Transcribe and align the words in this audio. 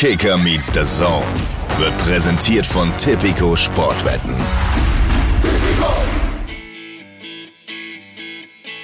Kicker 0.00 0.38
meets 0.38 0.68
the 0.72 0.84
Zone 0.84 1.26
wird 1.76 1.98
präsentiert 1.98 2.64
von 2.64 2.96
Tipico 2.98 3.56
Sportwetten. 3.56 4.36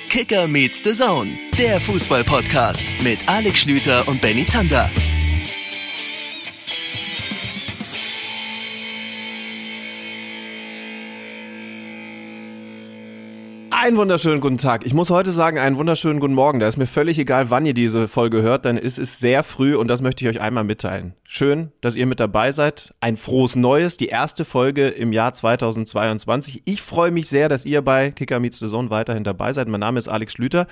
Kicker 0.09 0.49
meets 0.49 0.83
the 0.83 0.93
Zone, 0.93 1.39
der 1.57 1.81
Fußball-Podcast 1.81 2.91
mit 3.05 3.29
Alex 3.29 3.61
Schlüter 3.61 4.09
und 4.09 4.21
Benny 4.21 4.45
Zander. 4.45 4.91
Einen 13.85 13.98
wunderschönen 13.98 14.41
guten 14.41 14.57
Tag. 14.57 14.87
Ich 14.87 14.95
muss 14.95 15.11
heute 15.11 15.30
sagen, 15.30 15.59
einen 15.59 15.77
wunderschönen 15.77 16.19
guten 16.19 16.33
Morgen. 16.33 16.59
Da 16.59 16.66
ist 16.66 16.79
mir 16.79 16.87
völlig 16.87 17.19
egal, 17.19 17.51
wann 17.51 17.66
ihr 17.66 17.75
diese 17.75 18.09
Folge 18.09 18.41
hört, 18.41 18.64
denn 18.64 18.79
es 18.79 18.96
ist 18.96 19.19
sehr 19.19 19.43
früh 19.43 19.77
und 19.77 19.89
das 19.89 20.01
möchte 20.01 20.25
ich 20.25 20.30
euch 20.30 20.41
einmal 20.41 20.64
mitteilen. 20.64 21.12
Schön, 21.23 21.71
dass 21.83 21.95
ihr 21.95 22.07
mit 22.07 22.19
dabei 22.19 22.51
seid. 22.51 22.95
Ein 23.02 23.19
frohes 23.19 23.57
Neues, 23.57 23.98
die 23.98 24.07
erste 24.07 24.47
Folge 24.47 24.88
im 24.88 25.12
Jahr 25.12 25.34
2022. 25.34 26.62
Ich 26.65 26.80
freue 26.80 27.10
mich 27.10 27.29
sehr, 27.29 27.51
dass 27.51 27.66
ihr 27.66 27.83
bei 27.83 28.10
Kicker 28.10 28.41
Meets 28.41 28.59
the 28.59 28.69
Zone 28.69 28.88
weiterhin 28.88 29.23
dabei 29.23 29.52
seid. 29.52 29.69
Mein 29.69 29.80
Name 29.80 29.98
ist 29.98 30.09
Alex 30.09 30.32
Schlüter. 30.32 30.66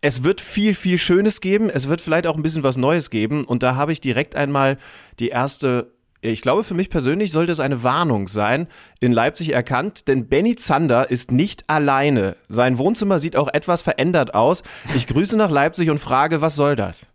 Es 0.00 0.24
wird 0.24 0.40
viel, 0.40 0.74
viel 0.74 0.98
Schönes 0.98 1.40
geben. 1.40 1.70
Es 1.70 1.86
wird 1.86 2.00
vielleicht 2.00 2.26
auch 2.26 2.34
ein 2.34 2.42
bisschen 2.42 2.64
was 2.64 2.76
Neues 2.76 3.10
geben 3.10 3.44
und 3.44 3.62
da 3.62 3.76
habe 3.76 3.92
ich 3.92 4.00
direkt 4.00 4.34
einmal 4.34 4.76
die 5.20 5.28
erste 5.28 5.92
ich 6.32 6.42
glaube, 6.42 6.64
für 6.64 6.74
mich 6.74 6.90
persönlich 6.90 7.32
sollte 7.32 7.52
es 7.52 7.60
eine 7.60 7.82
Warnung 7.82 8.28
sein, 8.28 8.66
in 9.00 9.12
Leipzig 9.12 9.52
erkannt, 9.52 10.08
denn 10.08 10.28
Benny 10.28 10.56
Zander 10.56 11.10
ist 11.10 11.30
nicht 11.30 11.64
alleine. 11.68 12.36
Sein 12.48 12.78
Wohnzimmer 12.78 13.18
sieht 13.18 13.36
auch 13.36 13.48
etwas 13.52 13.82
verändert 13.82 14.34
aus. 14.34 14.62
Ich 14.94 15.06
grüße 15.06 15.36
nach 15.36 15.50
Leipzig 15.50 15.90
und 15.90 15.98
frage, 15.98 16.40
was 16.40 16.56
soll 16.56 16.76
das? 16.76 17.06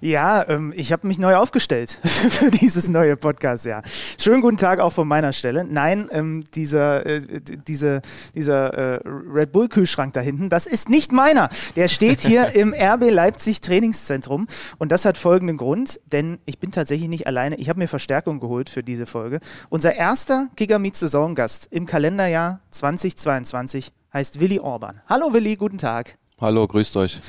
Ja, 0.00 0.48
ähm, 0.48 0.72
ich 0.76 0.92
habe 0.92 1.06
mich 1.06 1.18
neu 1.18 1.36
aufgestellt 1.36 2.00
für 2.04 2.50
dieses 2.50 2.88
neue 2.88 3.16
Podcast, 3.16 3.66
ja. 3.66 3.82
Schönen 4.18 4.40
guten 4.40 4.56
Tag 4.56 4.80
auch 4.80 4.92
von 4.92 5.06
meiner 5.06 5.32
Stelle. 5.32 5.64
Nein, 5.64 6.08
ähm, 6.12 6.44
dieser, 6.54 7.06
äh, 7.06 7.40
diese, 7.68 8.02
dieser 8.34 8.74
äh, 8.74 9.00
Red 9.04 9.52
Bull 9.52 9.68
Kühlschrank 9.68 10.14
da 10.14 10.20
hinten, 10.20 10.48
das 10.48 10.66
ist 10.66 10.88
nicht 10.88 11.12
meiner. 11.12 11.48
Der 11.76 11.88
steht 11.88 12.20
hier 12.20 12.48
im 12.54 12.74
RB 12.74 13.10
Leipzig 13.10 13.60
Trainingszentrum 13.60 14.46
und 14.78 14.92
das 14.92 15.04
hat 15.04 15.18
folgenden 15.18 15.56
Grund, 15.56 16.00
denn 16.10 16.38
ich 16.46 16.58
bin 16.58 16.72
tatsächlich 16.72 17.08
nicht 17.08 17.26
alleine. 17.26 17.56
Ich 17.56 17.68
habe 17.68 17.78
mir 17.78 17.88
Verstärkung 17.88 18.40
geholt 18.40 18.70
für 18.70 18.82
diese 18.82 19.06
Folge. 19.06 19.40
Unser 19.68 19.94
erster 19.94 20.48
Giga 20.56 20.78
Meets 20.78 21.00
Saisongast 21.00 21.68
im 21.70 21.86
Kalenderjahr 21.86 22.60
2022 22.70 23.92
heißt 24.12 24.40
Willi 24.40 24.58
Orban. 24.58 25.00
Hallo 25.08 25.32
Willi, 25.32 25.56
guten 25.56 25.78
Tag. 25.78 26.16
Hallo, 26.40 26.66
grüßt 26.66 26.96
euch. 26.96 27.20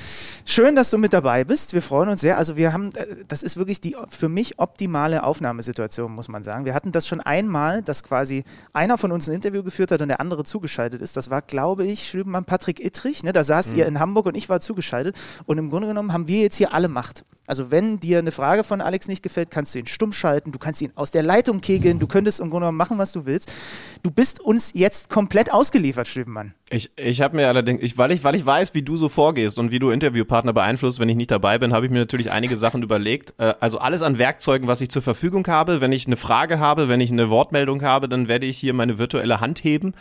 Schön, 0.45 0.77
dass 0.77 0.89
du 0.89 0.97
mit 0.97 1.11
dabei 1.11 1.43
bist. 1.43 1.73
Wir 1.73 1.81
freuen 1.81 2.07
uns 2.07 2.21
sehr. 2.21 2.37
Also 2.37 2.55
wir 2.55 2.71
haben, 2.71 2.95
äh, 2.95 3.25
das 3.27 3.43
ist 3.43 3.57
wirklich 3.57 3.81
die 3.81 3.93
für 4.07 4.29
mich 4.29 4.57
optimale 4.57 5.23
Aufnahmesituation, 5.23 6.13
muss 6.13 6.29
man 6.29 6.45
sagen. 6.45 6.63
Wir 6.63 6.73
hatten 6.73 6.93
das 6.93 7.09
schon 7.09 7.19
einmal, 7.19 7.81
dass 7.81 8.03
quasi 8.03 8.45
einer 8.71 8.97
von 8.97 9.11
uns 9.11 9.27
ein 9.27 9.35
Interview 9.35 9.63
geführt 9.63 9.91
hat 9.91 10.01
und 10.01 10.07
der 10.07 10.21
andere 10.21 10.45
zugeschaltet 10.45 11.01
ist. 11.01 11.17
Das 11.17 11.29
war, 11.29 11.41
glaube 11.41 11.85
ich, 11.85 12.07
Schlübenmann 12.07 12.45
Patrick 12.45 12.79
Ittrich. 12.79 13.21
Ne? 13.21 13.33
Da 13.33 13.43
saßt 13.43 13.73
mhm. 13.73 13.79
ihr 13.79 13.85
in 13.85 13.99
Hamburg 13.99 14.27
und 14.27 14.37
ich 14.37 14.47
war 14.47 14.61
zugeschaltet. 14.61 15.17
Und 15.45 15.57
im 15.57 15.69
Grunde 15.69 15.89
genommen 15.89 16.13
haben 16.13 16.29
wir 16.29 16.39
jetzt 16.39 16.55
hier 16.55 16.73
alle 16.73 16.87
Macht. 16.87 17.25
Also 17.51 17.69
wenn 17.69 17.99
dir 17.99 18.19
eine 18.19 18.31
Frage 18.31 18.63
von 18.63 18.79
Alex 18.79 19.09
nicht 19.09 19.21
gefällt, 19.23 19.51
kannst 19.51 19.75
du 19.75 19.79
ihn 19.79 19.85
stumm 19.85 20.13
schalten, 20.13 20.53
du 20.53 20.57
kannst 20.57 20.81
ihn 20.81 20.93
aus 20.95 21.11
der 21.11 21.21
Leitung 21.21 21.59
kegeln, 21.59 21.99
du 21.99 22.07
könntest 22.07 22.39
im 22.39 22.49
Grunde 22.49 22.63
genommen 22.63 22.77
machen, 22.77 22.97
was 22.97 23.11
du 23.11 23.25
willst. 23.25 23.51
Du 24.03 24.09
bist 24.09 24.39
uns 24.39 24.71
jetzt 24.73 25.09
komplett 25.09 25.51
ausgeliefert, 25.51 26.07
Stübenmann. 26.07 26.53
Ich, 26.69 26.91
ich 26.95 27.19
habe 27.19 27.35
mir 27.35 27.49
allerdings, 27.49 27.81
ich, 27.81 27.97
weil, 27.97 28.11
ich, 28.11 28.23
weil 28.23 28.35
ich 28.35 28.45
weiß, 28.45 28.73
wie 28.73 28.83
du 28.83 28.95
so 28.95 29.09
vorgehst 29.09 29.59
und 29.59 29.69
wie 29.69 29.79
du 29.79 29.89
Interviewpartner 29.89 30.53
beeinflusst, 30.53 31.01
wenn 31.01 31.09
ich 31.09 31.17
nicht 31.17 31.29
dabei 31.29 31.57
bin, 31.57 31.73
habe 31.73 31.85
ich 31.85 31.91
mir 31.91 31.99
natürlich 31.99 32.31
einige 32.31 32.55
Sachen 32.55 32.83
überlegt. 32.83 33.33
Äh, 33.37 33.55
also 33.59 33.79
alles 33.79 34.01
an 34.01 34.17
Werkzeugen, 34.17 34.69
was 34.69 34.79
ich 34.79 34.87
zur 34.87 35.01
Verfügung 35.01 35.45
habe. 35.47 35.81
Wenn 35.81 35.91
ich 35.91 36.07
eine 36.07 36.15
Frage 36.15 36.57
habe, 36.59 36.87
wenn 36.87 37.01
ich 37.01 37.11
eine 37.11 37.29
Wortmeldung 37.29 37.81
habe, 37.81 38.07
dann 38.07 38.29
werde 38.29 38.45
ich 38.45 38.57
hier 38.57 38.73
meine 38.73 38.97
virtuelle 38.97 39.41
Hand 39.41 39.61
heben 39.65 39.93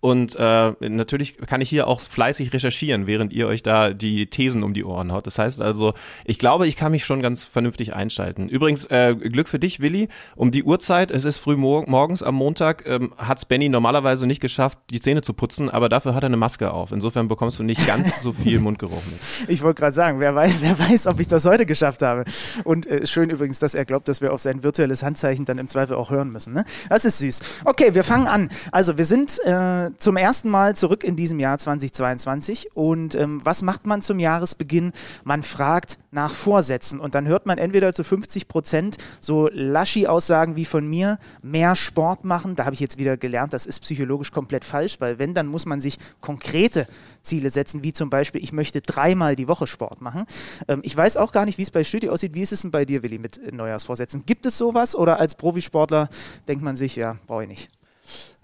und 0.00 0.36
äh, 0.36 0.72
natürlich 0.80 1.38
kann 1.38 1.60
ich 1.60 1.68
hier 1.68 1.88
auch 1.88 2.00
fleißig 2.00 2.52
recherchieren, 2.52 3.06
während 3.06 3.32
ihr 3.32 3.48
euch 3.48 3.62
da 3.62 3.90
die 3.90 4.26
Thesen 4.26 4.62
um 4.62 4.72
die 4.72 4.84
Ohren 4.84 5.12
haut. 5.12 5.26
Das 5.26 5.38
heißt 5.38 5.60
also, 5.60 5.94
ich 6.24 6.38
glaube, 6.38 6.68
ich 6.68 6.76
kann 6.76 6.92
mich 6.92 7.04
schon 7.04 7.20
ganz 7.20 7.42
vernünftig 7.42 7.94
einschalten. 7.94 8.48
Übrigens, 8.48 8.84
äh, 8.86 9.14
Glück 9.16 9.48
für 9.48 9.58
dich, 9.58 9.80
Willi. 9.80 10.08
Um 10.36 10.52
die 10.52 10.62
Uhrzeit, 10.62 11.10
es 11.10 11.24
ist 11.24 11.38
früh 11.38 11.56
morgens 11.56 12.22
am 12.22 12.36
Montag, 12.36 12.86
ähm, 12.86 13.12
hat's 13.18 13.44
Benny 13.44 13.68
normalerweise 13.68 14.26
nicht 14.26 14.40
geschafft, 14.40 14.78
die 14.90 15.00
Zähne 15.00 15.22
zu 15.22 15.32
putzen, 15.32 15.68
aber 15.68 15.88
dafür 15.88 16.14
hat 16.14 16.22
er 16.22 16.26
eine 16.26 16.36
Maske 16.36 16.70
auf. 16.70 16.92
Insofern 16.92 17.26
bekommst 17.26 17.58
du 17.58 17.64
nicht 17.64 17.84
ganz 17.86 18.22
so 18.22 18.32
viel 18.32 18.60
Mundgeruch 18.60 19.02
mit. 19.06 19.48
Ich 19.48 19.62
wollte 19.62 19.80
gerade 19.80 19.92
sagen, 19.92 20.20
wer 20.20 20.34
weiß, 20.34 20.58
wer 20.60 20.78
weiß, 20.78 21.08
ob 21.08 21.18
ich 21.18 21.26
das 21.26 21.44
heute 21.44 21.66
geschafft 21.66 22.02
habe. 22.02 22.24
Und 22.62 22.86
äh, 22.86 23.04
schön 23.06 23.30
übrigens, 23.30 23.58
dass 23.58 23.74
er 23.74 23.84
glaubt, 23.84 24.06
dass 24.08 24.20
wir 24.20 24.32
auf 24.32 24.40
sein 24.40 24.62
virtuelles 24.62 25.02
Handzeichen 25.02 25.44
dann 25.44 25.58
im 25.58 25.66
Zweifel 25.66 25.96
auch 25.96 26.10
hören 26.10 26.30
müssen. 26.30 26.52
Ne? 26.54 26.64
Das 26.88 27.04
ist 27.04 27.18
süß. 27.18 27.62
Okay, 27.64 27.94
wir 27.94 28.04
fangen 28.04 28.28
an. 28.28 28.48
Also 28.70 28.96
wir 28.96 29.04
sind 29.04 29.40
äh, 29.44 29.87
zum 29.96 30.16
ersten 30.16 30.48
Mal 30.50 30.76
zurück 30.76 31.04
in 31.04 31.16
diesem 31.16 31.38
Jahr 31.38 31.58
2022. 31.58 32.74
Und 32.74 33.14
ähm, 33.14 33.40
was 33.44 33.62
macht 33.62 33.86
man 33.86 34.02
zum 34.02 34.18
Jahresbeginn? 34.18 34.92
Man 35.24 35.42
fragt 35.42 35.98
nach 36.10 36.32
Vorsätzen. 36.32 37.00
Und 37.00 37.14
dann 37.14 37.26
hört 37.26 37.46
man 37.46 37.58
entweder 37.58 37.92
zu 37.92 38.04
50 38.04 38.48
Prozent 38.48 38.96
so 39.20 39.48
Laschi-Aussagen 39.52 40.56
wie 40.56 40.64
von 40.64 40.88
mir, 40.88 41.18
mehr 41.42 41.74
Sport 41.74 42.24
machen. 42.24 42.56
Da 42.56 42.64
habe 42.64 42.74
ich 42.74 42.80
jetzt 42.80 42.98
wieder 42.98 43.16
gelernt, 43.16 43.52
das 43.52 43.66
ist 43.66 43.80
psychologisch 43.80 44.32
komplett 44.32 44.64
falsch, 44.64 45.00
weil 45.00 45.18
wenn, 45.18 45.34
dann 45.34 45.46
muss 45.46 45.66
man 45.66 45.80
sich 45.80 45.98
konkrete 46.20 46.86
Ziele 47.22 47.50
setzen, 47.50 47.84
wie 47.84 47.92
zum 47.92 48.10
Beispiel, 48.10 48.42
ich 48.42 48.52
möchte 48.52 48.80
dreimal 48.80 49.36
die 49.36 49.48
Woche 49.48 49.66
Sport 49.66 50.00
machen. 50.00 50.24
Ähm, 50.66 50.80
ich 50.82 50.96
weiß 50.96 51.16
auch 51.16 51.32
gar 51.32 51.44
nicht, 51.44 51.58
wie 51.58 51.62
es 51.62 51.70
bei 51.70 51.84
Stüdi 51.84 52.08
aussieht. 52.08 52.34
Wie 52.34 52.42
ist 52.42 52.52
es 52.52 52.62
denn 52.62 52.70
bei 52.70 52.84
dir, 52.84 53.02
Willi, 53.02 53.18
mit 53.18 53.52
Neujahrsvorsätzen? 53.52 54.24
Gibt 54.24 54.46
es 54.46 54.58
sowas 54.58 54.96
oder 54.96 55.18
als 55.20 55.34
Profisportler 55.34 56.08
denkt 56.46 56.62
man 56.62 56.76
sich, 56.76 56.96
ja, 56.96 57.16
brauche 57.26 57.42
ich 57.42 57.48
nicht? 57.48 57.70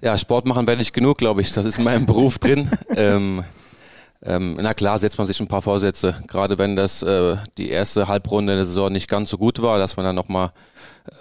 Ja, 0.01 0.19
Sport 0.19 0.47
machen 0.47 0.67
werde 0.67 0.83
ich 0.83 0.93
genug, 0.93 1.19
glaube 1.19 1.41
ich. 1.41 1.53
Das 1.53 1.65
ist 1.65 1.79
in 1.79 1.85
meinem 1.85 2.07
Beruf 2.07 2.39
drin. 2.39 2.71
Ähm, 2.97 3.45
ähm, 4.27 4.57
na 4.59 4.73
klar, 4.73 4.99
setzt 4.99 5.19
man 5.19 5.27
sich 5.27 5.39
ein 5.41 5.49
paar 5.49 5.61
Vorsätze. 5.61 6.17
Gerade 6.27 6.57
wenn 6.57 6.77
das 6.77 7.03
äh, 7.03 7.37
die 7.59 7.69
erste 7.69 8.09
Halbrunde 8.09 8.55
der 8.55 8.65
Saison 8.65 8.91
nicht 8.91 9.09
ganz 9.09 9.29
so 9.29 9.37
gut 9.37 9.61
war, 9.61 9.79
dass 9.79 9.97
man 9.97 10.07
dann 10.07 10.17
nochmal 10.17 10.53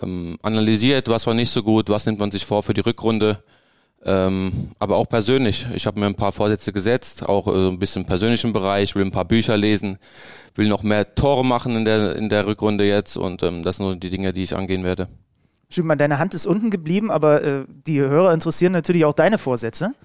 ähm, 0.01 0.37
analysiert, 0.41 1.09
was 1.09 1.27
war 1.27 1.33
nicht 1.33 1.51
so 1.51 1.63
gut, 1.63 1.89
was 1.89 2.05
nimmt 2.05 2.19
man 2.19 2.31
sich 2.31 2.45
vor 2.45 2.63
für 2.63 2.73
die 2.73 2.81
Rückrunde. 2.81 3.43
Ähm, 4.05 4.71
aber 4.79 4.97
auch 4.97 5.07
persönlich. 5.07 5.65
Ich 5.73 5.85
habe 5.85 5.99
mir 5.99 6.05
ein 6.05 6.15
paar 6.15 6.31
Vorsätze 6.31 6.73
gesetzt, 6.73 7.27
auch 7.27 7.47
äh, 7.47 7.69
ein 7.69 7.79
bisschen 7.79 8.03
im 8.03 8.07
persönlichen 8.07 8.53
Bereich, 8.53 8.95
will 8.95 9.05
ein 9.05 9.11
paar 9.11 9.25
Bücher 9.25 9.55
lesen, 9.57 9.97
will 10.55 10.67
noch 10.67 10.83
mehr 10.83 11.15
Tore 11.15 11.45
machen 11.45 11.75
in 11.75 11.85
der, 11.85 12.15
in 12.15 12.29
der 12.29 12.45
Rückrunde 12.45 12.85
jetzt 12.85 13.17
und 13.17 13.43
ähm, 13.43 13.63
das 13.63 13.77
sind 13.77 13.85
nur 13.85 13.95
die 13.95 14.09
Dinge, 14.09 14.33
die 14.33 14.43
ich 14.43 14.55
angehen 14.55 14.83
werde. 14.83 15.07
Stimmt, 15.73 15.99
deine 15.99 16.19
Hand 16.19 16.35
ist 16.35 16.45
unten 16.45 16.69
geblieben, 16.69 17.09
aber 17.09 17.43
äh, 17.43 17.65
die 17.87 17.99
Hörer 17.99 18.31
interessieren 18.31 18.73
natürlich 18.73 19.05
auch 19.05 19.13
deine 19.13 19.39
Vorsätze. 19.39 19.95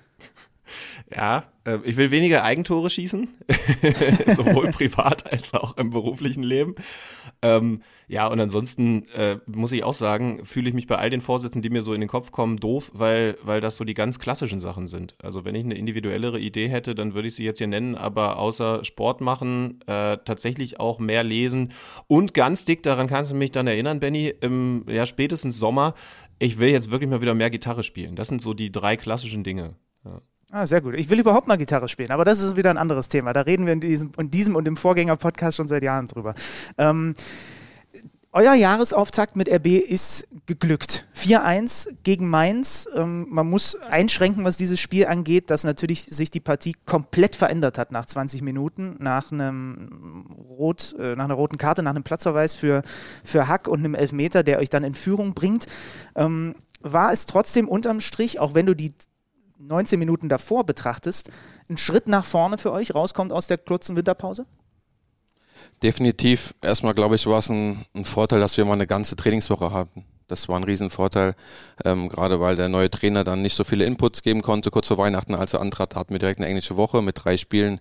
Ja, 1.15 1.45
äh, 1.65 1.79
ich 1.85 1.97
will 1.97 2.11
weniger 2.11 2.45
Eigentore 2.45 2.91
schießen, 2.91 3.29
sowohl 4.27 4.71
privat 4.73 5.31
als 5.31 5.55
auch 5.55 5.77
im 5.77 5.91
beruflichen 5.91 6.43
Leben. 6.43 6.75
Ähm, 7.43 7.83
ja, 8.09 8.27
und 8.27 8.41
ansonsten 8.41 9.07
äh, 9.11 9.39
muss 9.47 9.71
ich 9.73 9.85
auch 9.85 9.93
sagen, 9.93 10.45
fühle 10.45 10.69
ich 10.69 10.75
mich 10.75 10.87
bei 10.87 10.97
all 10.97 11.11
den 11.11 11.21
Vorsätzen, 11.21 11.61
die 11.61 11.69
mir 11.69 11.83
so 11.83 11.93
in 11.93 12.01
den 12.01 12.09
Kopf 12.09 12.33
kommen, 12.33 12.57
doof, 12.57 12.91
weil, 12.95 13.37
weil 13.43 13.61
das 13.61 13.77
so 13.77 13.85
die 13.85 13.95
ganz 13.95 14.19
klassischen 14.19 14.61
Sachen 14.61 14.87
sind. 14.87 15.15
Also 15.23 15.45
wenn 15.45 15.55
ich 15.55 15.65
eine 15.65 15.77
individuellere 15.77 16.41
Idee 16.41 16.69
hätte, 16.69 16.95
dann 16.95 17.15
würde 17.15 17.29
ich 17.29 17.35
sie 17.35 17.45
jetzt 17.45 17.59
hier 17.59 17.67
nennen, 17.67 17.95
aber 17.95 18.39
außer 18.39 18.85
Sport 18.85 19.21
machen, 19.21 19.81
äh, 19.87 20.17
tatsächlich 20.25 20.81
auch 20.81 20.99
mehr 20.99 21.23
lesen 21.23 21.73
und 22.07 22.33
ganz 22.33 22.65
dick, 22.65 22.83
daran 22.83 23.09
kannst 23.09 23.33
du 23.33 23.37
mich 23.37 23.53
dann 23.53 23.67
erinnern, 23.67 24.01
Benny, 24.01 24.33
im 24.41 24.85
ja, 24.89 25.05
spätestens 25.05 25.59
Sommer, 25.59 25.95
ich 26.39 26.59
will 26.59 26.69
jetzt 26.69 26.91
wirklich 26.91 27.11
mal 27.11 27.21
wieder 27.21 27.35
mehr 27.35 27.51
Gitarre 27.51 27.83
spielen. 27.83 28.17
Das 28.17 28.29
sind 28.29 28.41
so 28.41 28.55
die 28.55 28.73
drei 28.73 28.97
klassischen 28.97 29.45
Dinge. 29.45 29.75
Ja. 30.05 30.23
Ah, 30.51 30.65
sehr 30.65 30.81
gut. 30.81 30.95
Ich 30.95 31.11
will 31.11 31.21
überhaupt 31.21 31.47
mal 31.47 31.59
Gitarre 31.59 31.89
spielen, 31.89 32.11
aber 32.11 32.25
das 32.25 32.43
ist 32.43 32.57
wieder 32.57 32.71
ein 32.71 32.79
anderes 32.79 33.09
Thema. 33.09 33.35
Da 33.35 33.43
reden 33.43 33.67
wir 33.67 33.75
in 33.75 33.81
diesem, 33.81 34.13
in 34.17 34.31
diesem 34.31 34.57
und 34.57 34.67
im 34.67 34.79
Vorgänger-Podcast 34.79 35.59
schon 35.59 35.69
seit 35.69 35.83
Jahren 35.83 36.07
drüber. 36.07 36.35
Ähm, 36.79 37.15
euer 38.33 38.55
Jahresauftakt 38.55 39.37
mit 39.37 39.51
RB 39.51 39.67
ist 39.67 40.27
geglückt. 40.47 41.07
4-1 41.15 41.89
gegen 42.03 42.31
Mainz. 42.31 42.89
Ähm, 42.95 43.27
man 43.29 43.49
muss 43.49 43.75
einschränken, 43.77 44.45
was 44.45 44.57
dieses 44.57 44.81
Spiel 44.81 45.07
angeht, 45.07 45.51
dass 45.51 45.65
natürlich 45.65 46.05
sich 46.05 46.31
die 46.31 46.41
Partie 46.41 46.75
komplett 46.87 47.37
verändert 47.37 47.77
hat 47.77 47.93
nach 47.93 48.07
20 48.07 48.41
Minuten, 48.41 48.97
nach, 49.01 49.33
einem 49.33 50.27
Rot, 50.39 50.95
äh, 50.99 51.15
nach 51.15 51.25
einer 51.25 51.35
roten 51.35 51.59
Karte, 51.59 51.83
nach 51.83 51.91
einem 51.91 52.05
Platzverweis 52.05 52.55
für, 52.55 52.83
für 53.23 53.49
Hack 53.49 53.69
und 53.69 53.81
einem 53.81 53.95
Elfmeter, 53.95 54.43
der 54.43 54.61
euch 54.61 54.71
dann 54.71 54.85
in 54.85 54.95
Führung 54.95 55.35
bringt. 55.35 55.67
Ähm, 56.15 56.55
war 56.81 57.13
es 57.13 57.27
trotzdem 57.27 57.69
unterm 57.69 58.01
Strich, 58.01 58.41
auch 58.41 58.55
wenn 58.55 58.67
du 58.67 58.75
die 58.75 58.93
19 59.59 59.99
Minuten 59.99 60.29
davor 60.29 60.65
betrachtest, 60.65 61.31
ein 61.69 61.79
Schritt 61.79 62.07
nach 62.07 62.25
vorne 62.25 62.59
für 62.59 62.73
euch 62.73 62.95
rauskommt 62.95 63.33
aus 63.33 63.49
der 63.49 63.59
kurzen 63.59 63.97
Winterpause? 63.97 64.47
Definitiv. 65.83 66.55
Erstmal, 66.63 66.95
glaube 66.95 67.17
ich, 67.17 67.27
war 67.27 67.39
es 67.39 67.49
ein, 67.49 67.85
ein, 67.95 68.05
Vorteil, 68.05 68.41
dass 68.41 68.57
wir 68.57 68.65
mal 68.65 68.75
eine 68.75 68.87
ganze 68.87 69.17
Trainingswoche 69.17 69.73
hatten. 69.73 70.05
Das 70.29 70.49
war 70.49 70.57
ein 70.57 70.65
Riesenvorteil, 70.65 71.35
ähm, 71.85 72.09
gerade 72.09 72.39
weil 72.39 72.55
der 72.55 72.69
neue 72.69 72.91
Trainer 72.91 73.25
dann 73.25 73.43
nicht 73.43 73.55
so 73.55 73.65
viele 73.65 73.85
Inputs 73.85 74.23
geben 74.23 74.43
konnte. 74.43 74.71
Kurz 74.71 74.89
vor 74.89 74.99
Weihnachten, 74.99 75.35
als 75.35 75.55
er 75.55 75.61
antrat, 75.61 75.97
hatten 75.97 76.13
wir 76.13 76.19
direkt 76.19 76.39
eine 76.39 76.49
englische 76.49 76.77
Woche 76.77 77.01
mit 77.01 77.25
drei 77.25 77.37
Spielen. 77.37 77.81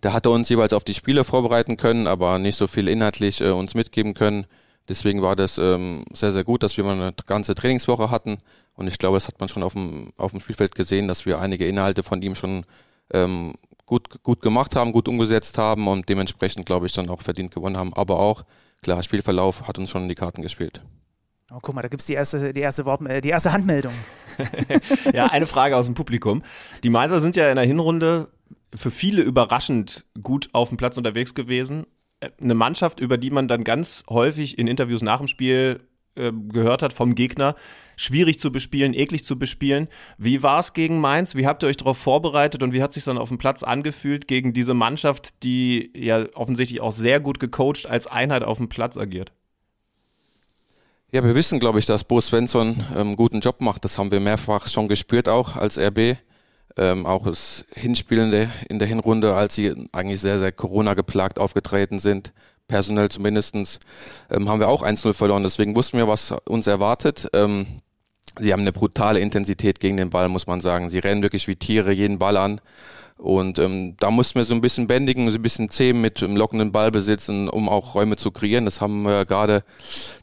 Da 0.00 0.12
hat 0.12 0.26
er 0.26 0.32
uns 0.32 0.48
jeweils 0.48 0.72
auf 0.72 0.84
die 0.84 0.94
Spiele 0.94 1.24
vorbereiten 1.24 1.76
können, 1.76 2.06
aber 2.06 2.38
nicht 2.38 2.56
so 2.56 2.66
viel 2.66 2.88
inhaltlich 2.88 3.40
äh, 3.40 3.50
uns 3.50 3.74
mitgeben 3.74 4.14
können. 4.14 4.46
Deswegen 4.90 5.22
war 5.22 5.36
das 5.36 5.56
ähm, 5.56 6.04
sehr, 6.12 6.32
sehr 6.32 6.42
gut, 6.42 6.64
dass 6.64 6.76
wir 6.76 6.82
mal 6.82 6.96
eine 6.96 7.12
ganze 7.24 7.54
Trainingswoche 7.54 8.10
hatten. 8.10 8.38
Und 8.74 8.88
ich 8.88 8.98
glaube, 8.98 9.18
das 9.18 9.28
hat 9.28 9.38
man 9.38 9.48
schon 9.48 9.62
auf 9.62 9.74
dem, 9.74 10.10
auf 10.16 10.32
dem 10.32 10.40
Spielfeld 10.40 10.74
gesehen, 10.74 11.06
dass 11.06 11.24
wir 11.26 11.38
einige 11.38 11.64
Inhalte 11.64 12.02
von 12.02 12.20
ihm 12.22 12.34
schon 12.34 12.66
ähm, 13.12 13.52
gut, 13.86 14.20
gut 14.24 14.42
gemacht 14.42 14.74
haben, 14.74 14.90
gut 14.90 15.06
umgesetzt 15.06 15.58
haben 15.58 15.86
und 15.86 16.08
dementsprechend, 16.08 16.66
glaube 16.66 16.86
ich, 16.86 16.92
dann 16.92 17.08
auch 17.08 17.22
verdient 17.22 17.54
gewonnen 17.54 17.76
haben. 17.76 17.94
Aber 17.94 18.18
auch, 18.18 18.44
klar, 18.82 19.00
Spielverlauf 19.04 19.68
hat 19.68 19.78
uns 19.78 19.90
schon 19.90 20.02
in 20.02 20.08
die 20.08 20.16
Karten 20.16 20.42
gespielt. 20.42 20.82
Oh, 21.52 21.58
guck 21.62 21.72
mal, 21.72 21.82
da 21.82 21.88
gibt 21.88 22.02
es 22.02 22.06
die 22.06 22.14
erste, 22.14 22.52
die, 22.52 22.60
erste 22.60 22.84
Wort, 22.84 23.00
äh, 23.06 23.20
die 23.20 23.28
erste 23.28 23.52
Handmeldung. 23.52 23.94
ja, 25.14 25.26
eine 25.26 25.46
Frage 25.46 25.76
aus 25.76 25.86
dem 25.86 25.94
Publikum. 25.94 26.42
Die 26.82 26.90
Mainzer 26.90 27.20
sind 27.20 27.36
ja 27.36 27.48
in 27.48 27.56
der 27.56 27.64
Hinrunde 27.64 28.26
für 28.74 28.90
viele 28.90 29.22
überraschend 29.22 30.04
gut 30.20 30.48
auf 30.52 30.70
dem 30.70 30.78
Platz 30.78 30.96
unterwegs 30.96 31.34
gewesen. 31.36 31.86
Eine 32.40 32.54
Mannschaft, 32.54 33.00
über 33.00 33.18
die 33.18 33.30
man 33.30 33.48
dann 33.48 33.64
ganz 33.64 34.04
häufig 34.08 34.58
in 34.58 34.66
Interviews 34.66 35.02
nach 35.02 35.18
dem 35.18 35.26
Spiel 35.26 35.80
äh, 36.16 36.32
gehört 36.32 36.82
hat 36.82 36.92
vom 36.92 37.14
Gegner, 37.14 37.54
schwierig 37.96 38.40
zu 38.40 38.50
bespielen, 38.50 38.94
eklig 38.94 39.24
zu 39.24 39.38
bespielen. 39.38 39.88
Wie 40.18 40.42
war 40.42 40.58
es 40.58 40.72
gegen 40.72 41.00
Mainz? 41.00 41.34
Wie 41.34 41.46
habt 41.46 41.62
ihr 41.62 41.68
euch 41.68 41.76
darauf 41.76 41.98
vorbereitet 41.98 42.62
und 42.62 42.72
wie 42.72 42.82
hat 42.82 42.92
sich 42.92 43.04
dann 43.04 43.16
auf 43.16 43.28
dem 43.28 43.38
Platz 43.38 43.62
angefühlt 43.62 44.26
gegen 44.26 44.52
diese 44.52 44.74
Mannschaft, 44.74 45.42
die 45.44 45.92
ja 45.96 46.26
offensichtlich 46.34 46.80
auch 46.80 46.92
sehr 46.92 47.20
gut 47.20 47.40
gecoacht 47.40 47.86
als 47.86 48.06
Einheit 48.06 48.42
auf 48.42 48.58
dem 48.58 48.68
Platz 48.68 48.98
agiert? 48.98 49.32
Ja, 51.12 51.24
wir 51.24 51.34
wissen, 51.34 51.58
glaube 51.58 51.78
ich, 51.78 51.86
dass 51.86 52.04
Bo 52.04 52.20
Svensson 52.20 52.84
einen 52.94 53.10
ähm, 53.10 53.16
guten 53.16 53.40
Job 53.40 53.60
macht. 53.60 53.84
Das 53.84 53.98
haben 53.98 54.10
wir 54.10 54.20
mehrfach 54.20 54.68
schon 54.68 54.88
gespürt, 54.88 55.28
auch 55.28 55.56
als 55.56 55.78
RB. 55.78 56.18
Ähm, 56.80 57.04
auch 57.04 57.26
das 57.26 57.66
Hinspielende 57.74 58.48
in 58.70 58.78
der 58.78 58.88
Hinrunde, 58.88 59.34
als 59.34 59.54
sie 59.54 59.74
eigentlich 59.92 60.18
sehr, 60.18 60.38
sehr 60.38 60.50
Corona 60.50 60.94
geplagt 60.94 61.38
aufgetreten 61.38 61.98
sind, 61.98 62.32
personell 62.68 63.10
zumindestens, 63.10 63.80
ähm, 64.30 64.48
haben 64.48 64.60
wir 64.60 64.68
auch 64.68 64.82
1-0 64.82 65.12
verloren. 65.12 65.42
Deswegen 65.42 65.76
wussten 65.76 65.98
wir, 65.98 66.08
was 66.08 66.32
uns 66.46 66.66
erwartet. 66.66 67.28
Ähm, 67.34 67.66
sie 68.38 68.54
haben 68.54 68.60
eine 68.60 68.72
brutale 68.72 69.20
Intensität 69.20 69.78
gegen 69.78 69.98
den 69.98 70.08
Ball, 70.08 70.30
muss 70.30 70.46
man 70.46 70.62
sagen. 70.62 70.88
Sie 70.88 71.00
rennen 71.00 71.20
wirklich 71.20 71.48
wie 71.48 71.56
Tiere 71.56 71.92
jeden 71.92 72.18
Ball 72.18 72.38
an. 72.38 72.62
Und 73.18 73.58
ähm, 73.58 73.96
da 74.00 74.10
mussten 74.10 74.38
wir 74.38 74.44
so 74.44 74.54
ein 74.54 74.62
bisschen 74.62 74.86
bändigen, 74.86 75.30
so 75.30 75.36
ein 75.36 75.42
bisschen 75.42 75.68
zähmen 75.68 76.00
mit 76.00 76.22
dem 76.22 76.34
lockenden 76.34 76.72
Ballbesitz, 76.72 77.28
um 77.28 77.68
auch 77.68 77.94
Räume 77.94 78.16
zu 78.16 78.30
kreieren. 78.30 78.64
Das 78.64 78.80
haben 78.80 79.02
wir 79.02 79.26
gerade 79.26 79.64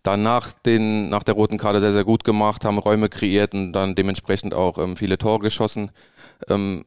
dann 0.01 0.23
nach, 0.23 0.53
den, 0.53 1.09
nach 1.09 1.21
der 1.21 1.35
roten 1.35 1.59
Karte 1.59 1.81
sehr, 1.81 1.91
sehr 1.91 2.03
gut 2.03 2.23
gemacht, 2.23 2.65
haben 2.65 2.79
Räume 2.79 3.09
kreiert 3.09 3.53
und 3.53 3.73
dann 3.73 3.93
dementsprechend 3.93 4.55
auch 4.55 4.79
ähm, 4.79 4.97
viele 4.97 5.19
Tore 5.19 5.41
geschossen. 5.41 5.91
Ähm, 6.47 6.85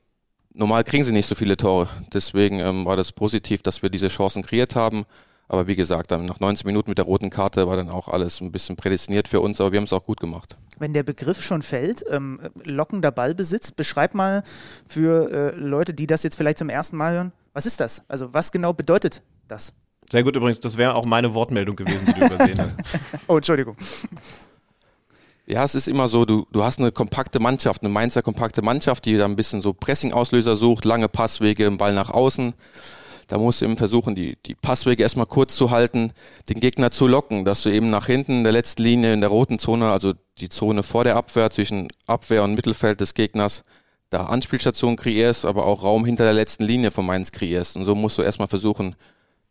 normal 0.52 0.84
kriegen 0.84 1.04
sie 1.04 1.12
nicht 1.12 1.26
so 1.26 1.34
viele 1.34 1.56
Tore. 1.56 1.88
Deswegen 2.12 2.58
ähm, 2.60 2.84
war 2.84 2.96
das 2.96 3.12
positiv, 3.12 3.62
dass 3.62 3.82
wir 3.82 3.90
diese 3.90 4.08
Chancen 4.08 4.42
kreiert 4.42 4.76
haben. 4.76 5.04
Aber 5.48 5.66
wie 5.66 5.74
gesagt, 5.74 6.12
dann 6.12 6.26
nach 6.26 6.38
19 6.38 6.64
Minuten 6.64 6.90
mit 6.90 6.98
der 6.98 7.06
roten 7.06 7.28
Karte 7.28 7.66
war 7.66 7.76
dann 7.76 7.88
auch 7.88 8.06
alles 8.06 8.40
ein 8.40 8.52
bisschen 8.52 8.76
prädestiniert 8.76 9.26
für 9.26 9.40
uns, 9.40 9.60
aber 9.60 9.72
wir 9.72 9.78
haben 9.78 9.84
es 9.84 9.92
auch 9.92 10.04
gut 10.04 10.20
gemacht. 10.20 10.56
Wenn 10.78 10.94
der 10.94 11.02
Begriff 11.02 11.42
schon 11.42 11.62
fällt, 11.62 12.04
ähm, 12.08 12.40
lockender 12.62 13.10
Ballbesitz, 13.10 13.72
beschreib 13.72 14.14
mal 14.14 14.44
für 14.86 15.28
äh, 15.32 15.56
Leute, 15.56 15.92
die 15.92 16.06
das 16.06 16.22
jetzt 16.22 16.36
vielleicht 16.36 16.58
zum 16.58 16.68
ersten 16.68 16.96
Mal 16.96 17.14
hören, 17.14 17.32
was 17.52 17.66
ist 17.66 17.80
das? 17.80 18.02
Also 18.06 18.32
was 18.32 18.52
genau 18.52 18.72
bedeutet 18.72 19.22
das? 19.48 19.72
Sehr 20.08 20.22
gut 20.22 20.36
übrigens, 20.36 20.60
das 20.60 20.76
wäre 20.76 20.94
auch 20.94 21.04
meine 21.04 21.34
Wortmeldung 21.34 21.74
gewesen, 21.74 22.06
die 22.06 22.20
du 22.20 22.26
übersehen 22.26 22.58
hast. 22.60 22.76
oh, 23.26 23.36
Entschuldigung. 23.36 23.76
Ja, 25.50 25.64
es 25.64 25.74
ist 25.74 25.88
immer 25.88 26.06
so, 26.06 26.24
du, 26.24 26.46
du 26.52 26.62
hast 26.62 26.78
eine 26.78 26.92
kompakte 26.92 27.40
Mannschaft, 27.40 27.82
eine 27.82 27.92
Mainzer 27.92 28.22
kompakte 28.22 28.62
Mannschaft, 28.62 29.04
die 29.04 29.16
da 29.16 29.24
ein 29.24 29.34
bisschen 29.34 29.60
so 29.60 29.72
Pressing-Auslöser 29.72 30.54
sucht, 30.54 30.84
lange 30.84 31.08
Passwege, 31.08 31.68
Ball 31.72 31.92
nach 31.92 32.08
außen. 32.08 32.54
Da 33.26 33.36
musst 33.36 33.60
du 33.60 33.64
eben 33.64 33.76
versuchen, 33.76 34.14
die, 34.14 34.38
die 34.46 34.54
Passwege 34.54 35.02
erstmal 35.02 35.26
kurz 35.26 35.56
zu 35.56 35.72
halten, 35.72 36.12
den 36.48 36.60
Gegner 36.60 36.92
zu 36.92 37.08
locken, 37.08 37.44
dass 37.44 37.64
du 37.64 37.70
eben 37.70 37.90
nach 37.90 38.06
hinten 38.06 38.38
in 38.38 38.44
der 38.44 38.52
letzten 38.52 38.84
Linie, 38.84 39.12
in 39.12 39.20
der 39.20 39.30
roten 39.30 39.58
Zone, 39.58 39.90
also 39.90 40.14
die 40.38 40.50
Zone 40.50 40.84
vor 40.84 41.02
der 41.02 41.16
Abwehr, 41.16 41.50
zwischen 41.50 41.88
Abwehr 42.06 42.44
und 42.44 42.54
Mittelfeld 42.54 43.00
des 43.00 43.14
Gegners, 43.14 43.64
da 44.08 44.26
Anspielstationen 44.26 44.96
kreierst, 44.96 45.44
aber 45.44 45.66
auch 45.66 45.82
Raum 45.82 46.04
hinter 46.04 46.22
der 46.22 46.32
letzten 46.32 46.62
Linie 46.62 46.92
von 46.92 47.06
Mainz 47.06 47.32
kreierst. 47.32 47.74
Und 47.74 47.86
so 47.86 47.96
musst 47.96 48.18
du 48.18 48.22
erstmal 48.22 48.48
versuchen, 48.48 48.94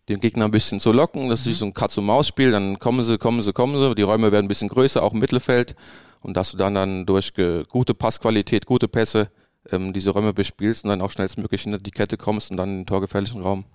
den 0.09 0.19
Gegner 0.19 0.45
ein 0.45 0.51
bisschen 0.51 0.79
zu 0.79 0.91
locken. 0.91 1.29
Das 1.29 1.41
ist 1.41 1.47
mhm. 1.47 1.53
so 1.53 1.65
ein 1.67 1.73
Katz-und-Maus-Spiel. 1.73 2.51
Dann 2.51 2.79
kommen 2.79 3.03
sie, 3.03 3.17
kommen 3.17 3.41
sie, 3.41 3.53
kommen 3.53 3.77
sie. 3.77 3.95
Die 3.95 4.01
Räume 4.01 4.31
werden 4.31 4.45
ein 4.45 4.50
bisschen 4.50 4.69
größer, 4.69 5.01
auch 5.01 5.13
im 5.13 5.19
Mittelfeld. 5.19 5.75
Und 6.21 6.35
dass 6.35 6.51
du 6.51 6.57
dann, 6.57 6.75
dann 6.75 7.06
durch 7.06 7.33
gute 7.69 7.94
Passqualität, 7.94 8.65
gute 8.65 8.88
Pässe 8.88 9.29
ähm, 9.71 9.94
diese 9.94 10.09
Räume 10.11 10.33
bespielst 10.33 10.83
und 10.83 10.89
dann 10.89 11.01
auch 11.01 11.11
schnellstmöglich 11.11 11.61
hinter 11.61 11.77
die 11.77 11.91
Kette 11.91 12.17
kommst 12.17 12.51
und 12.51 12.57
dann 12.57 12.69
in 12.69 12.77
den 12.79 12.85
torgefährlichen 12.85 13.41
Raum. 13.41 13.65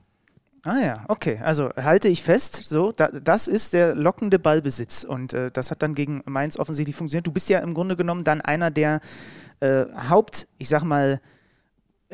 Ah 0.65 0.81
ja, 0.81 1.05
okay. 1.09 1.41
Also 1.43 1.71
halte 1.77 2.09
ich 2.09 2.23
fest, 2.23 2.63
so, 2.65 2.91
da, 2.91 3.09
das 3.09 3.49
ist 3.49 3.75
der 3.75 3.95
lockende 3.95 4.39
Ballbesitz. 4.39 5.05
Und 5.05 5.35
äh, 5.35 5.51
das 5.51 5.71
hat 5.71 5.83
dann 5.83 5.95
gegen 5.95 6.23
Mainz 6.25 6.59
offensichtlich 6.59 6.97
funktioniert. 6.97 7.27
Du 7.27 7.33
bist 7.33 7.51
ja 7.51 7.59
im 7.61 7.75
Grunde 7.75 7.97
genommen 7.97 8.25
dann 8.25 8.41
einer 8.41 8.71
der 8.71 9.01
äh, 9.61 9.85
Haupt, 10.09 10.49
ich 10.59 10.69
sag 10.69 10.83
mal, 10.83 11.21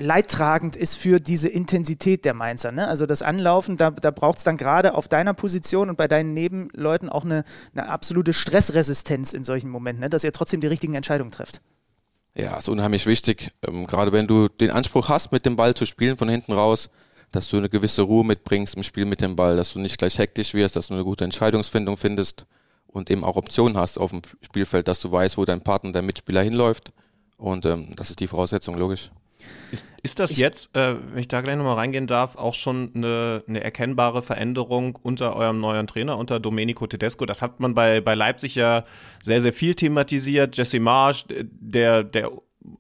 leidtragend 0.01 0.77
ist 0.77 0.97
für 0.97 1.21
diese 1.21 1.49
Intensität 1.49 2.25
der 2.25 2.35
Mainzer. 2.35 2.73
Ne? 2.73 2.89
Also 2.89 3.07
das 3.07 3.23
Anlaufen, 3.23 3.77
da, 3.77 3.91
da 3.91 4.11
braucht 4.11 4.39
es 4.39 4.45
dann 4.45 4.57
gerade 4.57 4.95
auf 4.95 5.09
deiner 5.09 5.35
Position 5.35 5.91
und 5.91 5.97
bei 5.97 6.09
deinen 6.09 6.35
Nebenleuten 6.35 7.09
auch 7.09 7.25
eine, 7.25 7.45
eine 7.75 7.89
absolute 7.89 8.33
Stressresistenz 8.33 9.33
in 9.33 9.45
solchen 9.45 9.71
Momenten, 9.71 10.01
ne? 10.01 10.11
dass 10.11 10.25
ihr 10.25 10.33
trotzdem 10.33 10.61
die 10.61 10.67
richtigen 10.67 10.95
Entscheidungen 10.95 11.31
trefft. 11.31 11.61
Ja, 12.35 12.57
ist 12.57 12.69
unheimlich 12.69 13.07
wichtig. 13.07 13.53
Ähm, 13.67 13.87
gerade 13.87 14.13
wenn 14.13 14.27
du 14.27 14.49
den 14.49 14.71
Anspruch 14.71 15.09
hast, 15.09 15.33
mit 15.33 15.45
dem 15.47 15.57
Ball 15.57 15.75
zu 15.75 15.85
spielen 15.85 16.17
von 16.17 16.29
hinten 16.29 16.53
raus, 16.53 16.91
dass 17.33 17.49
du 17.49 17.59
eine 17.59 17.69
gewisse 17.69 18.03
Ruhe 18.03 18.25
mitbringst 18.25 18.77
im 18.77 18.83
Spiel 18.83 19.05
mit 19.05 19.21
dem 19.21 19.37
Ball, 19.37 19.57
dass 19.57 19.73
du 19.73 19.79
nicht 19.79 19.99
gleich 19.99 20.19
hektisch 20.19 20.55
wirst, 20.55 20.77
dass 20.77 20.89
du 20.89 20.95
eine 20.95 21.05
gute 21.05 21.25
Entscheidungsfindung 21.25 21.97
findest 21.97 22.47
und 22.87 23.11
eben 23.11 23.25
auch 23.25 23.37
Optionen 23.37 23.77
hast 23.77 23.99
auf 23.99 24.11
dem 24.11 24.23
Spielfeld, 24.43 24.89
dass 24.89 25.01
du 25.01 25.13
weißt, 25.13 25.39
wo 25.39 25.45
dein 25.45 25.61
Partner, 25.61 25.93
dein 25.93 26.07
Mitspieler 26.07 26.43
hinläuft. 26.43 26.93
Und 27.37 27.67
ähm, 27.67 27.95
das 27.97 28.11
ist 28.11 28.21
die 28.21 28.27
Voraussetzung, 28.27 28.77
logisch. 28.77 29.11
Ist, 29.73 29.87
ist 30.03 30.19
das 30.19 30.33
ich, 30.33 30.39
jetzt, 30.39 30.75
äh, 30.75 30.97
wenn 31.13 31.19
ich 31.19 31.29
da 31.29 31.41
gleich 31.41 31.57
nochmal 31.57 31.77
reingehen 31.77 32.07
darf, 32.07 32.37
auch 32.37 32.55
schon 32.55 32.91
eine, 32.95 33.45
eine, 33.47 33.63
erkennbare 33.63 34.23
Veränderung 34.23 34.99
unter 35.03 35.37
eurem 35.37 35.61
neuen 35.61 35.87
Trainer, 35.87 36.19
unter 36.19 36.41
Domenico 36.41 36.87
Tedesco? 36.87 37.27
Das 37.27 37.43
hat 37.43 37.61
man 37.61 37.75
bei, 37.75 38.01
bei 38.01 38.15
Leipzig 38.15 38.55
ja 38.55 38.85
sehr, 39.23 39.41
sehr 39.41 39.53
viel 39.53 39.75
thematisiert. 39.75 40.57
Jesse 40.57 40.81
Marsch, 40.81 41.25
der, 41.29 42.03
der 42.03 42.31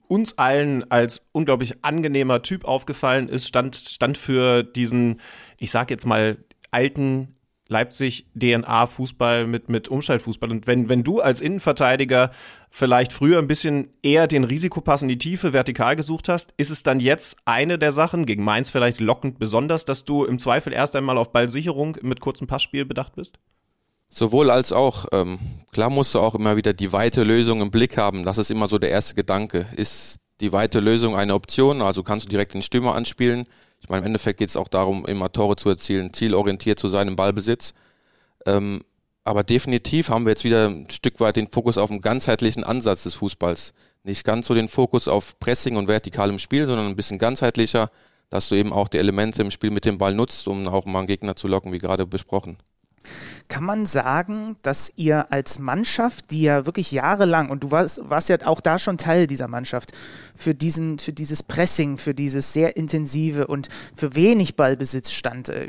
uns 0.08 0.38
allen 0.38 0.90
als 0.90 1.26
unglaublich 1.32 1.84
angenehmer 1.84 2.42
Typ 2.42 2.64
aufgefallen 2.64 3.28
ist, 3.28 3.46
stand, 3.46 3.76
stand 3.76 4.18
für 4.18 4.62
diesen, 4.62 5.20
ich 5.58 5.70
sag 5.70 5.90
jetzt 5.90 6.06
mal, 6.06 6.38
alten 6.70 7.36
Leipzig 7.70 8.26
DNA 8.34 8.86
Fußball 8.86 9.46
mit, 9.46 9.68
mit 9.68 9.88
Umschaltfußball. 9.88 10.50
Und 10.50 10.66
wenn, 10.66 10.88
wenn 10.88 11.04
du 11.04 11.20
als 11.20 11.40
Innenverteidiger 11.40 12.32
vielleicht 12.68 13.12
früher 13.12 13.38
ein 13.38 13.46
bisschen 13.46 13.90
eher 14.02 14.26
den 14.26 14.42
Risikopass 14.42 15.02
in 15.02 15.08
die 15.08 15.18
Tiefe 15.18 15.52
vertikal 15.52 15.94
gesucht 15.94 16.28
hast, 16.28 16.52
ist 16.56 16.70
es 16.70 16.82
dann 16.82 16.98
jetzt 16.98 17.36
eine 17.44 17.78
der 17.78 17.92
Sachen, 17.92 18.26
gegen 18.26 18.42
Mainz 18.42 18.70
vielleicht 18.70 18.98
lockend 18.98 19.38
besonders, 19.38 19.84
dass 19.84 20.04
du 20.04 20.24
im 20.24 20.40
Zweifel 20.40 20.72
erst 20.72 20.96
einmal 20.96 21.16
auf 21.16 21.30
Ballsicherung 21.30 21.96
mit 22.02 22.20
kurzem 22.20 22.48
Passspiel 22.48 22.84
bedacht 22.84 23.14
bist? 23.14 23.38
Sowohl 24.08 24.50
als 24.50 24.72
auch. 24.72 25.06
Ähm, 25.12 25.38
klar 25.70 25.90
musst 25.90 26.14
du 26.16 26.18
auch 26.18 26.34
immer 26.34 26.56
wieder 26.56 26.72
die 26.72 26.92
weite 26.92 27.22
Lösung 27.22 27.60
im 27.62 27.70
Blick 27.70 27.96
haben. 27.96 28.24
Das 28.24 28.38
ist 28.38 28.50
immer 28.50 28.66
so 28.66 28.78
der 28.78 28.90
erste 28.90 29.14
Gedanke. 29.14 29.66
Ist 29.76 30.18
die 30.40 30.52
weite 30.52 30.80
Lösung 30.80 31.14
eine 31.14 31.34
Option? 31.34 31.82
Also 31.82 32.02
kannst 32.02 32.26
du 32.26 32.30
direkt 32.30 32.54
den 32.54 32.62
Stürmer 32.62 32.96
anspielen? 32.96 33.46
Ich 33.80 33.88
meine, 33.88 34.00
im 34.00 34.06
Endeffekt 34.06 34.38
geht 34.38 34.48
es 34.48 34.56
auch 34.56 34.68
darum, 34.68 35.06
immer 35.06 35.32
Tore 35.32 35.56
zu 35.56 35.68
erzielen, 35.68 36.12
zielorientiert 36.12 36.78
zu 36.78 36.88
sein 36.88 37.08
im 37.08 37.16
Ballbesitz. 37.16 37.74
Ähm, 38.46 38.82
aber 39.24 39.44
definitiv 39.44 40.08
haben 40.08 40.24
wir 40.24 40.30
jetzt 40.30 40.44
wieder 40.44 40.68
ein 40.68 40.88
Stück 40.90 41.20
weit 41.20 41.36
den 41.36 41.48
Fokus 41.48 41.78
auf 41.78 41.90
einen 41.90 42.00
ganzheitlichen 42.00 42.64
Ansatz 42.64 43.02
des 43.02 43.14
Fußballs. 43.14 43.74
Nicht 44.02 44.24
ganz 44.24 44.46
so 44.46 44.54
den 44.54 44.68
Fokus 44.68 45.08
auf 45.08 45.38
Pressing 45.38 45.76
und 45.76 45.88
vertikalem 45.88 46.38
Spiel, 46.38 46.66
sondern 46.66 46.86
ein 46.86 46.96
bisschen 46.96 47.18
ganzheitlicher, 47.18 47.90
dass 48.30 48.48
du 48.48 48.54
eben 48.54 48.72
auch 48.72 48.88
die 48.88 48.98
Elemente 48.98 49.42
im 49.42 49.50
Spiel 49.50 49.70
mit 49.70 49.84
dem 49.84 49.98
Ball 49.98 50.14
nutzt, 50.14 50.48
um 50.48 50.66
auch 50.68 50.86
mal 50.86 51.00
einen 51.00 51.08
Gegner 51.08 51.36
zu 51.36 51.48
locken, 51.48 51.72
wie 51.72 51.78
gerade 51.78 52.06
besprochen. 52.06 52.56
Kann 53.50 53.64
man 53.64 53.84
sagen, 53.84 54.54
dass 54.62 54.92
ihr 54.94 55.32
als 55.32 55.58
Mannschaft, 55.58 56.30
die 56.30 56.42
ja 56.42 56.66
wirklich 56.66 56.92
jahrelang, 56.92 57.50
und 57.50 57.64
du 57.64 57.72
warst, 57.72 58.00
warst 58.08 58.28
ja 58.28 58.36
auch 58.44 58.60
da 58.60 58.78
schon 58.78 58.96
Teil 58.96 59.26
dieser 59.26 59.48
Mannschaft, 59.48 59.90
für, 60.36 60.54
diesen, 60.54 61.00
für 61.00 61.12
dieses 61.12 61.42
Pressing, 61.42 61.98
für 61.98 62.14
dieses 62.14 62.52
sehr 62.52 62.76
intensive 62.76 63.48
und 63.48 63.68
für 63.96 64.14
wenig 64.14 64.54
Ballbesitz 64.54 65.10
stand. 65.10 65.48
Äh, 65.48 65.68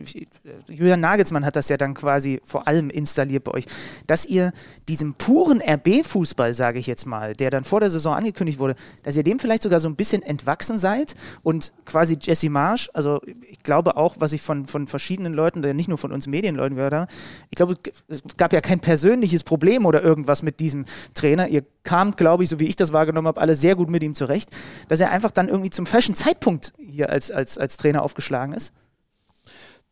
Julian 0.69 0.99
Nagelsmann 0.99 1.43
hat 1.43 1.55
das 1.55 1.69
ja 1.69 1.77
dann 1.77 1.95
quasi 1.95 2.39
vor 2.45 2.67
allem 2.67 2.91
installiert 2.91 3.45
bei 3.45 3.51
euch, 3.51 3.65
dass 4.05 4.27
ihr 4.27 4.51
diesem 4.87 5.15
puren 5.15 5.59
RB-Fußball, 5.59 6.53
sage 6.53 6.77
ich 6.77 6.85
jetzt 6.85 7.07
mal, 7.07 7.33
der 7.33 7.49
dann 7.49 7.63
vor 7.63 7.79
der 7.79 7.89
Saison 7.89 8.13
angekündigt 8.13 8.59
wurde, 8.59 8.75
dass 9.01 9.17
ihr 9.17 9.23
dem 9.23 9.39
vielleicht 9.39 9.63
sogar 9.63 9.79
so 9.79 9.89
ein 9.89 9.95
bisschen 9.95 10.21
entwachsen 10.21 10.77
seid 10.77 11.15
und 11.41 11.73
quasi 11.87 12.15
Jesse 12.21 12.51
Marsch, 12.51 12.91
also 12.93 13.21
ich 13.49 13.63
glaube 13.63 13.97
auch, 13.97 14.17
was 14.19 14.33
ich 14.33 14.43
von, 14.43 14.67
von 14.67 14.85
verschiedenen 14.85 15.33
Leuten, 15.33 15.61
nicht 15.75 15.89
nur 15.89 15.97
von 15.97 16.11
uns 16.11 16.27
Medienleuten 16.27 16.75
gehört 16.75 16.93
habe, 16.93 17.11
ich 17.49 17.55
glaube, 17.55 17.70
es 18.07 18.21
gab 18.37 18.53
ja 18.53 18.61
kein 18.61 18.79
persönliches 18.79 19.43
Problem 19.43 19.85
oder 19.85 20.01
irgendwas 20.01 20.43
mit 20.43 20.59
diesem 20.59 20.85
Trainer. 21.13 21.47
Ihr 21.47 21.63
kamt, 21.83 22.17
glaube 22.17 22.43
ich, 22.43 22.49
so 22.49 22.59
wie 22.59 22.67
ich 22.67 22.75
das 22.75 22.93
wahrgenommen 22.93 23.27
habe, 23.27 23.41
alle 23.41 23.55
sehr 23.55 23.75
gut 23.75 23.89
mit 23.89 24.03
ihm 24.03 24.13
zurecht, 24.13 24.49
dass 24.87 24.99
er 24.99 25.11
einfach 25.11 25.31
dann 25.31 25.47
irgendwie 25.47 25.69
zum 25.69 25.85
falschen 25.85 26.15
Zeitpunkt 26.15 26.73
hier 26.77 27.09
als, 27.09 27.31
als, 27.31 27.57
als 27.57 27.77
Trainer 27.77 28.03
aufgeschlagen 28.03 28.53
ist. 28.53 28.73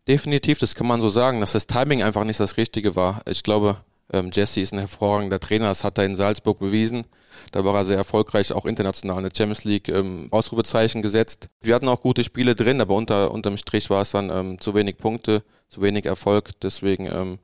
Definitiv, 0.07 0.57
das 0.59 0.75
kann 0.75 0.87
man 0.87 1.01
so 1.01 1.09
sagen, 1.09 1.39
dass 1.39 1.51
das 1.51 1.67
Timing 1.67 2.03
einfach 2.03 2.23
nicht 2.23 2.39
das 2.39 2.57
Richtige 2.57 2.95
war. 2.95 3.21
Ich 3.27 3.43
glaube, 3.43 3.77
Ähm, 4.11 4.31
Jesse 4.33 4.61
ist 4.61 4.73
ein 4.73 4.79
hervorragender 4.79 5.39
Trainer, 5.39 5.67
das 5.67 5.83
hat 5.83 5.99
er 5.99 6.05
in 6.05 6.15
Salzburg 6.15 6.57
bewiesen. 6.57 7.05
Da 7.51 7.63
war 7.63 7.75
er 7.75 7.85
sehr 7.85 7.97
erfolgreich, 7.97 8.51
auch 8.51 8.65
international 8.65 9.17
in 9.17 9.29
der 9.29 9.35
Champions 9.37 9.65
League 9.65 9.87
ähm, 9.87 10.29
Ausrufezeichen 10.31 11.03
gesetzt. 11.03 11.47
Wir 11.61 11.75
hatten 11.75 11.87
auch 11.87 12.01
gute 12.01 12.23
Spiele 12.23 12.55
drin, 12.55 12.81
aber 12.81 12.95
unter, 12.95 13.29
unterm 13.29 13.57
Strich 13.57 13.91
war 13.91 14.01
es 14.01 14.09
dann 14.09 14.31
ähm, 14.31 14.59
zu 14.59 14.73
wenig 14.73 14.97
Punkte, 14.97 15.43
zu 15.67 15.83
wenig 15.83 16.05
Erfolg. 16.05 16.59
Deswegen 16.63 17.05
ähm, 17.05 17.37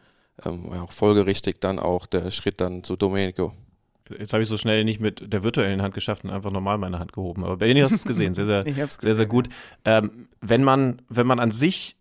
ähm, 0.43 0.69
ja, 0.71 0.85
folgerichtig 0.87 1.59
dann 1.59 1.79
auch 1.79 2.05
der 2.05 2.31
Schritt 2.31 2.59
dann 2.59 2.83
zu 2.83 2.95
Domenico. 2.95 3.53
Jetzt 4.19 4.33
habe 4.33 4.43
ich 4.43 4.49
so 4.49 4.57
schnell 4.57 4.83
nicht 4.83 4.99
mit 4.99 5.33
der 5.33 5.43
virtuellen 5.43 5.81
Hand 5.81 5.95
geschafft 5.95 6.23
und 6.23 6.29
einfach 6.29 6.51
normal 6.51 6.77
meine 6.77 6.99
Hand 6.99 7.13
gehoben. 7.13 7.43
Aber 7.43 7.57
Benny 7.57 7.79
hast 7.79 7.93
es 7.93 8.05
gesehen, 8.05 8.33
sehr, 8.33 8.45
sehr, 8.45 8.63
gesehen, 8.65 8.87
sehr, 8.89 9.15
sehr 9.15 9.25
gut. 9.25 9.49
Ähm, 9.83 10.27
wenn 10.41 10.63
man, 10.63 11.01
wenn 11.09 11.25
man 11.25 11.39
an 11.39 11.51
sich 11.51 11.95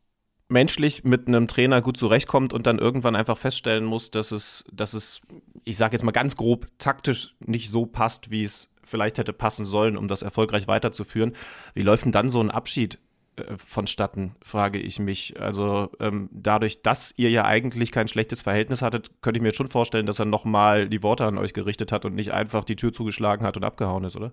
menschlich 0.48 1.04
mit 1.04 1.26
einem 1.26 1.48
Trainer 1.48 1.80
gut 1.80 1.96
zurechtkommt 1.96 2.52
und 2.52 2.66
dann 2.66 2.78
irgendwann 2.78 3.16
einfach 3.16 3.38
feststellen 3.38 3.84
muss, 3.84 4.10
dass 4.10 4.32
es, 4.32 4.64
dass 4.70 4.92
es, 4.92 5.22
ich 5.64 5.78
sage 5.78 5.94
jetzt 5.94 6.02
mal 6.02 6.12
ganz 6.12 6.36
grob, 6.36 6.66
taktisch 6.78 7.34
nicht 7.40 7.70
so 7.70 7.86
passt, 7.86 8.30
wie 8.30 8.42
es 8.42 8.68
vielleicht 8.82 9.16
hätte 9.16 9.32
passen 9.32 9.64
sollen, 9.64 9.96
um 9.96 10.06
das 10.06 10.20
erfolgreich 10.20 10.68
weiterzuführen. 10.68 11.32
Wie 11.72 11.82
läuft 11.82 12.04
denn 12.04 12.12
dann 12.12 12.28
so 12.28 12.40
ein 12.40 12.50
Abschied 12.50 12.98
äh, 13.36 13.56
vonstatten, 13.56 14.36
frage 14.42 14.78
ich 14.78 14.98
mich. 14.98 15.40
Also 15.40 15.90
ähm, 16.00 16.28
dadurch, 16.32 16.82
dass 16.82 17.12
ihr 17.16 17.30
ja 17.30 17.44
eigentlich 17.44 17.92
kein 17.92 18.08
schlechtes 18.08 18.42
Verhältnis 18.42 18.82
hattet, 18.82 19.10
könnte 19.22 19.38
ich 19.38 19.42
mir 19.42 19.48
jetzt 19.48 19.56
schon 19.56 19.68
vorstellen, 19.68 20.06
dass 20.06 20.18
er 20.18 20.24
nochmal 20.24 20.88
die 20.88 21.02
Worte 21.02 21.24
an 21.24 21.38
euch 21.38 21.52
gerichtet 21.52 21.92
hat 21.92 22.04
und 22.04 22.14
nicht 22.14 22.32
einfach 22.32 22.64
die 22.64 22.76
Tür 22.76 22.92
zugeschlagen 22.92 23.46
hat 23.46 23.56
und 23.56 23.64
abgehauen 23.64 24.04
ist, 24.04 24.16
oder? 24.16 24.32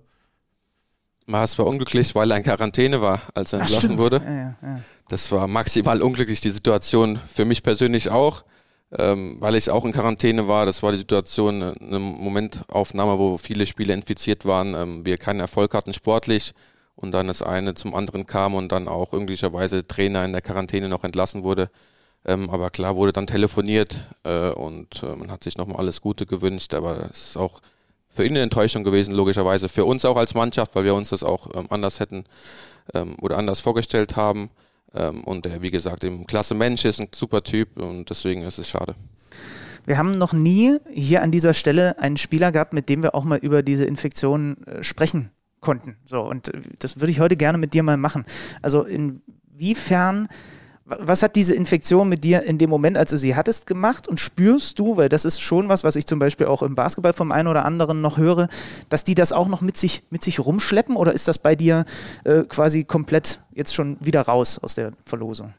Mars 1.25 1.57
war 1.57 1.65
unglücklich, 1.65 2.13
weil 2.15 2.31
er 2.31 2.37
in 2.37 2.43
Quarantäne 2.43 3.01
war, 3.01 3.21
als 3.33 3.53
er 3.53 3.59
Ach, 3.59 3.63
entlassen 3.63 3.89
stimmt. 3.89 3.99
wurde. 3.99 4.21
Ja, 4.25 4.31
ja, 4.31 4.55
ja. 4.61 4.81
Das 5.09 5.31
war 5.31 5.47
maximal 5.47 6.01
unglücklich, 6.01 6.41
die 6.41 6.49
Situation. 6.49 7.19
Für 7.27 7.45
mich 7.45 7.63
persönlich 7.63 8.09
auch, 8.09 8.43
ähm, 8.91 9.37
weil 9.39 9.55
ich 9.55 9.69
auch 9.69 9.85
in 9.85 9.91
Quarantäne 9.91 10.47
war. 10.47 10.65
Das 10.65 10.83
war 10.83 10.91
die 10.91 10.97
Situation, 10.97 11.63
eine 11.63 11.99
Momentaufnahme, 11.99 13.17
wo 13.17 13.37
viele 13.37 13.65
Spiele 13.65 13.93
infiziert 13.93 14.45
waren, 14.45 14.73
ähm, 14.75 15.05
wir 15.05 15.17
keinen 15.17 15.39
Erfolg 15.39 15.73
hatten 15.73 15.93
sportlich 15.93 16.53
und 16.95 17.11
dann 17.11 17.27
das 17.27 17.41
eine 17.41 17.73
zum 17.73 17.95
anderen 17.95 18.25
kam 18.25 18.53
und 18.53 18.71
dann 18.71 18.87
auch 18.87 19.11
möglicherweise 19.13 19.85
Trainer 19.85 20.23
in 20.25 20.33
der 20.33 20.41
Quarantäne 20.41 20.89
noch 20.89 21.03
entlassen 21.03 21.43
wurde. 21.43 21.69
Ähm, 22.25 22.49
aber 22.49 22.69
klar 22.69 22.95
wurde 22.95 23.13
dann 23.13 23.25
telefoniert 23.25 24.07
äh, 24.23 24.49
und 24.51 25.01
äh, 25.01 25.15
man 25.15 25.31
hat 25.31 25.43
sich 25.43 25.57
nochmal 25.57 25.77
alles 25.77 26.01
Gute 26.01 26.25
gewünscht, 26.25 26.73
aber 26.73 27.09
es 27.09 27.29
ist 27.29 27.37
auch 27.37 27.61
für 28.09 28.23
ihn 28.23 28.31
eine 28.31 28.41
Enttäuschung 28.41 28.83
gewesen, 28.83 29.15
logischerweise. 29.15 29.69
Für 29.69 29.85
uns 29.85 30.05
auch 30.05 30.17
als 30.17 30.35
Mannschaft, 30.35 30.75
weil 30.75 30.83
wir 30.83 30.93
uns 30.93 31.09
das 31.09 31.23
auch 31.23 31.49
ähm, 31.55 31.67
anders 31.69 31.99
hätten 31.99 32.25
ähm, 32.93 33.15
oder 33.21 33.37
anders 33.37 33.59
vorgestellt 33.59 34.15
haben. 34.15 34.51
Ähm, 34.93 35.23
und 35.23 35.45
er, 35.45 35.61
wie 35.61 35.71
gesagt, 35.71 36.03
ein 36.03 36.27
klasse 36.27 36.53
Mensch 36.53 36.85
ist, 36.85 36.99
ein 36.99 37.07
super 37.15 37.43
Typ 37.43 37.79
und 37.79 38.09
deswegen 38.09 38.43
ist 38.43 38.59
es 38.59 38.69
schade. 38.69 38.95
Wir 39.85 39.97
haben 39.97 40.19
noch 40.19 40.33
nie 40.33 40.77
hier 40.93 41.23
an 41.23 41.31
dieser 41.31 41.55
Stelle 41.55 41.97
einen 41.97 42.17
Spieler 42.17 42.51
gehabt, 42.51 42.73
mit 42.73 42.87
dem 42.89 43.01
wir 43.01 43.15
auch 43.15 43.23
mal 43.23 43.39
über 43.39 43.63
diese 43.63 43.85
Infektion 43.85 44.57
äh, 44.67 44.83
sprechen 44.83 45.31
konnten. 45.61 45.95
So, 46.05 46.21
und 46.21 46.49
äh, 46.49 46.61
das 46.79 46.99
würde 46.99 47.11
ich 47.11 47.19
heute 47.19 47.37
gerne 47.37 47.57
mit 47.57 47.73
dir 47.73 47.83
mal 47.83 47.97
machen. 47.97 48.25
Also 48.61 48.83
inwiefern, 48.83 50.27
was 50.83 51.23
hat 51.23 51.35
diese 51.35 51.55
Infektion 51.55 52.09
mit 52.09 52.23
dir 52.23 52.43
in 52.43 52.57
dem 52.57 52.69
Moment, 52.69 52.97
als 52.97 53.11
du 53.11 53.17
sie 53.17 53.35
hattest, 53.35 53.67
gemacht? 53.67 54.07
Und 54.07 54.19
spürst 54.19 54.77
du, 54.79 54.97
weil 54.97 55.07
das 55.07 55.23
ist 55.23 55.39
schon 55.39 55.69
was, 55.69 55.83
was 55.83 55.95
ich 55.95 56.05
zum 56.05 56.19
Beispiel 56.19 56.47
auch 56.47 56.63
im 56.63 56.75
Basketball 56.75 57.13
vom 57.13 57.31
einen 57.31 57.47
oder 57.47 57.63
anderen 57.63 58.01
noch 58.01 58.17
höre, 58.17 58.49
dass 58.89 59.03
die 59.03 59.15
das 59.15 59.31
auch 59.31 59.47
noch 59.47 59.61
mit 59.61 59.77
sich, 59.77 60.03
mit 60.09 60.23
sich 60.23 60.39
rumschleppen 60.39 60.97
oder 60.97 61.13
ist 61.13 61.27
das 61.27 61.37
bei 61.37 61.55
dir 61.55 61.85
äh, 62.25 62.43
quasi 62.43 62.83
komplett 62.83 63.41
jetzt 63.53 63.73
schon 63.73 63.97
wieder 64.01 64.21
raus 64.21 64.59
aus 64.59 64.75
der 64.75 64.91
Verlosung? 65.05 65.53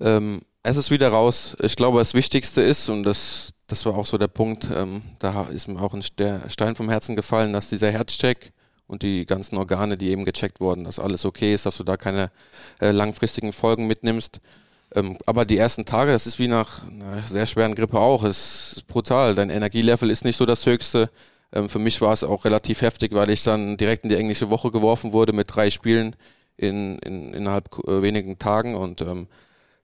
Ähm, 0.00 0.40
es 0.62 0.76
ist 0.76 0.90
wieder 0.90 1.08
raus. 1.08 1.56
Ich 1.60 1.76
glaube, 1.76 1.98
das 1.98 2.14
Wichtigste 2.14 2.62
ist, 2.62 2.88
und 2.88 3.02
das, 3.02 3.52
das 3.66 3.84
war 3.84 3.94
auch 3.94 4.06
so 4.06 4.16
der 4.16 4.28
Punkt, 4.28 4.70
ähm, 4.74 5.02
da 5.18 5.44
ist 5.44 5.68
mir 5.68 5.80
auch 5.80 5.92
ein 5.92 6.02
Stein 6.02 6.74
vom 6.74 6.88
Herzen 6.88 7.16
gefallen, 7.16 7.52
dass 7.52 7.68
dieser 7.68 7.90
Herzcheck 7.90 8.53
und 8.86 9.02
die 9.02 9.26
ganzen 9.26 9.56
Organe, 9.56 9.96
die 9.96 10.10
eben 10.10 10.24
gecheckt 10.24 10.60
wurden, 10.60 10.84
dass 10.84 10.98
alles 10.98 11.24
okay 11.24 11.54
ist, 11.54 11.66
dass 11.66 11.76
du 11.76 11.84
da 11.84 11.96
keine 11.96 12.30
äh, 12.80 12.90
langfristigen 12.90 13.52
Folgen 13.52 13.86
mitnimmst. 13.86 14.40
Ähm, 14.94 15.16
aber 15.26 15.44
die 15.44 15.58
ersten 15.58 15.84
Tage, 15.84 16.12
das 16.12 16.26
ist 16.26 16.38
wie 16.38 16.48
nach 16.48 16.86
einer 16.86 17.22
sehr 17.22 17.46
schweren 17.46 17.74
Grippe 17.74 17.98
auch, 17.98 18.22
es 18.24 18.74
ist 18.76 18.86
brutal. 18.86 19.34
Dein 19.34 19.50
Energielevel 19.50 20.10
ist 20.10 20.24
nicht 20.24 20.36
so 20.36 20.46
das 20.46 20.66
höchste. 20.66 21.10
Ähm, 21.52 21.68
für 21.68 21.78
mich 21.78 22.00
war 22.00 22.12
es 22.12 22.24
auch 22.24 22.44
relativ 22.44 22.82
heftig, 22.82 23.12
weil 23.14 23.30
ich 23.30 23.42
dann 23.42 23.76
direkt 23.76 24.04
in 24.04 24.10
die 24.10 24.16
englische 24.16 24.50
Woche 24.50 24.70
geworfen 24.70 25.12
wurde 25.12 25.32
mit 25.32 25.54
drei 25.54 25.70
Spielen 25.70 26.14
in, 26.56 26.98
in, 26.98 27.34
innerhalb 27.34 27.68
äh, 27.86 28.02
wenigen 28.02 28.38
Tagen 28.38 28.74
und 28.76 29.00
ähm, 29.00 29.26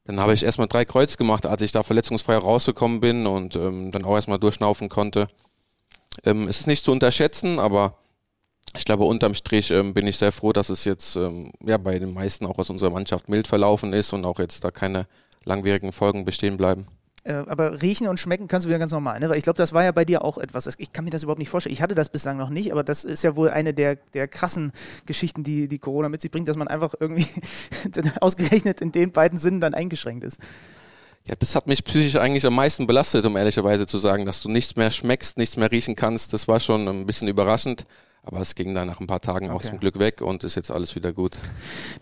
dann 0.06 0.18
habe 0.18 0.34
ich 0.34 0.42
erstmal 0.42 0.66
drei 0.66 0.84
Kreuz 0.84 1.16
gemacht, 1.16 1.46
als 1.46 1.62
ich 1.62 1.72
da 1.72 1.82
verletzungsfrei 1.82 2.36
rausgekommen 2.36 3.00
bin 3.00 3.26
und 3.26 3.54
ähm, 3.54 3.92
dann 3.92 4.04
auch 4.04 4.14
erstmal 4.14 4.38
durchschnaufen 4.38 4.88
konnte. 4.88 5.28
Ähm, 6.24 6.48
es 6.48 6.60
ist 6.60 6.66
nicht 6.66 6.84
zu 6.84 6.92
unterschätzen, 6.92 7.60
aber 7.60 7.96
ich 8.76 8.84
glaube, 8.84 9.04
unterm 9.04 9.34
Strich 9.34 9.70
ähm, 9.70 9.94
bin 9.94 10.06
ich 10.06 10.16
sehr 10.16 10.32
froh, 10.32 10.52
dass 10.52 10.68
es 10.68 10.84
jetzt 10.84 11.16
ähm, 11.16 11.50
ja, 11.64 11.76
bei 11.76 11.98
den 11.98 12.14
meisten 12.14 12.46
auch 12.46 12.58
aus 12.58 12.70
unserer 12.70 12.90
Mannschaft 12.90 13.28
mild 13.28 13.48
verlaufen 13.48 13.92
ist 13.92 14.12
und 14.12 14.24
auch 14.24 14.38
jetzt 14.38 14.64
da 14.64 14.70
keine 14.70 15.06
langwierigen 15.44 15.92
Folgen 15.92 16.24
bestehen 16.24 16.56
bleiben. 16.56 16.86
Äh, 17.22 17.32
aber 17.32 17.82
riechen 17.82 18.08
und 18.08 18.18
schmecken 18.18 18.48
kannst 18.48 18.64
du 18.64 18.68
wieder 18.68 18.78
ganz 18.78 18.92
normal, 18.92 19.20
ne? 19.20 19.28
Weil 19.28 19.36
ich 19.36 19.44
glaube, 19.44 19.58
das 19.58 19.74
war 19.74 19.84
ja 19.84 19.92
bei 19.92 20.06
dir 20.06 20.24
auch 20.24 20.38
etwas. 20.38 20.68
Ich 20.78 20.92
kann 20.92 21.04
mir 21.04 21.10
das 21.10 21.22
überhaupt 21.22 21.38
nicht 21.38 21.50
vorstellen. 21.50 21.72
Ich 21.72 21.82
hatte 21.82 21.94
das 21.94 22.08
bislang 22.08 22.38
noch 22.38 22.48
nicht, 22.48 22.72
aber 22.72 22.82
das 22.82 23.04
ist 23.04 23.24
ja 23.24 23.36
wohl 23.36 23.50
eine 23.50 23.74
der, 23.74 23.96
der 24.14 24.26
krassen 24.26 24.72
Geschichten, 25.04 25.44
die, 25.44 25.68
die 25.68 25.78
Corona 25.78 26.08
mit 26.08 26.22
sich 26.22 26.30
bringt, 26.30 26.48
dass 26.48 26.56
man 26.56 26.68
einfach 26.68 26.94
irgendwie 26.98 27.26
ausgerechnet 28.20 28.80
in 28.80 28.92
den 28.92 29.12
beiden 29.12 29.38
Sinnen 29.38 29.60
dann 29.60 29.74
eingeschränkt 29.74 30.24
ist. 30.24 30.40
Ja, 31.28 31.34
das 31.38 31.54
hat 31.54 31.66
mich 31.66 31.84
psychisch 31.84 32.16
eigentlich 32.16 32.46
am 32.46 32.54
meisten 32.54 32.86
belastet, 32.86 33.26
um 33.26 33.36
ehrlicherweise 33.36 33.86
zu 33.86 33.98
sagen, 33.98 34.24
dass 34.24 34.42
du 34.42 34.48
nichts 34.48 34.76
mehr 34.76 34.90
schmeckst, 34.90 35.36
nichts 35.36 35.58
mehr 35.58 35.70
riechen 35.70 35.96
kannst. 35.96 36.32
Das 36.32 36.48
war 36.48 36.58
schon 36.58 36.88
ein 36.88 37.04
bisschen 37.04 37.28
überraschend. 37.28 37.84
Aber 38.22 38.40
es 38.40 38.54
ging 38.54 38.74
dann 38.74 38.86
nach 38.88 39.00
ein 39.00 39.06
paar 39.06 39.20
Tagen 39.20 39.50
auch 39.50 39.56
okay. 39.56 39.68
zum 39.68 39.80
Glück 39.80 39.98
weg 39.98 40.20
und 40.20 40.44
ist 40.44 40.54
jetzt 40.54 40.70
alles 40.70 40.94
wieder 40.94 41.12
gut. 41.12 41.38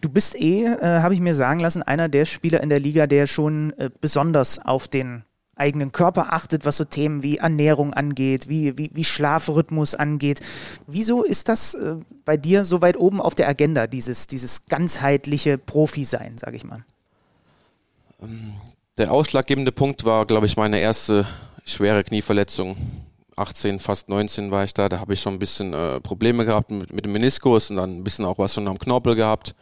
Du 0.00 0.08
bist 0.08 0.34
eh, 0.34 0.64
äh, 0.64 1.00
habe 1.00 1.14
ich 1.14 1.20
mir 1.20 1.34
sagen 1.34 1.60
lassen, 1.60 1.82
einer 1.82 2.08
der 2.08 2.24
Spieler 2.24 2.62
in 2.62 2.68
der 2.68 2.80
Liga, 2.80 3.06
der 3.06 3.26
schon 3.26 3.72
äh, 3.78 3.90
besonders 4.00 4.58
auf 4.58 4.88
den 4.88 5.24
eigenen 5.58 5.92
Körper 5.92 6.32
achtet, 6.32 6.64
was 6.64 6.76
so 6.76 6.84
Themen 6.84 7.22
wie 7.22 7.38
Ernährung 7.38 7.92
angeht, 7.92 8.48
wie, 8.48 8.78
wie, 8.78 8.90
wie 8.94 9.04
Schlafrhythmus 9.04 9.94
angeht. 9.94 10.40
Wieso 10.86 11.24
ist 11.24 11.48
das 11.48 11.74
äh, 11.74 11.96
bei 12.24 12.36
dir 12.36 12.64
so 12.64 12.80
weit 12.80 12.96
oben 12.96 13.20
auf 13.20 13.34
der 13.34 13.48
Agenda, 13.48 13.86
dieses, 13.86 14.26
dieses 14.26 14.66
ganzheitliche 14.66 15.58
Profi-Sein, 15.58 16.38
sage 16.38 16.56
ich 16.56 16.64
mal? 16.64 16.84
Ähm, 18.22 18.54
der 18.96 19.12
ausschlaggebende 19.12 19.72
Punkt 19.72 20.04
war, 20.04 20.26
glaube 20.26 20.46
ich, 20.46 20.56
meine 20.56 20.80
erste 20.80 21.26
schwere 21.64 22.02
Knieverletzung 22.02 22.76
18, 23.38 23.80
fast 23.80 24.08
19 24.08 24.50
war 24.50 24.64
ich 24.64 24.74
da, 24.74 24.88
da 24.88 25.00
habe 25.00 25.14
ich 25.14 25.20
schon 25.20 25.34
ein 25.34 25.38
bisschen 25.38 25.72
äh, 25.72 26.00
Probleme 26.00 26.44
gehabt 26.44 26.70
mit, 26.70 26.92
mit 26.92 27.04
dem 27.04 27.12
Meniskus 27.12 27.70
und 27.70 27.76
dann 27.76 27.98
ein 27.98 28.04
bisschen 28.04 28.24
auch 28.24 28.38
was 28.38 28.54
schon 28.54 28.68
am 28.68 28.78
Knorpel 28.78 29.14
gehabt. 29.14 29.54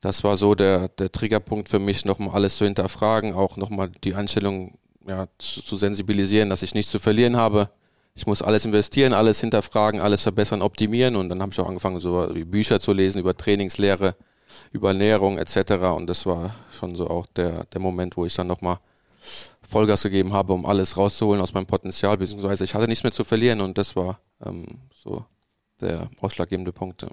Das 0.00 0.24
war 0.24 0.36
so 0.36 0.54
der, 0.54 0.88
der 0.88 1.10
Triggerpunkt 1.10 1.68
für 1.68 1.78
mich, 1.78 2.04
nochmal 2.04 2.34
alles 2.34 2.56
zu 2.56 2.64
hinterfragen, 2.64 3.34
auch 3.34 3.56
nochmal 3.56 3.90
die 4.04 4.14
Einstellung 4.14 4.78
ja, 5.06 5.26
zu, 5.38 5.62
zu 5.62 5.76
sensibilisieren, 5.76 6.50
dass 6.50 6.62
ich 6.62 6.74
nichts 6.74 6.92
zu 6.92 6.98
verlieren 6.98 7.36
habe. 7.36 7.70
Ich 8.14 8.26
muss 8.26 8.42
alles 8.42 8.64
investieren, 8.64 9.12
alles 9.12 9.40
hinterfragen, 9.40 10.00
alles 10.00 10.22
verbessern, 10.22 10.62
optimieren 10.62 11.16
und 11.16 11.28
dann 11.28 11.42
habe 11.42 11.52
ich 11.52 11.60
auch 11.60 11.68
angefangen, 11.68 12.00
so 12.00 12.28
Bücher 12.46 12.80
zu 12.80 12.92
lesen 12.92 13.18
über 13.18 13.36
Trainingslehre, 13.36 14.16
über 14.72 14.88
Ernährung 14.88 15.38
etc. 15.38 15.72
Und 15.94 16.06
das 16.06 16.24
war 16.24 16.54
schon 16.70 16.96
so 16.96 17.08
auch 17.08 17.26
der, 17.36 17.64
der 17.64 17.80
Moment, 17.80 18.16
wo 18.16 18.24
ich 18.24 18.34
dann 18.34 18.46
nochmal 18.46 18.78
Vollgas 19.68 20.02
gegeben 20.02 20.32
habe, 20.32 20.52
um 20.52 20.64
alles 20.66 20.96
rauszuholen 20.96 21.40
aus 21.40 21.54
meinem 21.54 21.66
Potenzial, 21.66 22.16
beziehungsweise 22.16 22.64
ich 22.64 22.74
hatte 22.74 22.88
nichts 22.88 23.02
mehr 23.02 23.12
zu 23.12 23.24
verlieren 23.24 23.60
und 23.60 23.78
das 23.78 23.96
war 23.96 24.20
ähm, 24.44 24.64
so 24.94 25.24
der 25.80 26.08
ausschlaggebende 26.20 26.72
Punkt. 26.72 27.06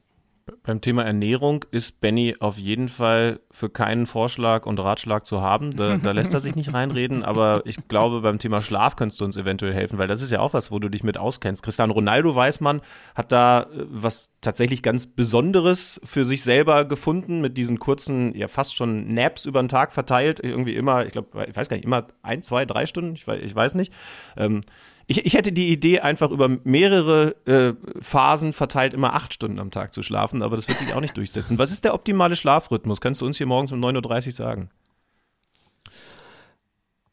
Beim 0.63 0.81
Thema 0.81 1.03
Ernährung 1.05 1.63
ist 1.71 2.01
Benny 2.01 2.35
auf 2.41 2.57
jeden 2.57 2.89
Fall 2.89 3.39
für 3.49 3.69
keinen 3.69 4.05
Vorschlag 4.05 4.65
und 4.65 4.77
Ratschlag 4.77 5.25
zu 5.25 5.41
haben. 5.41 5.73
Da, 5.73 5.95
da, 5.97 6.11
lässt 6.11 6.33
er 6.33 6.41
sich 6.41 6.53
nicht 6.55 6.73
reinreden, 6.73 7.23
aber 7.23 7.61
ich 7.65 7.87
glaube, 7.87 8.19
beim 8.19 8.39
Thema 8.39 8.59
Schlaf 8.59 8.97
könntest 8.97 9.21
du 9.21 9.25
uns 9.25 9.37
eventuell 9.37 9.73
helfen, 9.73 9.99
weil 9.99 10.07
das 10.07 10.21
ist 10.21 10.31
ja 10.31 10.41
auch 10.41 10.53
was, 10.53 10.69
wo 10.69 10.79
du 10.79 10.89
dich 10.89 11.01
mit 11.01 11.17
auskennst. 11.17 11.63
Cristiano 11.63 11.93
Ronaldo, 11.93 12.35
weiß 12.35 12.59
man, 12.59 12.81
hat 13.15 13.31
da 13.31 13.61
äh, 13.61 13.85
was 13.89 14.31
tatsächlich 14.41 14.83
ganz 14.83 15.07
Besonderes 15.07 16.01
für 16.03 16.25
sich 16.25 16.43
selber 16.43 16.83
gefunden, 16.83 17.39
mit 17.39 17.57
diesen 17.57 17.79
kurzen, 17.79 18.35
ja 18.35 18.49
fast 18.49 18.75
schon 18.75 19.07
Naps 19.07 19.45
über 19.45 19.63
den 19.63 19.69
Tag 19.69 19.93
verteilt. 19.93 20.41
Irgendwie 20.43 20.75
immer, 20.75 21.05
ich 21.05 21.13
glaube, 21.13 21.45
ich 21.47 21.55
weiß 21.55 21.69
gar 21.69 21.77
nicht, 21.77 21.85
immer 21.85 22.07
ein, 22.21 22.41
zwei, 22.41 22.65
drei 22.65 22.85
Stunden, 22.85 23.15
ich 23.15 23.25
weiß, 23.25 23.41
ich 23.41 23.55
weiß 23.55 23.75
nicht. 23.75 23.93
Ähm, 24.35 24.59
ich, 25.07 25.25
ich 25.25 25.33
hätte 25.33 25.51
die 25.51 25.69
Idee, 25.69 25.99
einfach 25.99 26.31
über 26.31 26.49
mehrere 26.63 27.35
äh, 27.45 27.73
Phasen 27.99 28.53
verteilt 28.53 28.93
immer 28.93 29.13
acht 29.13 29.33
Stunden 29.33 29.59
am 29.59 29.71
Tag 29.71 29.93
zu 29.93 30.01
schlafen, 30.01 30.41
aber 30.41 30.55
das 30.55 30.67
wird 30.67 30.77
sich 30.77 30.93
auch 30.93 31.01
nicht 31.01 31.17
durchsetzen. 31.17 31.57
Was 31.57 31.71
ist 31.71 31.83
der 31.83 31.93
optimale 31.93 32.35
Schlafrhythmus? 32.35 33.01
Kannst 33.01 33.21
du 33.21 33.25
uns 33.25 33.37
hier 33.37 33.45
morgens 33.45 33.71
um 33.71 33.83
9.30 33.83 34.27
Uhr 34.27 34.31
sagen? 34.31 34.69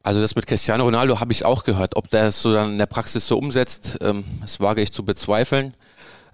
Also 0.02 0.20
das 0.20 0.35
mit 0.35 0.47
Cristiano 0.47 0.85
Ronaldo 0.85 1.20
habe 1.20 1.32
ich 1.32 1.44
auch 1.44 1.64
gehört. 1.64 1.97
Ob 1.97 2.09
der 2.11 2.28
es 2.28 2.40
so 2.40 2.52
dann 2.52 2.70
in 2.70 2.78
der 2.78 2.87
Praxis 2.87 3.26
so 3.26 3.37
umsetzt, 3.37 3.99
ähm, 4.00 4.25
das 4.40 4.61
wage 4.61 4.82
ich 4.82 4.92
zu 4.92 5.04
bezweifeln. 5.04 5.75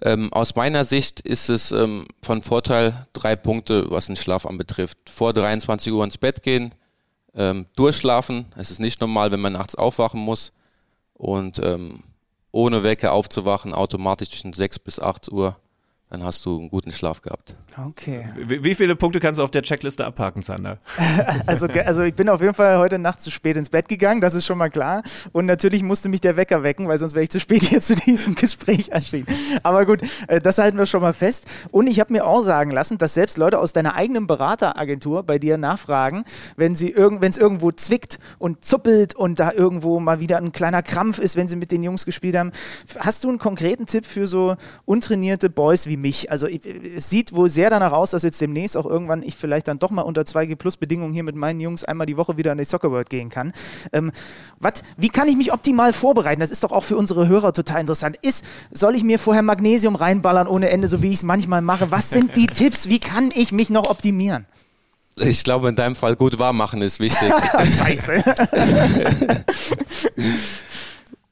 Ähm, 0.01 0.31
aus 0.31 0.55
meiner 0.55 0.83
Sicht 0.83 1.21
ist 1.21 1.49
es 1.49 1.71
ähm, 1.71 2.05
von 2.21 2.43
Vorteil 2.43 3.07
drei 3.13 3.35
Punkte, 3.35 3.89
was 3.89 4.05
den 4.05 4.15
Schlaf 4.15 4.45
anbetrifft. 4.45 4.97
Vor 5.09 5.33
23 5.33 5.91
Uhr 5.91 6.03
ins 6.03 6.19
Bett 6.19 6.43
gehen, 6.43 6.73
ähm, 7.35 7.65
durchschlafen. 7.75 8.45
Es 8.55 8.69
ist 8.69 8.79
nicht 8.79 9.01
normal, 9.01 9.31
wenn 9.31 9.41
man 9.41 9.53
nachts 9.53 9.75
aufwachen 9.75 10.21
muss 10.21 10.53
und 11.17 11.59
ähm, 11.63 12.03
ohne 12.51 12.83
Wecker 12.83 13.11
aufzuwachen, 13.11 13.73
automatisch 13.73 14.29
zwischen 14.29 14.53
6 14.53 14.79
bis 14.79 14.99
8 14.99 15.31
Uhr 15.31 15.57
dann 16.09 16.23
hast 16.23 16.45
du 16.45 16.57
einen 16.57 16.69
guten 16.69 16.93
Schlaf 16.93 17.21
gehabt. 17.21 17.55
Okay. 17.89 18.29
Wie, 18.37 18.63
wie 18.63 18.75
viele 18.75 18.95
Punkte 18.95 19.19
kannst 19.19 19.39
du 19.39 19.43
auf 19.43 19.51
der 19.51 19.61
Checkliste 19.61 20.05
abhaken, 20.05 20.41
Sander? 20.41 20.79
also, 21.45 21.67
also 21.67 22.03
ich 22.03 22.15
bin 22.15 22.29
auf 22.29 22.41
jeden 22.41 22.53
Fall 22.53 22.77
heute 22.77 22.97
Nacht 22.97 23.19
zu 23.19 23.29
spät 23.29 23.57
ins 23.57 23.69
Bett 23.69 23.89
gegangen, 23.89 24.21
das 24.21 24.33
ist 24.33 24.45
schon 24.45 24.57
mal 24.57 24.69
klar. 24.69 25.03
Und 25.33 25.45
natürlich 25.45 25.83
musste 25.83 26.07
mich 26.07 26.21
der 26.21 26.37
Wecker 26.37 26.63
wecken, 26.63 26.87
weil 26.87 26.97
sonst 26.97 27.13
wäre 27.13 27.23
ich 27.23 27.29
zu 27.29 27.41
spät 27.41 27.61
hier 27.63 27.81
zu 27.81 27.95
diesem 27.95 28.35
Gespräch 28.35 28.89
erschienen. 28.89 29.27
Aber 29.63 29.85
gut, 29.85 30.01
äh, 30.27 30.39
das 30.39 30.57
halten 30.59 30.77
wir 30.77 30.85
schon 30.85 31.01
mal 31.01 31.13
fest. 31.13 31.45
Und 31.71 31.87
ich 31.87 31.99
habe 31.99 32.13
mir 32.13 32.25
auch 32.25 32.41
sagen 32.41 32.71
lassen, 32.71 32.97
dass 32.97 33.13
selbst 33.13 33.37
Leute 33.37 33.59
aus 33.59 33.73
deiner 33.73 33.95
eigenen 33.95 34.27
Berateragentur 34.27 35.23
bei 35.23 35.39
dir 35.39 35.57
nachfragen, 35.57 36.23
wenn 36.55 36.71
es 36.71 36.81
irg 36.81 37.21
irgendwo 37.37 37.71
zwickt 37.71 38.19
und 38.39 38.63
zuppelt 38.63 39.13
und 39.15 39.39
da 39.39 39.51
irgendwo 39.51 39.99
mal 39.99 40.21
wieder 40.21 40.37
ein 40.37 40.53
kleiner 40.53 40.83
Krampf 40.83 41.19
ist, 41.19 41.35
wenn 41.35 41.49
sie 41.49 41.57
mit 41.57 41.71
den 41.71 41.83
Jungs 41.83 42.05
gespielt 42.05 42.37
haben. 42.37 42.51
Hast 42.97 43.25
du 43.25 43.29
einen 43.29 43.39
konkreten 43.39 43.85
Tipp 43.85 44.05
für 44.05 44.25
so 44.25 44.55
untrainierte 44.85 45.49
Boys 45.49 45.87
wie 45.87 45.96
wie 45.97 46.07
mich. 46.07 46.31
Also 46.31 46.47
es 46.47 47.09
sieht 47.09 47.33
wohl 47.33 47.49
sehr 47.49 47.69
danach 47.69 47.91
aus, 47.91 48.11
dass 48.11 48.23
jetzt 48.23 48.39
demnächst 48.41 48.77
auch 48.77 48.85
irgendwann 48.85 49.23
ich 49.23 49.35
vielleicht 49.35 49.67
dann 49.67 49.79
doch 49.79 49.89
mal 49.89 50.01
unter 50.03 50.21
2G 50.21 50.55
Plus 50.55 50.77
Bedingungen 50.77 51.13
hier 51.13 51.23
mit 51.23 51.35
meinen 51.35 51.59
Jungs 51.59 51.83
einmal 51.83 52.07
die 52.07 52.17
Woche 52.17 52.37
wieder 52.37 52.51
in 52.51 52.57
die 52.57 52.65
Soccer 52.65 52.91
World 52.91 53.09
gehen 53.09 53.29
kann. 53.29 53.53
Ähm, 53.93 54.11
wat, 54.59 54.83
wie 54.97 55.09
kann 55.09 55.27
ich 55.27 55.35
mich 55.35 55.53
optimal 55.53 55.93
vorbereiten? 55.93 56.39
Das 56.39 56.51
ist 56.51 56.63
doch 56.63 56.71
auch 56.71 56.83
für 56.83 56.97
unsere 56.97 57.27
Hörer 57.27 57.53
total 57.53 57.81
interessant. 57.81 58.17
Ist, 58.21 58.45
soll 58.71 58.95
ich 58.95 59.03
mir 59.03 59.19
vorher 59.19 59.43
Magnesium 59.43 59.95
reinballern 59.95 60.47
ohne 60.47 60.69
Ende, 60.69 60.87
so 60.87 61.01
wie 61.01 61.09
ich 61.09 61.15
es 61.15 61.23
manchmal 61.23 61.61
mache? 61.61 61.91
Was 61.91 62.09
sind 62.09 62.35
die 62.35 62.47
Tipps? 62.47 62.89
Wie 62.89 62.99
kann 62.99 63.31
ich 63.33 63.51
mich 63.51 63.69
noch 63.69 63.89
optimieren? 63.89 64.45
Ich 65.19 65.43
glaube, 65.43 65.69
in 65.69 65.75
deinem 65.75 65.95
Fall 65.95 66.15
gut 66.15 66.37
warm 66.37 66.57
machen 66.57 66.81
ist 66.81 66.99
wichtig. 66.99 67.31
Scheiße. 67.77 68.23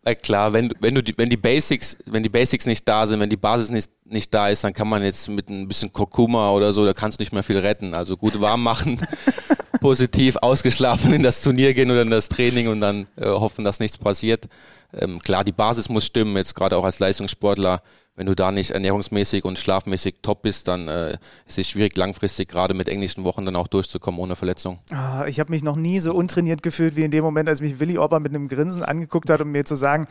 Äh, 0.07 0.13
klar, 0.13 0.53
wenn, 0.53 0.71
wenn, 0.79 0.93
du 0.93 1.01
die, 1.01 1.17
wenn, 1.17 1.29
die 1.29 1.37
Basics, 1.37 1.97
wenn 2.05 2.21
die 2.21 2.29
Basics 2.29 2.67
nicht 2.67 2.87
da 2.87 3.07
sind, 3.07 3.19
wenn 3.19 3.29
die 3.29 3.37
Basis 3.37 3.71
nicht, 3.71 3.89
nicht 4.05 4.31
da 4.31 4.49
ist, 4.49 4.63
dann 4.63 4.71
kann 4.71 4.87
man 4.87 5.03
jetzt 5.03 5.27
mit 5.29 5.49
ein 5.49 5.67
bisschen 5.67 5.91
Kurkuma 5.91 6.51
oder 6.51 6.71
so, 6.71 6.85
da 6.85 6.93
kannst 6.93 7.19
du 7.19 7.23
nicht 7.23 7.33
mehr 7.33 7.41
viel 7.41 7.57
retten. 7.57 7.95
Also 7.95 8.15
gut 8.15 8.39
warm 8.39 8.61
machen, 8.61 9.01
positiv 9.81 10.35
ausgeschlafen 10.37 11.11
in 11.11 11.23
das 11.23 11.41
Turnier 11.41 11.73
gehen 11.73 11.89
oder 11.89 12.03
in 12.03 12.11
das 12.11 12.29
Training 12.29 12.67
und 12.67 12.81
dann 12.81 13.07
äh, 13.15 13.25
hoffen, 13.25 13.65
dass 13.65 13.79
nichts 13.79 13.97
passiert. 13.97 14.45
Ähm, 14.93 15.19
klar, 15.19 15.43
die 15.43 15.51
Basis 15.51 15.89
muss 15.89 16.05
stimmen, 16.05 16.37
jetzt 16.37 16.53
gerade 16.53 16.77
auch 16.77 16.83
als 16.83 16.99
Leistungssportler 16.99 17.81
wenn 18.15 18.25
du 18.25 18.35
da 18.35 18.51
nicht 18.51 18.71
ernährungsmäßig 18.71 19.43
und 19.43 19.59
schlafmäßig 19.59 20.15
top 20.21 20.41
bist, 20.43 20.67
dann 20.67 20.87
äh, 20.87 21.17
ist 21.45 21.59
es 21.59 21.69
schwierig, 21.69 21.97
langfristig 21.97 22.47
gerade 22.47 22.73
mit 22.73 22.87
englischen 22.87 23.23
Wochen 23.23 23.45
dann 23.45 23.55
auch 23.55 23.67
durchzukommen 23.67 24.19
ohne 24.19 24.35
Verletzung. 24.35 24.79
Ah, 24.91 25.25
ich 25.27 25.39
habe 25.39 25.51
mich 25.51 25.63
noch 25.63 25.75
nie 25.75 25.99
so 25.99 26.13
untrainiert 26.13 26.63
gefühlt 26.63 26.95
wie 26.95 27.03
in 27.03 27.11
dem 27.11 27.23
Moment, 27.23 27.49
als 27.49 27.61
mich 27.61 27.79
Willi 27.79 27.97
Orban 27.97 28.23
mit 28.23 28.33
einem 28.33 28.47
Grinsen 28.47 28.83
angeguckt 28.83 29.29
hat, 29.29 29.41
um 29.41 29.51
mir 29.51 29.65
zu 29.65 29.75
sagen, 29.75 30.07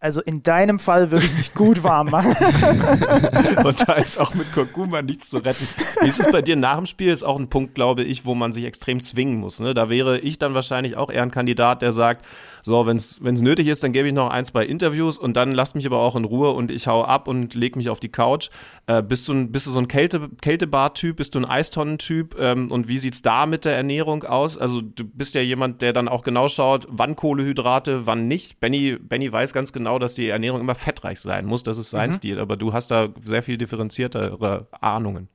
also 0.00 0.20
in 0.20 0.42
deinem 0.42 0.78
Fall 0.78 1.10
würde 1.10 1.24
ich 1.26 1.34
mich 1.34 1.54
gut 1.54 1.82
warm 1.82 2.10
machen. 2.10 2.34
und 3.64 3.88
da 3.88 3.94
ist 3.94 4.18
auch 4.20 4.34
mit 4.34 4.52
Kurkuma 4.52 5.02
nichts 5.02 5.30
zu 5.30 5.38
retten. 5.38 5.66
Wie 6.02 6.08
ist 6.08 6.20
es 6.20 6.30
bei 6.30 6.42
dir 6.42 6.56
nach 6.56 6.76
dem 6.76 6.86
Spiel? 6.86 7.10
Ist 7.10 7.22
auch 7.22 7.38
ein 7.38 7.48
Punkt, 7.48 7.74
glaube 7.74 8.04
ich, 8.04 8.26
wo 8.26 8.34
man 8.34 8.52
sich 8.52 8.64
extrem 8.64 9.00
zwingen 9.00 9.38
muss. 9.38 9.60
Ne? 9.60 9.72
Da 9.72 9.88
wäre 9.88 10.18
ich 10.18 10.38
dann 10.38 10.54
wahrscheinlich 10.54 10.96
auch 10.96 11.10
eher 11.10 11.22
ein 11.22 11.30
Kandidat, 11.30 11.82
der 11.82 11.92
sagt, 11.92 12.26
so, 12.66 12.86
wenn 12.86 12.96
es 12.96 13.20
nötig 13.20 13.68
ist, 13.68 13.84
dann 13.84 13.92
gebe 13.92 14.08
ich 14.08 14.14
noch 14.14 14.30
ein, 14.30 14.46
zwei 14.46 14.64
Interviews 14.64 15.18
und 15.18 15.36
dann 15.36 15.52
lasst 15.52 15.74
mich 15.74 15.84
aber 15.84 15.98
auch 15.98 16.16
in 16.16 16.24
Ruhe 16.24 16.50
und 16.52 16.70
ich 16.70 16.86
hau 16.86 17.04
ab 17.04 17.28
und 17.28 17.52
leg 17.54 17.76
mich 17.76 17.90
auf 17.90 18.00
die 18.00 18.08
Couch. 18.08 18.48
Äh, 18.86 19.02
bist, 19.02 19.28
du 19.28 19.34
ein, 19.34 19.52
bist 19.52 19.66
du 19.66 19.70
so 19.70 19.80
ein 19.80 19.86
Kälte, 19.86 20.30
Kältebad-Typ? 20.40 21.16
Bist 21.16 21.34
du 21.34 21.40
ein 21.40 21.44
Eistonnentyp? 21.44 22.36
Ähm, 22.38 22.70
und 22.70 22.88
wie 22.88 22.96
sieht's 22.96 23.20
da 23.20 23.44
mit 23.44 23.66
der 23.66 23.76
Ernährung 23.76 24.24
aus? 24.24 24.56
Also 24.56 24.80
du 24.80 25.04
bist 25.04 25.34
ja 25.34 25.42
jemand, 25.42 25.82
der 25.82 25.92
dann 25.92 26.08
auch 26.08 26.22
genau 26.22 26.48
schaut, 26.48 26.86
wann 26.88 27.16
Kohlehydrate, 27.16 28.06
wann 28.06 28.28
nicht. 28.28 28.60
Benny, 28.60 28.96
Benny 28.98 29.30
weiß 29.30 29.52
ganz 29.52 29.74
genau, 29.74 29.93
dass 29.98 30.14
die 30.14 30.28
Ernährung 30.28 30.60
immer 30.60 30.74
fettreich 30.74 31.20
sein 31.20 31.46
muss. 31.46 31.62
Das 31.62 31.78
ist 31.78 31.90
sein 31.90 32.10
mhm. 32.10 32.14
Stil. 32.14 32.40
Aber 32.40 32.56
du 32.56 32.72
hast 32.72 32.90
da 32.90 33.08
sehr 33.24 33.42
viel 33.42 33.58
differenziertere 33.58 34.66
Ahnungen. 34.80 35.28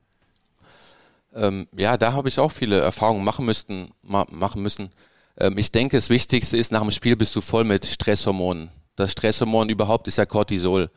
Ähm, 1.34 1.68
ja, 1.76 1.96
da 1.96 2.12
habe 2.12 2.28
ich 2.28 2.38
auch 2.38 2.52
viele 2.52 2.80
Erfahrungen 2.80 3.24
machen 3.24 3.44
müssten, 3.44 3.90
ma 4.02 4.26
machen 4.30 4.62
müssen. 4.62 4.90
Ähm, 5.38 5.58
ich 5.58 5.70
denke, 5.70 5.96
das 5.96 6.10
Wichtigste 6.10 6.56
ist, 6.56 6.72
nach 6.72 6.82
dem 6.82 6.90
Spiel 6.90 7.16
bist 7.16 7.36
du 7.36 7.40
voll 7.40 7.64
mit 7.64 7.86
Stresshormonen. 7.86 8.70
Das 8.96 9.12
Stresshormon 9.12 9.68
überhaupt 9.68 10.08
ist 10.08 10.18
ja 10.18 10.26
Cortisol. 10.26 10.88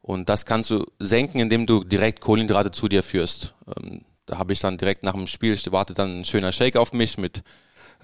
Und 0.00 0.28
das 0.28 0.44
kannst 0.44 0.70
du 0.70 0.84
senken, 0.98 1.38
indem 1.38 1.66
du 1.66 1.84
direkt 1.84 2.20
Kohlenhydrate 2.20 2.72
zu 2.72 2.88
dir 2.88 3.02
führst. 3.02 3.54
Ähm, 3.76 4.02
da 4.26 4.38
habe 4.38 4.52
ich 4.52 4.60
dann 4.60 4.78
direkt 4.78 5.04
nach 5.04 5.12
dem 5.12 5.26
Spiel, 5.26 5.58
wartet 5.70 5.98
dann 5.98 6.20
ein 6.20 6.24
schöner 6.24 6.52
Shake 6.52 6.76
auf 6.76 6.92
mich 6.92 7.18
mit 7.18 7.42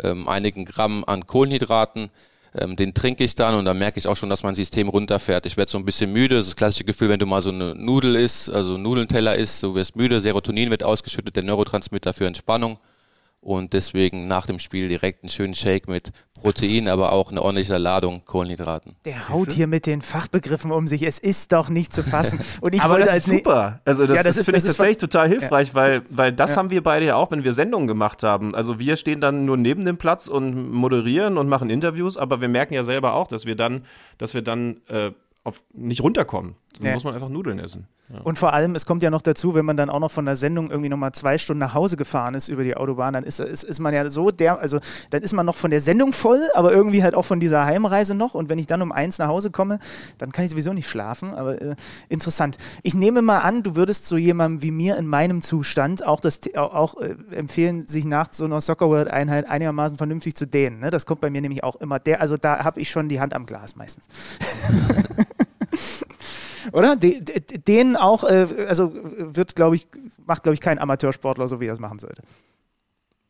ähm, 0.02 0.28
einigen 0.28 0.64
Gramm 0.64 1.04
an 1.04 1.26
Kohlenhydraten. 1.26 2.11
Ähm, 2.54 2.76
den 2.76 2.94
trinke 2.94 3.24
ich 3.24 3.34
dann 3.34 3.54
und 3.54 3.64
dann 3.64 3.78
merke 3.78 3.98
ich 3.98 4.06
auch 4.06 4.16
schon, 4.16 4.28
dass 4.28 4.42
mein 4.42 4.54
System 4.54 4.88
runterfährt. 4.88 5.46
Ich 5.46 5.56
werde 5.56 5.70
so 5.70 5.78
ein 5.78 5.84
bisschen 5.84 6.12
müde. 6.12 6.37
Das 6.37 6.46
ist 6.46 6.52
das 6.52 6.56
klassische 6.56 6.84
Gefühl, 6.84 7.08
wenn 7.08 7.18
du 7.18 7.26
mal 7.26 7.42
so 7.42 7.50
eine 7.50 7.74
Nudel 7.74 8.16
isst, 8.16 8.50
also 8.50 8.76
Nudelteller 8.76 9.37
isst, 9.37 9.62
du 9.62 9.74
wirst 9.74 9.96
müde, 9.96 10.20
Serotonin 10.20 10.70
wird 10.70 10.82
ausgeschüttet, 10.82 11.37
der 11.37 11.42
Neurotransmitter 11.42 12.12
für 12.12 12.26
Entspannung 12.26 12.78
und 13.40 13.72
deswegen 13.72 14.27
nach 14.27 14.46
dem 14.46 14.59
Spiel 14.59 14.88
direkt 14.88 15.22
einen 15.22 15.31
schönen 15.31 15.55
Shake 15.55 15.88
mit 15.88 16.11
Protein, 16.35 16.88
aber 16.88 17.12
auch 17.12 17.31
eine 17.31 17.42
ordentliche 17.42 17.77
Ladung 17.79 18.24
Kohlenhydraten. 18.24 18.96
Der 19.05 19.29
haut 19.29 19.53
hier 19.53 19.66
mit 19.66 19.87
den 19.87 20.03
Fachbegriffen 20.03 20.70
um 20.70 20.87
sich. 20.88 21.03
Es 21.03 21.18
ist 21.18 21.53
doch 21.53 21.68
nicht 21.68 21.92
zu 21.92 22.03
fassen. 22.03 22.40
Und 22.61 22.74
ich 22.74 22.83
aber 22.83 22.98
das 22.98 23.18
ist 23.18 23.27
super. 23.27 23.81
Also 23.85 24.07
das, 24.07 24.16
ja, 24.16 24.22
das, 24.22 24.37
das 24.37 24.44
finde 24.44 24.59
ich 24.59 24.64
tatsächlich 24.64 24.98
total 24.98 25.29
hilfreich, 25.29 25.68
ja. 25.68 25.74
weil, 25.74 26.03
weil 26.09 26.33
das 26.33 26.53
ja. 26.53 26.57
haben 26.57 26.70
wir 26.70 26.83
beide 26.83 27.07
ja 27.07 27.16
auch, 27.16 27.31
wenn 27.31 27.44
wir 27.44 27.53
Sendungen 27.53 27.87
gemacht 27.87 28.22
haben. 28.22 28.55
Also 28.55 28.79
wir 28.79 28.96
stehen 28.96 29.20
dann 29.20 29.44
nur 29.44 29.57
neben 29.57 29.85
dem 29.85 29.98
Platz 29.98 30.29
und 30.29 30.70
moderieren 30.70 31.38
und 31.38 31.48
machen 31.48 31.70
Interviews, 31.70 32.16
aber 32.16 32.40
wir 32.40 32.48
merken 32.48 32.74
ja 32.74 32.83
selber 32.83 33.14
auch, 33.14 33.27
dass 33.29 33.46
wir 33.46 33.57
dann, 33.57 33.85
dass 34.18 34.35
wir 34.35 34.42
dann 34.42 34.81
äh, 34.88 35.12
auf, 35.44 35.62
nicht 35.72 36.03
runterkommen. 36.03 36.55
Dann 36.79 36.88
ja. 36.88 36.94
muss 36.94 37.05
man 37.05 37.14
einfach 37.14 37.29
Nudeln 37.29 37.59
essen. 37.59 37.88
Ja. 38.11 38.21
Und 38.23 38.38
vor 38.38 38.55
allem, 38.55 38.75
es 38.75 38.87
kommt 38.87 39.03
ja 39.03 39.11
noch 39.11 39.21
dazu, 39.21 39.55
wenn 39.55 39.66
man 39.66 39.77
dann 39.77 39.90
auch 39.90 40.01
noch 40.01 40.11
von 40.11 40.25
der 40.25 40.37
Sendung 40.37 40.71
irgendwie 40.71 40.88
nochmal 40.88 41.12
zwei 41.12 41.37
Stunden 41.37 41.59
nach 41.59 41.75
Hause 41.75 41.99
gefahren 41.99 42.35
ist 42.35 42.49
über 42.49 42.64
die 42.64 42.75
Autobahn, 42.75 43.12
dann 43.12 43.25
ist, 43.25 43.38
ist, 43.38 43.64
ist 43.64 43.81
man 43.81 43.92
ja 43.92 44.09
so 44.09 44.31
der, 44.31 44.59
also 44.59 44.79
dann 45.11 45.23
ist 45.23 45.35
man 45.35 45.44
noch 45.44 45.57
von 45.57 45.71
der 45.71 45.81
Sendung 45.81 46.14
voll, 46.14 46.40
aber 46.55 46.73
irgendwie 46.73 47.03
halt 47.03 47.14
auch 47.14 47.25
von 47.25 47.38
dieser 47.38 47.66
Heimreise 47.66 48.14
noch. 48.14 48.35
Und 48.35 48.49
wenn 48.49 48.59
ich 48.59 48.66
dann 48.66 48.81
um 48.81 48.92
eins 48.92 49.18
nach 49.18 49.29
Hause 49.29 49.51
komme, 49.51 49.79
dann 50.16 50.33
kann 50.33 50.44
ich 50.44 50.51
sowieso 50.51 50.73
nicht 50.73 50.88
schlafen. 50.88 51.35
Aber 51.35 51.61
äh, 51.61 51.77
interessant. 52.09 52.57
Ich 52.83 52.94
nehme 52.94 53.21
mal 53.21 53.40
an, 53.40 53.62
du 53.62 53.77
würdest 53.77 54.07
so 54.07 54.16
jemandem 54.16 54.62
wie 54.62 54.71
mir 54.71 54.97
in 54.97 55.07
meinem 55.07 55.42
Zustand 55.42 56.07
auch, 56.07 56.21
das, 56.21 56.40
auch 56.55 56.99
äh, 57.01 57.14
empfehlen, 57.31 57.87
sich 57.87 58.07
nach 58.07 58.29
so 58.33 58.47
einer 58.47 58.62
Soccer 58.62 58.88
World 58.88 59.09
Einheit 59.09 59.47
einigermaßen 59.47 59.99
vernünftig 59.99 60.35
zu 60.35 60.47
dehnen. 60.47 60.81
Ne? 60.81 60.88
Das 60.88 61.05
kommt 61.05 61.21
bei 61.21 61.29
mir 61.29 61.42
nämlich 61.42 61.62
auch 61.62 61.77
immer. 61.77 61.99
Der, 61.99 62.23
also 62.23 62.38
da 62.38 62.64
habe 62.64 62.81
ich 62.81 62.90
schon 62.90 63.11
die 63.11 63.21
Hand 63.21 63.35
am 63.35 63.44
Glas 63.44 63.77
meistens. 63.77 64.09
Oder? 66.72 66.96
Den 66.96 67.96
auch, 67.96 68.24
äh, 68.24 68.66
also 68.68 68.92
wird, 68.94 69.57
glaube 69.57 69.76
ich, 69.76 69.87
macht, 70.26 70.42
glaube 70.42 70.54
ich, 70.54 70.61
kein 70.61 70.78
Amateursportler 70.78 71.48
so, 71.48 71.61
wie 71.61 71.66
er 71.66 71.72
es 71.72 71.81
machen 71.81 71.98
sollte. 71.98 72.22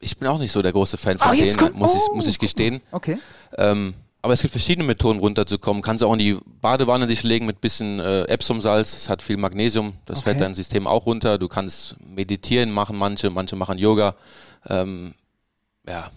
Ich 0.00 0.16
bin 0.16 0.28
auch 0.28 0.38
nicht 0.38 0.52
so 0.52 0.62
der 0.62 0.72
große 0.72 0.96
Fan 0.96 1.18
von 1.18 1.28
ah, 1.28 1.32
denen, 1.32 1.56
kommt, 1.56 1.76
muss, 1.76 1.92
oh, 1.94 1.98
ich, 1.98 2.16
muss 2.16 2.26
ich 2.26 2.38
gestehen. 2.38 2.80
Okay. 2.92 3.18
Ähm, 3.56 3.94
aber 4.20 4.32
es 4.32 4.42
gibt 4.42 4.52
verschiedene 4.52 4.86
Methoden 4.86 5.20
runterzukommen. 5.20 5.82
Kannst 5.82 6.02
du 6.02 6.06
auch 6.06 6.12
in 6.12 6.18
die 6.18 6.38
Badewanne 6.60 7.06
dich 7.06 7.22
legen 7.22 7.46
mit 7.46 7.60
bisschen 7.60 8.00
äh, 8.00 8.22
Epsomsalz. 8.24 8.96
Es 8.96 9.08
hat 9.08 9.22
viel 9.22 9.36
Magnesium. 9.36 9.94
Das 10.06 10.18
okay. 10.18 10.30
fällt 10.30 10.40
dein 10.40 10.54
System 10.54 10.86
auch 10.86 11.06
runter. 11.06 11.38
Du 11.38 11.48
kannst 11.48 11.96
meditieren 12.00 12.70
machen 12.70 12.96
manche, 12.96 13.30
manche 13.30 13.56
machen 13.56 13.78
Yoga. 13.78 14.16
Ähm, 14.68 15.14
ja. 15.88 16.10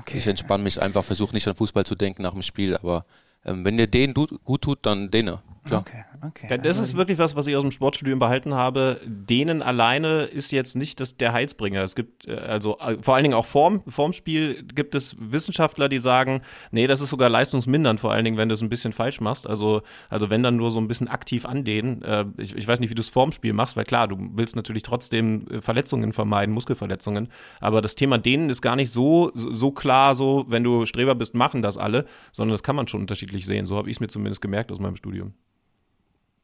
Okay. 0.00 0.18
Ich 0.18 0.26
entspanne 0.26 0.64
mich 0.64 0.80
einfach, 0.80 1.04
versuche 1.04 1.34
nicht 1.34 1.46
an 1.46 1.56
Fußball 1.56 1.84
zu 1.84 1.94
denken 1.94 2.22
nach 2.22 2.32
dem 2.32 2.42
Spiel. 2.42 2.76
Aber 2.76 3.04
ähm, 3.44 3.64
wenn 3.64 3.76
dir 3.76 3.88
den 3.88 4.14
gut 4.14 4.62
tut, 4.62 4.78
dann 4.82 5.10
denen. 5.10 5.38
Klar. 5.64 5.80
Okay, 5.80 6.04
okay. 6.26 6.46
Ja, 6.50 6.58
das 6.58 6.76
ist 6.76 6.88
also 6.88 6.98
wirklich 6.98 7.18
was, 7.18 7.36
was 7.36 7.46
ich 7.46 7.56
aus 7.56 7.62
dem 7.62 7.70
Sportstudium 7.70 8.18
behalten 8.18 8.54
habe. 8.54 9.00
Denen 9.06 9.62
alleine 9.62 10.24
ist 10.24 10.52
jetzt 10.52 10.76
nicht 10.76 11.00
das, 11.00 11.16
der 11.16 11.32
Heizbringer. 11.32 11.82
Es 11.82 11.94
gibt, 11.94 12.28
äh, 12.28 12.34
also 12.34 12.78
äh, 12.80 12.98
vor 13.00 13.14
allen 13.14 13.24
Dingen 13.24 13.34
auch 13.34 13.46
vorm, 13.46 13.82
vorm 13.86 14.12
Spiel 14.12 14.62
gibt 14.62 14.94
es 14.94 15.16
Wissenschaftler, 15.18 15.88
die 15.88 15.98
sagen, 15.98 16.42
nee, 16.70 16.86
das 16.86 17.00
ist 17.00 17.08
sogar 17.08 17.30
leistungsmindernd, 17.30 17.98
vor 17.98 18.12
allen 18.12 18.26
Dingen, 18.26 18.36
wenn 18.36 18.50
du 18.50 18.52
es 18.52 18.60
ein 18.60 18.68
bisschen 18.68 18.92
falsch 18.92 19.22
machst. 19.22 19.46
Also, 19.46 19.80
also 20.10 20.28
wenn 20.28 20.42
dann 20.42 20.56
nur 20.56 20.70
so 20.70 20.78
ein 20.78 20.86
bisschen 20.86 21.08
aktiv 21.08 21.46
andehnen. 21.46 22.02
Äh, 22.02 22.26
ich, 22.36 22.54
ich 22.54 22.68
weiß 22.68 22.80
nicht, 22.80 22.90
wie 22.90 22.94
du 22.94 23.00
es 23.00 23.08
vorm 23.08 23.32
Spiel 23.32 23.54
machst, 23.54 23.74
weil 23.74 23.84
klar, 23.84 24.06
du 24.06 24.18
willst 24.34 24.56
natürlich 24.56 24.82
trotzdem 24.82 25.46
Verletzungen 25.60 26.12
vermeiden, 26.12 26.54
Muskelverletzungen. 26.54 27.28
Aber 27.60 27.80
das 27.80 27.94
Thema 27.94 28.18
denen 28.18 28.50
ist 28.50 28.60
gar 28.60 28.76
nicht 28.76 28.90
so, 28.90 29.30
so 29.34 29.70
klar, 29.70 30.14
so, 30.14 30.44
wenn 30.46 30.62
du 30.62 30.84
Streber 30.84 31.14
bist, 31.14 31.34
machen 31.34 31.62
das 31.62 31.78
alle, 31.78 32.04
sondern 32.32 32.52
das 32.52 32.62
kann 32.62 32.76
man 32.76 32.86
schon 32.86 33.00
unterschiedlich 33.00 33.46
sehen. 33.46 33.64
So 33.64 33.78
habe 33.78 33.88
ich 33.88 33.96
es 33.96 34.00
mir 34.00 34.08
zumindest 34.08 34.42
gemerkt 34.42 34.70
aus 34.70 34.78
meinem 34.78 34.96
Studium 34.96 35.32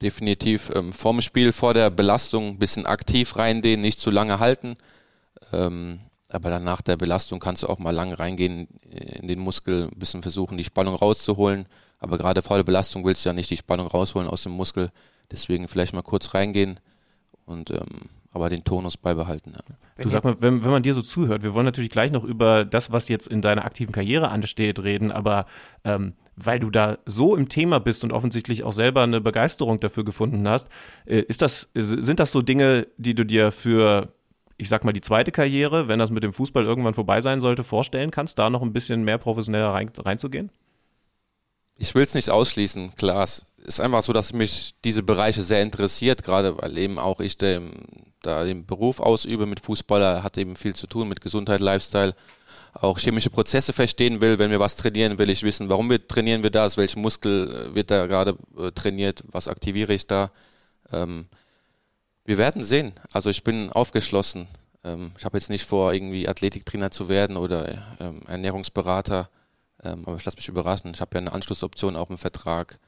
definitiv 0.02 0.70
ähm, 0.74 0.92
vorm 0.92 1.20
Spiel, 1.20 1.52
vor 1.52 1.74
der 1.74 1.90
Belastung 1.90 2.48
ein 2.48 2.58
bisschen 2.58 2.86
aktiv 2.86 3.36
reindehnen, 3.36 3.80
nicht 3.80 3.98
zu 3.98 4.10
lange 4.10 4.38
halten. 4.38 4.76
Ähm, 5.52 6.00
aber 6.28 6.50
dann 6.50 6.64
nach 6.64 6.80
der 6.80 6.96
Belastung 6.96 7.40
kannst 7.40 7.64
du 7.64 7.66
auch 7.66 7.78
mal 7.78 7.90
lang 7.90 8.12
reingehen 8.12 8.68
in 8.90 9.26
den 9.26 9.40
Muskel, 9.40 9.88
ein 9.92 9.98
bisschen 9.98 10.22
versuchen, 10.22 10.56
die 10.56 10.64
Spannung 10.64 10.94
rauszuholen. 10.94 11.66
Aber 11.98 12.18
gerade 12.18 12.40
vor 12.40 12.56
der 12.56 12.64
Belastung 12.64 13.04
willst 13.04 13.24
du 13.24 13.30
ja 13.30 13.32
nicht 13.32 13.50
die 13.50 13.56
Spannung 13.56 13.88
rausholen 13.88 14.28
aus 14.28 14.44
dem 14.44 14.52
Muskel. 14.52 14.90
Deswegen 15.30 15.68
vielleicht 15.68 15.92
mal 15.92 16.02
kurz 16.02 16.34
reingehen 16.34 16.80
und 17.46 17.70
ähm, 17.70 18.08
aber 18.32 18.48
den 18.48 18.62
Tonus 18.62 18.96
beibehalten. 18.96 19.54
Ja. 19.56 20.04
Du 20.04 20.08
sag 20.08 20.24
mal, 20.24 20.36
wenn, 20.40 20.64
wenn 20.64 20.70
man 20.70 20.82
dir 20.82 20.94
so 20.94 21.02
zuhört, 21.02 21.42
wir 21.42 21.52
wollen 21.52 21.66
natürlich 21.66 21.90
gleich 21.90 22.12
noch 22.12 22.22
über 22.22 22.64
das, 22.64 22.92
was 22.92 23.08
jetzt 23.08 23.26
in 23.26 23.42
deiner 23.42 23.64
aktiven 23.64 23.92
Karriere 23.92 24.28
ansteht, 24.28 24.78
reden, 24.78 25.10
aber 25.10 25.46
ähm, 25.84 26.14
weil 26.44 26.60
du 26.60 26.70
da 26.70 26.98
so 27.06 27.36
im 27.36 27.48
Thema 27.48 27.80
bist 27.80 28.04
und 28.04 28.12
offensichtlich 28.12 28.64
auch 28.64 28.72
selber 28.72 29.02
eine 29.02 29.20
Begeisterung 29.20 29.80
dafür 29.80 30.04
gefunden 30.04 30.48
hast, 30.48 30.68
äh, 31.06 31.20
ist 31.20 31.42
das, 31.42 31.70
sind 31.74 32.20
das 32.20 32.32
so 32.32 32.42
Dinge, 32.42 32.86
die 32.96 33.14
du 33.14 33.24
dir 33.24 33.52
für, 33.52 34.12
ich 34.56 34.68
sag 34.68 34.84
mal, 34.84 34.92
die 34.92 35.00
zweite 35.00 35.32
Karriere, 35.32 35.88
wenn 35.88 35.98
das 35.98 36.10
mit 36.10 36.22
dem 36.22 36.32
Fußball 36.32 36.64
irgendwann 36.64 36.94
vorbei 36.94 37.20
sein 37.20 37.40
sollte, 37.40 37.62
vorstellen 37.62 38.10
kannst, 38.10 38.38
da 38.38 38.50
noch 38.50 38.62
ein 38.62 38.72
bisschen 38.72 39.04
mehr 39.04 39.18
professioneller 39.18 39.70
rein, 39.70 39.90
reinzugehen? 39.96 40.50
Ich 41.76 41.94
will 41.94 42.02
es 42.02 42.14
nicht 42.14 42.30
ausschließen, 42.30 42.94
klar. 42.94 43.24
Es 43.24 43.46
ist 43.64 43.80
einfach 43.80 44.02
so, 44.02 44.12
dass 44.12 44.32
mich 44.34 44.74
diese 44.84 45.02
Bereiche 45.02 45.42
sehr 45.42 45.62
interessiert, 45.62 46.22
gerade 46.22 46.58
weil 46.58 46.76
eben 46.76 46.98
auch 46.98 47.20
ich 47.20 47.38
dem, 47.38 47.72
da 48.22 48.44
den 48.44 48.66
Beruf 48.66 49.00
ausübe 49.00 49.46
mit 49.46 49.60
Fußballer, 49.60 50.22
hat 50.22 50.36
eben 50.36 50.56
viel 50.56 50.74
zu 50.74 50.86
tun 50.86 51.08
mit 51.08 51.20
Gesundheit, 51.20 51.60
Lifestyle 51.60 52.14
auch 52.72 52.98
chemische 52.98 53.30
Prozesse 53.30 53.72
verstehen 53.72 54.20
will. 54.20 54.38
Wenn 54.38 54.50
wir 54.50 54.60
was 54.60 54.76
trainieren, 54.76 55.18
will 55.18 55.30
ich 55.30 55.42
wissen, 55.42 55.68
warum 55.68 55.90
wir 55.90 56.06
trainieren 56.06 56.42
wir 56.42 56.50
das, 56.50 56.76
welchen 56.76 57.02
Muskel 57.02 57.74
wird 57.74 57.90
da 57.90 58.06
gerade 58.06 58.36
äh, 58.56 58.70
trainiert, 58.72 59.22
was 59.28 59.48
aktiviere 59.48 59.92
ich 59.92 60.06
da. 60.06 60.30
Ähm, 60.92 61.26
wir 62.24 62.38
werden 62.38 62.62
sehen. 62.62 62.92
Also 63.12 63.30
ich 63.30 63.42
bin 63.42 63.70
aufgeschlossen. 63.72 64.46
Ähm, 64.84 65.12
ich 65.18 65.24
habe 65.24 65.36
jetzt 65.36 65.50
nicht 65.50 65.64
vor, 65.64 65.92
irgendwie 65.92 66.28
Athletiktrainer 66.28 66.90
zu 66.90 67.08
werden 67.08 67.36
oder 67.36 67.96
ähm, 68.00 68.22
Ernährungsberater, 68.26 69.28
ähm, 69.82 70.04
aber 70.06 70.16
ich 70.16 70.24
lasse 70.24 70.36
mich 70.36 70.48
überraschen. 70.48 70.92
Ich 70.94 71.00
habe 71.00 71.10
ja 71.14 71.20
eine 71.20 71.32
Anschlussoption 71.32 71.96
auch 71.96 72.10
im 72.10 72.18
Vertrag. 72.18 72.78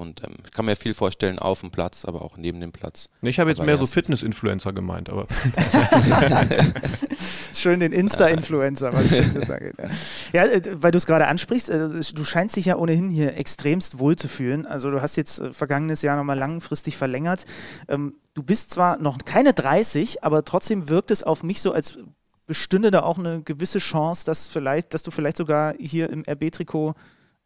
Und 0.00 0.24
ähm, 0.24 0.36
ich 0.46 0.52
kann 0.52 0.64
mir 0.64 0.76
viel 0.76 0.94
vorstellen 0.94 1.38
auf 1.38 1.60
dem 1.60 1.70
Platz, 1.70 2.06
aber 2.06 2.22
auch 2.22 2.38
neben 2.38 2.58
dem 2.58 2.72
Platz. 2.72 3.10
Ich 3.20 3.38
habe 3.38 3.50
jetzt 3.50 3.58
aber 3.58 3.66
mehr 3.66 3.76
so 3.76 3.84
Fitness-Influencer 3.84 4.72
gemeint, 4.72 5.10
aber. 5.10 5.26
Schön 7.52 7.80
den 7.80 7.92
Insta-Influencer, 7.92 8.94
was 8.94 9.12
ich 9.12 9.34
gesagt 9.34 9.78
habe. 9.78 9.90
Ja, 10.32 10.46
äh, 10.46 10.62
weil 10.82 10.90
du 10.90 10.96
es 10.96 11.04
gerade 11.04 11.26
ansprichst, 11.26 11.68
äh, 11.68 11.88
du 11.90 12.24
scheinst 12.24 12.56
dich 12.56 12.64
ja 12.64 12.76
ohnehin 12.76 13.10
hier 13.10 13.36
extremst 13.36 13.98
wohl 13.98 14.16
zu 14.16 14.26
fühlen. 14.26 14.64
Also 14.64 14.90
du 14.90 15.02
hast 15.02 15.16
jetzt 15.16 15.38
äh, 15.38 15.52
vergangenes 15.52 16.00
Jahr 16.00 16.16
nochmal 16.16 16.38
langfristig 16.38 16.96
verlängert. 16.96 17.44
Ähm, 17.86 18.14
du 18.32 18.42
bist 18.42 18.70
zwar 18.70 18.96
noch 18.96 19.18
keine 19.18 19.52
30, 19.52 20.24
aber 20.24 20.46
trotzdem 20.46 20.88
wirkt 20.88 21.10
es 21.10 21.22
auf 21.22 21.42
mich 21.42 21.60
so, 21.60 21.72
als 21.72 21.98
bestünde 22.46 22.90
da 22.90 23.02
auch 23.02 23.18
eine 23.18 23.42
gewisse 23.42 23.80
Chance, 23.80 24.24
dass 24.24 24.48
vielleicht, 24.48 24.94
dass 24.94 25.02
du 25.02 25.10
vielleicht 25.10 25.36
sogar 25.36 25.74
hier 25.78 26.08
im 26.08 26.24
RB-Trikot 26.26 26.94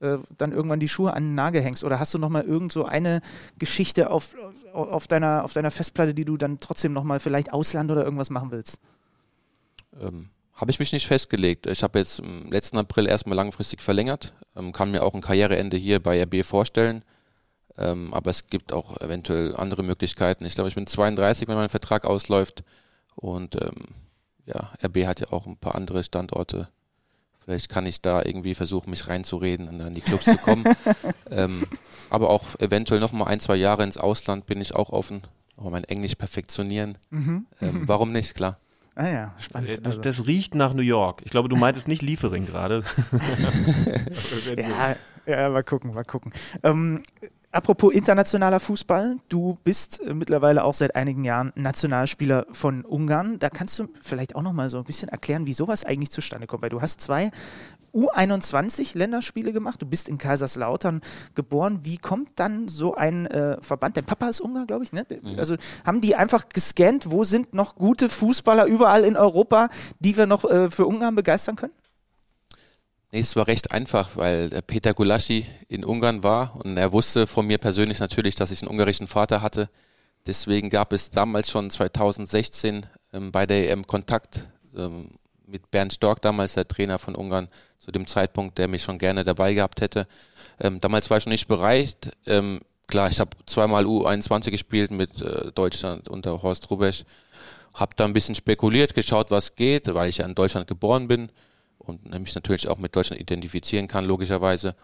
äh, 0.05 0.19
dann 0.37 0.53
irgendwann 0.53 0.81
die 0.81 0.88
Schuhe 0.88 1.14
an 1.14 1.25
den 1.25 1.35
Nagel 1.35 1.62
hängst? 1.62 1.83
Oder 1.83 1.99
hast 1.99 2.12
du 2.12 2.19
nochmal 2.19 2.43
irgend 2.43 2.73
so 2.73 2.85
eine 2.85 3.23
Geschichte 3.59 4.11
auf, 4.11 4.35
auf, 4.73 5.07
deiner, 5.07 5.45
auf 5.45 5.53
deiner 5.53 5.71
Festplatte, 5.71 6.14
die 6.14 6.25
du 6.25 6.37
dann 6.37 6.61
trotzdem 6.61 6.93
nochmal 6.93 7.21
vielleicht 7.21 7.53
Ausland 7.53 7.90
oder 7.90 8.05
irgendwas 8.05 8.31
machen 8.31 8.51
willst? 8.51 8.81
Ähm, 10.01 10.31
habe 10.55 10.71
ich 10.71 10.79
mich 10.79 10.93
nicht 10.93 11.07
festgelegt. 11.07 11.67
Ich 11.67 11.83
habe 11.83 11.99
jetzt 11.99 12.21
im 12.21 12.51
letzten 12.51 12.79
April 12.79 13.07
erstmal 13.07 13.37
langfristig 13.37 13.83
verlängert, 13.83 14.35
ähm, 14.55 14.73
kann 14.73 14.90
mir 14.90 15.03
auch 15.03 15.14
ein 15.14 15.21
Karriereende 15.21 15.77
hier 15.77 16.01
bei 16.03 16.23
RB 16.23 16.45
vorstellen. 16.45 17.03
Ähm, 17.77 18.14
aber 18.14 18.31
es 18.31 18.47
gibt 18.47 18.73
auch 18.73 19.01
eventuell 19.01 19.57
andere 19.57 19.83
Möglichkeiten. 19.83 20.45
Ich 20.45 20.55
glaube, 20.55 20.69
ich 20.69 20.77
bin 20.77 20.87
32, 20.87 21.49
wenn 21.49 21.57
mein 21.57 21.69
Vertrag 21.69 22.05
ausläuft. 22.05 22.62
Und 23.17 23.57
ähm, 23.57 23.73
ja, 24.47 24.71
RB 24.85 25.07
hat 25.07 25.21
ja 25.21 25.33
auch 25.33 25.47
ein 25.47 25.57
paar 25.57 25.75
andere 25.75 26.05
Standorte 26.05 26.69
Vielleicht 27.44 27.68
kann 27.68 27.85
ich 27.85 28.00
da 28.00 28.22
irgendwie 28.24 28.54
versuchen, 28.54 28.90
mich 28.90 29.07
reinzureden 29.07 29.68
und 29.68 29.78
dann 29.78 29.88
in 29.88 29.94
die 29.94 30.00
Clubs 30.00 30.24
zu 30.24 30.37
kommen. 30.38 30.64
ähm, 31.30 31.64
aber 32.09 32.30
auch 32.30 32.59
eventuell 32.59 33.00
noch 33.00 33.12
mal 33.12 33.26
ein, 33.26 33.40
zwei 33.40 33.57
Jahre 33.57 33.85
ins 33.85 33.98
Ausland 33.98 34.46
bin 34.46 34.61
ich 34.61 34.74
auch 34.74 34.90
offen. 34.90 35.22
Auch 35.57 35.70
mein 35.70 35.85
Englisch 35.85 36.14
perfektionieren. 36.14 36.96
Mhm. 37.11 37.46
Ähm, 37.61 37.83
warum 37.87 38.12
nicht, 38.12 38.35
klar. 38.35 38.59
Ah 38.96 39.09
ja, 39.09 39.35
spannend. 39.38 39.70
Äh, 39.70 39.80
das, 39.80 40.00
das, 40.00 40.26
riecht 40.26 40.54
nach 40.54 40.72
New 40.72 40.83
York. 40.83 41.22
Ich 41.24 41.30
glaube, 41.30 41.48
du 41.48 41.57
meintest 41.57 41.88
nicht 41.88 42.00
Liefering 42.00 42.46
gerade. 42.46 42.85
ja, 44.57 44.96
ja, 45.26 45.50
mal 45.50 45.64
gucken, 45.64 45.92
mal 45.92 46.04
gucken. 46.04 46.33
Ähm, 46.62 47.02
Apropos 47.55 47.93
internationaler 47.93 48.59
Fußball, 48.59 49.19
du 49.29 49.57
bist 49.62 50.01
äh, 50.01 50.12
mittlerweile 50.12 50.64
auch 50.64 50.75
seit 50.75 50.97
einigen 50.97 51.23
Jahren 51.23 51.53
Nationalspieler 51.55 52.47
von 52.51 52.85
Ungarn. 52.85 53.38
Da 53.38 53.49
kannst 53.49 53.79
du 53.79 53.87
vielleicht 54.03 54.35
auch 54.35 54.43
noch 54.43 54.53
mal 54.53 54.69
so 54.69 54.79
ein 54.79 54.83
bisschen 54.83 55.09
erklären, 55.09 55.47
wie 55.47 55.53
sowas 55.53 55.85
eigentlich 55.85 56.11
zustande 56.11 56.49
kommt, 56.49 56.64
weil 56.64 56.71
du 56.71 56.83
hast 56.83 57.01
zwei 57.01 57.31
U21 57.95 58.99
Länderspiele 58.99 59.53
gemacht. 59.53 59.81
Du 59.81 59.87
bist 59.87 60.09
in 60.09 60.19
Kaiserslautern 60.19 61.01
geboren. 61.37 61.79
Wie 61.85 61.97
kommt 61.97 62.31
dann 62.40 62.67
so 62.67 62.97
ein 62.97 63.27
äh, 63.27 63.62
Verband? 63.62 63.97
Dein 63.97 64.05
Papa 64.05 64.29
ist 64.29 64.40
Ungar, 64.40 64.67
glaube 64.67 64.83
ich, 64.83 64.93
ne? 64.93 65.07
Mhm. 65.09 65.38
Also 65.38 65.55
haben 65.87 66.01
die 66.01 66.17
einfach 66.17 66.49
gescannt, 66.49 67.12
wo 67.12 67.23
sind 67.23 67.55
noch 67.55 67.77
gute 67.77 68.09
Fußballer 68.09 68.67
überall 68.67 69.05
in 69.05 69.17
Europa, 69.17 69.69
die 70.01 70.17
wir 70.17 70.27
noch 70.27 70.45
äh, 70.45 70.71
für 70.71 70.87
Ungarn 70.87 71.14
begeistern 71.14 71.55
können? 71.55 71.73
Nee, 73.14 73.20
es 73.20 73.37
war 73.37 73.46
recht 73.46 73.70
einfach, 73.70 74.16
weil 74.16 74.50
Peter 74.66 74.92
Gulaschi 74.92 75.46
in 75.68 75.85
Ungarn 75.85 76.24
war 76.24 76.57
und 76.64 76.77
er 76.77 76.90
wusste 76.90 77.29
von 77.29 77.46
mir 77.46 77.59
persönlich 77.59 78.00
natürlich, 78.00 78.35
dass 78.35 78.50
ich 78.50 78.61
einen 78.61 78.72
ungarischen 78.72 79.07
Vater 79.07 79.40
hatte. 79.40 79.70
Deswegen 80.27 80.68
gab 80.68 80.92
es 80.92 81.11
damals 81.11 81.48
schon 81.48 81.70
2016 81.70 82.85
ähm, 83.12 83.31
bei 83.31 83.46
der 83.46 83.70
EM 83.70 83.87
Kontakt 83.87 84.48
ähm, 84.77 85.11
mit 85.46 85.70
Bernd 85.70 85.92
Stork, 85.92 86.22
damals 86.22 86.55
der 86.55 86.66
Trainer 86.66 86.98
von 86.98 87.14
Ungarn, 87.14 87.46
zu 87.79 87.92
dem 87.92 88.09
Zeitpunkt, 88.09 88.59
der 88.59 88.66
mich 88.66 88.83
schon 88.83 88.98
gerne 88.98 89.22
dabei 89.22 89.55
gehabt 89.55 89.81
hätte. 89.81 90.09
Ähm, 90.59 90.81
damals 90.81 91.09
war 91.09 91.18
ich 91.18 91.27
noch 91.27 91.31
nicht 91.31 91.46
bereit. 91.46 92.11
Ähm, 92.27 92.59
klar, 92.88 93.11
ich 93.11 93.20
habe 93.20 93.31
zweimal 93.46 93.85
U21 93.85 94.50
gespielt 94.50 94.90
mit 94.90 95.22
äh, 95.22 95.53
Deutschland 95.53 96.09
unter 96.09 96.42
Horst 96.42 96.68
Rubesch. 96.68 97.05
Habe 97.74 97.94
da 97.94 98.07
ein 98.07 98.12
bisschen 98.12 98.35
spekuliert, 98.35 98.92
geschaut, 98.92 99.31
was 99.31 99.55
geht, 99.55 99.94
weil 99.94 100.09
ich 100.09 100.18
ja 100.18 100.27
in 100.27 100.35
Deutschland 100.35 100.66
geboren 100.66 101.07
bin 101.07 101.31
und 101.88 102.18
mich 102.20 102.35
natürlich 102.35 102.68
auch 102.68 102.79
mit 102.79 102.94
Deutschland 102.94 103.20
identifizieren 103.20 103.88
kann, 103.88 104.05
logischerweise. 104.05 104.75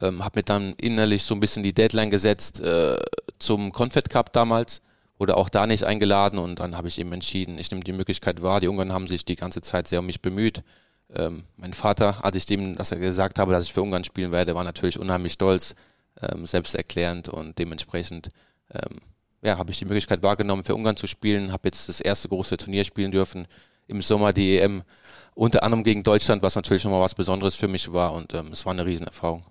Ähm, 0.00 0.24
habe 0.24 0.40
mir 0.40 0.42
dann 0.42 0.74
innerlich 0.74 1.22
so 1.22 1.34
ein 1.34 1.40
bisschen 1.40 1.62
die 1.62 1.72
Deadline 1.72 2.10
gesetzt 2.10 2.60
äh, 2.60 2.98
zum 3.38 3.72
Confed 3.72 4.10
Cup 4.10 4.32
damals, 4.32 4.82
wurde 5.18 5.36
auch 5.36 5.48
da 5.48 5.66
nicht 5.66 5.84
eingeladen 5.84 6.38
und 6.38 6.60
dann 6.60 6.76
habe 6.76 6.88
ich 6.88 6.98
eben 6.98 7.12
entschieden, 7.12 7.58
ich 7.58 7.70
nehme 7.70 7.82
die 7.82 7.92
Möglichkeit 7.92 8.42
wahr. 8.42 8.60
Die 8.60 8.68
Ungarn 8.68 8.92
haben 8.92 9.08
sich 9.08 9.24
die 9.24 9.36
ganze 9.36 9.62
Zeit 9.62 9.88
sehr 9.88 10.00
um 10.00 10.06
mich 10.06 10.20
bemüht. 10.20 10.62
Ähm, 11.14 11.44
mein 11.56 11.72
Vater, 11.72 12.24
als 12.24 12.36
ich 12.36 12.46
dem 12.46 12.76
dass 12.76 12.92
er 12.92 12.98
gesagt 12.98 13.38
habe, 13.38 13.52
dass 13.52 13.64
ich 13.64 13.72
für 13.72 13.82
Ungarn 13.82 14.04
spielen 14.04 14.32
werde, 14.32 14.54
war 14.54 14.64
natürlich 14.64 14.98
unheimlich 14.98 15.32
stolz, 15.32 15.74
ähm, 16.20 16.46
selbsterklärend 16.46 17.28
und 17.28 17.58
dementsprechend 17.58 18.28
ähm, 18.72 18.98
ja, 19.42 19.58
habe 19.58 19.70
ich 19.70 19.78
die 19.78 19.84
Möglichkeit 19.84 20.22
wahrgenommen, 20.22 20.64
für 20.64 20.74
Ungarn 20.74 20.96
zu 20.96 21.06
spielen, 21.06 21.52
habe 21.52 21.68
jetzt 21.68 21.88
das 21.88 22.00
erste 22.00 22.28
große 22.28 22.56
Turnier 22.56 22.84
spielen 22.84 23.12
dürfen, 23.12 23.46
im 23.86 24.02
Sommer 24.02 24.32
die 24.32 24.58
EM 24.58 24.82
unter 25.36 25.62
anderem 25.62 25.84
gegen 25.84 26.02
Deutschland, 26.02 26.42
was 26.42 26.56
natürlich 26.56 26.84
nochmal 26.84 27.02
was 27.02 27.14
Besonderes 27.14 27.54
für 27.54 27.68
mich 27.68 27.92
war 27.92 28.14
und 28.14 28.34
ähm, 28.34 28.48
es 28.52 28.64
war 28.64 28.72
eine 28.72 28.86
Riesenerfahrung. 28.86 29.44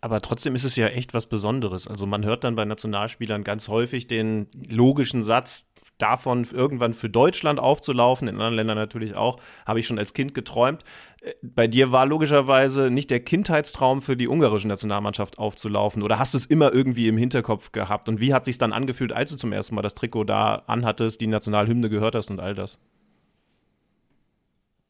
Aber 0.00 0.20
trotzdem 0.22 0.54
ist 0.54 0.64
es 0.64 0.76
ja 0.76 0.86
echt 0.86 1.12
was 1.12 1.26
Besonderes. 1.26 1.86
Also 1.86 2.06
man 2.06 2.24
hört 2.24 2.42
dann 2.42 2.56
bei 2.56 2.64
Nationalspielern 2.64 3.44
ganz 3.44 3.68
häufig 3.68 4.06
den 4.06 4.48
logischen 4.70 5.22
Satz, 5.22 5.66
davon 5.98 6.46
irgendwann 6.50 6.94
für 6.94 7.10
Deutschland 7.10 7.60
aufzulaufen, 7.60 8.26
in 8.26 8.34
anderen 8.36 8.54
Ländern 8.54 8.78
natürlich 8.78 9.14
auch, 9.14 9.38
habe 9.66 9.78
ich 9.78 9.86
schon 9.86 9.98
als 9.98 10.14
Kind 10.14 10.34
geträumt. 10.34 10.82
Äh, 11.20 11.34
bei 11.42 11.66
dir 11.68 11.92
war 11.92 12.06
logischerweise 12.06 12.90
nicht 12.90 13.10
der 13.10 13.20
Kindheitstraum 13.20 14.00
für 14.00 14.16
die 14.16 14.26
ungarische 14.26 14.68
Nationalmannschaft 14.68 15.38
aufzulaufen 15.38 16.02
oder 16.02 16.18
hast 16.18 16.32
du 16.32 16.38
es 16.38 16.46
immer 16.46 16.72
irgendwie 16.72 17.08
im 17.08 17.18
Hinterkopf 17.18 17.72
gehabt? 17.72 18.08
Und 18.08 18.20
wie 18.22 18.32
hat 18.32 18.46
sich 18.46 18.56
dann 18.56 18.72
angefühlt, 18.72 19.12
als 19.12 19.30
du 19.30 19.36
zum 19.36 19.52
ersten 19.52 19.74
Mal 19.74 19.82
das 19.82 19.94
Trikot 19.94 20.24
da 20.24 20.62
anhattest, 20.66 21.20
die 21.20 21.26
Nationalhymne 21.26 21.90
gehört 21.90 22.14
hast 22.14 22.30
und 22.30 22.40
all 22.40 22.54
das? 22.54 22.78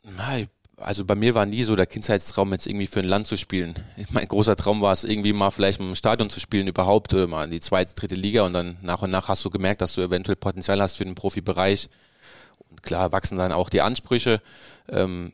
Nein, 0.04 0.48
also 0.76 1.04
bei 1.04 1.14
mir 1.14 1.34
war 1.34 1.46
nie 1.46 1.64
so 1.64 1.76
der 1.76 1.86
Kindheitstraum, 1.86 2.52
jetzt 2.52 2.66
irgendwie 2.66 2.86
für 2.86 3.00
ein 3.00 3.06
Land 3.08 3.26
zu 3.26 3.36
spielen. 3.36 3.74
Mein 4.10 4.28
großer 4.28 4.54
Traum 4.54 4.80
war 4.82 4.92
es, 4.92 5.04
irgendwie 5.04 5.32
mal 5.32 5.50
vielleicht 5.50 5.80
im 5.80 5.96
Stadion 5.96 6.30
zu 6.30 6.40
spielen 6.40 6.68
überhaupt, 6.68 7.14
oder 7.14 7.26
mal 7.26 7.44
in 7.44 7.50
die 7.50 7.60
zweite, 7.60 7.94
dritte 7.94 8.14
Liga 8.14 8.42
und 8.42 8.52
dann 8.52 8.76
nach 8.82 9.02
und 9.02 9.10
nach 9.10 9.28
hast 9.28 9.44
du 9.44 9.50
gemerkt, 9.50 9.80
dass 9.80 9.94
du 9.94 10.02
eventuell 10.02 10.36
Potenzial 10.36 10.80
hast 10.80 10.96
für 10.96 11.04
den 11.04 11.14
Profibereich. 11.14 11.88
Und 12.70 12.82
klar 12.82 13.12
wachsen 13.12 13.38
dann 13.38 13.52
auch 13.52 13.70
die 13.70 13.80
Ansprüche. 13.80 14.42
Ähm, 14.88 15.32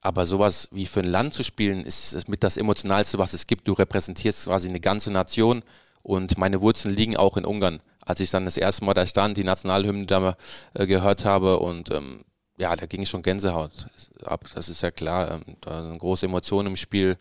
aber 0.00 0.26
sowas 0.26 0.68
wie 0.72 0.86
für 0.86 1.00
ein 1.00 1.06
Land 1.06 1.32
zu 1.32 1.44
spielen, 1.44 1.84
ist 1.84 2.28
mit 2.28 2.42
das 2.42 2.56
Emotionalste, 2.56 3.18
was 3.18 3.34
es 3.34 3.46
gibt. 3.46 3.68
Du 3.68 3.72
repräsentierst 3.72 4.46
quasi 4.46 4.68
eine 4.68 4.80
ganze 4.80 5.12
Nation 5.12 5.62
und 6.02 6.38
meine 6.38 6.60
Wurzeln 6.60 6.94
liegen 6.94 7.16
auch 7.16 7.36
in 7.36 7.44
Ungarn. 7.44 7.80
Als 8.00 8.18
ich 8.18 8.30
dann 8.30 8.46
das 8.46 8.56
erste 8.56 8.84
Mal 8.84 8.94
da 8.94 9.06
stand, 9.06 9.36
die 9.36 9.44
Nationalhymne 9.44 10.06
da 10.06 10.36
äh, 10.74 10.88
gehört 10.88 11.24
habe 11.24 11.60
und 11.60 11.92
ähm, 11.92 12.24
ja, 12.58 12.74
da 12.76 12.86
ging 12.86 13.04
schon 13.06 13.22
Gänsehaut 13.22 13.86
ab. 14.24 14.44
Das 14.54 14.68
ist 14.68 14.82
ja 14.82 14.90
klar. 14.90 15.32
Ähm, 15.32 15.56
da 15.60 15.82
sind 15.82 15.98
große 15.98 16.26
Emotionen 16.26 16.68
im 16.68 16.76
Spiel 16.76 17.16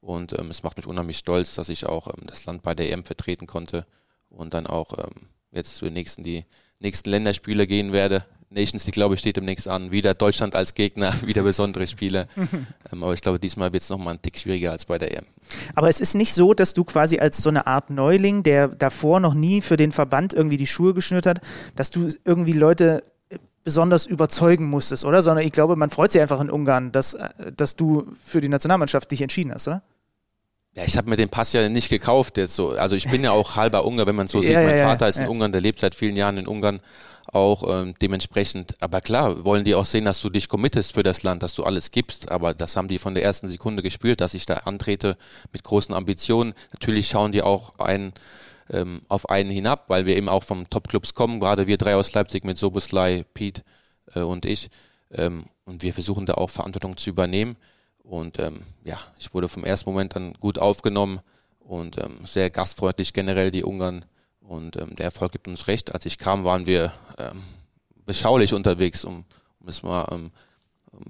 und 0.00 0.38
ähm, 0.38 0.50
es 0.50 0.62
macht 0.62 0.76
mich 0.76 0.86
unheimlich 0.86 1.18
stolz, 1.18 1.54
dass 1.54 1.68
ich 1.68 1.86
auch 1.86 2.08
ähm, 2.08 2.26
das 2.26 2.44
Land 2.46 2.62
bei 2.62 2.74
der 2.74 2.90
EM 2.90 3.04
vertreten 3.04 3.46
konnte 3.46 3.86
und 4.28 4.54
dann 4.54 4.66
auch 4.66 4.92
jetzt 5.50 5.76
zu 5.76 5.84
den 5.84 5.94
nächsten, 5.94 6.24
die 6.24 6.46
nächsten 6.80 7.10
Länderspiele 7.10 7.66
gehen 7.66 7.92
werde. 7.92 8.24
Nations 8.54 8.84
League, 8.84 8.94
glaube 8.94 9.14
ich, 9.14 9.20
steht 9.20 9.36
demnächst 9.36 9.68
an. 9.68 9.92
Wieder 9.92 10.14
Deutschland 10.14 10.54
als 10.54 10.74
Gegner, 10.74 11.14
wieder 11.26 11.42
besondere 11.42 11.86
Spiele. 11.86 12.28
ähm, 12.36 13.02
aber 13.02 13.14
ich 13.14 13.20
glaube, 13.20 13.38
diesmal 13.38 13.72
wird 13.72 13.82
es 13.82 13.90
nochmal 13.90 14.12
einen 14.12 14.22
Tick 14.22 14.38
schwieriger 14.38 14.72
als 14.72 14.84
bei 14.84 14.98
der 14.98 15.16
EM. 15.16 15.24
Aber 15.74 15.88
es 15.88 16.00
ist 16.00 16.14
nicht 16.14 16.34
so, 16.34 16.54
dass 16.54 16.74
du 16.74 16.84
quasi 16.84 17.18
als 17.18 17.38
so 17.38 17.48
eine 17.48 17.66
Art 17.66 17.90
Neuling, 17.90 18.42
der 18.42 18.68
davor 18.68 19.20
noch 19.20 19.34
nie 19.34 19.60
für 19.60 19.76
den 19.76 19.92
Verband 19.92 20.34
irgendwie 20.34 20.56
die 20.56 20.66
Schuhe 20.66 20.94
geschnürt 20.94 21.26
hat, 21.26 21.40
dass 21.76 21.90
du 21.90 22.08
irgendwie 22.24 22.52
Leute 22.52 23.02
besonders 23.64 24.06
überzeugen 24.06 24.66
musstest, 24.68 25.04
oder? 25.04 25.22
Sondern 25.22 25.46
ich 25.46 25.52
glaube, 25.52 25.76
man 25.76 25.90
freut 25.90 26.12
sich 26.12 26.20
einfach 26.20 26.40
in 26.40 26.50
Ungarn, 26.50 26.92
dass, 26.92 27.14
äh, 27.14 27.28
dass 27.56 27.76
du 27.76 28.06
für 28.24 28.40
die 28.40 28.48
Nationalmannschaft 28.48 29.10
dich 29.10 29.22
entschieden 29.22 29.52
hast, 29.52 29.68
oder? 29.68 29.82
Ja, 30.74 30.84
ich 30.84 30.96
habe 30.96 31.10
mir 31.10 31.16
den 31.16 31.28
Pass 31.28 31.52
ja 31.52 31.68
nicht 31.68 31.90
gekauft 31.90 32.38
jetzt 32.38 32.56
so. 32.56 32.70
Also 32.70 32.96
ich 32.96 33.06
bin 33.10 33.22
ja 33.22 33.32
auch 33.32 33.56
halber 33.56 33.84
Ungar, 33.84 34.06
wenn 34.06 34.16
man 34.16 34.26
so 34.26 34.40
sieht. 34.40 34.52
Ja, 34.52 34.62
mein 34.62 34.76
ja, 34.76 34.88
Vater 34.88 35.04
ja, 35.04 35.10
ist 35.10 35.20
in. 35.20 35.28
Ungarn, 35.28 35.52
der 35.52 35.60
lebt 35.60 35.80
seit 35.80 35.94
vielen 35.94 36.16
Jahren 36.16 36.38
in 36.38 36.46
Ungarn 36.46 36.80
auch 37.30 37.62
ähm, 37.68 37.94
dementsprechend. 38.00 38.74
Aber 38.80 39.00
klar, 39.00 39.44
wollen 39.44 39.64
die 39.64 39.74
auch 39.74 39.84
sehen, 39.84 40.04
dass 40.04 40.20
du 40.20 40.30
dich 40.30 40.48
committest 40.48 40.94
für 40.94 41.02
das 41.02 41.22
Land, 41.22 41.42
dass 41.42 41.54
du 41.54 41.64
alles 41.64 41.90
gibst. 41.90 42.30
Aber 42.30 42.54
das 42.54 42.76
haben 42.76 42.88
die 42.88 42.98
von 42.98 43.14
der 43.14 43.22
ersten 43.22 43.48
Sekunde 43.48 43.82
gespürt, 43.82 44.20
dass 44.20 44.34
ich 44.34 44.46
da 44.46 44.54
antrete 44.54 45.16
mit 45.52 45.62
großen 45.62 45.94
Ambitionen. 45.94 46.54
Natürlich 46.72 47.08
schauen 47.08 47.32
die 47.32 47.42
auch 47.42 47.78
einen, 47.78 48.12
ähm, 48.70 49.02
auf 49.08 49.28
einen 49.28 49.50
hinab, 49.50 49.88
weil 49.88 50.06
wir 50.06 50.16
eben 50.16 50.28
auch 50.28 50.44
vom 50.44 50.68
Top-Clubs 50.68 51.14
kommen, 51.14 51.40
gerade 51.40 51.66
wir 51.66 51.78
drei 51.78 51.96
aus 51.96 52.12
Leipzig 52.12 52.44
mit 52.44 52.58
Soboslai, 52.58 53.24
Pete 53.34 53.62
äh, 54.14 54.20
und 54.20 54.44
ich. 54.44 54.70
Ähm, 55.10 55.44
und 55.64 55.82
wir 55.82 55.94
versuchen 55.94 56.26
da 56.26 56.34
auch 56.34 56.50
Verantwortung 56.50 56.96
zu 56.96 57.10
übernehmen. 57.10 57.56
Und 58.02 58.38
ähm, 58.38 58.62
ja, 58.84 58.98
ich 59.18 59.32
wurde 59.32 59.48
vom 59.48 59.64
ersten 59.64 59.90
Moment 59.90 60.16
dann 60.16 60.34
gut 60.34 60.58
aufgenommen 60.58 61.20
und 61.60 61.98
ähm, 61.98 62.24
sehr 62.24 62.50
gastfreundlich 62.50 63.12
generell 63.12 63.50
die 63.50 63.64
Ungarn. 63.64 64.04
Und 64.40 64.76
ähm, 64.76 64.96
der 64.96 65.06
Erfolg 65.06 65.32
gibt 65.32 65.46
uns 65.46 65.68
recht. 65.68 65.94
Als 65.94 66.04
ich 66.04 66.18
kam, 66.18 66.44
waren 66.44 66.66
wir 66.66 66.92
ähm, 67.18 67.42
beschaulich 68.04 68.54
unterwegs, 68.54 69.04
um, 69.04 69.24
um 69.60 69.68
es 69.68 69.82
mal 69.82 70.30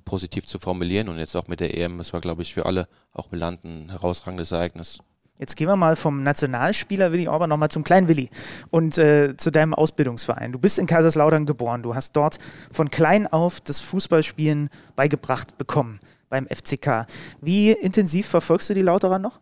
positiv 0.05 0.47
zu 0.47 0.59
formulieren. 0.59 1.09
Und 1.09 1.19
jetzt 1.19 1.37
auch 1.37 1.49
mit 1.49 1.61
der 1.61 1.77
EM, 1.77 1.99
das 1.99 2.13
war, 2.13 2.21
glaube 2.21 2.43
ich, 2.43 2.53
für 2.53 2.67
alle 2.67 2.89
auch 3.13 3.29
Beland 3.29 3.65
ein 3.65 3.91
herausragendes 3.91 4.53
Ereignis. 4.53 4.99
Jetzt 5.39 5.57
gehen 5.57 5.67
wir 5.67 5.77
mal 5.77 5.97
vom 5.97 6.23
Nationalspieler 6.23 7.11
Willi 7.11 7.27
Orban 7.27 7.49
nochmal 7.49 7.71
zum 7.71 7.85
kleinen 7.85 8.07
Willi 8.07 8.31
und 8.71 8.97
äh, 8.99 9.37
zu 9.37 9.51
deinem 9.51 9.75
Ausbildungsverein. 9.75 10.53
Du 10.53 10.59
bist 10.59 10.79
in 10.79 10.87
Kaiserslautern 10.87 11.47
geboren. 11.47 11.83
Du 11.83 11.95
hast 11.95 12.13
dort 12.13 12.39
von 12.71 12.91
klein 12.91 13.27
auf 13.27 13.61
das 13.61 13.81
Fußballspielen 13.81 14.69
beigebracht 14.95 15.59
bekommen 15.59 16.01
beim 16.29 16.47
FCK. 16.47 17.07
Wie 17.41 17.73
intensiv 17.73 18.27
verfolgst 18.29 18.71
du 18.71 18.75
die 18.75 18.83
Lauterer 18.83 19.19
noch? 19.19 19.41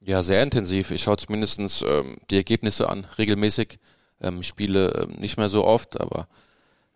Ja, 0.00 0.22
sehr 0.22 0.42
intensiv. 0.42 0.90
Ich 0.90 1.02
schaue 1.02 1.16
zumindest 1.16 1.60
ähm, 1.86 2.16
die 2.30 2.36
Ergebnisse 2.36 2.88
an, 2.88 3.06
regelmäßig. 3.18 3.78
Ähm, 4.20 4.42
spiele 4.42 4.90
ähm, 4.92 5.16
nicht 5.18 5.36
mehr 5.36 5.48
so 5.48 5.64
oft, 5.64 6.00
aber 6.00 6.28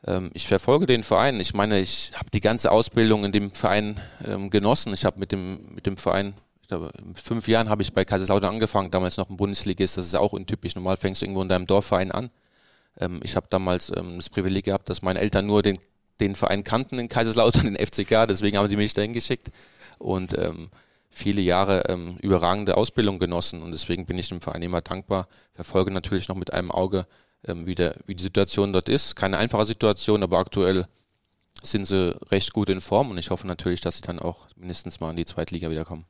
ähm, 0.07 0.31
ich 0.35 0.47
verfolge 0.47 0.87
den 0.87 1.03
Verein. 1.03 1.39
Ich 1.41 1.55
meine, 1.55 1.79
ich 1.79 2.13
habe 2.15 2.31
die 2.31 2.41
ganze 2.41 2.71
Ausbildung 2.73 3.25
in 3.25 3.33
dem 3.33 3.51
Verein 3.51 4.01
ähm, 4.25 4.51
genossen. 4.51 4.93
Ich 4.95 5.05
habe 5.05 5.21
mit 5.21 5.31
dem, 5.31 5.75
mit 5.75 5.87
dem 5.87 5.97
Verein, 5.97 6.35
glaube, 6.73 6.91
mit 7.05 7.21
fünf 7.21 7.49
Jahren 7.49 7.69
habe 7.69 7.83
ich 7.83 7.93
bei 7.93 8.05
Kaiserslautern 8.05 8.55
angefangen, 8.55 8.91
damals 8.91 9.17
noch 9.17 9.29
ein 9.29 9.37
Bundesligist. 9.37 9.97
Das 9.97 10.07
ist 10.07 10.15
auch 10.15 10.33
untypisch. 10.33 10.75
Normal 10.75 10.97
fängst 10.97 11.21
du 11.21 11.27
irgendwo 11.27 11.43
in 11.43 11.49
deinem 11.49 11.67
Dorfverein 11.67 12.11
an. 12.13 12.31
Ähm, 12.99 13.21
ich 13.23 13.37
habe 13.37 13.47
damals 13.51 13.93
ähm, 13.95 14.17
das 14.17 14.31
Privileg 14.31 14.65
gehabt, 14.65 14.89
dass 14.89 15.03
meine 15.03 15.21
Eltern 15.21 15.47
nur 15.47 15.63
den, 15.63 15.79
den 16.21 16.35
Verein 16.35 16.65
kannten 16.65 16.99
in 16.99 17.09
Kaiserslautern, 17.09 17.65
den 17.75 17.77
FCK. 17.77 18.27
Deswegen 18.27 18.57
haben 18.57 18.69
die 18.69 18.77
mich 18.77 18.95
dahin 18.95 19.13
geschickt. 19.13 19.51
Und 19.99 20.37
ähm, 20.39 20.71
viele 21.11 21.43
Jahre 21.43 21.85
ähm, 21.89 22.17
überragende 22.23 22.77
Ausbildung 22.77 23.19
genossen 23.19 23.63
und 23.63 23.71
deswegen 23.71 24.07
bin 24.07 24.17
ich 24.17 24.31
dem 24.31 24.41
Verein 24.41 24.63
immer 24.63 24.81
dankbar. 24.81 25.29
Verfolge 25.53 25.91
natürlich 25.91 26.29
noch 26.29 26.37
mit 26.37 26.55
einem 26.55 26.71
Auge, 26.71 27.07
ähm, 27.47 27.67
wie, 27.67 27.75
der, 27.75 27.97
wie 28.07 28.15
die 28.15 28.23
Situation 28.23 28.73
dort 28.73 28.89
ist. 28.89 29.15
Keine 29.15 29.37
einfache 29.37 29.67
Situation, 29.67 30.23
aber 30.23 30.39
aktuell 30.39 30.87
sind 31.63 31.85
sie 31.85 32.19
recht 32.31 32.55
gut 32.55 32.71
in 32.71 32.81
Form 32.81 33.11
und 33.11 33.19
ich 33.19 33.31
hoffe 33.31 33.47
natürlich, 33.47 33.83
dass 33.83 33.97
sie 33.97 34.03
dann 34.03 34.19
auch 34.19 34.47
mindestens 34.57 35.01
mal 35.01 35.11
in 35.11 35.17
die 35.17 35.27
Zweitliga 35.27 35.71
wiederkommen. 35.71 36.07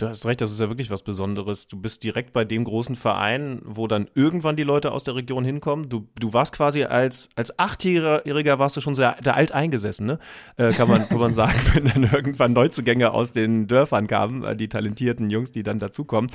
Du 0.00 0.08
hast 0.08 0.24
recht, 0.24 0.40
das 0.40 0.50
ist 0.50 0.58
ja 0.58 0.70
wirklich 0.70 0.90
was 0.90 1.02
Besonderes. 1.02 1.68
Du 1.68 1.76
bist 1.76 2.02
direkt 2.04 2.32
bei 2.32 2.46
dem 2.46 2.64
großen 2.64 2.96
Verein, 2.96 3.60
wo 3.66 3.86
dann 3.86 4.08
irgendwann 4.14 4.56
die 4.56 4.62
Leute 4.62 4.92
aus 4.92 5.04
der 5.04 5.14
Region 5.14 5.44
hinkommen. 5.44 5.90
Du, 5.90 6.08
du 6.18 6.32
warst 6.32 6.54
quasi 6.54 6.84
als, 6.84 7.28
als 7.34 7.58
Achtjähriger 7.58 8.58
warst 8.58 8.78
du 8.78 8.80
schon 8.80 8.94
sehr 8.94 9.16
der 9.16 9.36
alt 9.36 9.52
eingesessen, 9.52 10.06
ne? 10.06 10.18
Äh, 10.56 10.72
kann, 10.72 10.88
man, 10.88 11.06
kann 11.06 11.18
man 11.18 11.34
sagen, 11.34 11.60
wenn 11.74 11.84
dann 11.84 12.04
irgendwann 12.04 12.54
Neuzugänge 12.54 13.10
aus 13.10 13.32
den 13.32 13.66
Dörfern 13.66 14.06
kamen, 14.06 14.42
äh, 14.42 14.56
die 14.56 14.70
talentierten 14.70 15.28
Jungs, 15.28 15.52
die 15.52 15.62
dann 15.62 15.78
dazukommen. 15.78 16.30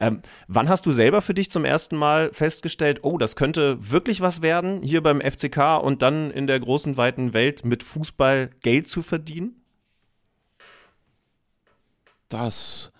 Ähm, 0.00 0.20
wann 0.46 0.68
hast 0.68 0.86
du 0.86 0.92
selber 0.92 1.20
für 1.20 1.34
dich 1.34 1.50
zum 1.50 1.64
ersten 1.64 1.96
Mal 1.96 2.32
festgestellt, 2.32 3.00
oh, 3.02 3.18
das 3.18 3.34
könnte 3.34 3.78
wirklich 3.80 4.20
was 4.20 4.42
werden, 4.42 4.80
hier 4.80 5.02
beim 5.02 5.20
FCK 5.20 5.82
und 5.82 6.02
dann 6.02 6.30
in 6.30 6.46
der 6.46 6.60
großen, 6.60 6.96
weiten 6.96 7.32
Welt 7.32 7.64
mit 7.64 7.82
Fußball 7.82 8.50
Geld 8.62 8.88
zu 8.88 9.02
verdienen? 9.02 9.56
Das 12.28 12.92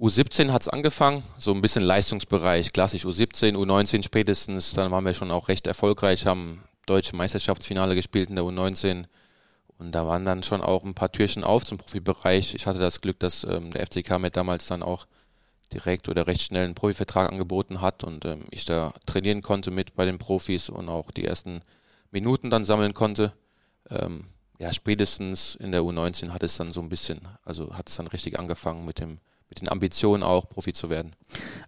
U17 0.00 0.50
hat 0.50 0.62
es 0.62 0.68
angefangen, 0.68 1.22
so 1.36 1.52
ein 1.52 1.60
bisschen 1.60 1.82
Leistungsbereich, 1.82 2.72
klassisch 2.72 3.04
U17, 3.04 3.54
U19 3.54 4.02
spätestens, 4.02 4.72
dann 4.72 4.90
waren 4.90 5.04
wir 5.04 5.12
schon 5.12 5.30
auch 5.30 5.48
recht 5.48 5.66
erfolgreich, 5.66 6.24
haben 6.24 6.64
deutsche 6.86 7.14
Meisterschaftsfinale 7.14 7.94
gespielt 7.94 8.30
in 8.30 8.36
der 8.36 8.44
U19 8.44 9.04
und 9.76 9.92
da 9.92 10.06
waren 10.06 10.24
dann 10.24 10.42
schon 10.42 10.62
auch 10.62 10.84
ein 10.84 10.94
paar 10.94 11.12
Türchen 11.12 11.44
auf 11.44 11.64
zum 11.66 11.76
Profibereich. 11.76 12.54
Ich 12.54 12.66
hatte 12.66 12.78
das 12.78 13.02
Glück, 13.02 13.18
dass 13.18 13.44
ähm, 13.44 13.72
der 13.72 13.86
FCK 13.86 14.18
mir 14.18 14.30
damals 14.30 14.64
dann 14.64 14.82
auch 14.82 15.06
direkt 15.70 16.08
oder 16.08 16.26
recht 16.26 16.40
schnell 16.40 16.64
einen 16.64 16.74
Profivertrag 16.74 17.30
angeboten 17.30 17.82
hat 17.82 18.02
und 18.02 18.24
ähm, 18.24 18.44
ich 18.50 18.64
da 18.64 18.94
trainieren 19.04 19.42
konnte 19.42 19.70
mit 19.70 19.94
bei 19.96 20.06
den 20.06 20.16
Profis 20.16 20.70
und 20.70 20.88
auch 20.88 21.10
die 21.10 21.26
ersten 21.26 21.60
Minuten 22.10 22.48
dann 22.48 22.64
sammeln 22.64 22.94
konnte. 22.94 23.34
Ähm, 23.90 24.24
ja, 24.58 24.72
spätestens 24.72 25.56
in 25.56 25.72
der 25.72 25.82
U19 25.82 26.30
hat 26.30 26.42
es 26.42 26.56
dann 26.56 26.72
so 26.72 26.80
ein 26.80 26.88
bisschen, 26.88 27.20
also 27.44 27.76
hat 27.76 27.90
es 27.90 27.96
dann 27.96 28.06
richtig 28.06 28.38
angefangen 28.38 28.86
mit 28.86 28.98
dem 28.98 29.18
mit 29.50 29.60
den 29.60 29.68
Ambitionen 29.68 30.22
auch 30.22 30.48
Profi 30.48 30.72
zu 30.72 30.88
werden. 30.88 31.12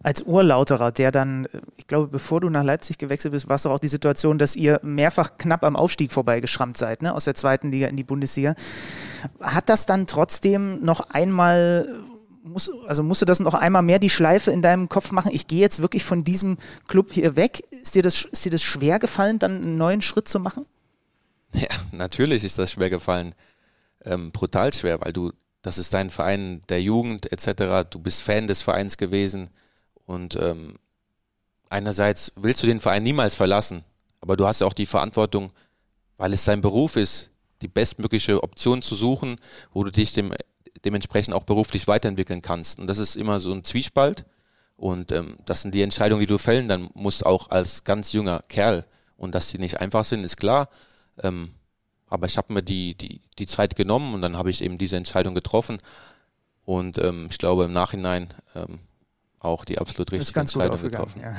Als 0.02 0.22
Urlauterer, 0.22 0.92
der 0.92 1.12
dann, 1.12 1.48
ich 1.76 1.86
glaube, 1.86 2.06
bevor 2.08 2.40
du 2.40 2.48
nach 2.48 2.64
Leipzig 2.64 2.96
gewechselt 2.96 3.32
bist, 3.32 3.48
war 3.48 3.56
es 3.56 3.66
auch 3.66 3.80
die 3.80 3.88
Situation, 3.88 4.38
dass 4.38 4.56
ihr 4.56 4.80
mehrfach 4.82 5.36
knapp 5.36 5.64
am 5.64 5.76
Aufstieg 5.76 6.12
vorbeigeschrammt 6.12 6.76
seid, 6.76 7.02
ne? 7.02 7.14
aus 7.14 7.24
der 7.24 7.34
zweiten 7.34 7.70
Liga 7.70 7.88
in 7.88 7.96
die 7.96 8.04
Bundesliga. 8.04 8.54
Hat 9.40 9.68
das 9.68 9.84
dann 9.86 10.06
trotzdem 10.06 10.82
noch 10.82 11.10
einmal 11.10 12.04
muss, 12.44 12.70
also 12.86 13.02
musst 13.02 13.22
du 13.22 13.26
das 13.26 13.40
noch 13.40 13.54
einmal 13.54 13.82
mehr 13.82 13.98
die 13.98 14.10
Schleife 14.10 14.50
in 14.50 14.62
deinem 14.62 14.88
Kopf 14.88 15.12
machen? 15.12 15.30
Ich 15.32 15.46
gehe 15.46 15.60
jetzt 15.60 15.80
wirklich 15.80 16.04
von 16.04 16.24
diesem 16.24 16.58
Club 16.88 17.12
hier 17.12 17.36
weg. 17.36 17.62
Ist 17.70 17.94
dir 17.94 18.02
das, 18.02 18.24
ist 18.24 18.44
dir 18.44 18.50
das 18.50 18.62
schwer 18.62 18.98
gefallen, 18.98 19.38
dann 19.38 19.56
einen 19.56 19.76
neuen 19.76 20.02
Schritt 20.02 20.28
zu 20.28 20.40
machen? 20.40 20.66
Ja, 21.54 21.68
natürlich 21.92 22.44
ist 22.44 22.58
das 22.58 22.72
schwer 22.72 22.90
gefallen. 22.90 23.34
Ähm, 24.04 24.32
brutal 24.32 24.72
schwer, 24.72 25.00
weil 25.00 25.12
du 25.12 25.32
das 25.62 25.78
ist 25.78 25.94
dein 25.94 26.10
Verein 26.10 26.60
der 26.68 26.82
Jugend 26.82 27.30
etc. 27.32 27.88
Du 27.88 27.98
bist 27.98 28.22
Fan 28.22 28.46
des 28.46 28.62
Vereins 28.62 28.96
gewesen 28.96 29.50
und 30.04 30.36
ähm, 30.36 30.74
einerseits 31.70 32.32
willst 32.36 32.62
du 32.62 32.66
den 32.66 32.80
Verein 32.80 33.02
niemals 33.02 33.34
verlassen, 33.34 33.84
aber 34.20 34.36
du 34.36 34.46
hast 34.46 34.60
ja 34.60 34.66
auch 34.66 34.72
die 34.72 34.86
Verantwortung, 34.86 35.52
weil 36.16 36.32
es 36.32 36.44
dein 36.44 36.60
Beruf 36.60 36.96
ist, 36.96 37.30
die 37.62 37.68
bestmögliche 37.68 38.42
Option 38.42 38.82
zu 38.82 38.94
suchen, 38.94 39.36
wo 39.72 39.84
du 39.84 39.90
dich 39.90 40.12
dem, 40.12 40.34
dementsprechend 40.84 41.32
auch 41.34 41.44
beruflich 41.44 41.86
weiterentwickeln 41.86 42.42
kannst. 42.42 42.80
Und 42.80 42.88
das 42.88 42.98
ist 42.98 43.16
immer 43.16 43.38
so 43.38 43.52
ein 43.52 43.64
Zwiespalt 43.64 44.26
und 44.76 45.12
ähm, 45.12 45.36
das 45.46 45.62
sind 45.62 45.74
die 45.74 45.82
Entscheidungen, 45.82 46.20
die 46.20 46.26
du 46.26 46.38
fällen 46.38 46.68
dann 46.68 46.90
musst 46.94 47.24
auch 47.24 47.50
als 47.50 47.84
ganz 47.84 48.12
junger 48.12 48.42
Kerl 48.48 48.84
und 49.16 49.34
dass 49.34 49.48
die 49.48 49.58
nicht 49.58 49.80
einfach 49.80 50.04
sind, 50.04 50.24
ist 50.24 50.36
klar. 50.36 50.68
Ähm, 51.22 51.52
aber 52.12 52.26
ich 52.26 52.36
habe 52.36 52.52
mir 52.52 52.62
die, 52.62 52.94
die, 52.94 53.22
die 53.38 53.46
Zeit 53.46 53.74
genommen 53.74 54.12
und 54.12 54.20
dann 54.20 54.36
habe 54.36 54.50
ich 54.50 54.62
eben 54.62 54.76
diese 54.76 54.96
Entscheidung 54.96 55.34
getroffen. 55.34 55.78
Und 56.64 56.98
ähm, 56.98 57.28
ich 57.30 57.38
glaube 57.38 57.64
im 57.64 57.72
Nachhinein 57.72 58.28
ähm, 58.54 58.80
auch 59.38 59.64
die 59.64 59.78
absolut 59.78 60.12
richtige 60.12 60.38
Entscheidung 60.38 60.80
getroffen. 60.80 61.22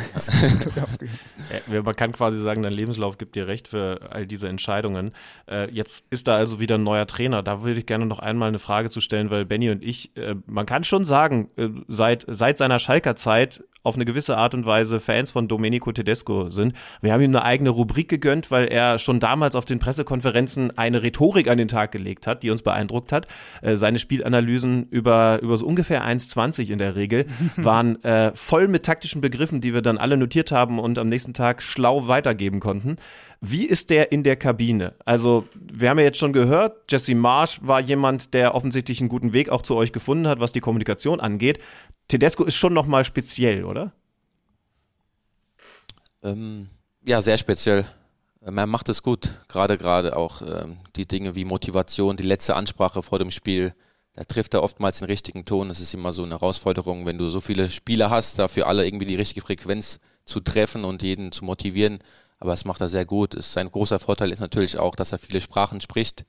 Ja. 0.74 1.74
ja, 1.74 1.82
man 1.84 1.96
kann 1.96 2.12
quasi 2.12 2.42
sagen, 2.42 2.64
dein 2.64 2.74
Lebenslauf 2.74 3.18
gibt 3.18 3.36
dir 3.36 3.48
recht 3.48 3.68
für 3.68 4.00
all 4.10 4.26
diese 4.26 4.48
Entscheidungen. 4.48 5.14
Äh, 5.48 5.70
jetzt 5.72 6.06
ist 6.10 6.28
da 6.28 6.36
also 6.38 6.60
wieder 6.60 6.76
ein 6.76 6.84
neuer 6.84 7.06
Trainer. 7.06 7.44
Da 7.44 7.62
würde 7.62 7.80
ich 7.80 7.86
gerne 7.86 8.08
noch 8.08 8.20
einmal 8.20 8.48
eine 8.48 8.60
Frage 8.60 8.90
zu 8.90 9.00
stellen, 9.00 9.30
weil 9.30 9.46
Benny 9.46 9.70
und 9.70 9.84
ich, 9.84 10.16
äh, 10.18 10.36
man 10.48 10.66
kann 10.66 10.84
schon 10.84 11.06
sagen, 11.06 11.52
äh, 11.56 11.70
seit, 11.88 12.26
seit 12.28 12.58
seiner 12.58 12.80
Schalker 12.80 13.16
Zeit 13.16 13.64
auf 13.84 13.96
eine 13.96 14.06
gewisse 14.06 14.38
Art 14.38 14.54
und 14.54 14.66
Weise 14.66 15.00
Fans 15.00 15.32
von 15.32 15.48
Domenico 15.48 15.92
Tedesco 15.92 16.50
sind. 16.50 16.74
Wir 17.02 17.14
haben 17.14 17.22
ihm 17.22 17.32
eine 17.32 17.44
eigene 17.44 17.70
Rubrik 17.70 18.08
gegönnt, 18.08 18.50
weil 18.50 18.68
er 18.68 18.98
schon 18.98 19.20
damals 19.20 19.56
auf 19.56 19.66
den 19.66 19.80
Pressekonferenzen 19.80 20.78
eine 20.78 21.04
Rhetorik 21.04 21.50
an 21.50 21.58
den 21.58 21.68
Tag 21.68 21.92
gelegt 21.92 22.26
hat, 22.26 22.44
die 22.44 22.50
uns 22.50 22.64
beeindruckt 22.64 23.12
hat. 23.12 23.28
Äh, 23.62 23.76
seine 23.76 24.00
Spielanalysen 24.00 24.88
über, 24.90 25.40
über 25.42 25.58
so 25.58 25.66
ungefähr 25.66 26.06
1,20 26.06 26.72
in 26.72 26.80
der 26.80 26.96
Regel 26.96 27.26
waren 27.58 28.02
äh, 28.04 28.32
voll 28.36 28.68
mit 28.68 28.84
taktischen 28.84 29.22
Begriffen, 29.22 29.62
die 29.62 29.74
wir 29.74 29.82
dann 29.82 29.98
alle 29.98 30.18
notiert 30.18 30.52
haben 30.52 30.80
und 30.80 30.98
am 30.98 31.10
nächsten 31.10 31.34
Tag 31.34 31.62
schlau 31.62 32.08
weitergeben 32.08 32.60
konnten. 32.60 32.98
Wie 33.46 33.66
ist 33.66 33.90
der 33.90 34.14
in 34.14 34.24
der 34.24 34.38
Kabine? 34.38 34.96
Also, 35.04 35.46
wir 35.54 35.90
haben 35.90 36.00
ja 36.00 36.06
jetzt 36.06 36.18
schon 36.18 36.32
gehört, 36.32 36.90
Jesse 36.90 37.14
Marsch 37.14 37.60
war 37.62 37.82
jemand, 37.82 38.34
der 38.34 38.56
offensichtlich 38.56 39.02
einen 39.02 39.10
guten 39.10 39.34
Weg 39.34 39.50
auch 39.50 39.64
zu 39.64 39.76
euch 39.76 39.92
gefunden 39.92 40.30
hat, 40.30 40.40
was 40.40 40.54
die 40.54 40.62
Kommunikation 40.62 41.20
angeht. 41.20 41.60
Tedesco 42.08 42.46
ist 42.46 42.56
schon 42.56 42.72
nochmal 42.72 43.04
speziell, 43.04 43.66
oder? 43.66 43.92
Ähm, 46.24 46.70
ja, 47.06 47.22
sehr 47.22 47.38
speziell. 47.38 47.86
Ähm, 48.46 48.58
er 48.58 48.66
macht 48.66 48.88
es 48.88 49.04
gut. 49.04 49.42
Gerade, 49.50 49.78
gerade 49.78 50.16
auch 50.16 50.42
ähm, 50.42 50.78
die 50.96 51.06
Dinge 51.06 51.36
wie 51.36 51.44
Motivation, 51.44 52.16
die 52.16 52.24
letzte 52.24 52.56
Ansprache 52.56 53.04
vor 53.04 53.20
dem 53.20 53.30
Spiel. 53.30 53.74
Da 54.14 54.24
trifft 54.24 54.54
er 54.54 54.64
oftmals 54.64 55.00
den 55.00 55.08
richtigen 55.08 55.44
Ton. 55.44 55.70
Es 55.70 55.82
ist 55.82 55.94
immer 55.94 56.14
so 56.14 56.24
eine 56.24 56.36
Herausforderung, 56.36 57.06
wenn 57.06 57.18
du 57.18 57.30
so 57.30 57.42
viele 57.42 57.70
Spieler 57.70 58.10
hast, 58.10 58.40
dafür 58.40 58.68
alle 58.68 58.86
irgendwie 58.86 59.08
die 59.08 59.16
richtige 59.16 59.46
Frequenz 59.46 60.00
zu 60.24 60.40
treffen 60.40 60.86
und 60.86 61.04
jeden 61.04 61.34
zu 61.34 61.44
motivieren. 61.44 62.00
Aber 62.44 62.52
das 62.52 62.66
macht 62.66 62.82
er 62.82 62.90
sehr 62.90 63.06
gut. 63.06 63.42
Sein 63.42 63.72
großer 63.72 64.00
Vorteil 64.00 64.34
ist 64.34 64.42
natürlich 64.42 64.78
auch, 64.78 64.98
dass 64.98 65.14
er 65.14 65.18
viele 65.18 65.40
Sprachen 65.40 65.80
spricht. 65.80 66.26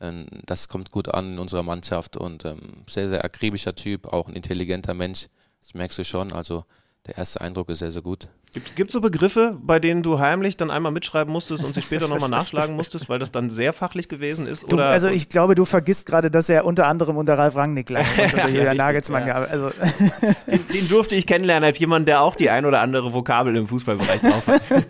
Ähm, 0.00 0.26
das 0.44 0.66
kommt 0.66 0.90
gut 0.90 1.06
an 1.06 1.34
in 1.34 1.38
unserer 1.38 1.62
Mannschaft 1.62 2.16
und 2.16 2.44
ähm, 2.44 2.58
sehr, 2.88 3.08
sehr 3.08 3.24
akribischer 3.24 3.76
Typ, 3.76 4.12
auch 4.12 4.26
ein 4.26 4.34
intelligenter 4.34 4.92
Mensch. 4.92 5.28
Das 5.60 5.74
merkst 5.74 5.98
du 6.00 6.04
schon. 6.04 6.32
Also 6.32 6.64
der 7.06 7.18
erste 7.18 7.40
Eindruck 7.40 7.68
ist 7.68 7.78
sehr, 7.78 7.90
sehr 7.90 8.02
gut. 8.02 8.28
Gibt 8.74 8.90
es 8.90 8.94
so 8.94 9.00
Begriffe, 9.00 9.56
bei 9.60 9.78
denen 9.78 10.02
du 10.02 10.18
heimlich 10.18 10.56
dann 10.56 10.70
einmal 10.70 10.90
mitschreiben 10.90 11.32
musstest 11.32 11.62
und 11.62 11.74
sie 11.74 11.82
später 11.82 12.08
nochmal 12.08 12.30
nachschlagen 12.30 12.74
musstest, 12.74 13.08
weil 13.08 13.18
das 13.18 13.30
dann 13.30 13.50
sehr 13.50 13.72
fachlich 13.72 14.08
gewesen 14.08 14.46
ist? 14.46 14.70
Du, 14.70 14.78
also 14.78 15.08
ich 15.08 15.28
glaube, 15.28 15.54
du 15.54 15.64
vergisst 15.64 16.06
gerade, 16.06 16.30
dass 16.30 16.48
er 16.48 16.64
unter 16.64 16.86
anderem 16.86 17.16
unter 17.16 17.38
Ralf 17.38 17.54
Rangnick 17.54 17.90
lange 17.90 18.06
und 18.16 18.34
unter 18.34 18.48
Julian 18.48 18.76
Nagelsmann 18.76 19.26
ja. 19.26 19.34
also 19.34 19.70
den, 20.50 20.66
den, 20.68 20.88
durfte 20.88 21.14
ich 21.14 21.26
kennenlernen 21.26 21.64
als 21.64 21.78
jemand, 21.78 22.08
der 22.08 22.22
auch 22.22 22.34
die 22.34 22.50
ein 22.50 22.64
oder 22.64 22.80
andere 22.80 23.12
Vokabel 23.12 23.54
im 23.56 23.66
Fußballbereich 23.66 24.20
drauf 24.20 24.46
hat. 24.46 24.62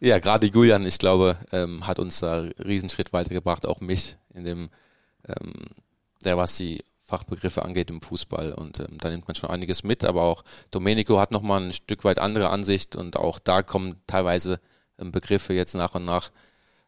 ja, 0.00 0.18
gerade 0.18 0.46
Julian, 0.46 0.86
ich 0.86 0.98
glaube, 0.98 1.36
ähm, 1.52 1.86
hat 1.86 1.98
uns 1.98 2.20
da 2.20 2.40
einen 2.40 2.52
Riesenschritt 2.64 3.12
weitergebracht, 3.12 3.66
auch 3.66 3.80
mich 3.80 4.16
in 4.32 4.44
dem, 4.44 4.68
ähm, 5.28 5.52
der 6.24 6.38
was 6.38 6.56
die 6.56 6.82
Fachbegriffe 7.04 7.62
angeht 7.62 7.90
im 7.90 8.00
Fußball. 8.00 8.52
Und 8.52 8.80
ähm, 8.80 8.98
da 8.98 9.10
nimmt 9.10 9.28
man 9.28 9.34
schon 9.34 9.50
einiges 9.50 9.84
mit. 9.84 10.04
Aber 10.04 10.22
auch 10.22 10.44
Domenico 10.70 11.20
hat 11.20 11.30
nochmal 11.30 11.62
ein 11.62 11.72
Stück 11.72 12.04
weit 12.04 12.18
andere 12.18 12.48
Ansicht 12.48 12.96
und 12.96 13.16
auch 13.16 13.38
da 13.38 13.62
kommen 13.62 13.96
teilweise 14.06 14.60
ähm, 14.98 15.12
Begriffe 15.12 15.52
jetzt 15.52 15.74
nach 15.74 15.94
und 15.94 16.04
nach 16.04 16.30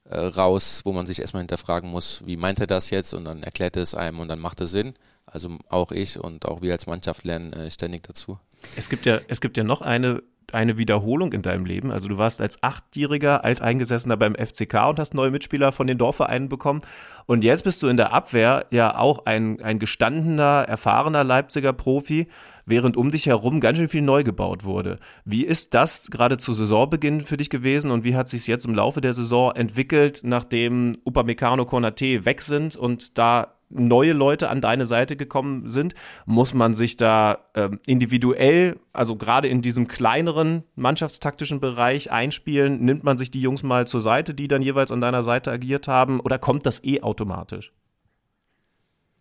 äh, 0.05 0.19
raus, 0.19 0.83
wo 0.85 0.93
man 0.93 1.07
sich 1.07 1.21
erstmal 1.21 1.43
hinterfragen 1.43 1.91
muss, 1.91 2.25
wie 2.27 2.37
meint 2.37 2.61
er 2.61 2.67
das 2.67 2.91
jetzt? 2.91 3.13
Und 3.13 3.25
dann 3.25 3.43
erklärt 3.43 3.77
er 3.77 3.83
es 3.83 3.95
einem 3.95 4.21
und 4.21 4.29
dann 4.29 4.41
macht 4.41 4.61
es 4.61 4.71
Sinn. 4.71 4.95
Also 5.27 5.59
auch 5.69 5.93
ich 5.93 6.19
und 6.19 6.47
auch 6.47 6.63
wir 6.63 6.73
als 6.73 6.87
Mannschaft 6.87 7.25
lernen 7.25 7.53
äh, 7.53 7.71
ständig 7.71 8.05
dazu. 8.05 8.39
Es 8.77 8.89
gibt 8.89 9.07
ja, 9.07 9.21
es 9.29 9.41
gibt 9.41 9.57
ja 9.57 9.65
noch 9.65 9.83
eine 9.83 10.23
eine 10.55 10.79
Wiederholung 10.79 11.33
in 11.33 11.43
deinem 11.43 11.65
Leben. 11.65 11.91
Also 11.91 12.09
du 12.09 12.19
warst 12.19 12.41
als 12.41 12.63
Achtjähriger 12.63 13.45
Alteingesessener 13.45 14.17
beim 14.17 14.35
FCK 14.35 14.89
und 14.89 14.99
hast 14.99 15.15
neue 15.15 15.31
Mitspieler 15.31 15.73
von 15.73 15.87
den 15.87 15.99
Dorfvereinen 15.99 16.49
bekommen. 16.49 16.83
Und 17.27 17.45
jetzt 17.45 17.65
bist 17.65 17.83
du 17.83 17.89
in 17.89 17.97
der 17.97 18.13
Abwehr 18.13 18.67
ja 18.71 18.97
auch 18.97 19.27
ein, 19.27 19.61
ein 19.63 19.79
gestandener, 19.79 20.65
erfahrener 20.69 21.25
Leipziger 21.25 21.73
Profi, 21.73 22.29
während 22.67 22.97
um 22.97 23.11
dich 23.11 23.27
herum 23.27 23.61
ganz 23.61 23.79
schön 23.79 23.89
viel 23.89 24.03
neu 24.03 24.25
gebaut 24.25 24.65
wurde. 24.65 24.99
Wie 25.25 25.45
ist 25.45 25.75
das 25.75 26.11
gerade 26.11 26.37
zu 26.37 26.53
Saisonbeginn 26.53 27.21
für 27.21 27.37
dich 27.37 27.51
gewesen 27.51 27.91
und 27.91 28.05
wie 28.05 28.17
hat 28.17 28.29
sich 28.29 28.47
jetzt 28.47 28.67
im 28.67 28.75
Laufe 28.75 29.01
der 29.01 29.13
Saison 29.13 29.53
entwickelt, 29.53 30.21
nachdem 30.25 30.97
Upamecano 31.05 31.65
Konate 31.65 32.25
weg 32.25 32.43
sind 32.43 32.77
und 32.77 33.19
da 33.19 33.56
neue 33.69 34.13
Leute 34.13 34.49
an 34.49 34.61
deine 34.61 34.87
Seite 34.87 35.17
gekommen 35.17 35.69
sind, 35.69 35.95
muss 36.25 36.55
man 36.55 36.75
sich 36.75 36.97
da 36.97 37.39
ähm, 37.55 37.81
individuell, 37.87 38.79
also 38.93 39.17
gerade 39.17 39.49
in 39.49 39.63
diesem 39.63 39.89
kleineren 39.89 40.65
mannschaftstaktischen 40.75 41.61
Bereich 41.61 42.11
einspielen, 42.11 42.85
nimmt 42.85 43.05
man 43.05 43.19
sich 43.19 43.31
die 43.31 43.41
Jungs 43.41 43.63
mal 43.63 43.87
zur 43.87 44.01
Seite, 44.01 44.35
die 44.35 44.49
dann 44.49 44.63
jeweils 44.63 44.93
an 44.93 45.01
deiner 45.01 45.23
Seite 45.23 45.51
agiert 45.51 45.89
haben, 45.89 46.21
oder 46.21 46.39
kommt 46.39 46.67
das 46.67 46.83
eh 46.85 47.03
automatisch? 47.03 47.73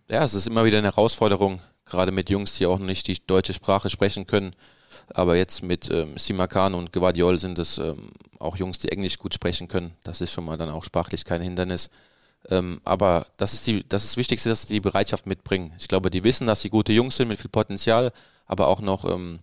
Ja, 0.09 0.23
es 0.23 0.35
ist 0.35 0.47
immer 0.47 0.65
wieder 0.65 0.77
eine 0.77 0.87
Herausforderung, 0.87 1.61
gerade 1.85 2.11
mit 2.11 2.29
Jungs, 2.29 2.57
die 2.57 2.67
auch 2.67 2.79
nicht 2.79 3.07
die 3.07 3.17
deutsche 3.25 3.53
Sprache 3.53 3.89
sprechen 3.89 4.27
können. 4.27 4.55
Aber 5.13 5.35
jetzt 5.35 5.63
mit 5.63 5.89
ähm, 5.91 6.17
Simakan 6.17 6.73
und 6.73 6.91
Guardiol 6.91 7.37
sind 7.37 7.59
es 7.59 7.77
ähm, 7.77 8.09
auch 8.39 8.57
Jungs, 8.57 8.79
die 8.79 8.89
Englisch 8.89 9.17
gut 9.17 9.33
sprechen 9.33 9.67
können. 9.67 9.93
Das 10.03 10.21
ist 10.21 10.31
schon 10.31 10.45
mal 10.45 10.57
dann 10.57 10.69
auch 10.69 10.83
sprachlich 10.83 11.25
kein 11.25 11.41
Hindernis. 11.41 11.89
Ähm, 12.49 12.79
aber 12.83 13.27
das 13.37 13.53
ist, 13.53 13.67
die, 13.67 13.83
das 13.87 14.03
ist 14.03 14.11
das 14.11 14.17
Wichtigste, 14.17 14.49
dass 14.49 14.63
sie 14.63 14.73
die 14.73 14.79
Bereitschaft 14.79 15.25
mitbringen. 15.25 15.73
Ich 15.79 15.87
glaube, 15.87 16.09
die 16.09 16.23
wissen, 16.23 16.47
dass 16.47 16.61
sie 16.61 16.69
gute 16.69 16.93
Jungs 16.93 17.17
sind 17.17 17.27
mit 17.27 17.39
viel 17.39 17.49
Potenzial, 17.49 18.11
aber 18.45 18.67
auch 18.67 18.81
noch 18.81 19.05
ähm, 19.05 19.39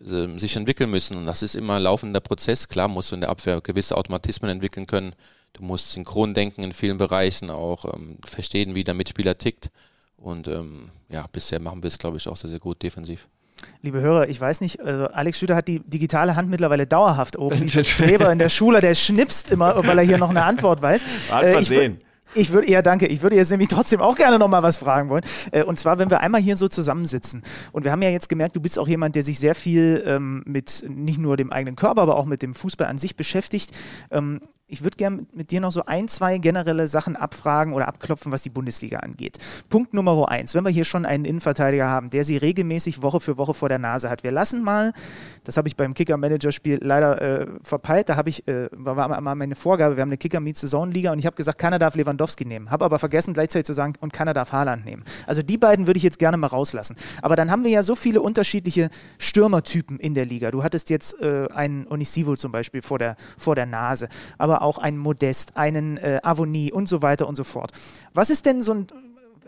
sich 0.00 0.56
entwickeln 0.56 0.90
müssen. 0.90 1.16
Und 1.16 1.26
das 1.26 1.42
ist 1.42 1.56
immer 1.56 1.76
ein 1.76 1.82
laufender 1.82 2.20
Prozess. 2.20 2.68
Klar 2.68 2.88
musst 2.88 3.10
du 3.10 3.16
in 3.16 3.22
der 3.22 3.30
Abwehr 3.30 3.60
gewisse 3.60 3.96
Automatismen 3.96 4.50
entwickeln 4.50 4.86
können. 4.86 5.14
Du 5.52 5.64
musst 5.64 5.92
synchron 5.92 6.32
denken 6.32 6.62
in 6.62 6.72
vielen 6.72 6.98
Bereichen, 6.98 7.50
auch 7.50 7.84
ähm, 7.92 8.18
verstehen, 8.24 8.74
wie 8.74 8.84
der 8.84 8.94
Mitspieler 8.94 9.36
tickt. 9.36 9.70
Und 10.16 10.46
ähm, 10.48 10.90
ja, 11.08 11.26
bisher 11.32 11.60
machen 11.60 11.82
wir 11.82 11.88
es, 11.88 11.98
glaube 11.98 12.18
ich, 12.18 12.28
auch 12.28 12.36
sehr, 12.36 12.50
sehr 12.50 12.60
gut 12.60 12.82
defensiv. 12.82 13.26
Liebe 13.82 14.00
Hörer, 14.00 14.28
ich 14.28 14.40
weiß 14.40 14.60
nicht, 14.60 14.80
also 14.80 15.06
Alex 15.06 15.38
Schüter 15.38 15.56
hat 15.56 15.68
die 15.68 15.80
digitale 15.80 16.36
Hand 16.36 16.48
mittlerweile 16.48 16.86
dauerhaft 16.86 17.36
oben. 17.36 17.60
Wie 17.74 17.84
Streber 17.84 18.30
in 18.32 18.38
der 18.38 18.48
Schule, 18.48 18.80
der 18.80 18.94
schnipst 18.94 19.50
immer, 19.50 19.86
weil 19.86 19.98
er 19.98 20.04
hier 20.04 20.18
noch 20.18 20.30
eine 20.30 20.44
Antwort 20.44 20.80
weiß. 20.80 21.30
Hat 21.30 21.44
äh, 21.44 21.60
ich, 21.60 21.70
ich 22.34 22.52
würde 22.52 22.68
eher, 22.68 22.82
danke, 22.82 23.06
ich 23.06 23.22
würde 23.22 23.36
jetzt 23.36 23.50
nämlich 23.50 23.68
trotzdem 23.68 24.00
auch 24.00 24.16
gerne 24.16 24.38
noch 24.38 24.48
mal 24.48 24.62
was 24.62 24.76
fragen 24.76 25.08
wollen. 25.08 25.24
Äh, 25.52 25.64
und 25.64 25.78
zwar, 25.78 25.98
wenn 25.98 26.10
wir 26.10 26.20
einmal 26.20 26.40
hier 26.40 26.56
so 26.56 26.68
zusammensitzen. 26.68 27.42
Und 27.72 27.84
wir 27.84 27.92
haben 27.92 28.02
ja 28.02 28.10
jetzt 28.10 28.28
gemerkt, 28.28 28.56
du 28.56 28.60
bist 28.60 28.78
auch 28.78 28.88
jemand, 28.88 29.16
der 29.16 29.22
sich 29.22 29.38
sehr 29.38 29.54
viel 29.54 30.02
ähm, 30.06 30.42
mit 30.46 30.84
nicht 30.88 31.18
nur 31.18 31.36
dem 31.36 31.52
eigenen 31.52 31.76
Körper, 31.76 32.02
aber 32.02 32.16
auch 32.16 32.26
mit 32.26 32.42
dem 32.42 32.54
Fußball 32.54 32.86
an 32.86 32.98
sich 32.98 33.16
beschäftigt. 33.16 33.70
Ähm, 34.10 34.40
ich 34.70 34.82
würde 34.82 34.96
gerne 34.96 35.26
mit 35.32 35.50
dir 35.50 35.60
noch 35.60 35.72
so 35.72 35.84
ein, 35.84 36.08
zwei 36.08 36.38
generelle 36.38 36.86
Sachen 36.86 37.16
abfragen 37.16 37.72
oder 37.74 37.88
abklopfen, 37.88 38.32
was 38.32 38.42
die 38.42 38.50
Bundesliga 38.50 38.98
angeht. 38.98 39.38
Punkt 39.68 39.92
Nummer 39.94 40.28
eins, 40.28 40.54
wenn 40.54 40.64
wir 40.64 40.70
hier 40.70 40.84
schon 40.84 41.04
einen 41.04 41.24
Innenverteidiger 41.24 41.88
haben, 41.88 42.10
der 42.10 42.24
sie 42.24 42.36
regelmäßig 42.36 43.02
Woche 43.02 43.20
für 43.20 43.38
Woche 43.38 43.54
vor 43.54 43.68
der 43.68 43.78
Nase 43.78 44.10
hat. 44.10 44.22
Wir 44.22 44.30
lassen 44.30 44.62
mal, 44.62 44.92
das 45.44 45.56
habe 45.56 45.68
ich 45.68 45.76
beim 45.76 45.94
Kicker-Manager-Spiel 45.94 46.78
leider 46.82 47.20
äh, 47.20 47.46
verpeilt, 47.62 48.08
da 48.08 48.16
habe 48.16 48.28
ich, 48.28 48.46
äh, 48.48 48.68
war 48.72 49.20
mal 49.20 49.34
meine 49.34 49.54
Vorgabe, 49.54 49.96
wir 49.96 50.02
haben 50.02 50.08
eine 50.08 50.18
Kicker-Meet-Saison-Liga 50.18 51.12
und 51.12 51.18
ich 51.18 51.26
habe 51.26 51.36
gesagt, 51.36 51.58
keiner 51.58 51.78
darf 51.78 51.94
Lewandowski 51.94 52.44
nehmen. 52.44 52.70
Habe 52.70 52.84
aber 52.84 52.98
vergessen 52.98 53.34
gleichzeitig 53.34 53.66
zu 53.66 53.74
sagen, 53.74 53.94
und 54.00 54.12
keiner 54.12 54.32
darf 54.32 54.52
Haaland 54.52 54.84
nehmen. 54.84 55.04
Also 55.26 55.42
die 55.42 55.58
beiden 55.58 55.86
würde 55.86 55.98
ich 55.98 56.04
jetzt 56.04 56.18
gerne 56.18 56.36
mal 56.36 56.48
rauslassen. 56.48 56.96
Aber 57.22 57.36
dann 57.36 57.50
haben 57.50 57.64
wir 57.64 57.70
ja 57.70 57.82
so 57.82 57.94
viele 57.94 58.20
unterschiedliche 58.20 58.90
Stürmertypen 59.18 59.98
in 59.98 60.14
der 60.14 60.24
Liga. 60.24 60.50
Du 60.50 60.62
hattest 60.62 60.90
jetzt 60.90 61.20
äh, 61.20 61.48
einen 61.52 61.86
Onisivo 61.88 62.36
zum 62.36 62.52
Beispiel 62.52 62.82
vor 62.82 62.98
der, 62.98 63.16
vor 63.38 63.54
der 63.54 63.66
Nase. 63.66 64.08
Aber 64.38 64.59
auch 64.60 64.78
einen 64.78 64.98
Modest, 64.98 65.56
einen 65.56 65.96
äh, 65.96 66.20
Avonie 66.22 66.72
und 66.72 66.88
so 66.88 67.02
weiter 67.02 67.26
und 67.28 67.36
so 67.36 67.44
fort. 67.44 67.72
Was 68.12 68.30
ist 68.30 68.46
denn 68.46 68.62
so 68.62 68.74
ein, 68.74 68.86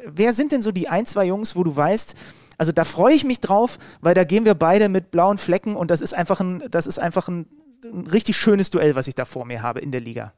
wer 0.04 0.32
sind 0.32 0.52
denn 0.52 0.62
so 0.62 0.72
die 0.72 0.88
ein, 0.88 1.06
zwei 1.06 1.26
Jungs, 1.26 1.56
wo 1.56 1.64
du 1.64 1.74
weißt, 1.74 2.14
also 2.58 2.72
da 2.72 2.84
freue 2.84 3.14
ich 3.14 3.24
mich 3.24 3.40
drauf, 3.40 3.78
weil 4.00 4.14
da 4.14 4.24
gehen 4.24 4.44
wir 4.44 4.54
beide 4.54 4.88
mit 4.88 5.10
blauen 5.10 5.38
Flecken 5.38 5.76
und 5.76 5.90
das 5.90 6.00
ist 6.00 6.14
einfach 6.14 6.40
ein, 6.40 6.62
das 6.70 6.86
ist 6.86 6.98
einfach 6.98 7.28
ein, 7.28 7.46
ein 7.84 8.06
richtig 8.06 8.36
schönes 8.36 8.70
Duell, 8.70 8.94
was 8.94 9.08
ich 9.08 9.14
da 9.14 9.24
vor 9.24 9.44
mir 9.44 9.62
habe 9.62 9.80
in 9.80 9.90
der 9.90 10.00
Liga. 10.00 10.32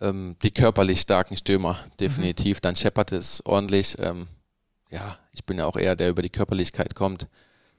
Ähm, 0.00 0.36
die 0.42 0.50
körperlich 0.50 1.00
starken 1.00 1.36
Stürmer, 1.36 1.78
definitiv. 2.00 2.58
Mhm. 2.58 2.62
Dann 2.62 2.76
scheppert 2.76 3.12
es 3.12 3.44
ordentlich. 3.44 3.96
Ähm, 3.98 4.28
ja, 4.90 5.18
ich 5.32 5.44
bin 5.44 5.58
ja 5.58 5.66
auch 5.66 5.76
eher, 5.76 5.96
der 5.96 6.10
über 6.10 6.22
die 6.22 6.30
Körperlichkeit 6.30 6.94
kommt. 6.94 7.26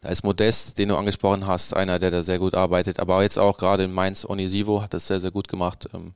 Da 0.02 0.10
ist 0.10 0.24
Modest, 0.24 0.78
den 0.78 0.90
du 0.90 0.96
angesprochen 0.96 1.46
hast, 1.46 1.76
einer, 1.76 2.00
der 2.00 2.12
da 2.12 2.22
sehr 2.22 2.40
gut 2.40 2.56
arbeitet. 2.56 3.00
Aber 3.00 3.22
jetzt 3.22 3.38
auch 3.38 3.58
gerade 3.58 3.84
in 3.84 3.94
Mainz, 3.94 4.26
Onisivo 4.26 4.82
hat 4.82 4.94
das 4.94 5.08
sehr, 5.08 5.20
sehr 5.20 5.32
gut 5.32 5.48
gemacht, 5.48 5.90
ähm, 5.94 6.14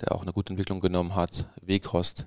der 0.00 0.12
auch 0.12 0.22
eine 0.22 0.32
gute 0.32 0.50
Entwicklung 0.50 0.80
genommen 0.80 1.14
hat. 1.14 1.46
Weghorst 1.60 2.26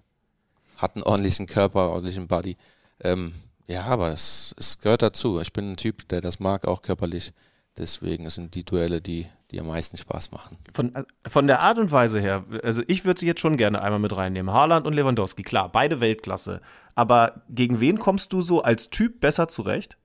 hat 0.78 0.96
einen 0.96 1.04
ordentlichen 1.04 1.48
Körper, 1.48 1.89
ordentlichen 1.89 2.28
Body. 2.28 2.58
Ähm, 3.02 3.34
ja, 3.67 3.84
aber 3.84 4.12
es, 4.12 4.54
es 4.58 4.80
gehört 4.80 5.02
dazu. 5.02 5.39
Ich 5.39 5.54
bin 5.54 5.72
ein 5.72 5.78
Typ, 5.78 6.08
der 6.10 6.22
das 6.22 6.39
mag, 6.39 6.67
auch 6.67 6.82
körperlich. 6.82 7.34
Deswegen 7.78 8.30
sind 8.30 8.56
die 8.56 8.63
Duelle, 8.63 9.02
die, 9.02 9.28
die 9.52 9.60
am 9.60 9.67
meisten 9.67 9.98
Spaß 9.98 10.32
machen. 10.32 10.58
Von, 10.74 10.93
von 11.28 11.48
der 11.48 11.62
Art 11.62 11.78
und 11.78 11.91
Weise 11.91 12.20
her, 12.20 12.43
also 12.63 12.82
ich 12.88 13.06
würde 13.06 13.20
sie 13.20 13.28
jetzt 13.28 13.39
schon 13.39 13.56
gerne 13.56 13.82
einmal 13.82 14.00
mit 14.00 14.15
reinnehmen. 14.15 14.54
Haaland 14.54 14.88
und 14.88 14.93
Lewandowski, 14.93 15.43
klar, 15.43 15.72
beide 15.72 16.02
Weltklasse. 16.02 16.62
Aber 16.96 17.43
gegen 17.50 17.80
wen 17.80 18.00
kommst 18.00 18.34
du 18.34 18.41
so 18.41 18.63
als 18.63 18.89
Typ 18.89 19.20
besser 19.20 19.48
zurecht? 19.48 19.98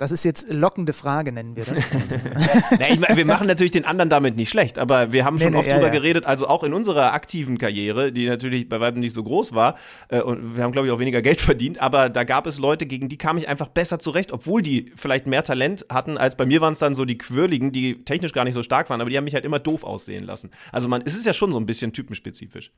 Das 0.00 0.12
ist 0.12 0.24
jetzt 0.24 0.50
lockende 0.50 0.94
Frage, 0.94 1.30
nennen 1.30 1.56
wir 1.56 1.66
das. 1.66 1.80
nee, 2.78 2.94
ich 2.94 2.98
mein, 2.98 3.18
wir 3.18 3.26
machen 3.26 3.46
natürlich 3.46 3.70
den 3.70 3.84
anderen 3.84 4.08
damit 4.08 4.34
nicht 4.34 4.48
schlecht, 4.48 4.78
aber 4.78 5.12
wir 5.12 5.26
haben 5.26 5.38
schon 5.38 5.52
nee, 5.52 5.58
oft 5.58 5.66
nee, 5.66 5.74
drüber 5.74 5.88
ja, 5.88 5.92
geredet, 5.92 6.24
also 6.24 6.48
auch 6.48 6.64
in 6.64 6.72
unserer 6.72 7.12
aktiven 7.12 7.58
Karriere, 7.58 8.10
die 8.10 8.24
natürlich 8.26 8.66
bei 8.66 8.80
weitem 8.80 9.00
nicht 9.00 9.12
so 9.12 9.22
groß 9.22 9.52
war, 9.52 9.76
äh, 10.08 10.22
und 10.22 10.56
wir 10.56 10.64
haben, 10.64 10.72
glaube 10.72 10.88
ich, 10.88 10.92
auch 10.94 11.00
weniger 11.00 11.20
Geld 11.20 11.38
verdient, 11.38 11.82
aber 11.82 12.08
da 12.08 12.24
gab 12.24 12.46
es 12.46 12.58
Leute, 12.58 12.86
gegen 12.86 13.10
die 13.10 13.18
kam 13.18 13.36
ich 13.36 13.46
einfach 13.46 13.68
besser 13.68 13.98
zurecht, 13.98 14.32
obwohl 14.32 14.62
die 14.62 14.90
vielleicht 14.96 15.26
mehr 15.26 15.44
Talent 15.44 15.84
hatten, 15.90 16.16
als 16.16 16.34
bei 16.34 16.46
mir 16.46 16.62
waren 16.62 16.72
es 16.72 16.78
dann 16.78 16.94
so 16.94 17.04
die 17.04 17.18
Quirligen, 17.18 17.70
die 17.70 18.02
technisch 18.02 18.32
gar 18.32 18.44
nicht 18.44 18.54
so 18.54 18.62
stark 18.62 18.88
waren, 18.88 19.02
aber 19.02 19.10
die 19.10 19.18
haben 19.18 19.24
mich 19.24 19.34
halt 19.34 19.44
immer 19.44 19.58
doof 19.58 19.84
aussehen 19.84 20.24
lassen. 20.24 20.50
Also 20.72 20.88
man, 20.88 21.02
es 21.04 21.14
ist 21.14 21.26
ja 21.26 21.34
schon 21.34 21.52
so 21.52 21.60
ein 21.60 21.66
bisschen 21.66 21.92
typenspezifisch. 21.92 22.72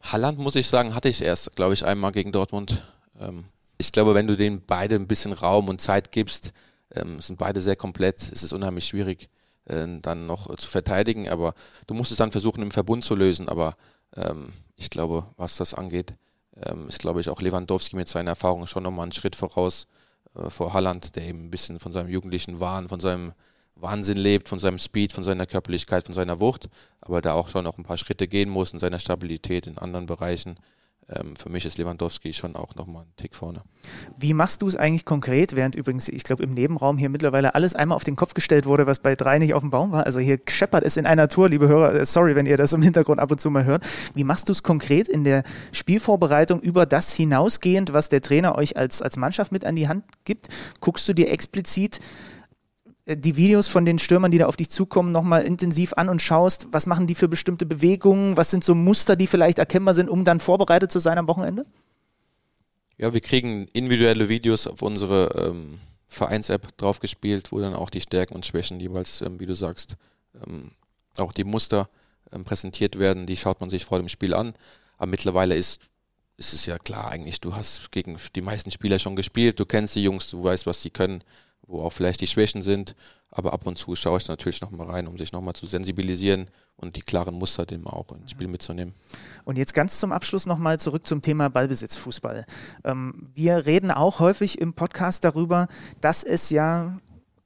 Halland, 0.00 0.38
muss 0.38 0.54
ich 0.54 0.68
sagen, 0.68 0.94
hatte 0.94 1.08
ich 1.08 1.22
erst, 1.22 1.56
glaube 1.56 1.74
ich, 1.74 1.84
einmal 1.84 2.12
gegen 2.12 2.30
Dortmund. 2.30 2.84
Ähm, 3.18 3.44
ich 3.78 3.92
glaube, 3.92 4.14
wenn 4.14 4.26
du 4.26 4.36
denen 4.36 4.62
beide 4.66 4.96
ein 4.96 5.08
bisschen 5.08 5.32
Raum 5.32 5.68
und 5.68 5.80
Zeit 5.80 6.12
gibst, 6.12 6.52
ähm, 6.94 7.20
sind 7.20 7.38
beide 7.38 7.60
sehr 7.60 7.76
komplett. 7.76 8.20
Es 8.20 8.42
ist 8.42 8.52
unheimlich 8.52 8.86
schwierig, 8.86 9.28
äh, 9.66 9.86
dann 10.00 10.26
noch 10.26 10.54
zu 10.56 10.68
verteidigen, 10.68 11.28
aber 11.28 11.54
du 11.86 11.94
musst 11.94 12.10
es 12.10 12.18
dann 12.18 12.32
versuchen, 12.32 12.62
im 12.62 12.70
Verbund 12.70 13.04
zu 13.04 13.14
lösen. 13.14 13.48
Aber 13.48 13.76
ähm, 14.14 14.52
ich 14.76 14.90
glaube, 14.90 15.26
was 15.36 15.56
das 15.56 15.74
angeht, 15.74 16.14
ist, 16.86 16.98
glaube 16.98 17.18
ich, 17.22 17.30
auch 17.30 17.40
Lewandowski 17.40 17.96
mit 17.96 18.08
seiner 18.08 18.32
Erfahrung 18.32 18.66
schon 18.66 18.82
nochmal 18.82 19.04
einen 19.04 19.12
Schritt 19.12 19.34
voraus 19.34 19.86
äh, 20.34 20.50
vor 20.50 20.72
Halland, 20.72 21.16
der 21.16 21.26
eben 21.26 21.46
ein 21.46 21.50
bisschen 21.50 21.78
von 21.78 21.92
seinem 21.92 22.08
jugendlichen 22.08 22.60
Wahn, 22.60 22.88
von 22.88 23.00
seinem 23.00 23.32
Wahnsinn 23.74 24.18
lebt, 24.18 24.48
von 24.48 24.58
seinem 24.58 24.78
Speed, 24.78 25.12
von 25.12 25.24
seiner 25.24 25.46
Körperlichkeit, 25.46 26.04
von 26.04 26.14
seiner 26.14 26.40
Wucht, 26.40 26.68
aber 27.00 27.20
da 27.20 27.32
auch 27.34 27.48
schon 27.48 27.64
noch 27.64 27.78
ein 27.78 27.84
paar 27.84 27.98
Schritte 27.98 28.28
gehen 28.28 28.48
muss 28.48 28.72
in 28.72 28.78
seiner 28.78 28.98
Stabilität 28.98 29.66
in 29.66 29.78
anderen 29.78 30.06
Bereichen. 30.06 30.56
Ähm, 31.08 31.34
für 31.36 31.48
mich 31.48 31.64
ist 31.64 31.78
Lewandowski 31.78 32.32
schon 32.32 32.56
auch 32.56 32.74
nochmal 32.74 33.02
ein 33.02 33.12
Tick 33.16 33.34
vorne. 33.34 33.62
Wie 34.16 34.34
machst 34.34 34.62
du 34.62 34.68
es 34.68 34.76
eigentlich 34.76 35.04
konkret, 35.04 35.56
während 35.56 35.74
übrigens, 35.74 36.08
ich 36.08 36.22
glaube, 36.22 36.42
im 36.42 36.54
Nebenraum 36.54 36.96
hier 36.96 37.08
mittlerweile 37.08 37.54
alles 37.54 37.74
einmal 37.74 37.96
auf 37.96 38.04
den 38.04 38.16
Kopf 38.16 38.34
gestellt 38.34 38.66
wurde, 38.66 38.86
was 38.86 39.00
bei 39.00 39.16
drei 39.16 39.38
nicht 39.38 39.54
auf 39.54 39.62
dem 39.62 39.70
Baum 39.70 39.92
war? 39.92 40.06
Also 40.06 40.20
hier 40.20 40.40
scheppert 40.48 40.84
es 40.84 40.96
in 40.96 41.06
einer 41.06 41.28
Tour, 41.28 41.48
liebe 41.48 41.68
Hörer, 41.68 41.94
äh, 41.94 42.06
sorry, 42.06 42.36
wenn 42.36 42.46
ihr 42.46 42.56
das 42.56 42.72
im 42.72 42.82
Hintergrund 42.82 43.20
ab 43.20 43.30
und 43.30 43.40
zu 43.40 43.50
mal 43.50 43.64
hört. 43.64 43.84
Wie 44.14 44.24
machst 44.24 44.48
du 44.48 44.52
es 44.52 44.62
konkret 44.62 45.08
in 45.08 45.24
der 45.24 45.42
Spielvorbereitung 45.72 46.60
über 46.60 46.86
das 46.86 47.12
hinausgehend, 47.12 47.92
was 47.92 48.08
der 48.08 48.22
Trainer 48.22 48.56
euch 48.56 48.76
als, 48.76 49.02
als 49.02 49.16
Mannschaft 49.16 49.52
mit 49.52 49.64
an 49.64 49.76
die 49.76 49.88
Hand 49.88 50.04
gibt? 50.24 50.48
Guckst 50.80 51.08
du 51.08 51.14
dir 51.14 51.30
explizit 51.30 52.00
die 53.06 53.36
Videos 53.36 53.68
von 53.68 53.84
den 53.84 53.98
Stürmern, 53.98 54.30
die 54.30 54.38
da 54.38 54.46
auf 54.46 54.56
dich 54.56 54.70
zukommen, 54.70 55.10
nochmal 55.10 55.44
intensiv 55.44 55.92
an 55.94 56.08
und 56.08 56.22
schaust, 56.22 56.68
was 56.70 56.86
machen 56.86 57.06
die 57.06 57.14
für 57.14 57.28
bestimmte 57.28 57.66
Bewegungen, 57.66 58.36
was 58.36 58.50
sind 58.50 58.62
so 58.62 58.74
Muster, 58.74 59.16
die 59.16 59.26
vielleicht 59.26 59.58
erkennbar 59.58 59.94
sind, 59.94 60.08
um 60.08 60.24
dann 60.24 60.40
vorbereitet 60.40 60.92
zu 60.92 61.00
sein 61.00 61.18
am 61.18 61.26
Wochenende? 61.26 61.66
Ja, 62.98 63.12
wir 63.12 63.20
kriegen 63.20 63.66
individuelle 63.72 64.28
Videos 64.28 64.68
auf 64.68 64.82
unsere 64.82 65.48
ähm, 65.48 65.80
Vereins-App 66.06 66.76
draufgespielt, 66.76 67.50
wo 67.50 67.58
dann 67.58 67.74
auch 67.74 67.90
die 67.90 68.00
Stärken 68.00 68.34
und 68.34 68.46
Schwächen 68.46 68.78
jeweils, 68.78 69.22
ähm, 69.22 69.40
wie 69.40 69.46
du 69.46 69.54
sagst, 69.54 69.96
ähm, 70.46 70.70
auch 71.16 71.32
die 71.32 71.44
Muster 71.44 71.88
ähm, 72.30 72.44
präsentiert 72.44 72.98
werden. 73.00 73.26
Die 73.26 73.36
schaut 73.36 73.60
man 73.60 73.70
sich 73.70 73.84
vor 73.84 73.98
dem 73.98 74.08
Spiel 74.08 74.34
an. 74.34 74.54
Aber 74.96 75.10
mittlerweile 75.10 75.56
ist, 75.56 75.80
ist 76.36 76.52
es 76.52 76.66
ja 76.66 76.78
klar 76.78 77.10
eigentlich, 77.10 77.40
du 77.40 77.56
hast 77.56 77.90
gegen 77.90 78.16
die 78.36 78.40
meisten 78.40 78.70
Spieler 78.70 79.00
schon 79.00 79.16
gespielt, 79.16 79.58
du 79.58 79.66
kennst 79.66 79.96
die 79.96 80.04
Jungs, 80.04 80.30
du 80.30 80.42
weißt, 80.44 80.66
was 80.66 80.82
sie 80.82 80.90
können 80.90 81.24
wo 81.72 81.82
auch 81.82 81.92
vielleicht 81.92 82.20
die 82.20 82.26
Schwächen 82.26 82.62
sind. 82.62 82.94
Aber 83.30 83.52
ab 83.52 83.66
und 83.66 83.78
zu 83.78 83.94
schaue 83.94 84.18
ich 84.18 84.28
natürlich 84.28 84.60
nochmal 84.60 84.90
rein, 84.90 85.06
um 85.06 85.16
sich 85.16 85.32
nochmal 85.32 85.54
zu 85.54 85.66
sensibilisieren 85.66 86.50
und 86.76 86.96
die 86.96 87.00
klaren 87.00 87.34
Muster 87.34 87.64
dem 87.64 87.86
auch 87.86 88.12
ins 88.12 88.30
Spiel 88.30 88.46
mitzunehmen. 88.46 88.94
Und 89.44 89.56
jetzt 89.56 89.72
ganz 89.72 89.98
zum 89.98 90.12
Abschluss 90.12 90.46
nochmal 90.46 90.78
zurück 90.78 91.06
zum 91.06 91.22
Thema 91.22 91.48
Ballbesitzfußball. 91.48 92.44
Ähm, 92.84 93.30
wir 93.32 93.64
reden 93.64 93.90
auch 93.90 94.20
häufig 94.20 94.60
im 94.60 94.74
Podcast 94.74 95.24
darüber, 95.24 95.68
dass 96.00 96.24
es 96.24 96.50
ja 96.50 96.98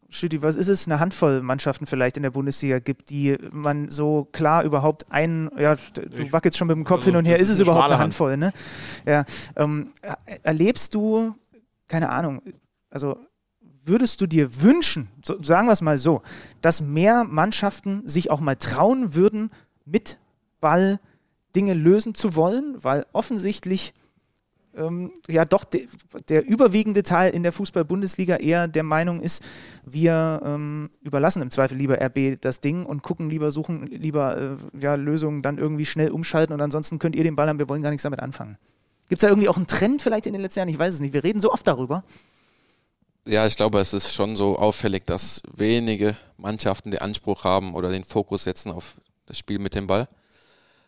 Schütti, 0.09 0.43
was 0.43 0.57
ist 0.57 0.69
es, 0.69 0.87
eine 0.87 1.01
Handvoll 1.01 1.43
Mannschaften 1.43 1.87
vielleicht 1.87 2.17
in 2.17 2.23
der 2.23 2.31
Bundesliga 2.31 2.79
gibt, 2.79 3.11
die 3.11 3.37
man 3.53 3.89
so 3.89 4.29
klar 4.33 4.65
überhaupt 4.65 5.07
ein, 5.11 5.51
ja, 5.59 5.77
du 5.95 6.23
ich, 6.23 6.33
wackelst 6.33 6.59
schon 6.59 6.69
mit 6.69 6.77
dem 6.77 6.85
Kopf 6.85 7.01
also 7.01 7.11
hin 7.11 7.17
und 7.17 7.25
her, 7.27 7.39
ist 7.39 7.51
es 7.51 7.61
überhaupt 7.61 7.93
eine 7.93 7.99
Handvoll, 7.99 8.37
ne? 8.37 8.53
Ja, 9.05 9.25
ähm, 9.57 9.93
erlebst 10.43 10.95
du, 10.95 11.35
keine 11.89 12.11
Ahnung, 12.11 12.43
also 12.91 13.19
würdest 13.87 14.21
du 14.21 14.27
dir 14.27 14.63
wünschen, 14.63 15.09
so, 15.25 15.43
sagen 15.43 15.67
wir 15.67 15.73
es 15.73 15.83
mal 15.83 15.99
so, 15.99 16.23
dass 16.61 16.81
mehr 16.81 17.25
Mannschaften 17.25 18.07
sich 18.07 18.31
auch 18.31 18.41
mal 18.41 18.57
trauen 18.57 19.15
würden, 19.15 19.51
mit 19.85 20.19
Ball 20.61 21.01
Dinge 21.55 21.75
lösen 21.75 22.15
zu 22.15 22.37
wollen, 22.37 22.77
weil 22.83 23.07
offensichtlich 23.13 23.95
ähm, 24.77 25.13
ja 25.29 25.45
doch 25.45 25.65
de, 25.65 25.87
der 26.29 26.47
überwiegende 26.47 27.03
Teil 27.03 27.33
in 27.33 27.43
der 27.43 27.53
Fußball-Bundesliga 27.53 28.37
eher 28.37 28.69
der 28.69 28.83
Meinung 28.83 29.21
ist, 29.21 29.43
wir 29.85 30.43
ähm, 30.45 30.91
überlassen 31.01 31.43
im 31.43 31.51
Zweifel 31.51 31.79
lieber 31.79 31.99
RB 32.01 32.41
das 32.41 32.61
Ding 32.61 32.85
und 32.85 33.03
gucken 33.03 33.31
lieber, 33.31 33.51
suchen 33.51 33.87
lieber 33.87 34.37
äh, 34.37 34.57
ja, 34.79 34.95
Lösungen, 34.95 35.43
dann 35.43 35.59
irgendwie 35.59 35.87
schnell 35.87 36.11
umschalten 36.11 36.53
und 36.53 36.61
ansonsten 36.61 36.99
könnt 36.99 37.17
ihr 37.17 37.25
den 37.25 37.37
Ball 37.37 37.49
haben, 37.49 37.59
wir 37.59 37.69
wollen 37.69 37.83
gar 37.83 37.91
nichts 37.91 38.03
damit 38.03 38.21
anfangen. 38.21 38.59
Gibt 39.09 39.19
es 39.19 39.23
da 39.23 39.29
irgendwie 39.29 39.49
auch 39.49 39.57
einen 39.57 39.69
Trend 39.69 40.03
vielleicht 40.03 40.27
in 40.27 40.33
den 40.33 40.43
letzten 40.43 40.61
Jahren? 40.61 40.69
Ich 40.69 40.79
weiß 40.79 40.95
es 40.95 41.01
nicht. 41.01 41.15
Wir 41.15 41.23
reden 41.23 41.41
so 41.41 41.53
oft 41.53 41.67
darüber 41.67 42.03
ja, 43.27 43.47
ich 43.47 43.57
glaube, 43.57 43.81
es 43.81 43.93
ist 43.93 44.15
schon 44.15 44.37
so 44.37 44.59
auffällig, 44.59 45.07
dass 45.07 45.43
wenige 45.53 46.17
Mannschaften 46.37 46.91
den 46.91 47.01
Anspruch 47.01 47.45
haben 47.45 47.75
oder 47.75 47.91
den 47.91 48.05
Fokus 48.05 48.45
setzen 48.45 48.71
auf 48.71 48.95
das 49.27 49.39
Spiel 49.39 49.59
mit 49.59 49.75
dem 49.75 49.87
Ball. 49.87 50.09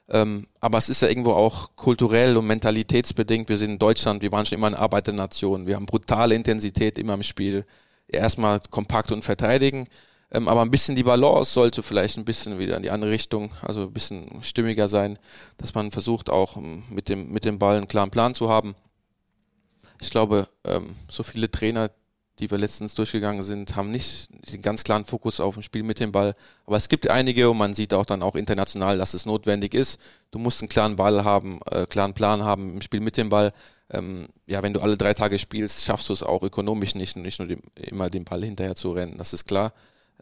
Ähm, 0.08 0.46
aber 0.60 0.78
es 0.78 0.88
ist 0.88 1.02
ja 1.02 1.08
irgendwo 1.08 1.32
auch 1.32 1.70
kulturell 1.76 2.36
und 2.36 2.46
mentalitätsbedingt. 2.46 3.48
Wir 3.48 3.58
sind 3.58 3.72
in 3.72 3.78
Deutschland, 3.78 4.22
wir 4.22 4.32
waren 4.32 4.46
schon 4.46 4.56
immer 4.56 4.68
eine 4.68 4.78
Arbeiternation. 4.78 5.66
Wir 5.66 5.76
haben 5.76 5.86
brutale 5.86 6.34
Intensität 6.34 6.98
immer 6.98 7.14
im 7.14 7.22
Spiel. 7.22 7.66
Erstmal 8.06 8.60
kompakt 8.70 9.12
und 9.12 9.24
verteidigen. 9.24 9.86
Ähm, 10.30 10.48
aber 10.48 10.62
ein 10.62 10.70
bisschen 10.70 10.96
die 10.96 11.02
Balance 11.02 11.52
sollte 11.52 11.82
vielleicht 11.82 12.18
ein 12.18 12.24
bisschen 12.24 12.58
wieder 12.58 12.76
in 12.76 12.82
die 12.82 12.90
andere 12.90 13.10
Richtung, 13.10 13.50
also 13.62 13.82
ein 13.82 13.92
bisschen 13.92 14.42
stimmiger 14.42 14.88
sein, 14.88 15.18
dass 15.56 15.74
man 15.74 15.90
versucht 15.90 16.30
auch 16.30 16.56
ähm, 16.56 16.84
mit 16.90 17.08
dem, 17.08 17.30
mit 17.32 17.44
dem 17.44 17.58
Ball 17.58 17.76
einen 17.76 17.88
klaren 17.88 18.10
Plan 18.10 18.34
zu 18.34 18.48
haben. 18.48 18.74
Ich 20.00 20.10
glaube, 20.10 20.48
ähm, 20.64 20.94
so 21.08 21.22
viele 21.22 21.50
Trainer, 21.50 21.90
die 22.38 22.50
wir 22.50 22.58
letztens 22.58 22.94
durchgegangen 22.94 23.42
sind, 23.42 23.76
haben 23.76 23.90
nicht 23.90 24.28
den 24.52 24.62
ganz 24.62 24.84
klaren 24.84 25.04
Fokus 25.04 25.40
auf 25.40 25.54
dem 25.54 25.62
Spiel 25.62 25.82
mit 25.82 26.00
dem 26.00 26.12
Ball. 26.12 26.34
Aber 26.66 26.76
es 26.76 26.88
gibt 26.88 27.08
einige 27.10 27.50
und 27.50 27.58
man 27.58 27.74
sieht 27.74 27.94
auch 27.94 28.06
dann 28.06 28.22
auch 28.22 28.36
international, 28.36 28.98
dass 28.98 29.14
es 29.14 29.26
notwendig 29.26 29.74
ist. 29.74 30.00
Du 30.30 30.38
musst 30.38 30.60
einen 30.60 30.68
klaren 30.68 30.96
Ball 30.96 31.24
haben, 31.24 31.60
äh, 31.70 31.86
klaren 31.86 32.14
Plan 32.14 32.44
haben 32.44 32.74
im 32.74 32.82
Spiel 32.82 33.00
mit 33.00 33.16
dem 33.16 33.28
Ball. 33.28 33.52
Ähm, 33.90 34.28
ja, 34.46 34.62
wenn 34.62 34.74
du 34.74 34.80
alle 34.80 34.96
drei 34.96 35.14
Tage 35.14 35.38
spielst, 35.38 35.84
schaffst 35.84 36.08
du 36.08 36.12
es 36.12 36.22
auch 36.22 36.42
ökonomisch 36.42 36.94
nicht, 36.94 37.16
nicht 37.16 37.38
nur 37.38 37.48
dem, 37.48 37.60
immer 37.76 38.10
den 38.10 38.24
Ball 38.24 38.44
hinterher 38.44 38.74
zu 38.74 38.92
rennen. 38.92 39.16
Das 39.18 39.32
ist 39.32 39.46
klar. 39.46 39.72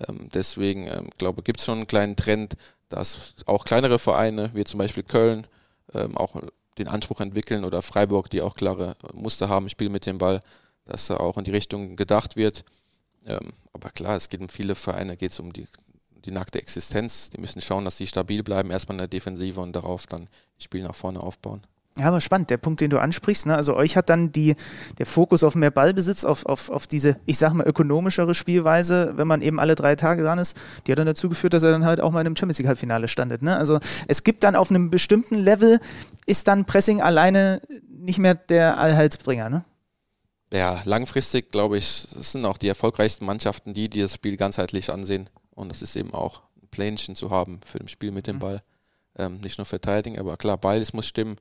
Ähm, 0.08 0.28
deswegen 0.32 0.86
ähm, 0.86 1.10
glaube 1.18 1.42
gibt 1.42 1.60
es 1.60 1.66
schon 1.66 1.78
einen 1.78 1.86
kleinen 1.86 2.16
Trend, 2.16 2.54
dass 2.88 3.34
auch 3.46 3.64
kleinere 3.64 3.98
Vereine, 3.98 4.50
wie 4.54 4.64
zum 4.64 4.78
Beispiel 4.78 5.02
Köln, 5.02 5.46
ähm, 5.92 6.16
auch 6.16 6.36
den 6.78 6.88
Anspruch 6.88 7.20
entwickeln 7.20 7.64
oder 7.64 7.82
Freiburg, 7.82 8.30
die 8.30 8.42
auch 8.42 8.54
klare 8.54 8.94
Muster 9.14 9.48
haben, 9.48 9.68
Spiel 9.68 9.88
mit 9.88 10.06
dem 10.06 10.18
Ball 10.18 10.40
dass 10.86 11.06
da 11.06 11.18
auch 11.18 11.36
in 11.36 11.44
die 11.44 11.50
Richtung 11.50 11.96
gedacht 11.96 12.36
wird. 12.36 12.64
Ähm, 13.26 13.52
aber 13.72 13.90
klar, 13.90 14.16
es 14.16 14.28
geht 14.28 14.40
um 14.40 14.48
viele 14.48 14.74
Vereine, 14.74 15.16
geht 15.16 15.32
es 15.32 15.40
um 15.40 15.52
die, 15.52 15.66
die 16.24 16.30
nackte 16.30 16.58
Existenz. 16.58 17.30
Die 17.30 17.40
müssen 17.40 17.60
schauen, 17.60 17.84
dass 17.84 17.98
sie 17.98 18.06
stabil 18.06 18.42
bleiben, 18.42 18.70
erstmal 18.70 18.94
in 18.94 18.98
der 19.00 19.08
Defensive 19.08 19.60
und 19.60 19.74
darauf 19.74 20.06
dann 20.06 20.28
das 20.56 20.64
Spiel 20.64 20.82
nach 20.82 20.94
vorne 20.94 21.20
aufbauen. 21.20 21.66
Ja, 21.98 22.08
aber 22.08 22.20
spannend, 22.20 22.50
der 22.50 22.58
Punkt, 22.58 22.82
den 22.82 22.90
du 22.90 22.98
ansprichst. 22.98 23.46
Ne? 23.46 23.56
Also 23.56 23.74
euch 23.74 23.96
hat 23.96 24.10
dann 24.10 24.30
die, 24.30 24.54
der 24.98 25.06
Fokus 25.06 25.42
auf 25.42 25.54
mehr 25.54 25.70
Ballbesitz, 25.70 26.24
auf, 26.24 26.44
auf, 26.44 26.68
auf 26.68 26.86
diese, 26.86 27.16
ich 27.24 27.38
sag 27.38 27.54
mal, 27.54 27.66
ökonomischere 27.66 28.34
Spielweise, 28.34 29.14
wenn 29.16 29.26
man 29.26 29.40
eben 29.40 29.58
alle 29.58 29.74
drei 29.74 29.96
Tage 29.96 30.22
dran 30.22 30.38
ist, 30.38 30.58
die 30.86 30.92
hat 30.92 30.98
dann 30.98 31.06
dazu 31.06 31.30
geführt, 31.30 31.54
dass 31.54 31.62
er 31.62 31.70
dann 31.70 31.86
halt 31.86 32.02
auch 32.02 32.12
mal 32.12 32.20
in 32.20 32.26
einem 32.26 32.36
Champions 32.36 32.58
League 32.58 32.68
Halbfinale 32.68 33.08
standet. 33.08 33.40
Ne? 33.40 33.56
Also 33.56 33.80
es 34.08 34.24
gibt 34.24 34.44
dann 34.44 34.56
auf 34.56 34.68
einem 34.68 34.90
bestimmten 34.90 35.36
Level, 35.36 35.80
ist 36.26 36.48
dann 36.48 36.66
Pressing 36.66 37.00
alleine 37.00 37.62
nicht 37.88 38.18
mehr 38.18 38.34
der 38.34 38.76
Allheilsbringer. 38.76 39.48
Ne? 39.48 39.64
Ja, 40.52 40.80
langfristig 40.84 41.50
glaube 41.50 41.78
ich, 41.78 42.06
das 42.12 42.32
sind 42.32 42.44
auch 42.44 42.58
die 42.58 42.68
erfolgreichsten 42.68 43.26
Mannschaften, 43.26 43.74
die, 43.74 43.88
die 43.88 44.00
das 44.00 44.14
Spiel 44.14 44.36
ganzheitlich 44.36 44.90
ansehen. 44.90 45.28
Und 45.50 45.70
das 45.70 45.82
ist 45.82 45.96
eben 45.96 46.14
auch 46.14 46.42
ein 46.60 46.68
Plänchen 46.68 47.16
zu 47.16 47.30
haben 47.30 47.60
für 47.64 47.78
das 47.78 47.90
Spiel 47.90 48.12
mit 48.12 48.26
dem 48.26 48.36
mhm. 48.36 48.40
Ball. 48.40 48.62
Ähm, 49.18 49.38
nicht 49.40 49.58
nur 49.58 49.64
verteidigen, 49.64 50.18
aber 50.18 50.36
klar, 50.36 50.58
beides 50.58 50.92
muss 50.92 51.06
stimmen. 51.06 51.36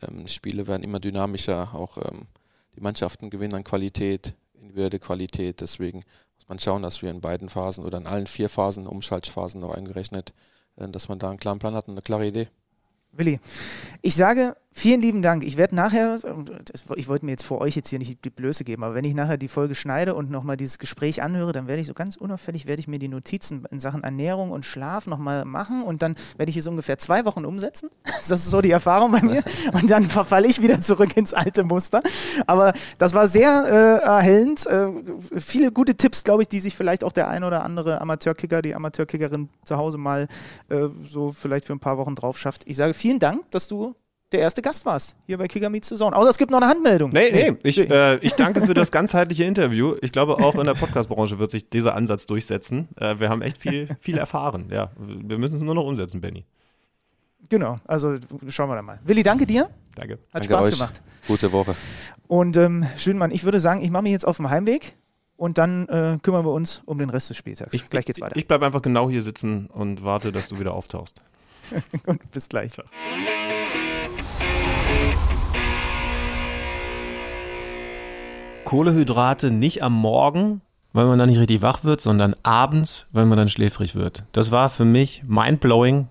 Ähm, 0.00 0.24
die 0.24 0.32
Spiele 0.32 0.66
werden 0.66 0.82
immer 0.82 0.98
dynamischer, 0.98 1.74
auch 1.74 1.98
ähm, 1.98 2.26
die 2.74 2.80
Mannschaften 2.80 3.30
gewinnen 3.30 3.54
an 3.54 3.64
Qualität, 3.64 4.34
individuelle 4.54 4.98
Qualität. 4.98 5.60
Deswegen 5.60 5.98
muss 6.36 6.48
man 6.48 6.58
schauen, 6.58 6.82
dass 6.82 7.02
wir 7.02 7.10
in 7.10 7.20
beiden 7.20 7.50
Phasen 7.50 7.84
oder 7.84 7.98
in 7.98 8.06
allen 8.06 8.26
vier 8.26 8.48
Phasen, 8.48 8.86
Umschaltphasen 8.86 9.60
noch 9.60 9.74
eingerechnet, 9.74 10.32
äh, 10.76 10.88
dass 10.88 11.08
man 11.08 11.18
da 11.18 11.28
einen 11.28 11.38
klaren 11.38 11.58
Plan 11.58 11.74
hat 11.74 11.86
und 11.86 11.94
eine 11.94 12.02
klare 12.02 12.26
Idee. 12.26 12.48
Willi, 13.12 13.40
ich 14.02 14.14
sage 14.14 14.56
vielen 14.72 15.00
lieben 15.00 15.22
Dank. 15.22 15.44
Ich 15.44 15.56
werde 15.56 15.74
nachher, 15.74 16.18
ich 16.94 17.08
wollte 17.08 17.24
mir 17.24 17.32
jetzt 17.32 17.44
vor 17.44 17.60
euch 17.60 17.76
jetzt 17.76 17.88
hier 17.88 17.98
nicht 17.98 18.24
die 18.24 18.30
Blöße 18.30 18.64
geben, 18.64 18.84
aber 18.84 18.94
wenn 18.94 19.04
ich 19.04 19.14
nachher 19.14 19.36
die 19.36 19.48
Folge 19.48 19.74
schneide 19.74 20.14
und 20.14 20.30
nochmal 20.30 20.56
dieses 20.56 20.78
Gespräch 20.78 21.22
anhöre, 21.22 21.52
dann 21.52 21.66
werde 21.66 21.80
ich 21.80 21.86
so 21.86 21.94
ganz 21.94 22.16
unauffällig, 22.16 22.66
werde 22.66 22.80
ich 22.80 22.88
mir 22.88 22.98
die 22.98 23.08
Notizen 23.08 23.64
in 23.70 23.78
Sachen 23.78 24.04
Ernährung 24.04 24.50
und 24.50 24.64
Schlaf 24.64 25.06
nochmal 25.06 25.44
machen 25.44 25.82
und 25.82 26.02
dann 26.02 26.14
werde 26.36 26.50
ich 26.50 26.56
es 26.56 26.66
ungefähr 26.66 26.98
zwei 26.98 27.24
Wochen 27.24 27.44
umsetzen. 27.44 27.90
Das 28.28 28.40
ist 28.40 28.50
so 28.50 28.60
die 28.60 28.72
Erfahrung 28.72 29.12
bei 29.12 29.22
mir. 29.22 29.42
Und 29.72 29.88
dann 29.88 30.02
verfalle 30.02 30.48
ich 30.48 30.60
wieder 30.60 30.80
zurück 30.82 31.16
ins 31.16 31.32
alte 31.32 31.62
Muster. 31.64 32.02
Aber 32.46 32.74
das 32.98 33.14
war 33.14 33.26
sehr 33.26 33.64
äh, 33.64 34.04
erhellend. 34.04 34.66
Äh, 34.66 34.88
viele 35.36 35.72
gute 35.72 35.94
Tipps, 35.94 36.24
glaube 36.24 36.42
ich, 36.42 36.48
die 36.48 36.60
sich 36.60 36.76
vielleicht 36.76 37.04
auch 37.04 37.12
der 37.12 37.28
ein 37.28 37.42
oder 37.42 37.64
andere 37.64 38.00
Amateurkicker, 38.02 38.60
die 38.60 38.74
Amateurkickerin 38.74 39.48
zu 39.64 39.78
Hause 39.78 39.96
mal 39.96 40.28
äh, 40.68 40.88
so 41.04 41.32
vielleicht 41.32 41.66
für 41.66 41.72
ein 41.72 41.80
paar 41.80 41.96
Wochen 41.96 42.16
drauf 42.16 42.38
schafft. 42.38 42.64
Ich 42.66 42.76
sage 42.76 42.92
vielen 42.92 43.18
Dank, 43.18 43.50
dass 43.50 43.68
du 43.68 43.94
der 44.32 44.40
erste 44.40 44.62
Gast 44.62 44.84
warst, 44.84 45.16
hier 45.26 45.38
bei 45.38 45.48
Kicker 45.48 45.70
Meets 45.70 45.88
Zone. 45.88 46.14
Außer 46.14 46.30
es 46.30 46.38
gibt 46.38 46.50
noch 46.50 46.58
eine 46.58 46.68
Handmeldung. 46.68 47.10
Nee, 47.10 47.30
nee, 47.30 47.56
ich, 47.62 47.78
äh, 47.78 48.16
ich 48.18 48.34
danke 48.34 48.62
für 48.62 48.74
das 48.74 48.90
ganzheitliche 48.92 49.44
Interview. 49.44 49.96
Ich 50.02 50.12
glaube, 50.12 50.34
auch 50.34 50.54
in 50.54 50.64
der 50.64 50.74
Podcast-Branche 50.74 51.38
wird 51.38 51.50
sich 51.50 51.68
dieser 51.70 51.94
Ansatz 51.94 52.26
durchsetzen. 52.26 52.88
Äh, 52.96 53.20
wir 53.20 53.30
haben 53.30 53.42
echt 53.42 53.58
viel, 53.58 53.88
viel 54.00 54.18
erfahren. 54.18 54.68
Ja, 54.70 54.90
wir 54.98 55.38
müssen 55.38 55.56
es 55.56 55.62
nur 55.62 55.74
noch 55.74 55.84
umsetzen, 55.84 56.20
Benny. 56.20 56.44
Genau, 57.48 57.78
also 57.86 58.16
schauen 58.48 58.68
wir 58.68 58.76
da 58.76 58.82
mal. 58.82 59.00
Willi, 59.04 59.22
danke 59.22 59.46
dir. 59.46 59.70
Danke. 59.94 60.14
Hat 60.14 60.42
danke 60.42 60.46
Spaß 60.46 60.64
euch. 60.66 60.74
gemacht. 60.74 61.02
Gute 61.26 61.50
Woche. 61.52 61.74
Und 62.26 62.56
ähm, 62.58 62.86
Schönmann, 62.98 63.30
ich 63.30 63.44
würde 63.44 63.60
sagen, 63.60 63.82
ich 63.82 63.90
mache 63.90 64.02
mich 64.02 64.12
jetzt 64.12 64.26
auf 64.26 64.36
dem 64.36 64.50
Heimweg 64.50 64.96
und 65.36 65.56
dann 65.56 65.88
äh, 65.88 66.18
kümmern 66.22 66.44
wir 66.44 66.52
uns 66.52 66.82
um 66.84 66.98
den 66.98 67.08
Rest 67.08 67.30
des 67.30 67.38
Spieltags. 67.38 67.72
Ich, 67.72 67.88
gleich 67.88 68.04
geht's 68.04 68.20
weiter. 68.20 68.36
Ich 68.36 68.46
bleibe 68.46 68.66
einfach 68.66 68.82
genau 68.82 69.08
hier 69.08 69.22
sitzen 69.22 69.68
und 69.68 70.04
warte, 70.04 70.30
dass 70.32 70.48
du 70.48 70.58
wieder 70.58 70.74
auftauchst. 70.74 71.22
und 72.06 72.30
bis 72.30 72.48
gleich. 72.48 72.72
Ciao. 72.72 72.86
Kohlehydrate 78.64 79.50
nicht 79.50 79.82
am 79.82 79.94
Morgen, 79.94 80.60
weil 80.92 81.06
man 81.06 81.18
dann 81.18 81.30
nicht 81.30 81.38
richtig 81.38 81.62
wach 81.62 81.84
wird, 81.84 82.02
sondern 82.02 82.34
abends, 82.42 83.06
weil 83.12 83.24
man 83.24 83.38
dann 83.38 83.48
schläfrig 83.48 83.94
wird. 83.94 84.24
Das 84.32 84.50
war 84.50 84.68
für 84.68 84.84
mich 84.84 85.22
mindblowing 85.26 86.08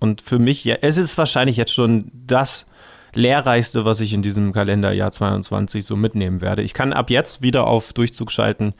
und 0.00 0.22
für 0.22 0.38
mich, 0.38 0.64
ja, 0.64 0.76
es 0.80 0.96
ist 0.96 1.18
wahrscheinlich 1.18 1.58
jetzt 1.58 1.74
schon 1.74 2.10
das 2.14 2.66
lehrreichste, 3.14 3.84
was 3.84 4.00
ich 4.00 4.14
in 4.14 4.22
diesem 4.22 4.52
Kalenderjahr 4.52 5.12
22 5.12 5.84
so 5.84 5.96
mitnehmen 5.96 6.40
werde. 6.40 6.62
Ich 6.62 6.72
kann 6.72 6.92
ab 6.92 7.10
jetzt 7.10 7.42
wieder 7.42 7.66
auf 7.66 7.92
Durchzug 7.92 8.30
schalten, 8.30 8.72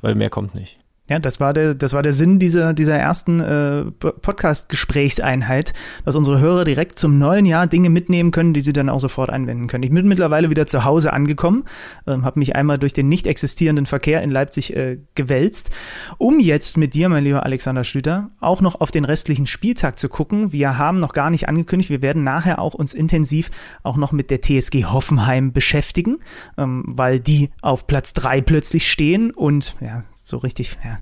weil 0.00 0.14
mehr 0.14 0.30
kommt 0.30 0.54
nicht. 0.54 0.78
Ja, 1.10 1.18
das 1.18 1.40
war 1.40 1.52
der, 1.52 1.74
das 1.74 1.92
war 1.92 2.04
der 2.04 2.12
Sinn 2.12 2.38
dieser, 2.38 2.72
dieser 2.72 2.96
ersten 2.96 3.40
äh, 3.40 3.84
Podcast-Gesprächseinheit, 3.90 5.72
dass 6.04 6.14
unsere 6.14 6.38
Hörer 6.38 6.62
direkt 6.62 7.00
zum 7.00 7.18
neuen 7.18 7.46
Jahr 7.46 7.66
Dinge 7.66 7.90
mitnehmen 7.90 8.30
können, 8.30 8.54
die 8.54 8.60
sie 8.60 8.72
dann 8.72 8.88
auch 8.88 9.00
sofort 9.00 9.28
anwenden 9.28 9.66
können. 9.66 9.82
Ich 9.82 9.90
bin 9.90 10.06
mittlerweile 10.06 10.50
wieder 10.50 10.68
zu 10.68 10.84
Hause 10.84 11.12
angekommen, 11.12 11.64
ähm, 12.06 12.24
habe 12.24 12.38
mich 12.38 12.54
einmal 12.54 12.78
durch 12.78 12.92
den 12.92 13.08
nicht 13.08 13.26
existierenden 13.26 13.86
Verkehr 13.86 14.22
in 14.22 14.30
Leipzig 14.30 14.76
äh, 14.76 14.98
gewälzt, 15.16 15.70
um 16.16 16.38
jetzt 16.38 16.78
mit 16.78 16.94
dir, 16.94 17.08
mein 17.08 17.24
lieber 17.24 17.44
Alexander 17.44 17.82
Schlüter, 17.82 18.30
auch 18.38 18.60
noch 18.60 18.80
auf 18.80 18.92
den 18.92 19.04
restlichen 19.04 19.46
Spieltag 19.46 19.98
zu 19.98 20.08
gucken. 20.08 20.52
Wir 20.52 20.78
haben 20.78 21.00
noch 21.00 21.12
gar 21.12 21.30
nicht 21.30 21.48
angekündigt, 21.48 21.90
wir 21.90 22.02
werden 22.02 22.22
nachher 22.22 22.60
auch 22.60 22.74
uns 22.74 22.94
intensiv 22.94 23.50
auch 23.82 23.96
noch 23.96 24.12
mit 24.12 24.30
der 24.30 24.42
TSG 24.42 24.84
Hoffenheim 24.84 25.52
beschäftigen, 25.52 26.18
ähm, 26.56 26.84
weil 26.86 27.18
die 27.18 27.50
auf 27.62 27.88
Platz 27.88 28.12
drei 28.12 28.40
plötzlich 28.40 28.88
stehen 28.88 29.32
und 29.32 29.74
ja, 29.80 30.04
so 30.30 30.38
richtig, 30.38 30.78
ja. 30.84 30.98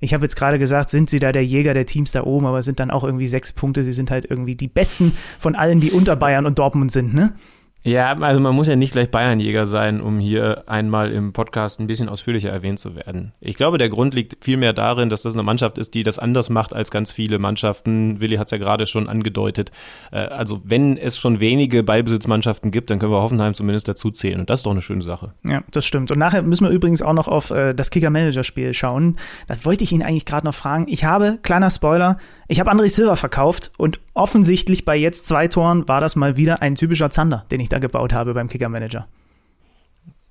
Ich 0.00 0.14
habe 0.14 0.24
jetzt 0.24 0.36
gerade 0.36 0.58
gesagt, 0.58 0.90
sind 0.90 1.08
sie 1.08 1.18
da 1.18 1.32
der 1.32 1.44
Jäger 1.44 1.74
der 1.74 1.86
Teams 1.86 2.12
da 2.12 2.24
oben, 2.24 2.46
aber 2.46 2.62
sind 2.62 2.80
dann 2.80 2.90
auch 2.90 3.04
irgendwie 3.04 3.26
sechs 3.26 3.52
Punkte. 3.52 3.84
Sie 3.84 3.92
sind 3.92 4.10
halt 4.10 4.26
irgendwie 4.28 4.56
die 4.56 4.68
besten 4.68 5.16
von 5.38 5.54
allen, 5.54 5.80
die 5.80 5.92
unter 5.92 6.16
Bayern 6.16 6.44
und 6.46 6.58
Dortmund 6.58 6.92
sind, 6.92 7.14
ne? 7.14 7.32
Ja, 7.84 8.12
also 8.12 8.40
man 8.40 8.54
muss 8.54 8.68
ja 8.68 8.76
nicht 8.76 8.92
gleich 8.92 9.10
Bayernjäger 9.10 9.66
sein, 9.66 10.00
um 10.00 10.20
hier 10.20 10.64
einmal 10.66 11.10
im 11.10 11.32
Podcast 11.32 11.80
ein 11.80 11.88
bisschen 11.88 12.08
ausführlicher 12.08 12.50
erwähnt 12.50 12.78
zu 12.78 12.94
werden. 12.94 13.32
Ich 13.40 13.56
glaube, 13.56 13.76
der 13.76 13.88
Grund 13.88 14.14
liegt 14.14 14.44
vielmehr 14.44 14.72
darin, 14.72 15.08
dass 15.08 15.22
das 15.22 15.34
eine 15.34 15.42
Mannschaft 15.42 15.78
ist, 15.78 15.94
die 15.94 16.04
das 16.04 16.20
anders 16.20 16.48
macht 16.48 16.74
als 16.74 16.92
ganz 16.92 17.10
viele 17.10 17.40
Mannschaften. 17.40 18.20
Willi 18.20 18.36
hat 18.36 18.46
es 18.46 18.50
ja 18.52 18.58
gerade 18.58 18.86
schon 18.86 19.08
angedeutet. 19.08 19.72
Äh, 20.12 20.18
also 20.18 20.60
wenn 20.64 20.96
es 20.96 21.18
schon 21.18 21.40
wenige 21.40 21.82
Ballbesitzmannschaften 21.82 22.70
gibt, 22.70 22.90
dann 22.90 23.00
können 23.00 23.12
wir 23.12 23.20
Hoffenheim 23.20 23.54
zumindest 23.54 23.88
dazu 23.88 24.12
zählen. 24.12 24.40
Und 24.40 24.50
das 24.50 24.60
ist 24.60 24.66
doch 24.66 24.70
eine 24.70 24.82
schöne 24.82 25.02
Sache. 25.02 25.32
Ja, 25.42 25.62
das 25.72 25.84
stimmt. 25.84 26.12
Und 26.12 26.18
nachher 26.18 26.42
müssen 26.42 26.64
wir 26.64 26.70
übrigens 26.70 27.02
auch 27.02 27.14
noch 27.14 27.26
auf 27.26 27.50
äh, 27.50 27.74
das 27.74 27.90
Kicker-Manager-Spiel 27.90 28.74
schauen. 28.74 29.16
Da 29.48 29.56
wollte 29.64 29.82
ich 29.82 29.90
ihn 29.90 30.04
eigentlich 30.04 30.24
gerade 30.24 30.46
noch 30.46 30.54
fragen. 30.54 30.86
Ich 30.88 31.04
habe, 31.04 31.40
kleiner 31.42 31.70
Spoiler, 31.70 32.18
ich 32.46 32.60
habe 32.60 32.70
André 32.70 32.88
Silva 32.88 33.16
verkauft 33.16 33.72
und 33.76 33.98
offensichtlich 34.14 34.84
bei 34.84 34.96
jetzt 34.96 35.26
zwei 35.26 35.48
Toren 35.48 35.88
war 35.88 36.00
das 36.00 36.14
mal 36.14 36.36
wieder 36.36 36.62
ein 36.62 36.74
typischer 36.74 37.10
Zander, 37.10 37.44
den 37.50 37.60
ich 37.60 37.71
da 37.72 37.78
gebaut 37.78 38.12
habe 38.12 38.34
beim 38.34 38.48
Kicker 38.48 38.68
Manager. 38.68 39.08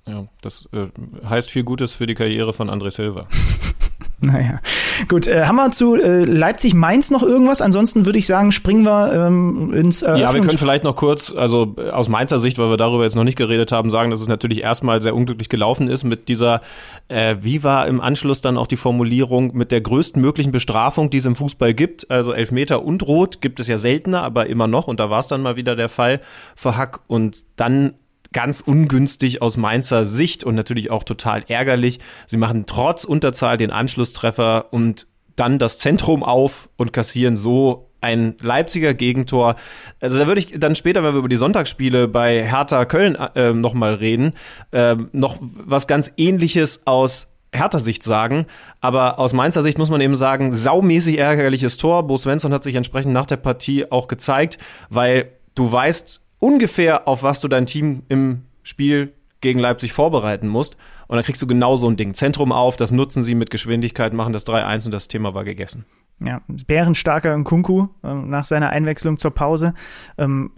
Ja, 0.06 0.26
das 0.40 0.68
äh, 0.72 0.88
heißt 1.28 1.50
viel 1.50 1.64
Gutes 1.64 1.92
für 1.92 2.06
die 2.06 2.14
Karriere 2.14 2.52
von 2.52 2.68
André 2.68 2.90
Silva. 2.90 3.28
Naja, 4.24 4.60
gut. 5.08 5.26
Äh, 5.26 5.46
haben 5.46 5.56
wir 5.56 5.72
zu 5.72 5.96
äh, 5.96 6.22
Leipzig-Mainz 6.22 7.10
noch 7.10 7.24
irgendwas? 7.24 7.60
Ansonsten 7.60 8.06
würde 8.06 8.18
ich 8.18 8.26
sagen, 8.26 8.52
springen 8.52 8.84
wir 8.84 9.12
ähm, 9.12 9.72
ins. 9.74 10.02
Äh, 10.02 10.16
ja, 10.16 10.32
wir 10.32 10.40
können 10.40 10.58
vielleicht 10.58 10.84
noch 10.84 10.94
kurz, 10.94 11.34
also 11.34 11.74
äh, 11.76 11.90
aus 11.90 12.08
Mainzer 12.08 12.38
Sicht, 12.38 12.56
weil 12.58 12.70
wir 12.70 12.76
darüber 12.76 13.02
jetzt 13.02 13.16
noch 13.16 13.24
nicht 13.24 13.36
geredet 13.36 13.72
haben, 13.72 13.90
sagen, 13.90 14.10
dass 14.10 14.20
es 14.20 14.28
natürlich 14.28 14.62
erstmal 14.62 15.00
sehr 15.00 15.16
unglücklich 15.16 15.48
gelaufen 15.48 15.88
ist 15.88 16.04
mit 16.04 16.28
dieser, 16.28 16.60
äh, 17.08 17.36
wie 17.40 17.64
war 17.64 17.88
im 17.88 18.00
Anschluss 18.00 18.40
dann 18.40 18.56
auch 18.56 18.68
die 18.68 18.76
Formulierung, 18.76 19.56
mit 19.56 19.72
der 19.72 19.80
größten 19.80 20.22
möglichen 20.22 20.52
Bestrafung, 20.52 21.10
die 21.10 21.18
es 21.18 21.24
im 21.24 21.34
Fußball 21.34 21.74
gibt. 21.74 22.08
Also 22.10 22.32
Elfmeter 22.32 22.84
und 22.84 23.06
Rot 23.06 23.40
gibt 23.40 23.58
es 23.58 23.66
ja 23.66 23.78
seltener, 23.78 24.22
aber 24.22 24.46
immer 24.46 24.68
noch. 24.68 24.86
Und 24.86 25.00
da 25.00 25.10
war 25.10 25.18
es 25.18 25.26
dann 25.26 25.42
mal 25.42 25.56
wieder 25.56 25.74
der 25.74 25.88
Fall 25.88 26.20
für 26.54 26.76
Hack. 26.76 27.00
Und 27.08 27.38
dann 27.56 27.94
ganz 28.32 28.60
ungünstig 28.60 29.42
aus 29.42 29.56
Mainzer 29.56 30.04
Sicht 30.04 30.44
und 30.44 30.54
natürlich 30.54 30.90
auch 30.90 31.04
total 31.04 31.44
ärgerlich. 31.48 31.98
Sie 32.26 32.36
machen 32.36 32.64
trotz 32.66 33.04
Unterzahl 33.04 33.56
den 33.56 33.70
Anschlusstreffer 33.70 34.72
und 34.72 35.06
dann 35.36 35.58
das 35.58 35.78
Zentrum 35.78 36.22
auf 36.22 36.68
und 36.76 36.92
kassieren 36.92 37.36
so 37.36 37.88
ein 38.00 38.36
Leipziger 38.40 38.94
Gegentor. 38.94 39.56
Also 40.00 40.18
da 40.18 40.26
würde 40.26 40.40
ich 40.40 40.58
dann 40.58 40.74
später, 40.74 41.02
wenn 41.02 41.14
wir 41.14 41.20
über 41.20 41.28
die 41.28 41.36
Sonntagsspiele 41.36 42.08
bei 42.08 42.44
Hertha 42.44 42.84
Köln 42.84 43.14
äh, 43.14 43.52
nochmal 43.52 43.94
reden, 43.94 44.34
äh, 44.72 44.96
noch 45.12 45.36
was 45.40 45.86
ganz 45.86 46.12
ähnliches 46.16 46.86
aus 46.86 47.28
Hertha 47.54 47.78
Sicht 47.78 48.02
sagen, 48.02 48.46
aber 48.80 49.18
aus 49.18 49.34
Mainzer 49.34 49.62
Sicht 49.62 49.78
muss 49.78 49.90
man 49.90 50.00
eben 50.00 50.14
sagen, 50.14 50.52
saumäßig 50.52 51.18
ärgerliches 51.18 51.76
Tor. 51.76 52.06
Bo 52.06 52.16
Svensson 52.16 52.52
hat 52.52 52.62
sich 52.62 52.74
entsprechend 52.74 53.12
nach 53.12 53.26
der 53.26 53.36
Partie 53.36 53.90
auch 53.90 54.08
gezeigt, 54.08 54.58
weil 54.88 55.32
du 55.54 55.70
weißt, 55.70 56.21
ungefähr, 56.42 57.06
auf 57.06 57.22
was 57.22 57.40
du 57.40 57.48
dein 57.48 57.66
Team 57.66 58.02
im 58.08 58.42
Spiel 58.64 59.12
gegen 59.40 59.60
Leipzig 59.60 59.92
vorbereiten 59.92 60.48
musst. 60.48 60.76
Und 61.06 61.16
dann 61.16 61.24
kriegst 61.24 61.40
du 61.40 61.46
genau 61.46 61.76
so 61.76 61.88
ein 61.88 61.96
Ding. 61.96 62.14
Zentrum 62.14 62.52
auf, 62.52 62.76
das 62.76 62.90
nutzen 62.90 63.22
sie 63.22 63.34
mit 63.34 63.50
Geschwindigkeit, 63.50 64.12
machen 64.12 64.32
das 64.32 64.46
3-1 64.46 64.86
und 64.86 64.92
das 64.92 65.08
Thema 65.08 65.34
war 65.34 65.44
gegessen. 65.44 65.84
Ja, 66.24 66.40
bärenstarker 66.46 67.36
Nkunku 67.36 67.88
äh, 68.04 68.14
nach 68.14 68.44
seiner 68.44 68.70
Einwechslung 68.70 69.18
zur 69.18 69.32
Pause. 69.32 69.74
Ähm, 70.18 70.52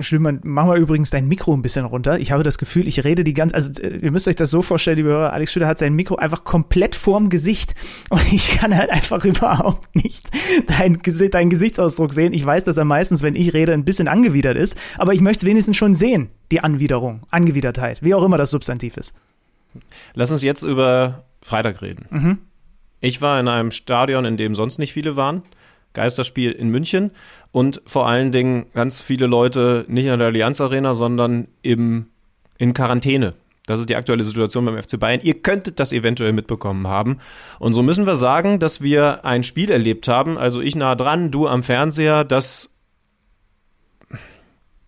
Schlimm, 0.00 0.40
machen 0.42 0.70
wir 0.70 0.74
übrigens 0.74 1.10
dein 1.10 1.28
Mikro 1.28 1.54
ein 1.54 1.62
bisschen 1.62 1.84
runter. 1.84 2.18
Ich 2.18 2.32
habe 2.32 2.42
das 2.42 2.58
Gefühl, 2.58 2.88
ich 2.88 3.04
rede 3.04 3.22
die 3.22 3.32
ganze, 3.32 3.54
also 3.54 3.80
äh, 3.80 3.98
ihr 3.98 4.10
müsst 4.10 4.26
euch 4.26 4.34
das 4.34 4.50
so 4.50 4.60
vorstellen, 4.60 4.96
liebe 4.96 5.10
Hörer, 5.10 5.32
Alex 5.32 5.52
Schüler 5.52 5.68
hat 5.68 5.78
sein 5.78 5.94
Mikro 5.94 6.16
einfach 6.16 6.42
komplett 6.42 6.96
vorm 6.96 7.28
Gesicht 7.28 7.74
und 8.10 8.32
ich 8.32 8.52
kann 8.56 8.76
halt 8.76 8.90
einfach 8.90 9.24
überhaupt 9.24 9.94
nicht 9.94 10.28
deinen 10.66 11.00
dein 11.30 11.50
Gesichtsausdruck 11.50 12.12
sehen. 12.12 12.32
Ich 12.32 12.44
weiß, 12.44 12.64
dass 12.64 12.76
er 12.76 12.84
meistens, 12.84 13.22
wenn 13.22 13.36
ich 13.36 13.54
rede, 13.54 13.72
ein 13.72 13.84
bisschen 13.84 14.08
angewidert 14.08 14.56
ist, 14.56 14.76
aber 14.98 15.12
ich 15.14 15.20
möchte 15.20 15.46
es 15.46 15.48
wenigstens 15.48 15.76
schon 15.76 15.94
sehen, 15.94 16.30
die 16.50 16.60
Anwiderung, 16.60 17.22
Angewidertheit, 17.30 18.02
wie 18.02 18.14
auch 18.14 18.24
immer 18.24 18.38
das 18.38 18.50
Substantiv 18.50 18.96
ist. 18.96 19.14
Lass 20.14 20.32
uns 20.32 20.42
jetzt 20.42 20.62
über 20.62 21.24
Freitag 21.42 21.82
reden. 21.82 22.06
Mhm. 22.10 22.38
Ich 23.04 23.20
war 23.20 23.38
in 23.38 23.48
einem 23.48 23.70
Stadion, 23.70 24.24
in 24.24 24.38
dem 24.38 24.54
sonst 24.54 24.78
nicht 24.78 24.94
viele 24.94 25.14
waren. 25.14 25.42
Geisterspiel 25.92 26.52
in 26.52 26.70
München 26.70 27.10
und 27.52 27.82
vor 27.84 28.08
allen 28.08 28.32
Dingen 28.32 28.64
ganz 28.72 29.02
viele 29.02 29.26
Leute 29.26 29.84
nicht 29.88 30.06
in 30.06 30.18
der 30.18 30.28
Allianz 30.28 30.60
Arena, 30.62 30.94
sondern 30.94 31.46
im, 31.60 32.06
in 32.56 32.72
Quarantäne. 32.72 33.34
Das 33.66 33.78
ist 33.78 33.90
die 33.90 33.96
aktuelle 33.96 34.24
Situation 34.24 34.64
beim 34.64 34.82
FC 34.82 34.98
Bayern. 34.98 35.20
Ihr 35.22 35.34
könntet 35.34 35.80
das 35.80 35.92
eventuell 35.92 36.32
mitbekommen 36.32 36.88
haben. 36.88 37.18
Und 37.58 37.74
so 37.74 37.82
müssen 37.82 38.06
wir 38.06 38.14
sagen, 38.14 38.58
dass 38.58 38.80
wir 38.80 39.24
ein 39.26 39.44
Spiel 39.44 39.70
erlebt 39.70 40.08
haben, 40.08 40.38
also 40.38 40.62
ich 40.62 40.74
nah 40.74 40.94
dran, 40.94 41.30
du 41.30 41.46
am 41.46 41.62
Fernseher, 41.62 42.24
das 42.24 42.74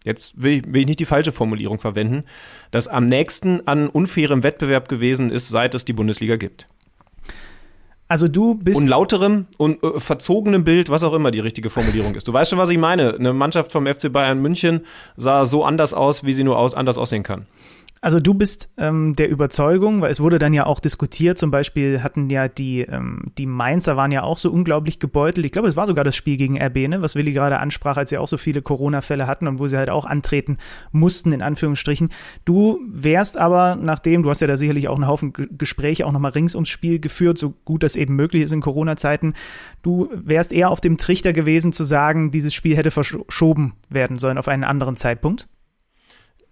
jetzt 0.04 0.42
will 0.42 0.52
ich, 0.52 0.72
will 0.72 0.80
ich 0.80 0.86
nicht 0.86 1.00
die 1.00 1.04
falsche 1.04 1.32
Formulierung 1.32 1.78
verwenden, 1.78 2.24
das 2.70 2.88
am 2.88 3.04
nächsten 3.04 3.68
an 3.68 3.88
unfairem 3.88 4.42
Wettbewerb 4.42 4.88
gewesen 4.88 5.28
ist, 5.28 5.50
seit 5.50 5.74
es 5.74 5.84
die 5.84 5.92
Bundesliga 5.92 6.36
gibt. 6.36 6.66
Also 8.08 8.28
du 8.28 8.54
bist. 8.54 8.80
Und 8.80 8.86
lauterem 8.86 9.46
und 9.56 9.82
äh, 9.82 9.98
verzogenem 9.98 10.62
Bild, 10.64 10.90
was 10.90 11.02
auch 11.02 11.12
immer 11.12 11.30
die 11.30 11.40
richtige 11.40 11.70
Formulierung 11.70 12.14
ist. 12.14 12.28
Du 12.28 12.32
weißt 12.32 12.50
schon, 12.50 12.58
was 12.58 12.70
ich 12.70 12.78
meine. 12.78 13.14
Eine 13.14 13.32
Mannschaft 13.32 13.72
vom 13.72 13.86
FC 13.86 14.12
Bayern 14.12 14.40
München 14.40 14.82
sah 15.16 15.44
so 15.44 15.64
anders 15.64 15.92
aus, 15.92 16.24
wie 16.24 16.32
sie 16.32 16.44
nur 16.44 16.58
aus, 16.58 16.74
anders 16.74 16.98
aussehen 16.98 17.24
kann. 17.24 17.46
Also 18.06 18.20
du 18.20 18.34
bist 18.34 18.70
ähm, 18.78 19.16
der 19.16 19.28
Überzeugung, 19.28 20.00
weil 20.00 20.12
es 20.12 20.20
wurde 20.20 20.38
dann 20.38 20.54
ja 20.54 20.64
auch 20.66 20.78
diskutiert, 20.78 21.38
zum 21.38 21.50
Beispiel 21.50 22.04
hatten 22.04 22.30
ja 22.30 22.46
die, 22.46 22.82
ähm, 22.82 23.32
die 23.36 23.46
Mainzer 23.46 23.96
waren 23.96 24.12
ja 24.12 24.22
auch 24.22 24.38
so 24.38 24.52
unglaublich 24.52 25.00
gebeutelt. 25.00 25.44
Ich 25.44 25.50
glaube, 25.50 25.66
es 25.66 25.74
war 25.74 25.88
sogar 25.88 26.04
das 26.04 26.14
Spiel 26.14 26.36
gegen 26.36 26.56
RB, 26.56 26.86
ne, 26.86 27.02
was 27.02 27.16
Willi 27.16 27.32
gerade 27.32 27.58
ansprach, 27.58 27.96
als 27.96 28.10
sie 28.10 28.18
auch 28.18 28.28
so 28.28 28.36
viele 28.36 28.62
Corona-Fälle 28.62 29.26
hatten 29.26 29.48
und 29.48 29.58
wo 29.58 29.66
sie 29.66 29.76
halt 29.76 29.90
auch 29.90 30.04
antreten 30.04 30.58
mussten, 30.92 31.32
in 31.32 31.42
Anführungsstrichen. 31.42 32.10
Du 32.44 32.78
wärst 32.88 33.38
aber, 33.38 33.74
nachdem, 33.74 34.22
du 34.22 34.30
hast 34.30 34.40
ja 34.40 34.46
da 34.46 34.56
sicherlich 34.56 34.86
auch 34.86 34.94
einen 34.94 35.08
Haufen 35.08 35.32
Gespräche 35.32 36.06
auch 36.06 36.12
nochmal 36.12 36.30
rings 36.30 36.54
ums 36.54 36.68
Spiel 36.68 37.00
geführt, 37.00 37.38
so 37.38 37.54
gut 37.64 37.82
das 37.82 37.96
eben 37.96 38.14
möglich 38.14 38.44
ist 38.44 38.52
in 38.52 38.60
Corona-Zeiten, 38.60 39.34
du 39.82 40.10
wärst 40.14 40.52
eher 40.52 40.70
auf 40.70 40.80
dem 40.80 40.96
Trichter 40.96 41.32
gewesen 41.32 41.72
zu 41.72 41.82
sagen, 41.82 42.30
dieses 42.30 42.54
Spiel 42.54 42.76
hätte 42.76 42.92
verschoben 42.92 43.74
werden 43.88 44.16
sollen 44.16 44.38
auf 44.38 44.46
einen 44.46 44.62
anderen 44.62 44.94
Zeitpunkt? 44.94 45.48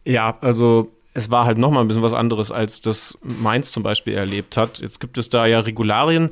Ja, 0.05 0.37
also 0.41 0.91
es 1.17 1.31
war 1.31 1.47
halt 1.47 1.59
nochmal 1.59 1.85
ein 1.85 1.89
bisschen 1.89 2.03
was 2.03 2.13
anderes, 2.13 2.51
als 2.51 2.81
das 2.81 3.17
Mainz 3.23 3.71
zum 3.71 3.85
Beispiel 3.85 4.15
erlebt 4.15 4.57
hat. 4.57 4.81
Jetzt 4.81 4.99
gibt 4.99 5.17
es 5.17 5.31
da 5.31 5.47
ja 5.47 5.61
Regularien. 5.61 6.31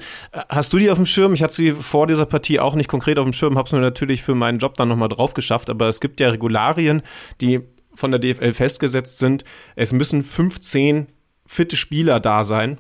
Hast 0.48 0.72
du 0.72 0.78
die 0.78 0.90
auf 0.90 0.98
dem 0.98 1.06
Schirm? 1.06 1.34
Ich 1.34 1.42
hatte 1.42 1.54
sie 1.54 1.70
vor 1.70 2.08
dieser 2.08 2.26
Partie 2.26 2.58
auch 2.58 2.74
nicht 2.74 2.88
konkret 2.88 3.16
auf 3.18 3.24
dem 3.24 3.32
Schirm, 3.32 3.56
habe 3.56 3.66
es 3.66 3.72
mir 3.72 3.80
natürlich 3.80 4.22
für 4.22 4.34
meinen 4.34 4.58
Job 4.58 4.76
dann 4.76 4.88
nochmal 4.88 5.08
drauf 5.08 5.34
geschafft, 5.34 5.70
aber 5.70 5.88
es 5.88 6.00
gibt 6.00 6.18
ja 6.18 6.30
Regularien, 6.30 7.02
die 7.40 7.60
von 7.94 8.10
der 8.10 8.18
DFL 8.18 8.52
festgesetzt 8.52 9.18
sind. 9.18 9.44
Es 9.76 9.92
müssen 9.92 10.22
15 10.22 11.06
fitte 11.46 11.76
Spieler 11.76 12.18
da 12.18 12.42
sein. 12.42 12.78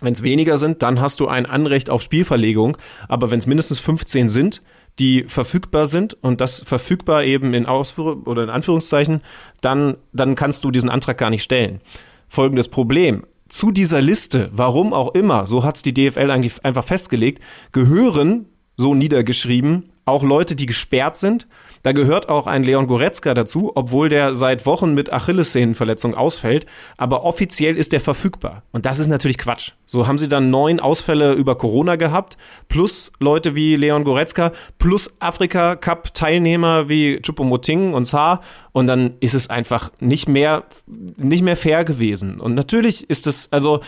Wenn 0.00 0.12
es 0.12 0.22
weniger 0.22 0.58
sind, 0.58 0.82
dann 0.82 1.00
hast 1.00 1.18
du 1.18 1.26
ein 1.26 1.46
Anrecht 1.46 1.90
auf 1.90 2.02
Spielverlegung. 2.02 2.76
Aber 3.08 3.32
wenn 3.32 3.40
es 3.40 3.46
mindestens 3.46 3.80
15 3.80 4.28
sind, 4.28 4.62
die 4.98 5.24
verfügbar 5.24 5.86
sind 5.86 6.14
und 6.22 6.40
das 6.40 6.62
verfügbar 6.62 7.24
eben 7.24 7.54
in 7.54 7.66
Ausführ 7.66 8.26
oder 8.26 8.42
in 8.42 8.50
Anführungszeichen, 8.50 9.22
dann, 9.60 9.96
dann 10.12 10.34
kannst 10.34 10.64
du 10.64 10.70
diesen 10.70 10.90
Antrag 10.90 11.18
gar 11.18 11.30
nicht 11.30 11.42
stellen. 11.42 11.80
Folgendes 12.28 12.68
Problem. 12.68 13.24
Zu 13.48 13.70
dieser 13.70 14.02
Liste, 14.02 14.50
warum 14.52 14.92
auch 14.92 15.14
immer, 15.14 15.46
so 15.46 15.64
hat 15.64 15.76
es 15.76 15.82
die 15.82 15.94
DFL 15.94 16.30
eigentlich 16.30 16.64
einfach 16.64 16.84
festgelegt, 16.84 17.42
gehören, 17.72 18.46
so 18.76 18.94
niedergeschrieben, 18.94 19.90
auch 20.04 20.22
Leute, 20.22 20.54
die 20.54 20.66
gesperrt 20.66 21.16
sind. 21.16 21.46
Da 21.88 21.92
gehört 21.92 22.28
auch 22.28 22.46
ein 22.46 22.64
Leon 22.64 22.86
Goretzka 22.86 23.32
dazu, 23.32 23.72
obwohl 23.74 24.10
der 24.10 24.34
seit 24.34 24.66
Wochen 24.66 24.92
mit 24.92 25.10
Achillessehnenverletzung 25.10 26.14
ausfällt. 26.14 26.66
Aber 26.98 27.24
offiziell 27.24 27.78
ist 27.78 27.94
der 27.94 28.00
verfügbar. 28.02 28.62
Und 28.72 28.84
das 28.84 28.98
ist 28.98 29.06
natürlich 29.06 29.38
Quatsch. 29.38 29.70
So 29.86 30.06
haben 30.06 30.18
sie 30.18 30.28
dann 30.28 30.50
neun 30.50 30.80
Ausfälle 30.80 31.32
über 31.32 31.56
Corona 31.56 31.96
gehabt, 31.96 32.36
plus 32.68 33.10
Leute 33.20 33.54
wie 33.54 33.74
Leon 33.76 34.04
Goretzka, 34.04 34.52
plus 34.76 35.16
Afrika-Cup-Teilnehmer 35.18 36.90
wie 36.90 37.22
Chupomoting 37.22 37.94
und 37.94 38.04
Saar. 38.04 38.42
Und 38.72 38.86
dann 38.86 39.14
ist 39.20 39.32
es 39.32 39.48
einfach 39.48 39.90
nicht 39.98 40.28
mehr, 40.28 40.64
nicht 41.16 41.42
mehr 41.42 41.56
fair 41.56 41.86
gewesen. 41.86 42.38
Und 42.38 42.52
natürlich 42.52 43.08
ist 43.08 43.26
es, 43.26 43.50
also, 43.50 43.80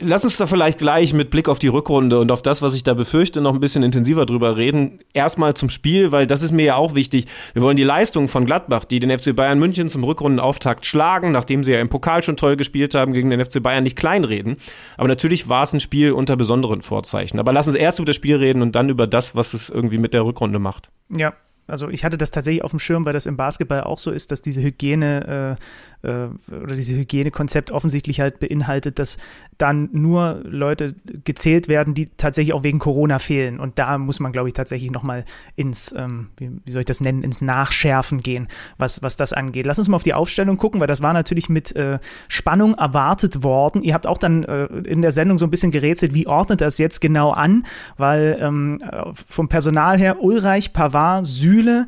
Lass 0.00 0.22
uns 0.22 0.36
da 0.36 0.46
vielleicht 0.46 0.76
gleich 0.76 1.14
mit 1.14 1.30
Blick 1.30 1.48
auf 1.48 1.58
die 1.58 1.68
Rückrunde 1.68 2.20
und 2.20 2.30
auf 2.30 2.42
das, 2.42 2.60
was 2.60 2.74
ich 2.74 2.82
da 2.82 2.92
befürchte, 2.92 3.40
noch 3.40 3.54
ein 3.54 3.60
bisschen 3.60 3.82
intensiver 3.82 4.26
drüber 4.26 4.58
reden. 4.58 4.98
Erstmal 5.14 5.54
zum 5.54 5.70
Spiel, 5.70 6.12
weil 6.12 6.26
das 6.26 6.42
ist 6.42 6.52
mir 6.52 6.66
ja 6.66 6.74
auch 6.74 6.94
wichtig. 6.94 7.24
Wir 7.54 7.62
wollen 7.62 7.78
die 7.78 7.84
Leistung 7.84 8.28
von 8.28 8.44
Gladbach, 8.44 8.84
die 8.84 9.00
den 9.00 9.16
FC 9.18 9.34
Bayern 9.34 9.58
München 9.58 9.88
zum 9.88 10.04
Rückrundenauftakt 10.04 10.84
schlagen, 10.84 11.32
nachdem 11.32 11.64
sie 11.64 11.72
ja 11.72 11.80
im 11.80 11.88
Pokal 11.88 12.22
schon 12.22 12.36
toll 12.36 12.56
gespielt 12.56 12.94
haben, 12.94 13.14
gegen 13.14 13.30
den 13.30 13.42
FC 13.42 13.62
Bayern 13.62 13.82
nicht 13.82 13.96
kleinreden. 13.96 14.58
Aber 14.98 15.08
natürlich 15.08 15.48
war 15.48 15.62
es 15.62 15.72
ein 15.72 15.80
Spiel 15.80 16.12
unter 16.12 16.36
besonderen 16.36 16.82
Vorzeichen. 16.82 17.40
Aber 17.40 17.54
lass 17.54 17.66
uns 17.66 17.76
erst 17.76 17.98
über 17.98 18.06
das 18.06 18.16
Spiel 18.16 18.36
reden 18.36 18.60
und 18.60 18.74
dann 18.74 18.90
über 18.90 19.06
das, 19.06 19.36
was 19.36 19.54
es 19.54 19.70
irgendwie 19.70 19.96
mit 19.96 20.12
der 20.12 20.22
Rückrunde 20.22 20.58
macht. 20.58 20.90
Ja, 21.08 21.32
also 21.68 21.90
ich 21.90 22.04
hatte 22.04 22.16
das 22.16 22.30
tatsächlich 22.30 22.64
auf 22.64 22.70
dem 22.70 22.80
Schirm, 22.80 23.04
weil 23.04 23.12
das 23.12 23.26
im 23.26 23.36
Basketball 23.36 23.82
auch 23.82 23.98
so 23.98 24.10
ist, 24.10 24.32
dass 24.32 24.40
diese 24.40 24.62
Hygiene 24.62 25.56
äh, 25.97 25.97
oder 26.02 26.76
diese 26.76 26.94
Hygienekonzept 26.94 27.70
offensichtlich 27.72 28.20
halt 28.20 28.38
beinhaltet, 28.38 28.98
dass 28.98 29.18
dann 29.58 29.88
nur 29.92 30.40
Leute 30.44 30.94
gezählt 31.24 31.68
werden, 31.68 31.94
die 31.94 32.08
tatsächlich 32.16 32.54
auch 32.54 32.62
wegen 32.62 32.78
Corona 32.78 33.18
fehlen. 33.18 33.58
Und 33.58 33.78
da 33.78 33.98
muss 33.98 34.20
man, 34.20 34.30
glaube 34.30 34.48
ich, 34.48 34.54
tatsächlich 34.54 34.92
nochmal 34.92 35.24
ins, 35.56 35.92
ähm, 35.96 36.28
wie, 36.36 36.50
wie, 36.64 36.72
soll 36.72 36.80
ich 36.80 36.86
das 36.86 37.00
nennen, 37.00 37.24
ins 37.24 37.42
Nachschärfen 37.42 38.20
gehen, 38.20 38.48
was, 38.76 39.02
was 39.02 39.16
das 39.16 39.32
angeht. 39.32 39.66
Lass 39.66 39.78
uns 39.78 39.88
mal 39.88 39.96
auf 39.96 40.04
die 40.04 40.14
Aufstellung 40.14 40.56
gucken, 40.56 40.80
weil 40.80 40.86
das 40.86 41.02
war 41.02 41.12
natürlich 41.12 41.48
mit 41.48 41.74
äh, 41.74 41.98
Spannung 42.28 42.74
erwartet 42.74 43.42
worden. 43.42 43.82
Ihr 43.82 43.94
habt 43.94 44.06
auch 44.06 44.18
dann 44.18 44.44
äh, 44.44 44.66
in 44.84 45.02
der 45.02 45.12
Sendung 45.12 45.38
so 45.38 45.46
ein 45.46 45.50
bisschen 45.50 45.72
gerätselt, 45.72 46.14
wie 46.14 46.28
ordnet 46.28 46.60
das 46.60 46.78
jetzt 46.78 47.00
genau 47.00 47.32
an, 47.32 47.66
weil 47.96 48.38
ähm, 48.40 48.80
vom 49.12 49.48
Personal 49.48 49.98
her 49.98 50.22
Ulreich, 50.22 50.72
Pavard, 50.72 51.26
Süd 51.26 51.48
Süle, 51.48 51.86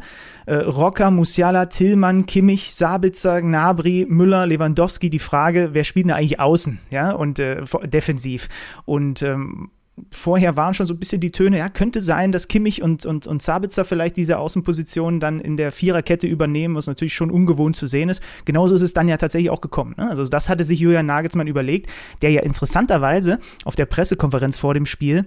äh, 0.51 0.57
Rocker, 0.57 1.13
Musiala, 1.13 1.67
Tillmann, 1.67 2.27
Kimmich, 2.27 2.75
Sabitzer, 2.75 3.41
Gnabry, 3.41 4.07
Müller, 4.09 4.47
Lewandowski. 4.47 5.09
Die 5.09 5.21
Frage, 5.21 5.71
wer 5.75 5.85
spielt 5.85 6.07
denn 6.07 6.15
eigentlich 6.15 6.41
außen, 6.41 6.81
ja, 6.91 7.13
und 7.13 7.39
äh, 7.39 7.63
defensiv? 7.85 8.49
Und 8.85 9.23
ähm, 9.23 9.71
vorher 10.11 10.57
waren 10.57 10.75
schon 10.75 10.87
so 10.87 10.95
ein 10.95 10.99
bisschen 10.99 11.21
die 11.21 11.31
Töne, 11.31 11.59
ja, 11.59 11.69
könnte 11.69 12.01
sein, 12.01 12.33
dass 12.33 12.49
Kimmich 12.49 12.83
und, 12.83 13.07
und, 13.07 13.29
und 13.29 13.43
Sabitzer 13.43 13.85
vielleicht 13.85 14.17
diese 14.17 14.39
Außenposition 14.39 15.21
dann 15.21 15.39
in 15.39 15.57
der 15.57 15.71
Viererkette 15.71 16.27
übernehmen, 16.27 16.75
was 16.75 16.89
natürlich 16.89 17.15
schon 17.15 17.31
ungewohnt 17.31 17.77
zu 17.77 17.87
sehen 17.87 18.09
ist. 18.09 18.21
Genauso 18.45 18.75
ist 18.75 18.81
es 18.81 18.93
dann 18.93 19.07
ja 19.07 19.19
tatsächlich 19.19 19.51
auch 19.51 19.61
gekommen. 19.61 19.95
Ne? 19.99 20.11
Also 20.11 20.25
das 20.25 20.49
hatte 20.49 20.65
sich 20.65 20.81
Julian 20.81 21.07
Nagelsmann 21.07 21.47
überlegt, 21.47 21.89
der 22.23 22.31
ja 22.31 22.43
interessanterweise 22.43 23.39
auf 23.65 23.77
der 23.77 23.87
Pressekonferenz 23.87 24.59
vor 24.59 24.75
dem 24.75 24.87
Spiel 24.87 25.27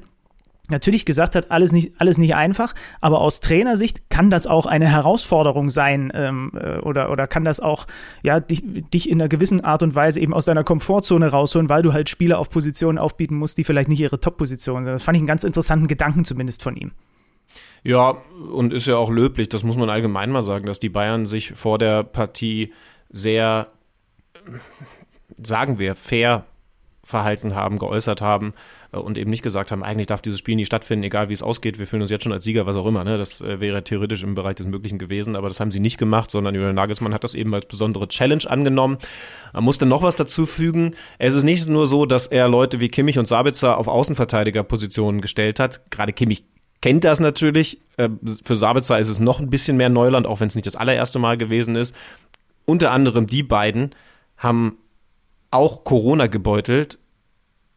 natürlich 0.70 1.06
gesagt 1.06 1.36
hat, 1.36 1.52
alles 1.52 1.74
nicht, 1.74 2.00
alles 2.00 2.18
nicht 2.18 2.36
einfach, 2.36 2.74
aber 3.02 3.20
aus 3.20 3.42
Trainersicht 3.42 4.10
kann 4.10 4.30
das 4.30 4.48
auch 4.48 4.66
eine 4.66 4.88
Herausforderung 4.88 5.70
sein 5.70 6.12
ähm, 6.16 6.52
äh, 6.56 6.78
oder, 6.80 7.12
oder 7.12 7.28
kann 7.28 7.44
das 7.44 7.60
auch 7.60 7.86
ja, 8.24 8.40
dich, 8.40 8.64
dich 8.66 9.10
in 9.10 9.20
einer 9.20 9.28
gewissen 9.28 9.62
Art 9.62 9.84
und 9.84 9.94
Weise 9.96 10.22
eben 10.22 10.34
aus 10.34 10.46
deiner 10.46 10.64
Komfortzone 10.64 11.28
rausholen, 11.28 11.68
weil 11.68 11.84
du 11.84 11.92
halt 11.92 12.10
Spieler 12.10 12.40
auf 12.40 12.50
Positionen 12.50 12.98
aufbieten 12.98 13.36
musst, 13.36 13.58
die 13.58 13.66
vielleicht 13.66 13.90
nicht 13.90 14.00
ihre 14.00 14.20
Top-Position 14.20 14.86
sind. 14.86 14.94
Das 14.94 15.04
fand 15.04 15.18
ich 15.18 15.22
einen 15.22 15.28
ganz 15.28 15.44
interessanten 15.44 15.88
Gedanken 15.88 16.24
zumindest 16.24 16.64
von 16.64 16.78
ihm. 16.78 16.92
Ja, 17.84 18.16
und 18.54 18.72
ist 18.72 18.88
ja 18.88 18.96
auch 18.96 19.12
löblich, 19.12 19.50
das 19.50 19.66
muss 19.66 19.76
man 19.76 19.90
allgemein 19.90 20.32
mal 20.32 20.42
sagen, 20.42 20.66
dass 20.66 20.80
die 20.80 20.90
Bayern 20.90 21.26
sich 21.26 21.52
vor 21.52 21.78
der 21.78 22.04
Partie 22.04 22.72
sehr, 23.10 23.68
sagen 25.42 25.78
wir, 25.78 25.96
fair 25.96 26.46
verhalten 27.04 27.54
haben, 27.54 27.80
geäußert 27.80 28.22
haben 28.22 28.54
und 28.94 29.18
eben 29.18 29.30
nicht 29.30 29.44
gesagt 29.44 29.72
haben, 29.72 29.84
eigentlich 29.84 30.08
darf 30.08 30.22
dieses 30.22 30.40
Spiel 30.40 30.56
nie 30.56 30.66
stattfinden, 30.66 31.04
egal 31.04 31.30
wie 31.30 31.34
es 31.34 31.44
ausgeht, 31.44 31.80
wir 31.80 31.88
fühlen 31.88 32.02
uns 32.02 32.12
jetzt 32.12 32.24
schon 32.24 32.32
als 32.32 32.44
Sieger, 32.44 32.66
was 32.66 32.76
auch 32.76 32.86
immer. 32.86 33.04
Ne? 33.04 33.18
Das 33.18 33.42
äh, 33.42 33.60
wäre 33.60 33.84
theoretisch 33.84 34.24
im 34.24 34.36
Bereich 34.36 34.56
des 34.56 34.68
Möglichen 34.68 34.98
gewesen, 34.98 35.36
aber 35.36 35.48
das 35.48 35.60
haben 35.60 35.72
sie 35.72 35.80
nicht 35.80 35.98
gemacht, 35.98 36.32
sondern 36.32 36.56
Julian 36.56 36.76
Nagelsmann 36.76 37.14
hat 37.14 37.24
das 37.24 37.36
eben 37.36 37.54
als 37.54 37.66
besondere 37.66 38.08
Challenge 38.08 38.44
angenommen. 38.48 38.98
Man 39.54 39.64
musste 39.64 39.86
noch 39.86 40.04
was 40.04 40.16
dazu 40.16 40.46
fügen. 40.46 40.96
Es 41.18 41.34
ist 41.34 41.44
nicht 41.44 41.68
nur 41.68 41.86
so, 41.86 42.06
dass 42.06 42.28
er 42.28 42.48
Leute 42.48 42.80
wie 42.80 42.88
Kimmich 42.88 43.20
und 43.20 43.28
Sabitzer 43.28 43.78
auf 43.78 43.88
Außenverteidigerpositionen 43.88 45.22
gestellt 45.22 45.60
hat. 45.60 45.90
Gerade 45.92 46.14
Kimmich 46.14 46.44
kennt 46.82 47.04
das 47.04 47.20
natürlich. 47.20 47.80
Äh, 47.98 48.10
für 48.44 48.56
Sabitzer 48.56 49.00
ist 49.00 49.10
es 49.10 49.20
noch 49.20 49.40
ein 49.40 49.50
bisschen 49.50 49.78
mehr 49.78 49.90
Neuland, 49.90 50.28
auch 50.28 50.40
wenn 50.40 50.48
es 50.48 50.56
nicht 50.56 50.68
das 50.68 50.76
allererste 50.76 51.20
Mal 51.20 51.38
gewesen 51.38 51.76
ist. 51.76 51.96
Unter 52.66 52.92
anderem 52.92 53.28
die 53.28 53.44
beiden 53.44 53.92
haben 54.38 54.78
auch 55.52 55.84
Corona 55.84 56.28
gebeutelt 56.28 56.98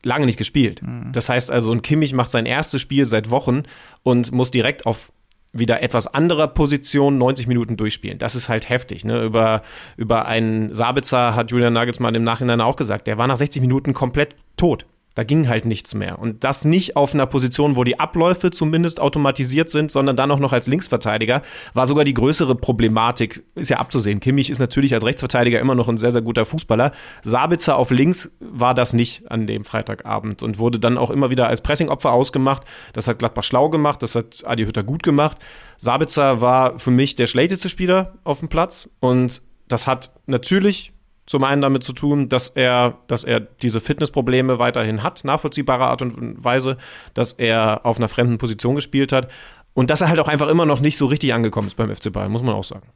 lange 0.07 0.27
nicht 0.27 0.39
gespielt. 0.39 0.81
Mhm. 0.83 1.13
Das 1.13 1.29
heißt 1.29 1.51
also, 1.51 1.73
ein 1.73 1.83
Kimmich 1.83 2.15
macht 2.15 2.31
sein 2.31 2.47
erstes 2.47 2.81
Spiel 2.81 3.05
seit 3.05 3.31
Wochen 3.31 3.65
und 4.03 4.33
muss 4.33 4.51
direkt 4.51 4.87
auf 4.87 5.13
wieder 5.53 5.83
etwas 5.83 6.07
anderer 6.07 6.49
Position 6.49 7.19
90 7.19 7.47
Minuten 7.47 7.77
durchspielen. 7.77 8.19
Das 8.19 8.35
ist 8.35 8.49
halt 8.49 8.69
heftig. 8.69 9.05
Ne? 9.05 9.23
Über, 9.23 9.63
über 9.97 10.27
einen 10.27 10.75
Sabitzer 10.75 11.35
hat 11.35 11.51
Julian 11.51 11.73
Nagelsmann 11.73 12.15
im 12.15 12.25
Nachhinein 12.25 12.61
auch 12.61 12.77
gesagt, 12.77 13.07
der 13.07 13.17
war 13.17 13.27
nach 13.27 13.37
60 13.37 13.63
Minuten 13.63 13.95
komplett 13.95 14.37
tot. 14.57 14.87
Da 15.17 15.25
ging 15.25 15.49
halt 15.49 15.65
nichts 15.65 15.95
mehr. 15.95 16.19
Und 16.19 16.45
das 16.45 16.67
nicht 16.67 16.95
auf 16.95 17.15
einer 17.15 17.25
Position, 17.25 17.75
wo 17.75 17.85
die 17.85 17.99
Abläufe 17.99 18.51
zumindest 18.51 19.01
automatisiert 19.01 19.71
sind, 19.71 19.91
sondern 19.91 20.15
dann 20.15 20.31
auch 20.31 20.39
noch 20.39 20.53
als 20.53 20.67
Linksverteidiger, 20.67 21.41
war 21.73 21.87
sogar 21.87 22.05
die 22.05 22.13
größere 22.13 22.55
Problematik. 22.55 23.43
Ist 23.55 23.71
ja 23.71 23.79
abzusehen. 23.79 24.21
Kimmich 24.21 24.51
ist 24.51 24.59
natürlich 24.59 24.93
als 24.93 25.07
Rechtsverteidiger 25.07 25.59
immer 25.59 25.75
noch 25.75 25.89
ein 25.89 25.97
sehr, 25.97 26.13
sehr 26.13 26.21
guter 26.21 26.45
Fußballer. 26.45 26.93
Sabitzer 27.23 27.79
auf 27.79 27.91
links 27.91 28.31
war 28.41 28.75
das 28.75 28.93
nicht 28.93 29.31
an 29.31 29.47
dem 29.47 29.65
Freitagabend 29.65 30.43
und 30.43 30.59
wurde 30.59 30.79
dann 30.79 30.99
auch 30.99 31.11
immer 31.11 31.31
wieder 31.31 31.49
als 31.49 31.63
Pressingopfer 31.63 32.13
ausgemacht. 32.13 32.65
Das 32.93 33.09
hat 33.09 33.19
Gladbach 33.19 33.45
schlau 33.45 33.71
gemacht, 33.71 34.03
das 34.03 34.17
hat 34.17 34.43
Adi 34.45 34.67
Hütter 34.67 34.83
gut 34.83 35.03
gemacht. 35.03 35.39
Sabitzer 35.79 36.43
war 36.43 36.79
für 36.79 36.91
mich 36.91 37.17
der 37.17 37.27
schlechteste 37.27 37.71
Spieler 37.71 38.19
auf 38.23 38.41
dem 38.41 38.51
Platz 38.51 38.91
und 39.01 39.41
das 39.67 39.87
hat 39.87 40.13
natürlich 40.27 40.93
zum 41.27 41.45
einen 41.45 41.61
damit 41.61 41.85
zu 41.85 41.93
tun, 41.93 42.29
dass 42.29 42.49
er, 42.49 42.99
dass 43.09 43.25
er 43.25 43.41
diese 43.41 43.81
Fitnessprobleme 43.81 44.59
weiterhin 44.59 45.03
hat, 45.03 45.25
nachvollziehbare 45.25 45.87
Art 45.87 46.03
und 46.03 46.43
Weise, 46.43 46.77
dass 47.15 47.33
er 47.33 47.85
auf 47.85 47.99
einer 47.99 48.09
fremden 48.09 48.39
Position 48.39 48.77
gespielt 48.77 49.13
hat 49.13 49.29
und 49.75 49.91
dass 49.91 50.01
er 50.01 50.09
halt 50.09 50.21
auch 50.21 50.29
einfach 50.29 50.49
immer 50.49 50.67
noch 50.67 50.81
nicht 50.81 50.97
so 50.97 51.07
richtig 51.07 51.35
angekommen 51.35 51.67
ist 51.69 51.77
beim 51.77 51.95
FC 51.95 52.13
Bayern, 52.13 52.31
muss 52.31 52.43
man 52.43 52.55
auch 52.55 52.65
sagen. 52.65 52.87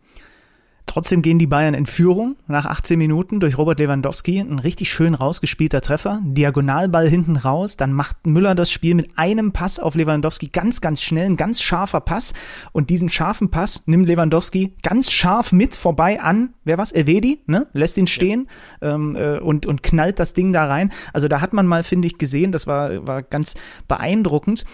Trotzdem 0.86 1.22
gehen 1.22 1.38
die 1.38 1.46
Bayern 1.46 1.74
in 1.74 1.86
Führung 1.86 2.36
nach 2.48 2.66
18 2.66 2.98
Minuten 2.98 3.38
durch 3.38 3.56
Robert 3.58 3.78
Lewandowski. 3.78 4.40
Ein 4.40 4.58
richtig 4.58 4.90
schön 4.90 5.14
rausgespielter 5.14 5.80
Treffer. 5.80 6.20
Diagonalball 6.24 7.08
hinten 7.08 7.36
raus. 7.36 7.76
Dann 7.76 7.92
macht 7.92 8.26
Müller 8.26 8.56
das 8.56 8.72
Spiel 8.72 8.96
mit 8.96 9.16
einem 9.16 9.52
Pass 9.52 9.78
auf 9.78 9.94
Lewandowski 9.94 10.48
ganz, 10.48 10.80
ganz 10.80 11.02
schnell. 11.02 11.26
Ein 11.26 11.36
ganz 11.36 11.62
scharfer 11.62 12.00
Pass. 12.00 12.32
Und 12.72 12.90
diesen 12.90 13.08
scharfen 13.08 13.50
Pass 13.50 13.82
nimmt 13.86 14.08
Lewandowski 14.08 14.74
ganz 14.82 15.12
scharf 15.12 15.52
mit 15.52 15.76
vorbei 15.76 16.20
an, 16.20 16.54
wer 16.64 16.76
was? 16.76 16.90
Elvedi, 16.90 17.42
ne? 17.46 17.68
Lässt 17.72 17.96
ihn 17.96 18.08
stehen 18.08 18.48
ja. 18.80 18.94
ähm, 18.94 19.14
äh, 19.14 19.38
und, 19.38 19.66
und 19.66 19.82
knallt 19.84 20.18
das 20.18 20.34
Ding 20.34 20.52
da 20.52 20.66
rein. 20.66 20.90
Also 21.12 21.28
da 21.28 21.40
hat 21.40 21.52
man 21.52 21.66
mal, 21.66 21.84
finde 21.84 22.06
ich, 22.06 22.18
gesehen, 22.18 22.50
das 22.50 22.66
war, 22.66 23.06
war 23.06 23.22
ganz 23.22 23.54
beeindruckend. 23.86 24.64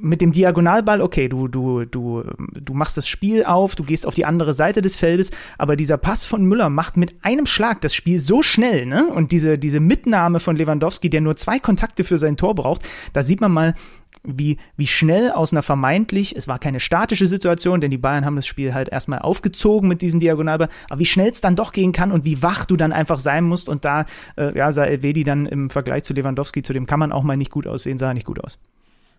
Mit 0.00 0.20
dem 0.20 0.30
Diagonalball, 0.30 1.00
okay, 1.00 1.28
du, 1.28 1.48
du, 1.48 1.84
du, 1.84 2.22
du 2.38 2.74
machst 2.74 2.96
das 2.96 3.08
Spiel 3.08 3.44
auf, 3.44 3.74
du 3.74 3.82
gehst 3.82 4.06
auf 4.06 4.14
die 4.14 4.24
andere 4.24 4.54
Seite 4.54 4.82
des 4.82 4.94
Feldes, 4.94 5.32
aber 5.58 5.74
dieser 5.74 5.96
Pass 5.96 6.24
von 6.24 6.44
Müller 6.44 6.70
macht 6.70 6.96
mit 6.96 7.16
einem 7.22 7.44
Schlag 7.44 7.80
das 7.80 7.92
Spiel 7.92 8.20
so 8.20 8.42
schnell, 8.42 8.86
ne? 8.86 9.08
Und 9.08 9.32
diese, 9.32 9.58
diese 9.58 9.80
Mitnahme 9.80 10.38
von 10.38 10.54
Lewandowski, 10.54 11.10
der 11.10 11.22
nur 11.22 11.36
zwei 11.36 11.58
Kontakte 11.58 12.04
für 12.04 12.18
sein 12.18 12.36
Tor 12.36 12.54
braucht, 12.54 12.82
da 13.12 13.22
sieht 13.22 13.40
man 13.40 13.50
mal, 13.50 13.74
wie, 14.22 14.58
wie 14.76 14.86
schnell 14.86 15.30
aus 15.30 15.52
einer 15.52 15.62
vermeintlich, 15.62 16.34
es 16.36 16.48
war 16.48 16.58
keine 16.58 16.80
statische 16.80 17.26
Situation, 17.26 17.80
denn 17.80 17.90
die 17.90 17.98
Bayern 17.98 18.24
haben 18.24 18.36
das 18.36 18.46
Spiel 18.46 18.74
halt 18.74 18.88
erstmal 18.88 19.18
aufgezogen 19.18 19.88
mit 19.88 20.02
diesem 20.02 20.20
Diagonalball, 20.20 20.68
aber 20.88 21.00
wie 21.00 21.04
schnell 21.04 21.30
es 21.30 21.40
dann 21.40 21.56
doch 21.56 21.72
gehen 21.72 21.92
kann 21.92 22.10
und 22.10 22.24
wie 22.24 22.42
wach 22.42 22.64
du 22.64 22.76
dann 22.76 22.92
einfach 22.92 23.18
sein 23.18 23.44
musst 23.44 23.68
und 23.68 23.84
da, 23.84 24.06
äh, 24.36 24.56
ja, 24.56 24.72
sah 24.72 24.84
Elvedi 24.84 25.24
dann 25.24 25.46
im 25.46 25.68
Vergleich 25.68 26.04
zu 26.04 26.14
Lewandowski, 26.14 26.62
zu 26.62 26.72
dem 26.72 26.86
kann 26.86 27.00
man 27.00 27.12
auch 27.12 27.22
mal 27.22 27.36
nicht 27.36 27.50
gut 27.50 27.66
aussehen, 27.66 27.98
sah 27.98 28.14
nicht 28.14 28.26
gut 28.26 28.42
aus. 28.42 28.58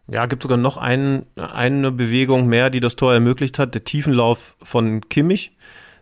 Ja, 0.08 0.28
gibt 0.28 0.43
sogar 0.43 0.58
noch 0.58 0.78
ein, 0.78 1.26
eine 1.36 1.91
Bewegung 1.91 2.47
mehr, 2.47 2.70
die 2.70 2.80
das 2.80 2.95
Tor 2.95 3.14
ermöglicht 3.14 3.58
hat, 3.58 3.74
der 3.74 3.84
Tiefenlauf 3.84 4.56
von 4.62 5.01
Kimmich 5.10 5.51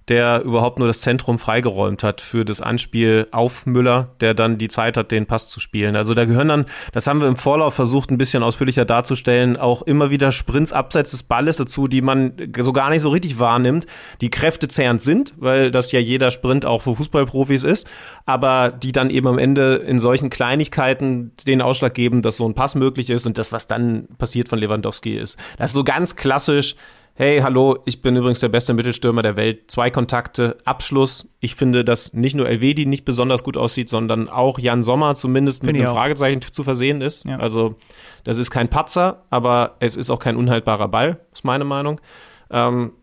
der 0.10 0.42
überhaupt 0.44 0.80
nur 0.80 0.88
das 0.88 1.02
Zentrum 1.02 1.38
freigeräumt 1.38 2.04
hat 2.04 2.22
für 2.22 2.44
das 2.44 2.62
Anspiel 2.62 3.26
auf 3.32 3.66
Müller, 3.66 4.10
der 4.20 4.34
dann 4.34 4.58
die 4.58 4.68
Zeit 4.68 4.98
hat, 4.98 5.12
den 5.12 5.26
Pass 5.26 5.48
zu 5.48 5.60
spielen. 5.60 5.96
Also 5.96 6.14
da 6.14 6.26
gehören 6.26 6.50
dann, 6.50 6.66
das 6.92 7.08
haben 7.08 7.22
wir 7.22 7.28
im 7.28 7.38
Vorlauf 7.38 7.74
versucht, 7.74 8.12
ein 8.12 8.18
bisschen 8.18 8.44
ausführlicher 8.44 8.86
darzustellen, 8.86 9.56
auch 9.56 9.82
immer 9.82 10.12
wieder 10.12 10.32
Sprints 10.32 10.74
abseits 10.74 11.12
des 11.12 11.24
Balles 11.24 11.58
dazu, 11.58 11.88
die 11.88 12.02
man 12.02 12.34
so 12.60 12.74
gar 12.74 12.90
nicht 12.90 13.02
so 13.02 13.10
richtig 13.10 13.40
wahrnimmt, 13.40 13.86
die 14.22 14.30
kräftezehrend 14.30 15.02
sind, 15.02 15.34
weil 15.38 15.72
das 15.72 15.92
ja 15.92 16.00
jeder 16.00 16.32
Sprint 16.32 16.66
auch 16.66 16.82
für 16.82 16.96
Fußballprofis 16.96 17.64
ist, 17.64 17.88
aber 18.26 18.72
die 18.72 18.92
dann 18.92 19.10
eben 19.10 19.28
am 19.28 19.38
Ende 19.38 19.76
in 19.76 20.00
solchen 20.00 20.30
Kleinigkeiten 20.30 21.32
den 21.48 21.62
Ausschlag 21.62 21.94
geben, 21.94 22.22
dass 22.22 22.38
so 22.38 22.48
ein 22.48 22.54
Pass 22.54 22.76
möglich 22.76 23.10
ist 23.10 23.26
und 23.26 23.38
das, 23.38 23.52
was 23.52 23.68
dann 23.68 24.08
passiert 24.18 24.50
von 24.50 24.60
Lewandowski 24.60 25.16
ist. 25.16 25.40
Das 25.58 25.72
ist 25.72 25.76
so 25.76 25.84
ganz 25.84 26.16
klassisch 26.16 26.76
hey, 27.16 27.42
hallo, 27.42 27.78
ich 27.86 28.02
bin 28.02 28.16
übrigens 28.16 28.40
der 28.40 28.50
beste 28.50 28.74
Mittelstürmer 28.74 29.22
der 29.22 29.36
Welt. 29.36 29.70
Zwei 29.70 29.90
Kontakte, 29.90 30.58
Abschluss. 30.66 31.30
Ich 31.40 31.56
finde, 31.56 31.86
dass 31.86 32.14
nicht 32.14 32.36
nur 32.36 32.48
Elvedi 32.50 32.86
nicht 32.86 33.06
besonders 33.06 33.44
gut 33.44 33.56
aussieht, 33.56 33.90
sondern 33.90 34.30
auch 34.30 34.58
Jan 34.58 34.82
Sommer 34.82 35.16
zumindest 35.16 35.64
mit 35.64 35.76
einem 35.76 35.88
auch. 35.88 35.96
Fragezeichen 35.96 36.42
zu 36.42 36.64
versehen 36.64 37.02
ist. 37.02 37.26
Ja. 37.26 37.38
Also, 37.38 37.76
das 38.24 38.38
ist 38.38 38.50
kein 38.50 38.70
Patzer, 38.70 39.24
aber 39.30 39.76
es 39.80 39.96
ist 39.96 40.10
auch 40.10 40.20
kein 40.20 40.36
unhaltbarer 40.36 40.88
Ball, 40.88 41.20
ist 41.32 41.46
meine 41.46 41.66
Meinung. 41.66 42.02
Ähm, 42.50 42.94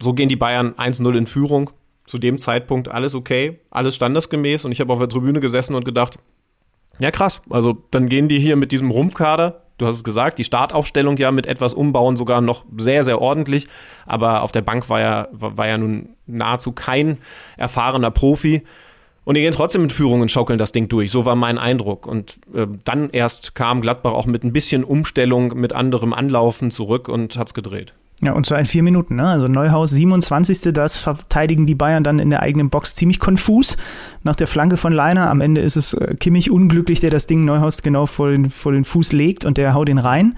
so 0.00 0.12
gehen 0.12 0.28
die 0.28 0.36
Bayern 0.36 0.74
1-0 0.74 1.16
in 1.16 1.26
Führung. 1.26 1.70
Zu 2.04 2.18
dem 2.18 2.38
Zeitpunkt 2.38 2.88
alles 2.88 3.14
okay, 3.14 3.60
alles 3.70 3.94
standesgemäß. 3.94 4.64
Und 4.64 4.72
ich 4.72 4.80
habe 4.80 4.92
auf 4.92 4.98
der 4.98 5.08
Tribüne 5.08 5.40
gesessen 5.40 5.74
und 5.74 5.84
gedacht, 5.84 6.18
ja 7.00 7.10
krass, 7.10 7.42
also 7.50 7.84
dann 7.90 8.08
gehen 8.08 8.28
die 8.28 8.38
hier 8.38 8.56
mit 8.56 8.72
diesem 8.72 8.90
Rumpfkader, 8.90 9.62
du 9.78 9.86
hast 9.86 9.96
es 9.96 10.04
gesagt, 10.04 10.38
die 10.38 10.44
Startaufstellung 10.44 11.16
ja 11.16 11.30
mit 11.30 11.46
etwas 11.46 11.72
Umbauen 11.72 12.16
sogar 12.16 12.40
noch 12.40 12.64
sehr, 12.76 13.02
sehr 13.04 13.20
ordentlich. 13.20 13.66
Aber 14.06 14.42
auf 14.42 14.52
der 14.52 14.62
Bank 14.62 14.88
war 14.90 15.00
ja, 15.00 15.28
war 15.32 15.66
ja 15.66 15.78
nun 15.78 16.10
nahezu 16.26 16.72
kein 16.72 17.18
erfahrener 17.56 18.10
Profi. 18.10 18.62
Und 19.24 19.34
die 19.34 19.42
gehen 19.42 19.52
trotzdem 19.52 19.82
mit 19.82 19.92
Führung 19.92 20.22
und 20.22 20.30
schaukeln 20.30 20.58
das 20.58 20.72
Ding 20.72 20.88
durch. 20.88 21.10
So 21.10 21.26
war 21.26 21.36
mein 21.36 21.58
Eindruck. 21.58 22.06
Und 22.06 22.38
äh, 22.54 22.66
dann 22.84 23.10
erst 23.10 23.54
kam 23.54 23.82
Gladbach 23.82 24.12
auch 24.12 24.26
mit 24.26 24.42
ein 24.42 24.52
bisschen 24.52 24.84
Umstellung, 24.84 25.58
mit 25.58 25.72
anderem 25.72 26.12
Anlaufen 26.12 26.70
zurück 26.70 27.08
und 27.08 27.38
hat's 27.38 27.54
gedreht. 27.54 27.92
Ja, 28.20 28.32
und 28.32 28.46
zwar 28.46 28.58
in 28.58 28.66
vier 28.66 28.82
Minuten. 28.82 29.14
Ne? 29.16 29.26
Also 29.28 29.46
Neuhaus 29.46 29.90
27. 29.92 30.72
Das 30.72 30.98
verteidigen 30.98 31.66
die 31.66 31.76
Bayern 31.76 32.02
dann 32.02 32.18
in 32.18 32.30
der 32.30 32.42
eigenen 32.42 32.68
Box 32.68 32.96
ziemlich 32.96 33.20
konfus 33.20 33.76
nach 34.24 34.34
der 34.34 34.48
Flanke 34.48 34.76
von 34.76 34.92
Leiner. 34.92 35.30
Am 35.30 35.40
Ende 35.40 35.60
ist 35.60 35.76
es 35.76 35.94
äh, 35.94 36.16
Kimmich 36.16 36.50
unglücklich, 36.50 36.98
der 36.98 37.10
das 37.10 37.26
Ding 37.26 37.44
Neuhaus 37.44 37.82
genau 37.82 38.06
vor 38.06 38.30
den, 38.30 38.50
vor 38.50 38.72
den 38.72 38.84
Fuß 38.84 39.12
legt 39.12 39.44
und 39.44 39.56
der 39.56 39.72
haut 39.74 39.88
ihn 39.88 39.98
rein. 39.98 40.34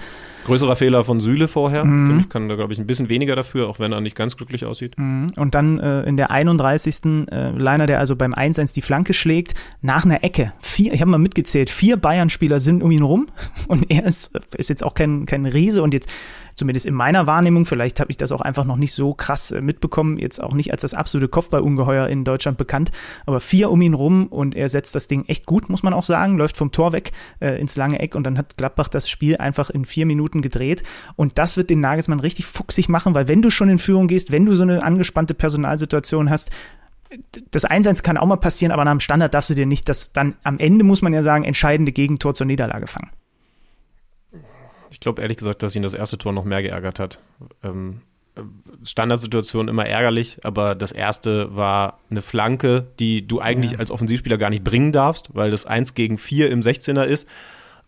Größerer 0.50 0.74
Fehler 0.74 1.04
von 1.04 1.20
Süle 1.20 1.46
vorher. 1.46 1.84
Mhm. 1.84 2.18
Ich 2.18 2.28
kann 2.28 2.48
da, 2.48 2.56
glaube 2.56 2.72
ich, 2.72 2.80
ein 2.80 2.86
bisschen 2.86 3.08
weniger 3.08 3.36
dafür, 3.36 3.68
auch 3.68 3.78
wenn 3.78 3.92
er 3.92 4.00
nicht 4.00 4.16
ganz 4.16 4.36
glücklich 4.36 4.64
aussieht. 4.64 4.98
Mhm. 4.98 5.28
Und 5.36 5.54
dann 5.54 5.78
äh, 5.78 6.02
in 6.02 6.16
der 6.16 6.32
31. 6.32 7.28
Äh, 7.30 7.50
Leiner, 7.50 7.86
der 7.86 8.00
also 8.00 8.16
beim 8.16 8.34
1-1 8.34 8.74
die 8.74 8.82
Flanke 8.82 9.14
schlägt, 9.14 9.54
nach 9.80 10.04
einer 10.04 10.24
Ecke. 10.24 10.52
Vier, 10.58 10.92
ich 10.92 11.00
habe 11.00 11.10
mal 11.12 11.18
mitgezählt, 11.18 11.70
vier 11.70 11.96
Bayern-Spieler 11.96 12.58
sind 12.58 12.82
um 12.82 12.90
ihn 12.90 13.02
rum 13.02 13.28
und 13.68 13.88
er 13.90 14.04
ist, 14.04 14.36
ist 14.56 14.68
jetzt 14.70 14.84
auch 14.84 14.94
kein, 14.94 15.26
kein 15.26 15.46
Riese 15.46 15.82
und 15.82 15.94
jetzt 15.94 16.08
zumindest 16.60 16.84
in 16.84 16.94
meiner 16.94 17.26
Wahrnehmung, 17.26 17.64
vielleicht 17.64 18.00
habe 18.00 18.10
ich 18.10 18.18
das 18.18 18.32
auch 18.32 18.42
einfach 18.42 18.64
noch 18.64 18.76
nicht 18.76 18.92
so 18.92 19.14
krass 19.14 19.50
äh, 19.50 19.62
mitbekommen, 19.62 20.18
jetzt 20.18 20.42
auch 20.42 20.52
nicht 20.52 20.72
als 20.72 20.82
das 20.82 20.92
absolute 20.92 21.28
Kopfballungeheuer 21.28 22.06
in 22.08 22.22
Deutschland 22.22 22.58
bekannt, 22.58 22.90
aber 23.24 23.40
vier 23.40 23.70
um 23.70 23.80
ihn 23.80 23.94
rum 23.94 24.26
und 24.26 24.54
er 24.54 24.68
setzt 24.68 24.94
das 24.94 25.08
Ding 25.08 25.24
echt 25.26 25.46
gut, 25.46 25.70
muss 25.70 25.82
man 25.82 25.94
auch 25.94 26.04
sagen, 26.04 26.36
läuft 26.36 26.58
vom 26.58 26.70
Tor 26.70 26.92
weg 26.92 27.12
äh, 27.40 27.58
ins 27.58 27.76
lange 27.76 27.98
Eck 27.98 28.14
und 28.14 28.24
dann 28.24 28.36
hat 28.36 28.58
Gladbach 28.58 28.88
das 28.88 29.08
Spiel 29.08 29.38
einfach 29.38 29.70
in 29.70 29.86
vier 29.86 30.04
Minuten 30.04 30.39
gedreht 30.42 30.82
und 31.16 31.38
das 31.38 31.56
wird 31.56 31.70
den 31.70 31.80
Nagelsmann 31.80 32.20
richtig 32.20 32.46
fuchsig 32.46 32.88
machen, 32.88 33.14
weil 33.14 33.28
wenn 33.28 33.42
du 33.42 33.50
schon 33.50 33.68
in 33.68 33.78
Führung 33.78 34.08
gehst, 34.08 34.32
wenn 34.32 34.46
du 34.46 34.54
so 34.54 34.62
eine 34.62 34.82
angespannte 34.82 35.34
Personalsituation 35.34 36.30
hast, 36.30 36.50
das 37.50 37.68
1-1 37.68 38.02
kann 38.02 38.16
auch 38.16 38.26
mal 38.26 38.36
passieren, 38.36 38.72
aber 38.72 38.84
nach 38.84 38.92
dem 38.92 39.00
Standard 39.00 39.34
darfst 39.34 39.50
du 39.50 39.54
dir 39.54 39.66
nicht 39.66 39.88
das 39.88 40.12
dann 40.12 40.36
am 40.44 40.58
Ende, 40.58 40.84
muss 40.84 41.02
man 41.02 41.12
ja 41.12 41.22
sagen, 41.22 41.44
entscheidende 41.44 41.92
Gegentor 41.92 42.34
zur 42.34 42.46
Niederlage 42.46 42.86
fangen. 42.86 43.10
Ich 44.90 45.00
glaube 45.00 45.22
ehrlich 45.22 45.36
gesagt, 45.36 45.62
dass 45.62 45.74
ihn 45.76 45.82
das 45.82 45.94
erste 45.94 46.18
Tor 46.18 46.32
noch 46.32 46.44
mehr 46.44 46.62
geärgert 46.62 46.98
hat. 46.98 47.20
Ähm, 47.62 48.02
Standardsituation 48.84 49.68
immer 49.68 49.86
ärgerlich, 49.86 50.38
aber 50.44 50.74
das 50.74 50.92
erste 50.92 51.54
war 51.54 52.00
eine 52.10 52.22
Flanke, 52.22 52.86
die 52.98 53.26
du 53.26 53.40
eigentlich 53.40 53.72
ja. 53.72 53.78
als 53.78 53.90
Offensivspieler 53.90 54.38
gar 54.38 54.50
nicht 54.50 54.64
bringen 54.64 54.92
darfst, 54.92 55.34
weil 55.34 55.50
das 55.50 55.66
1 55.66 55.94
gegen 55.94 56.16
4 56.16 56.50
im 56.50 56.60
16er 56.60 57.04
ist. 57.04 57.28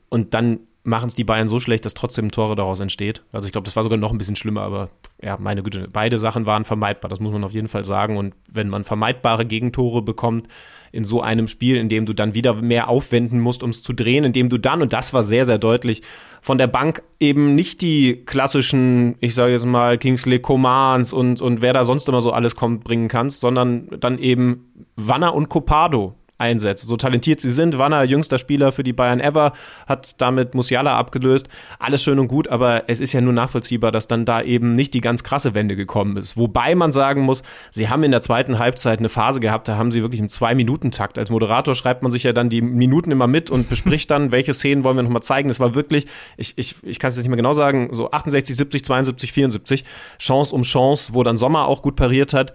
Und 0.08 0.34
dann 0.34 0.60
machen 0.84 1.08
es 1.08 1.14
die 1.14 1.24
Bayern 1.24 1.48
so 1.48 1.60
schlecht, 1.60 1.84
dass 1.84 1.94
trotzdem 1.94 2.30
Tore 2.30 2.56
daraus 2.56 2.80
entsteht. 2.80 3.22
Also 3.30 3.46
ich 3.46 3.52
glaube, 3.52 3.64
das 3.66 3.76
war 3.76 3.84
sogar 3.84 3.98
noch 3.98 4.10
ein 4.10 4.18
bisschen 4.18 4.36
schlimmer, 4.36 4.62
aber 4.62 4.90
ja, 5.22 5.36
meine 5.38 5.62
Güte, 5.62 5.88
beide 5.92 6.18
Sachen 6.18 6.44
waren 6.44 6.64
vermeidbar, 6.64 7.08
das 7.08 7.20
muss 7.20 7.32
man 7.32 7.44
auf 7.44 7.52
jeden 7.52 7.68
Fall 7.68 7.84
sagen. 7.84 8.16
Und 8.16 8.34
wenn 8.48 8.68
man 8.68 8.82
vermeidbare 8.82 9.46
Gegentore 9.46 10.02
bekommt 10.02 10.48
in 10.90 11.04
so 11.04 11.22
einem 11.22 11.46
Spiel, 11.46 11.76
in 11.76 11.88
dem 11.88 12.04
du 12.04 12.12
dann 12.12 12.34
wieder 12.34 12.54
mehr 12.54 12.88
aufwenden 12.88 13.40
musst, 13.40 13.62
um 13.62 13.70
es 13.70 13.82
zu 13.82 13.92
drehen, 13.92 14.24
in 14.24 14.32
dem 14.32 14.48
du 14.48 14.58
dann, 14.58 14.82
und 14.82 14.92
das 14.92 15.14
war 15.14 15.22
sehr, 15.22 15.44
sehr 15.44 15.58
deutlich, 15.58 16.02
von 16.40 16.58
der 16.58 16.66
Bank 16.66 17.02
eben 17.20 17.54
nicht 17.54 17.80
die 17.80 18.24
klassischen, 18.26 19.14
ich 19.20 19.34
sage 19.34 19.52
jetzt 19.52 19.64
mal, 19.64 19.96
Kingsley 19.98 20.40
Commands 20.40 21.12
und, 21.12 21.40
und 21.40 21.62
wer 21.62 21.72
da 21.72 21.84
sonst 21.84 22.08
immer 22.08 22.20
so 22.20 22.32
alles 22.32 22.56
kommt, 22.56 22.82
bringen 22.82 23.08
kannst, 23.08 23.40
sondern 23.40 23.88
dann 24.00 24.18
eben 24.18 24.66
Wanner 24.96 25.34
und 25.34 25.48
Copado, 25.48 26.14
einsetzt. 26.42 26.86
So 26.86 26.96
talentiert 26.96 27.40
sie 27.40 27.50
sind, 27.50 27.78
Wanner, 27.78 28.02
jüngster 28.02 28.36
Spieler 28.36 28.72
für 28.72 28.82
die 28.82 28.92
Bayern 28.92 29.20
ever, 29.20 29.52
hat 29.86 30.20
damit 30.20 30.54
Musiala 30.54 30.98
abgelöst. 30.98 31.48
Alles 31.78 32.02
schön 32.02 32.18
und 32.18 32.28
gut, 32.28 32.48
aber 32.48 32.88
es 32.88 33.00
ist 33.00 33.12
ja 33.12 33.20
nur 33.20 33.32
nachvollziehbar, 33.32 33.92
dass 33.92 34.08
dann 34.08 34.24
da 34.24 34.42
eben 34.42 34.74
nicht 34.74 34.92
die 34.92 35.00
ganz 35.00 35.22
krasse 35.22 35.54
Wende 35.54 35.76
gekommen 35.76 36.16
ist. 36.16 36.36
Wobei 36.36 36.74
man 36.74 36.90
sagen 36.90 37.22
muss, 37.22 37.42
sie 37.70 37.88
haben 37.88 38.02
in 38.02 38.10
der 38.10 38.20
zweiten 38.20 38.58
Halbzeit 38.58 38.98
eine 38.98 39.08
Phase 39.08 39.38
gehabt, 39.40 39.68
da 39.68 39.76
haben 39.76 39.92
sie 39.92 40.02
wirklich 40.02 40.20
im 40.20 40.28
Zwei-Minuten-Takt. 40.28 41.18
Als 41.18 41.30
Moderator 41.30 41.74
schreibt 41.74 42.02
man 42.02 42.10
sich 42.10 42.24
ja 42.24 42.32
dann 42.32 42.50
die 42.50 42.60
Minuten 42.60 43.12
immer 43.12 43.28
mit 43.28 43.48
und 43.48 43.68
bespricht 43.68 44.10
dann, 44.10 44.32
welche 44.32 44.52
Szenen 44.52 44.82
wollen 44.84 44.96
wir 44.96 45.04
nochmal 45.04 45.22
zeigen. 45.22 45.48
Es 45.48 45.60
war 45.60 45.74
wirklich, 45.76 46.06
ich, 46.36 46.58
ich, 46.58 46.74
ich 46.82 46.98
kann 46.98 47.08
es 47.08 47.16
jetzt 47.16 47.24
nicht 47.24 47.30
mehr 47.30 47.36
genau 47.36 47.52
sagen, 47.52 47.90
so 47.92 48.10
68, 48.10 48.56
70, 48.56 48.84
72, 48.84 49.32
74, 49.32 49.84
Chance 50.18 50.54
um 50.54 50.62
Chance, 50.62 51.14
wo 51.14 51.22
dann 51.22 51.38
Sommer 51.38 51.68
auch 51.68 51.82
gut 51.82 51.94
pariert 51.94 52.34
hat. 52.34 52.52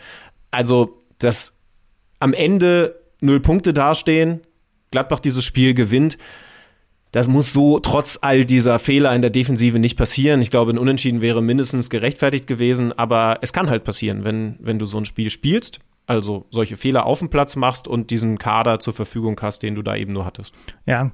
Also, 0.51 1.01
das 1.19 1.57
am 2.19 2.33
Ende 2.33 2.95
null 3.21 3.39
Punkte 3.39 3.73
dastehen, 3.73 4.41
Gladbach 4.91 5.19
dieses 5.19 5.43
Spiel 5.43 5.73
gewinnt. 5.73 6.17
Das 7.11 7.27
muss 7.27 7.53
so 7.53 7.79
trotz 7.79 8.19
all 8.21 8.45
dieser 8.45 8.79
Fehler 8.79 9.15
in 9.15 9.21
der 9.21 9.31
Defensive 9.31 9.79
nicht 9.79 9.97
passieren. 9.97 10.41
Ich 10.41 10.51
glaube, 10.51 10.71
ein 10.71 10.77
Unentschieden 10.77 11.21
wäre 11.21 11.41
mindestens 11.41 11.89
gerechtfertigt 11.89 12.47
gewesen, 12.47 12.97
aber 12.97 13.39
es 13.41 13.53
kann 13.53 13.69
halt 13.69 13.83
passieren, 13.83 14.25
wenn, 14.25 14.57
wenn 14.59 14.77
du 14.77 14.85
so 14.85 14.97
ein 14.97 15.05
Spiel 15.05 15.29
spielst, 15.29 15.79
also 16.05 16.45
solche 16.51 16.77
Fehler 16.77 17.05
auf 17.05 17.19
dem 17.19 17.29
Platz 17.29 17.55
machst 17.55 17.87
und 17.87 18.11
diesen 18.11 18.37
Kader 18.37 18.79
zur 18.79 18.93
Verfügung 18.93 19.39
hast, 19.41 19.63
den 19.63 19.75
du 19.75 19.81
da 19.81 19.95
eben 19.95 20.13
nur 20.13 20.25
hattest. 20.25 20.53
Ja, 20.85 21.11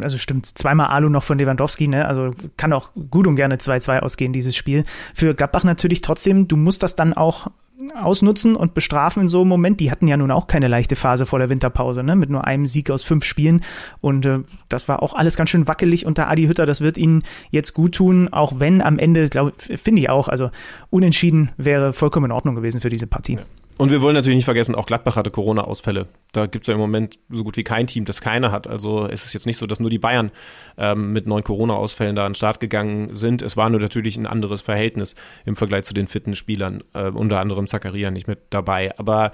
also 0.00 0.18
stimmt. 0.18 0.46
Zweimal 0.46 0.86
Alu 0.86 1.08
noch 1.08 1.24
von 1.24 1.38
Lewandowski, 1.38 1.88
ne? 1.88 2.06
Also 2.06 2.30
kann 2.56 2.72
auch 2.72 2.90
gut 3.10 3.26
und 3.26 3.36
gerne 3.36 3.56
2-2 3.56 4.00
ausgehen, 4.00 4.32
dieses 4.32 4.54
Spiel. 4.56 4.84
Für 5.14 5.34
Gladbach 5.34 5.64
natürlich 5.64 6.00
trotzdem, 6.00 6.48
du 6.48 6.56
musst 6.56 6.82
das 6.82 6.96
dann 6.96 7.12
auch 7.12 7.48
ausnutzen 7.94 8.56
und 8.56 8.74
bestrafen 8.74 9.22
in 9.22 9.28
so 9.28 9.40
einem 9.40 9.48
Moment. 9.48 9.80
Die 9.80 9.90
hatten 9.90 10.08
ja 10.08 10.16
nun 10.16 10.30
auch 10.30 10.46
keine 10.46 10.68
leichte 10.68 10.96
Phase 10.96 11.26
vor 11.26 11.38
der 11.38 11.50
Winterpause, 11.50 12.02
ne? 12.02 12.16
mit 12.16 12.30
nur 12.30 12.46
einem 12.46 12.66
Sieg 12.66 12.90
aus 12.90 13.02
fünf 13.02 13.24
Spielen. 13.24 13.62
Und 14.00 14.26
äh, 14.26 14.40
das 14.68 14.88
war 14.88 15.02
auch 15.02 15.14
alles 15.14 15.36
ganz 15.36 15.50
schön 15.50 15.68
wackelig 15.68 16.06
unter 16.06 16.28
Adi 16.28 16.46
Hütter. 16.46 16.66
Das 16.66 16.80
wird 16.80 16.98
ihnen 16.98 17.22
jetzt 17.50 17.74
gut 17.74 17.94
tun, 17.94 18.28
auch 18.32 18.58
wenn 18.58 18.80
am 18.80 18.98
Ende, 18.98 19.28
glaube 19.28 19.52
finde 19.58 20.00
ich 20.00 20.10
auch, 20.10 20.28
also 20.28 20.50
unentschieden 20.90 21.50
wäre 21.56 21.92
vollkommen 21.92 22.26
in 22.26 22.32
Ordnung 22.32 22.54
gewesen 22.54 22.80
für 22.80 22.90
diese 22.90 23.06
Partie. 23.06 23.34
Ja. 23.34 23.42
Und 23.78 23.90
wir 23.90 24.00
wollen 24.00 24.14
natürlich 24.14 24.36
nicht 24.36 24.46
vergessen, 24.46 24.74
auch 24.74 24.86
Gladbach 24.86 25.16
hatte 25.16 25.30
Corona-Ausfälle. 25.30 26.08
Da 26.32 26.46
gibt 26.46 26.64
es 26.64 26.68
ja 26.68 26.74
im 26.74 26.80
Moment 26.80 27.18
so 27.28 27.44
gut 27.44 27.58
wie 27.58 27.64
kein 27.64 27.86
Team, 27.86 28.06
das 28.06 28.22
keine 28.22 28.50
hat. 28.50 28.66
Also 28.66 29.06
es 29.06 29.26
ist 29.26 29.34
jetzt 29.34 29.44
nicht 29.44 29.58
so, 29.58 29.66
dass 29.66 29.80
nur 29.80 29.90
die 29.90 29.98
Bayern 29.98 30.30
ähm, 30.78 31.12
mit 31.12 31.26
neun 31.26 31.44
Corona-Ausfällen 31.44 32.16
da 32.16 32.24
an 32.24 32.32
den 32.32 32.36
Start 32.36 32.58
gegangen 32.58 33.14
sind. 33.14 33.42
Es 33.42 33.56
war 33.56 33.68
nur 33.68 33.80
natürlich 33.80 34.16
ein 34.16 34.26
anderes 34.26 34.62
Verhältnis 34.62 35.14
im 35.44 35.56
Vergleich 35.56 35.84
zu 35.84 35.92
den 35.92 36.06
fitten 36.06 36.36
Spielern, 36.36 36.84
äh, 36.94 37.10
unter 37.10 37.38
anderem 37.38 37.66
Zakaria 37.66 38.10
nicht 38.10 38.28
mit 38.28 38.38
dabei. 38.48 38.98
Aber 38.98 39.32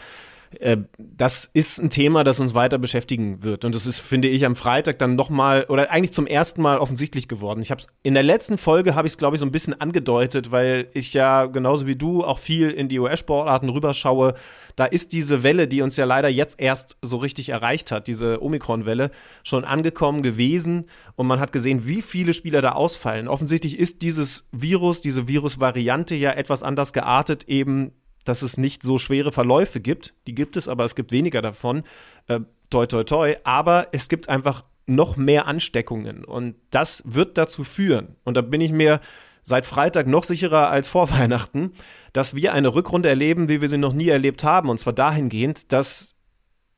äh, 0.61 0.79
das 0.99 1.51
ist 1.53 1.79
ein 1.79 1.91
Thema, 1.91 2.25
das 2.25 2.41
uns 2.41 2.55
weiter 2.55 2.79
beschäftigen 2.79 3.43
wird. 3.43 3.65
Und 3.65 3.75
das 3.75 3.87
ist, 3.87 4.01
finde 4.01 4.29
ich, 4.29 4.45
am 4.45 4.57
Freitag 4.57 4.99
dann 4.99 5.17
nochmal 5.17 5.67
oder 5.69 5.91
eigentlich 5.91 6.13
zum 6.13 6.27
ersten 6.27 6.63
Mal 6.63 6.79
offensichtlich 6.79 7.29
geworden. 7.29 7.61
Ich 7.63 7.71
habe 7.71 7.81
es 7.81 7.87
in 8.03 8.15
der 8.15 8.23
letzten 8.23 8.59
Folge 8.59 8.95
habe 8.95 9.07
ich 9.07 9.13
es, 9.13 9.19
glaube 9.19 9.37
ich, 9.37 9.41
so 9.41 9.47
ein 9.47 9.53
bisschen 9.53 9.81
angedeutet, 9.81 10.51
weil 10.53 10.89
ich 10.95 11.13
ja 11.15 11.47
genauso 11.47 11.87
wie 11.87 11.97
du 11.97 12.25
auch 12.25 12.39
viel 12.39 12.71
in 12.71 12.89
die 12.89 12.99
US-Sportarten 12.99 13.69
rüberschaue. 13.69 14.35
Da 14.77 14.85
ist 14.85 15.13
diese 15.13 15.43
Welle, 15.43 15.69
die 15.69 15.83
uns 15.83 15.97
ja 15.97 16.05
leider 16.05 16.29
jetzt 16.29 16.61
erst 16.61 16.97
so 17.03 17.19
richtig 17.19 17.51
erreicht 17.51 17.91
hat, 17.91 18.09
diese 18.09 18.43
Omikron-Welle, 18.43 19.11
schon 19.45 19.65
angekommen 19.65 20.23
gewesen. 20.23 20.87
Und 21.15 21.27
man 21.27 21.41
hat 21.41 21.53
gesehen, 21.53 21.87
wie 21.87 22.03
viele 22.03 22.35
Spieler 22.35 22.63
da 22.63 22.73
ausfallen. 22.73 23.29
Offensichtlich 23.29 23.79
ist 23.79 24.03
dieses 24.03 24.49
Virus, 24.53 25.01
diese 25.01 25.29
Virusvariante 25.29 26.15
ja 26.15 26.33
etwas 26.33 26.63
anders 26.63 26.93
geartet, 26.93 27.45
eben 27.49 27.93
dass 28.25 28.43
es 28.43 28.57
nicht 28.57 28.83
so 28.83 28.99
schwere 28.99 29.33
Verläufe 29.33 29.81
gibt. 29.81 30.15
Die 30.27 30.35
gibt 30.35 30.57
es, 30.57 30.69
aber 30.69 30.85
es 30.85 30.95
gibt 30.95 31.13
weniger 31.13 31.43
davon. 31.43 31.83
Äh, 32.27 32.41
toi, 32.71 32.87
toi, 32.87 33.05
toi. 33.05 33.37
Aber 33.45 33.89
es 33.93 34.09
gibt 34.09 34.29
einfach 34.29 34.65
noch 34.87 35.17
mehr 35.17 35.47
Ansteckungen. 35.47 36.25
Und 36.25 36.57
das 36.71 37.03
wird 37.07 37.39
dazu 37.39 37.65
führen. 37.65 38.17
Und 38.25 38.37
da 38.37 38.41
bin 38.41 38.61
ich 38.61 38.73
mir 38.73 39.01
seit 39.43 39.67
Freitag 39.67 40.07
noch 40.07 40.25
sicherer 40.25 40.71
als 40.71 40.89
vor 40.89 41.11
Weihnachten, 41.19 41.73
dass 42.13 42.35
wir 42.35 42.53
eine 42.53 42.75
Rückrunde 42.75 43.09
erleben, 43.09 43.49
wie 43.49 43.61
wir 43.61 43.69
sie 43.69 43.79
noch 43.79 43.93
nie 43.93 44.09
erlebt 44.09 44.45
haben. 44.45 44.69
Und 44.69 44.79
zwar 44.79 44.93
dahingehend, 44.93 45.73
dass 45.73 46.15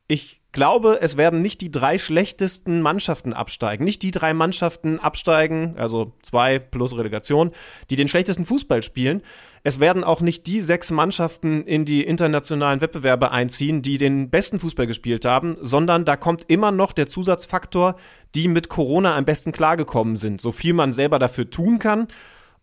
ich 0.07 0.41
glaube, 0.55 0.99
es 1.01 1.17
werden 1.17 1.41
nicht 1.41 1.59
die 1.59 1.69
drei 1.69 1.97
schlechtesten 1.97 2.81
Mannschaften 2.81 3.33
absteigen. 3.33 3.83
Nicht 3.83 4.01
die 4.01 4.11
drei 4.11 4.33
Mannschaften 4.33 4.99
absteigen, 4.99 5.75
also 5.77 6.13
zwei 6.23 6.59
plus 6.59 6.97
Relegation, 6.97 7.51
die 7.89 7.97
den 7.97 8.07
schlechtesten 8.07 8.45
Fußball 8.45 8.81
spielen. 8.81 9.21
Es 9.63 9.81
werden 9.81 10.05
auch 10.05 10.21
nicht 10.21 10.47
die 10.47 10.61
sechs 10.61 10.91
Mannschaften 10.91 11.63
in 11.65 11.83
die 11.83 12.03
internationalen 12.03 12.79
Wettbewerbe 12.79 13.31
einziehen, 13.31 13.81
die 13.81 13.97
den 13.97 14.29
besten 14.29 14.57
Fußball 14.57 14.87
gespielt 14.87 15.25
haben, 15.25 15.57
sondern 15.59 16.05
da 16.05 16.15
kommt 16.15 16.45
immer 16.47 16.71
noch 16.71 16.93
der 16.93 17.07
Zusatzfaktor, 17.07 17.97
die 18.33 18.47
mit 18.47 18.69
Corona 18.69 19.17
am 19.17 19.25
besten 19.25 19.51
klargekommen 19.51 20.15
sind. 20.15 20.39
So 20.39 20.53
viel 20.53 20.73
man 20.73 20.93
selber 20.93 21.19
dafür 21.19 21.49
tun 21.49 21.79
kann 21.79 22.07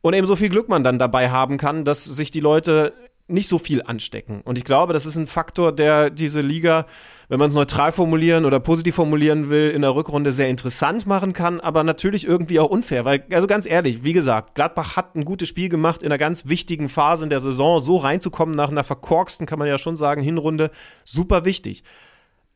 und 0.00 0.14
eben 0.14 0.26
so 0.26 0.34
viel 0.34 0.48
Glück 0.48 0.70
man 0.70 0.82
dann 0.82 0.98
dabei 0.98 1.30
haben 1.30 1.58
kann, 1.58 1.84
dass 1.84 2.06
sich 2.06 2.30
die 2.30 2.40
Leute 2.40 2.94
nicht 3.28 3.48
so 3.48 3.58
viel 3.58 3.82
anstecken. 3.82 4.40
Und 4.42 4.58
ich 4.58 4.64
glaube, 4.64 4.92
das 4.92 5.06
ist 5.06 5.16
ein 5.16 5.26
Faktor, 5.26 5.72
der 5.72 6.10
diese 6.10 6.40
Liga, 6.40 6.86
wenn 7.28 7.38
man 7.38 7.48
es 7.48 7.54
neutral 7.54 7.92
formulieren 7.92 8.44
oder 8.44 8.60
positiv 8.60 8.94
formulieren 8.94 9.48
will, 9.48 9.70
in 9.70 9.82
der 9.82 9.94
Rückrunde 9.94 10.32
sehr 10.32 10.48
interessant 10.48 11.06
machen 11.06 11.32
kann, 11.32 11.60
aber 11.60 11.84
natürlich 11.84 12.26
irgendwie 12.26 12.60
auch 12.60 12.68
unfair. 12.70 13.04
Weil, 13.04 13.24
also 13.30 13.46
ganz 13.46 13.66
ehrlich, 13.66 14.04
wie 14.04 14.12
gesagt, 14.12 14.54
Gladbach 14.54 14.96
hat 14.96 15.14
ein 15.14 15.24
gutes 15.24 15.48
Spiel 15.48 15.68
gemacht 15.68 16.02
in 16.02 16.08
einer 16.08 16.18
ganz 16.18 16.46
wichtigen 16.48 16.88
Phase 16.88 17.24
in 17.24 17.30
der 17.30 17.40
Saison. 17.40 17.80
So 17.80 17.96
reinzukommen 17.96 18.54
nach 18.54 18.70
einer 18.70 18.84
verkorksten, 18.84 19.46
kann 19.46 19.58
man 19.58 19.68
ja 19.68 19.78
schon 19.78 19.96
sagen, 19.96 20.22
Hinrunde, 20.22 20.70
super 21.04 21.44
wichtig. 21.44 21.84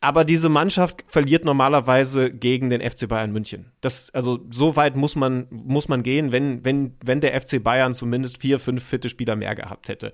Aber 0.01 0.25
diese 0.25 0.49
Mannschaft 0.49 1.05
verliert 1.09 1.45
normalerweise 1.45 2.31
gegen 2.31 2.69
den 2.69 2.81
FC 2.81 3.09
Bayern 3.09 3.33
München. 3.33 3.73
Das, 3.81 4.11
also 4.11 4.41
so 4.51 4.77
weit 4.77 4.95
muss 4.95 5.17
man, 5.17 5.47
muss 5.51 5.89
man 5.89 6.03
gehen, 6.03 6.33
wenn, 6.33 6.65
wenn, 6.65 6.95
wenn 7.03 7.21
der 7.21 7.41
FC 7.41 7.63
Bayern 7.63 7.95
zumindest 7.95 8.43
vier, 8.43 8.59
fünf 8.59 8.85
fitte 8.85 9.09
Spieler 9.09 9.37
mehr 9.37 9.55
gehabt 9.55 9.89
hätte. 9.89 10.13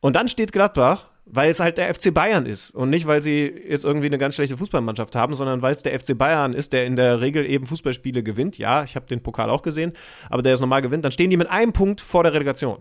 Und 0.00 0.16
dann 0.16 0.28
steht 0.28 0.52
Gladbach, 0.52 1.06
weil 1.30 1.50
es 1.50 1.60
halt 1.60 1.78
der 1.78 1.92
FC 1.92 2.12
Bayern 2.12 2.46
ist 2.46 2.70
und 2.70 2.90
nicht, 2.90 3.06
weil 3.06 3.22
sie 3.22 3.52
jetzt 3.68 3.84
irgendwie 3.84 4.06
eine 4.06 4.18
ganz 4.18 4.36
schlechte 4.36 4.56
Fußballmannschaft 4.56 5.14
haben, 5.14 5.34
sondern 5.34 5.60
weil 5.60 5.72
es 5.72 5.82
der 5.82 5.98
FC 5.98 6.16
Bayern 6.16 6.54
ist, 6.54 6.72
der 6.72 6.86
in 6.86 6.96
der 6.96 7.20
Regel 7.20 7.44
eben 7.44 7.66
Fußballspiele 7.66 8.22
gewinnt. 8.22 8.58
Ja, 8.58 8.82
ich 8.82 8.96
habe 8.96 9.06
den 9.06 9.22
Pokal 9.22 9.50
auch 9.50 9.62
gesehen, 9.62 9.92
aber 10.30 10.42
der 10.42 10.54
ist 10.54 10.60
normal 10.60 10.82
gewinnt. 10.82 11.04
Dann 11.04 11.12
stehen 11.12 11.30
die 11.30 11.36
mit 11.36 11.50
einem 11.50 11.72
Punkt 11.72 12.00
vor 12.00 12.22
der 12.22 12.32
Relegation. 12.32 12.78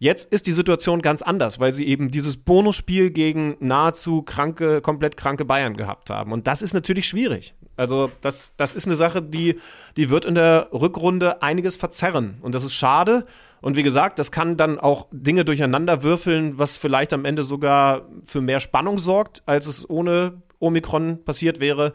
Jetzt 0.00 0.32
ist 0.32 0.46
die 0.46 0.52
Situation 0.52 1.02
ganz 1.02 1.22
anders, 1.22 1.58
weil 1.58 1.72
sie 1.72 1.86
eben 1.86 2.10
dieses 2.10 2.36
Bonusspiel 2.36 3.10
gegen 3.10 3.56
nahezu 3.58 4.22
kranke, 4.22 4.80
komplett 4.80 5.16
kranke 5.16 5.44
Bayern 5.44 5.76
gehabt 5.76 6.08
haben. 6.08 6.32
Und 6.32 6.46
das 6.46 6.62
ist 6.62 6.72
natürlich 6.72 7.06
schwierig. 7.06 7.54
Also, 7.76 8.10
das, 8.20 8.54
das 8.56 8.74
ist 8.74 8.86
eine 8.86 8.96
Sache, 8.96 9.22
die, 9.22 9.58
die 9.96 10.10
wird 10.10 10.24
in 10.24 10.36
der 10.36 10.68
Rückrunde 10.72 11.42
einiges 11.42 11.76
verzerren. 11.76 12.38
Und 12.42 12.54
das 12.54 12.62
ist 12.62 12.74
schade. 12.74 13.26
Und 13.60 13.76
wie 13.76 13.82
gesagt, 13.82 14.18
das 14.18 14.30
kann 14.30 14.56
dann 14.56 14.78
auch 14.78 15.08
Dinge 15.10 15.44
durcheinander 15.44 16.02
würfeln, 16.02 16.58
was 16.58 16.76
vielleicht 16.76 17.12
am 17.12 17.24
Ende 17.24 17.42
sogar 17.42 18.02
für 18.26 18.40
mehr 18.40 18.60
Spannung 18.60 18.98
sorgt, 18.98 19.42
als 19.46 19.66
es 19.66 19.88
ohne 19.88 20.42
Omikron 20.58 21.24
passiert 21.24 21.60
wäre. 21.60 21.92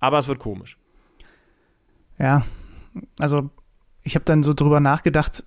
Aber 0.00 0.18
es 0.18 0.28
wird 0.28 0.38
komisch. 0.38 0.76
Ja, 2.18 2.42
also 3.18 3.50
ich 4.02 4.14
habe 4.14 4.24
dann 4.24 4.42
so 4.42 4.54
drüber 4.54 4.80
nachgedacht, 4.80 5.44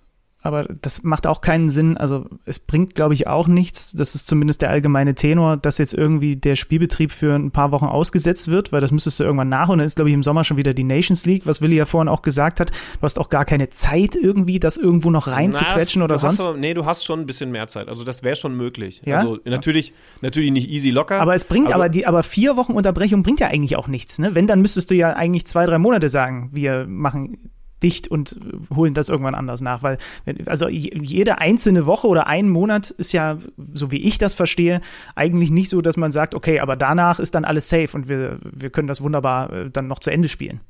aber 0.47 0.63
das 0.81 1.03
macht 1.03 1.27
auch 1.27 1.41
keinen 1.41 1.69
Sinn. 1.69 1.97
Also 1.97 2.25
es 2.45 2.59
bringt, 2.59 2.95
glaube 2.95 3.13
ich, 3.13 3.27
auch 3.27 3.49
nichts. 3.49 3.91
Das 3.91 4.15
ist 4.15 4.27
zumindest 4.27 4.61
der 4.61 4.69
allgemeine 4.69 5.13
Tenor, 5.13 5.57
dass 5.57 5.77
jetzt 5.77 5.93
irgendwie 5.93 6.37
der 6.37 6.55
Spielbetrieb 6.55 7.11
für 7.11 7.35
ein 7.35 7.51
paar 7.51 7.73
Wochen 7.73 7.85
ausgesetzt 7.85 8.49
wird, 8.49 8.71
weil 8.71 8.79
das 8.79 8.93
müsstest 8.93 9.19
du 9.19 9.25
irgendwann 9.25 9.49
nach 9.49 9.67
und 9.67 9.79
dann 9.79 9.85
ist, 9.85 9.97
glaube 9.97 10.09
ich, 10.09 10.13
im 10.13 10.23
Sommer 10.23 10.45
schon 10.45 10.55
wieder 10.55 10.73
die 10.73 10.85
Nations 10.85 11.25
League, 11.25 11.45
was 11.45 11.61
Willi 11.61 11.75
ja 11.75 11.85
vorhin 11.85 12.07
auch 12.07 12.21
gesagt 12.21 12.61
hat. 12.61 12.71
Du 12.71 13.01
hast 13.01 13.19
auch 13.19 13.27
gar 13.27 13.43
keine 13.43 13.69
Zeit 13.69 14.15
irgendwie, 14.15 14.57
das 14.57 14.77
irgendwo 14.77 15.11
noch 15.11 15.27
reinzuquetschen 15.27 16.01
oder 16.01 16.17
sonst. 16.17 16.39
Du, 16.39 16.53
nee, 16.53 16.73
du 16.73 16.85
hast 16.85 17.03
schon 17.03 17.19
ein 17.19 17.25
bisschen 17.25 17.51
mehr 17.51 17.67
Zeit. 17.67 17.89
Also 17.89 18.05
das 18.05 18.23
wäre 18.23 18.37
schon 18.37 18.55
möglich. 18.55 19.01
Ja? 19.03 19.17
Also 19.17 19.39
natürlich, 19.43 19.91
natürlich 20.21 20.51
nicht 20.51 20.69
easy 20.69 20.91
locker. 20.91 21.19
Aber 21.19 21.35
es 21.35 21.43
bringt, 21.43 21.67
aber, 21.67 21.75
aber, 21.75 21.89
die, 21.89 22.07
aber 22.07 22.23
vier 22.23 22.55
Wochen 22.55 22.71
Unterbrechung 22.71 23.21
bringt 23.21 23.41
ja 23.41 23.47
eigentlich 23.47 23.75
auch 23.75 23.89
nichts. 23.89 24.17
Ne? 24.17 24.33
Wenn, 24.33 24.47
dann 24.47 24.61
müsstest 24.61 24.91
du 24.91 24.95
ja 24.95 25.11
eigentlich 25.11 25.45
zwei, 25.45 25.65
drei 25.65 25.77
Monate 25.77 26.07
sagen, 26.07 26.51
wir 26.53 26.87
machen 26.87 27.51
dicht 27.84 28.07
und 28.07 28.39
holen 28.75 28.93
das 28.93 29.09
irgendwann 29.09 29.36
anders 29.36 29.61
nach, 29.61 29.84
weil 29.84 29.97
also 30.45 30.67
jede 30.67 31.38
einzelne 31.39 31.86
Woche 31.86 32.07
oder 32.07 32.28
ein 32.28 32.49
Monat 32.49 32.89
ist 32.91 33.11
ja, 33.11 33.38
so 33.73 33.91
wie 33.91 34.01
ich 34.01 34.17
das 34.17 34.34
verstehe, 34.34 34.82
eigentlich 35.15 35.51
nicht 35.51 35.69
so, 35.69 35.82
dass 35.82 35.97
man 35.97 36.11
sagt, 36.11 36.34
okay, 36.34 36.59
aber 36.59 36.75
danach 36.75 37.19
ist 37.19 37.36
dann 37.36 37.45
alles 37.45 37.69
safe 37.69 37.95
und 37.95 38.09
wir, 38.09 38.39
wir 38.43 38.69
können 38.69 38.88
das 38.88 39.01
wunderbar 39.01 39.51
äh, 39.51 39.69
dann 39.69 39.88
noch 39.88 39.99
zu 39.99 40.09
Ende 40.09 40.30
spielen. 40.30 40.61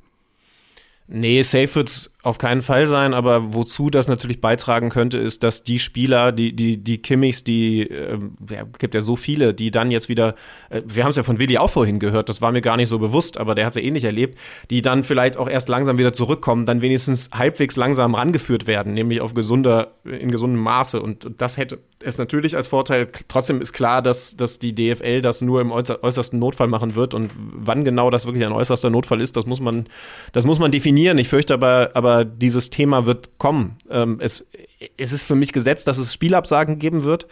Nee, 1.10 1.42
safe 1.42 1.74
wird's 1.76 2.12
auf 2.28 2.38
keinen 2.38 2.60
Fall 2.60 2.88
sein, 2.88 3.14
aber 3.14 3.54
wozu 3.54 3.90
das 3.90 4.10
natürlich 4.10 4.42
beitragen 4.42 4.90
könnte, 4.90 5.18
ist, 5.18 5.44
dass 5.44 5.64
die 5.64 5.80
Spieler, 5.80 6.34
die, 6.34 6.54
die, 6.54 6.76
die 6.76 6.98
Kimmichs, 7.02 7.46
die, 7.46 7.84
äh, 7.84 8.20
ja, 8.52 8.64
gibt 8.78 8.94
ja 8.96 9.00
so 9.00 9.16
viele, 9.16 9.54
die 9.54 9.72
dann 9.72 9.92
jetzt 9.92 10.10
wieder, 10.10 10.36
äh, 10.70 10.82
wir 10.86 11.04
haben 11.04 11.12
es 11.12 11.16
ja 11.16 11.24
von 11.24 11.40
Willi 11.40 11.58
auch 11.58 11.70
vorhin 11.70 12.00
gehört, 12.00 12.28
das 12.28 12.42
war 12.42 12.52
mir 12.52 12.62
gar 12.62 12.76
nicht 12.76 12.90
so 12.90 13.00
bewusst, 13.00 13.38
aber 13.38 13.56
der 13.56 13.66
hat 13.66 13.72
es 13.72 13.78
ja 13.78 13.84
ähnlich 13.84 14.04
erlebt, 14.04 14.38
die 14.70 14.82
dann 14.82 15.06
vielleicht 15.06 15.38
auch 15.38 15.48
erst 15.48 15.70
langsam 15.70 15.98
wieder 15.98 16.12
zurückkommen, 16.12 16.66
dann 16.66 16.82
wenigstens 16.82 17.30
halbwegs 17.34 17.78
langsam 17.78 18.14
rangeführt 18.14 18.68
werden, 18.68 18.94
nämlich 18.94 19.22
auf 19.22 19.34
gesunder, 19.34 19.94
in 20.04 20.30
gesundem 20.30 20.62
Maße. 20.62 21.02
Und 21.02 21.30
das 21.38 21.56
hätte 21.56 21.80
es 22.02 22.18
natürlich 22.18 22.58
als 22.58 22.68
Vorteil. 22.68 23.08
Trotzdem 23.30 23.62
ist 23.62 23.72
klar, 23.72 24.02
dass, 24.02 24.36
dass 24.36 24.60
die 24.60 24.76
DFL 24.76 25.22
das 25.22 25.42
nur 25.42 25.62
im 25.62 25.72
äußersten 25.72 26.40
Notfall 26.40 26.68
machen 26.68 26.96
wird 26.96 27.14
und 27.14 27.32
wann 27.38 27.86
genau 27.86 28.10
das 28.10 28.26
wirklich 28.26 28.46
ein 28.46 28.52
äußerster 28.52 28.90
Notfall 28.90 29.22
ist, 29.22 29.38
das 29.38 29.46
muss 29.46 29.62
man, 29.62 29.86
das 30.34 30.46
muss 30.46 30.60
man 30.60 30.72
definieren. 30.72 30.97
Ich 30.98 31.30
fürchte 31.30 31.54
aber, 31.54 31.92
aber 31.94 32.26
dieses 32.26 32.70
Thema 32.70 33.06
wird 33.06 33.38
kommen. 33.38 33.78
Ähm, 33.90 34.18
es, 34.20 34.50
es 34.98 35.14
ist 35.14 35.24
für 35.24 35.36
mich 35.36 35.54
gesetzt, 35.54 35.88
dass 35.88 35.98
es 35.98 36.14
Spielabsagen 36.14 36.80
geben 36.80 37.04
wird. 37.04 37.28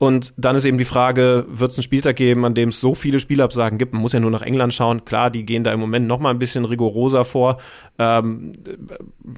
Und 0.00 0.32
dann 0.38 0.56
ist 0.56 0.64
eben 0.64 0.78
die 0.78 0.86
Frage, 0.86 1.44
wird 1.46 1.72
es 1.72 1.76
einen 1.76 1.82
Spieltag 1.82 2.16
geben, 2.16 2.46
an 2.46 2.54
dem 2.54 2.70
es 2.70 2.80
so 2.80 2.94
viele 2.94 3.18
Spielabsagen 3.18 3.76
gibt? 3.76 3.92
Man 3.92 4.00
muss 4.00 4.14
ja 4.14 4.20
nur 4.20 4.30
nach 4.30 4.40
England 4.40 4.72
schauen. 4.72 5.04
Klar, 5.04 5.28
die 5.28 5.44
gehen 5.44 5.62
da 5.62 5.74
im 5.74 5.80
Moment 5.80 6.06
noch 6.06 6.18
mal 6.18 6.30
ein 6.30 6.38
bisschen 6.38 6.64
rigoroser 6.64 7.22
vor, 7.24 7.58
ähm, 7.98 8.52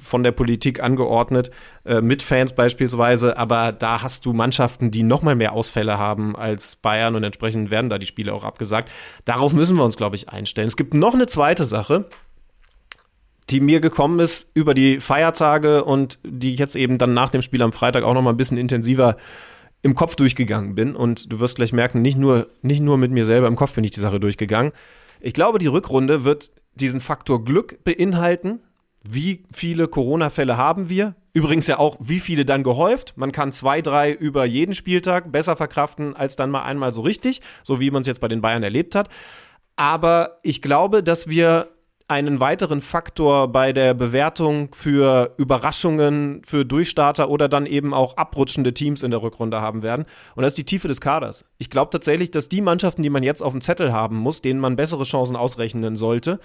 von 0.01 0.23
der 0.23 0.31
Politik 0.31 0.81
angeordnet, 0.81 1.51
äh, 1.83 1.99
mit 1.99 2.23
Fans 2.23 2.53
beispielsweise. 2.53 3.37
Aber 3.37 3.73
da 3.73 4.03
hast 4.03 4.25
du 4.25 4.31
Mannschaften, 4.31 4.89
die 4.89 5.03
noch 5.03 5.21
mal 5.21 5.35
mehr 5.35 5.51
Ausfälle 5.51 5.97
haben 5.97 6.33
als 6.37 6.77
Bayern 6.77 7.15
und 7.15 7.25
entsprechend 7.25 7.69
werden 7.69 7.89
da 7.89 7.97
die 7.97 8.05
Spiele 8.05 8.33
auch 8.33 8.45
abgesagt. 8.45 8.89
Darauf 9.25 9.53
müssen 9.53 9.75
wir 9.75 9.83
uns, 9.83 9.97
glaube 9.97 10.15
ich, 10.15 10.29
einstellen. 10.29 10.69
Es 10.69 10.77
gibt 10.77 10.93
noch 10.93 11.13
eine 11.13 11.27
zweite 11.27 11.65
Sache, 11.65 12.05
die 13.49 13.59
mir 13.59 13.79
gekommen 13.79 14.19
ist 14.19 14.49
über 14.53 14.73
die 14.73 14.99
Feiertage 14.99 15.83
und 15.83 16.19
die 16.23 16.53
ich 16.53 16.59
jetzt 16.59 16.75
eben 16.75 16.97
dann 16.97 17.13
nach 17.13 17.29
dem 17.29 17.41
Spiel 17.41 17.61
am 17.61 17.73
Freitag 17.73 18.03
auch 18.03 18.13
noch 18.13 18.21
mal 18.21 18.31
ein 18.31 18.37
bisschen 18.37 18.57
intensiver 18.57 19.17
im 19.81 19.95
Kopf 19.95 20.15
durchgegangen 20.15 20.75
bin. 20.75 20.95
Und 20.95 21.31
du 21.31 21.39
wirst 21.39 21.57
gleich 21.57 21.73
merken, 21.73 22.01
nicht 22.01 22.17
nur, 22.17 22.47
nicht 22.61 22.81
nur 22.81 22.97
mit 22.97 23.11
mir 23.11 23.25
selber 23.25 23.47
im 23.47 23.55
Kopf 23.55 23.75
bin 23.75 23.83
ich 23.83 23.91
die 23.91 23.99
Sache 23.99 24.19
durchgegangen. 24.19 24.71
Ich 25.19 25.33
glaube, 25.33 25.59
die 25.59 25.67
Rückrunde 25.67 26.23
wird 26.23 26.51
diesen 26.75 26.99
Faktor 26.99 27.43
Glück 27.43 27.83
beinhalten. 27.83 28.59
Wie 29.07 29.43
viele 29.51 29.87
Corona-Fälle 29.87 30.57
haben 30.57 30.89
wir? 30.89 31.15
Übrigens 31.33 31.67
ja 31.67 31.79
auch, 31.79 31.97
wie 31.99 32.19
viele 32.19 32.45
dann 32.45 32.63
gehäuft. 32.63 33.17
Man 33.17 33.31
kann 33.31 33.51
zwei, 33.51 33.81
drei 33.81 34.13
über 34.13 34.45
jeden 34.45 34.73
Spieltag 34.73 35.31
besser 35.31 35.55
verkraften 35.55 36.15
als 36.15 36.35
dann 36.35 36.51
mal 36.51 36.63
einmal 36.63 36.93
so 36.93 37.01
richtig, 37.01 37.41
so 37.63 37.81
wie 37.81 37.91
man 37.91 38.01
es 38.01 38.07
jetzt 38.07 38.21
bei 38.21 38.27
den 38.27 38.41
Bayern 38.41 38.63
erlebt 38.63 38.95
hat. 38.95 39.09
Aber 39.75 40.39
ich 40.43 40.61
glaube, 40.61 41.03
dass 41.03 41.27
wir 41.27 41.72
einen 42.13 42.39
weiteren 42.39 42.79
Faktor 42.79 43.47
bei 43.51 43.73
der 43.73 43.93
Bewertung 43.93 44.69
für 44.73 45.33
Überraschungen, 45.37 46.41
für 46.45 46.63
Durchstarter 46.63 47.29
oder 47.29 47.49
dann 47.49 47.65
eben 47.65 47.93
auch 47.93 48.17
abrutschende 48.17 48.73
Teams 48.73 49.03
in 49.03 49.11
der 49.11 49.21
Rückrunde 49.21 49.59
haben 49.61 49.83
werden. 49.83 50.05
Und 50.35 50.43
das 50.43 50.51
ist 50.51 50.57
die 50.57 50.65
Tiefe 50.65 50.87
des 50.87 51.01
Kaders. 51.01 51.45
Ich 51.57 51.69
glaube 51.69 51.89
tatsächlich, 51.89 52.31
dass 52.31 52.49
die 52.49 52.61
Mannschaften, 52.61 53.01
die 53.01 53.09
man 53.09 53.23
jetzt 53.23 53.41
auf 53.41 53.51
dem 53.51 53.61
Zettel 53.61 53.91
haben 53.91 54.17
muss, 54.17 54.41
denen 54.41 54.59
man 54.59 54.75
bessere 54.75 55.03
Chancen 55.03 55.35
ausrechnen 55.35 55.95
sollte, 55.95 56.39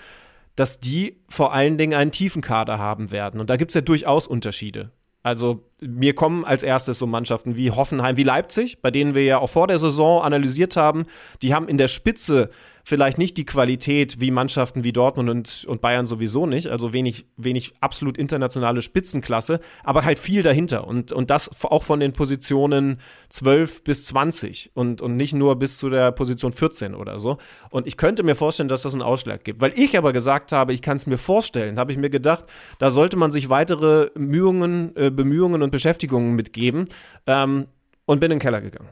dass 0.57 0.81
die 0.81 1.21
vor 1.29 1.53
allen 1.53 1.79
Dingen 1.79 1.95
einen 1.95 2.11
tiefen 2.11 2.43
Kader 2.43 2.79
haben 2.79 3.13
werden. 3.13 3.39
Und 3.39 3.51
da 3.51 3.57
gibt 3.57 3.71
es 3.71 3.75
ja 3.75 3.81
durchaus 3.81 4.27
Unterschiede. 4.27 4.91
Also 5.23 5.68
mir 5.81 6.15
kommen 6.15 6.45
als 6.45 6.63
erstes 6.63 6.99
so 6.99 7.07
Mannschaften 7.07 7.57
wie 7.57 7.71
Hoffenheim, 7.71 8.17
wie 8.17 8.25
Leipzig, 8.25 8.81
bei 8.81 8.91
denen 8.91 9.15
wir 9.15 9.25
ja 9.25 9.39
auch 9.39 9.51
vor 9.51 9.67
der 9.67 9.79
Saison 9.79 10.23
analysiert 10.23 10.77
haben, 10.77 11.07
die 11.43 11.55
haben 11.55 11.69
in 11.69 11.79
der 11.79 11.89
Spitze 11.89 12.51
vielleicht 12.89 13.19
nicht 13.19 13.37
die 13.37 13.45
Qualität 13.45 14.19
wie 14.19 14.31
Mannschaften 14.31 14.83
wie 14.83 14.93
Dortmund 14.93 15.29
und, 15.29 15.67
und 15.69 15.83
Bayern 15.83 16.07
sowieso 16.07 16.47
nicht, 16.47 16.69
also 16.69 16.95
wenig, 16.95 17.27
wenig 17.37 17.75
absolut 17.81 18.17
internationale 18.17 18.81
Spitzenklasse, 18.81 19.61
aber 19.85 20.07
halt 20.07 20.19
viel 20.19 20.43
dahinter 20.43 20.89
und, 20.89 21.13
und 21.13 21.29
das 21.29 21.51
auch 21.65 21.83
von 21.83 22.01
den 22.01 22.15
Positionen 22.15 22.99
12 23.29 23.85
bis 23.85 24.07
20 24.07 24.71
und, 24.73 25.03
und 25.03 25.19
nicht 25.19 25.35
nur 25.35 25.57
bis 25.57 25.77
zu 25.77 25.91
der 25.91 26.13
Position 26.13 26.53
14 26.53 26.95
oder 26.95 27.19
so. 27.19 27.37
Und 27.69 27.87
ich 27.87 27.99
könnte 27.99 28.23
mir 28.23 28.35
vorstellen, 28.35 28.71
dass 28.71 28.83
das 28.83 28.95
einen 28.95 29.03
Ausschlag 29.03 29.45
gibt. 29.45 29.61
Weil 29.61 29.79
ich 29.79 29.99
aber 29.99 30.15
gesagt 30.15 30.53
habe, 30.53 30.73
ich 30.73 30.81
kann 30.81 30.97
es 30.97 31.07
mir 31.07 31.19
vorstellen, 31.19 31.79
habe 31.79 31.93
ich 31.93 31.99
mir 31.99 32.09
gedacht, 32.09 32.47
da 32.79 32.89
sollte 32.89 33.19
man 33.19 33.31
sich 33.31 33.51
weitere 33.51 34.11
Mühungen, 34.17 34.97
äh, 34.97 35.11
Bemühungen 35.11 35.63
und 35.63 35.68
Beschäftigungen 35.71 36.35
mitgeben 36.35 36.89
ähm, 37.27 37.67
und 38.07 38.21
bin 38.21 38.31
in 38.31 38.39
den 38.39 38.43
Keller 38.43 38.61
gegangen. 38.61 38.91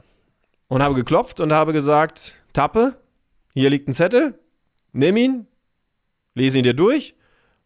Und 0.67 0.83
habe 0.83 0.95
geklopft 0.95 1.39
und 1.39 1.53
habe 1.53 1.73
gesagt, 1.73 2.35
Tappe, 2.53 2.97
hier 3.53 3.69
liegt 3.69 3.87
ein 3.87 3.93
Zettel, 3.93 4.37
nimm 4.91 5.17
ihn, 5.17 5.47
lese 6.35 6.57
ihn 6.57 6.63
dir 6.63 6.73
durch 6.73 7.15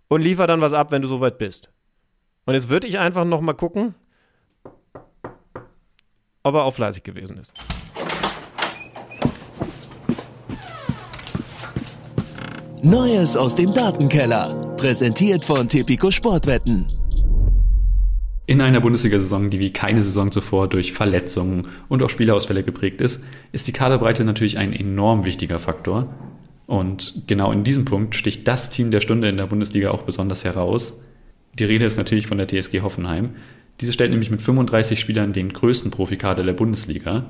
und 0.07 0.21
liefer 0.21 0.47
dann 0.47 0.61
was 0.61 0.73
ab, 0.73 0.91
wenn 0.91 1.01
du 1.01 1.07
soweit 1.07 1.37
bist. 1.37 1.71
Und 2.45 2.53
jetzt 2.53 2.69
würde 2.69 2.87
ich 2.87 2.99
einfach 2.99 3.25
noch 3.25 3.41
mal 3.41 3.53
gucken, 3.53 3.95
ob 6.43 6.55
er 6.55 6.63
auch 6.63 6.73
fleißig 6.73 7.03
gewesen 7.03 7.37
ist. 7.37 7.53
Neues 12.83 13.37
aus 13.37 13.55
dem 13.55 13.71
Datenkeller. 13.73 14.75
Präsentiert 14.75 15.45
von 15.45 15.67
Tipico 15.67 16.09
Sportwetten. 16.09 17.00
In 18.51 18.59
einer 18.59 18.81
Bundesliga-Saison, 18.81 19.49
die 19.49 19.61
wie 19.61 19.71
keine 19.71 20.01
Saison 20.01 20.29
zuvor 20.29 20.67
durch 20.67 20.91
Verletzungen 20.91 21.69
und 21.87 22.03
auch 22.03 22.09
Spielerausfälle 22.09 22.63
geprägt 22.63 22.99
ist, 22.99 23.23
ist 23.53 23.65
die 23.69 23.71
Kaderbreite 23.71 24.25
natürlich 24.25 24.57
ein 24.57 24.73
enorm 24.73 25.23
wichtiger 25.23 25.57
Faktor. 25.57 26.13
Und 26.67 27.23
genau 27.27 27.53
in 27.53 27.63
diesem 27.63 27.85
Punkt 27.85 28.13
sticht 28.13 28.45
das 28.49 28.69
Team 28.69 28.91
der 28.91 28.99
Stunde 28.99 29.29
in 29.29 29.37
der 29.37 29.45
Bundesliga 29.45 29.91
auch 29.91 30.01
besonders 30.01 30.43
heraus. 30.43 31.01
Die 31.57 31.63
Rede 31.63 31.85
ist 31.85 31.95
natürlich 31.95 32.27
von 32.27 32.37
der 32.37 32.49
TSG 32.49 32.81
Hoffenheim. 32.81 33.29
Diese 33.79 33.93
stellt 33.93 34.11
nämlich 34.11 34.31
mit 34.31 34.41
35 34.41 34.99
Spielern 34.99 35.31
den 35.31 35.53
größten 35.53 35.89
Profikader 35.89 36.43
der 36.43 36.51
Bundesliga. 36.51 37.23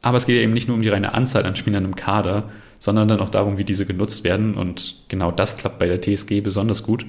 Aber 0.00 0.16
es 0.16 0.26
geht 0.26 0.36
ja 0.36 0.42
eben 0.42 0.52
nicht 0.52 0.68
nur 0.68 0.76
um 0.76 0.82
die 0.84 0.90
reine 0.90 1.12
Anzahl 1.12 1.44
an 1.44 1.56
Spielern 1.56 1.86
im 1.86 1.96
Kader, 1.96 2.50
sondern 2.78 3.08
dann 3.08 3.18
auch 3.18 3.30
darum, 3.30 3.58
wie 3.58 3.64
diese 3.64 3.84
genutzt 3.84 4.22
werden. 4.22 4.54
Und 4.54 5.02
genau 5.08 5.32
das 5.32 5.56
klappt 5.56 5.80
bei 5.80 5.88
der 5.88 6.00
TSG 6.00 6.40
besonders 6.40 6.84
gut. 6.84 7.04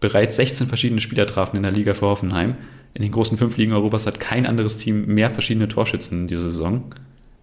Bereits 0.00 0.36
16 0.36 0.66
verschiedene 0.66 1.00
Spieler 1.00 1.26
trafen 1.26 1.56
in 1.56 1.62
der 1.62 1.72
Liga 1.72 1.94
für 1.94 2.06
Hoffenheim. 2.06 2.56
In 2.98 3.02
den 3.02 3.12
großen 3.12 3.38
fünf 3.38 3.56
Ligen 3.56 3.72
Europas 3.72 4.08
hat 4.08 4.18
kein 4.18 4.44
anderes 4.44 4.76
Team 4.76 5.06
mehr 5.06 5.30
verschiedene 5.30 5.68
Torschützen 5.68 6.22
in 6.22 6.26
dieser 6.26 6.42
Saison. 6.42 6.82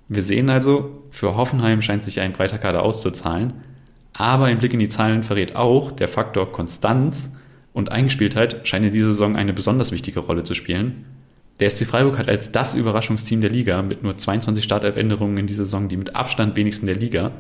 Wir 0.10 0.22
sehen 0.22 0.50
also, 0.50 1.02
für 1.12 1.38
Hoffenheim 1.38 1.82
scheint 1.82 2.04
sich 2.04 2.20
ein 2.20 2.34
breiter 2.34 2.58
Kader 2.58 2.84
auszuzahlen. 2.84 3.54
Aber 4.12 4.46
ein 4.46 4.58
Blick 4.58 4.74
in 4.74 4.80
die 4.80 4.90
Zahlen 4.90 5.24
verrät 5.24 5.56
auch, 5.56 5.94
der 5.94 6.10
Faktor 6.10 6.52
Konstanz 6.52 7.38
und 7.72 7.90
Eingespieltheit 7.90 8.68
scheint 8.68 8.86
in 8.86 8.92
dieser 8.92 9.14
Saison 9.14 9.38
eine 9.38 9.54
besonders 9.54 9.94
wichtige 9.94 10.20
Rolle 10.20 10.44
zu 10.44 10.56
spielen. 10.56 11.06
Der 11.62 11.70
SC 11.70 11.86
Freiburg 11.86 12.18
hat 12.18 12.28
als 12.28 12.52
das 12.52 12.76
Überraschungsteam 12.76 13.40
der 13.40 13.50
Liga 13.50 13.82
mit 13.82 14.04
nur 14.04 14.18
22 14.18 14.62
Startelfänderungen 14.62 15.38
in 15.38 15.48
dieser 15.48 15.64
Saison 15.64 15.88
die 15.88 15.96
mit 15.96 16.18
Abstand 16.18 16.58
wenigsten 16.58 16.86
der 16.86 16.98
Liga 16.98 17.32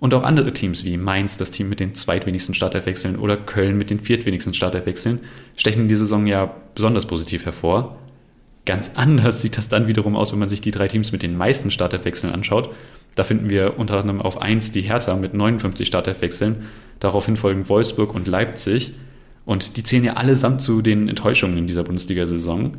und 0.00 0.14
auch 0.14 0.22
andere 0.22 0.52
Teams 0.52 0.84
wie 0.84 0.96
Mainz, 0.96 1.36
das 1.36 1.50
Team 1.50 1.68
mit 1.68 1.80
den 1.80 1.94
zweitwenigsten 1.94 2.54
Startelfwechseln, 2.54 3.16
oder 3.16 3.36
Köln 3.36 3.76
mit 3.76 3.90
den 3.90 4.00
viertwenigsten 4.00 4.54
Startelfwechseln, 4.54 5.20
stechen 5.56 5.82
in 5.82 5.88
dieser 5.88 6.04
Saison 6.04 6.26
ja 6.26 6.54
besonders 6.74 7.06
positiv 7.06 7.44
hervor. 7.44 7.98
Ganz 8.64 8.92
anders 8.94 9.40
sieht 9.40 9.56
das 9.56 9.68
dann 9.68 9.86
wiederum 9.86 10.14
aus, 10.14 10.32
wenn 10.32 10.38
man 10.38 10.48
sich 10.48 10.60
die 10.60 10.70
drei 10.70 10.88
Teams 10.88 11.10
mit 11.10 11.22
den 11.22 11.36
meisten 11.36 11.70
Startelfwechseln 11.70 12.32
anschaut. 12.32 12.70
Da 13.14 13.24
finden 13.24 13.50
wir 13.50 13.78
unter 13.78 13.98
anderem 13.98 14.22
auf 14.22 14.40
1 14.40 14.70
die 14.72 14.82
Hertha 14.82 15.16
mit 15.16 15.34
59 15.34 15.88
Startelfwechseln, 15.88 16.66
daraufhin 17.00 17.36
folgen 17.36 17.68
Wolfsburg 17.68 18.14
und 18.14 18.28
Leipzig. 18.28 18.92
Und 19.44 19.78
die 19.78 19.82
zählen 19.82 20.04
ja 20.04 20.12
allesamt 20.12 20.60
zu 20.60 20.82
den 20.82 21.08
Enttäuschungen 21.08 21.56
in 21.56 21.66
dieser 21.66 21.82
Bundesliga-Saison. 21.82 22.76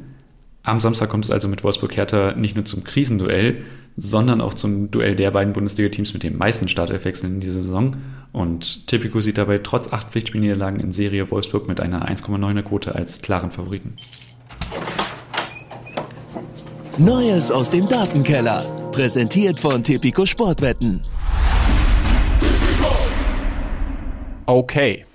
Am 0.64 0.80
Samstag 0.80 1.10
kommt 1.10 1.26
es 1.26 1.32
also 1.32 1.48
mit 1.48 1.64
Wolfsburg-Hertha 1.64 2.34
nicht 2.34 2.56
nur 2.56 2.66
zum 2.66 2.84
Krisenduell, 2.84 3.64
sondern 3.98 4.42
auch 4.42 4.54
zum 4.54 4.92
Duell 4.92 5.16
der 5.16 5.32
beiden 5.32 5.54
Bundesliga-Teams 5.54 6.14
mit 6.14 6.24
den 6.24 6.38
meisten 6.38 6.68
Startelfwechseln 6.68 7.34
in 7.34 7.40
dieser 7.40 7.62
Saison. 7.62 7.98
Und 8.32 8.88
Tipico 8.88 9.22
sieht 9.22 9.38
dabei 9.38 9.60
trotz 9.60 9.92
acht 9.92 10.12
Pflichtspielniederlagen 10.12 10.80
in 10.80 10.92
Serie 10.92 11.32
Wolfsburg 11.32 11.68
mit 11.68 11.82
einer 11.82 12.08
1,9er 12.10 12.62
Quote 12.62 12.94
als 12.94 13.22
klaren 13.22 13.52
Favoriten. 13.52 13.94
Neues 16.98 17.52
aus 17.52 17.70
dem 17.70 17.88
Datenkeller. 17.88 18.66
Präsentiert 18.92 19.60
von 19.60 19.82
Tipico 19.82 20.26
Sportwetten. 20.26 21.02
Okay. 24.46 25.06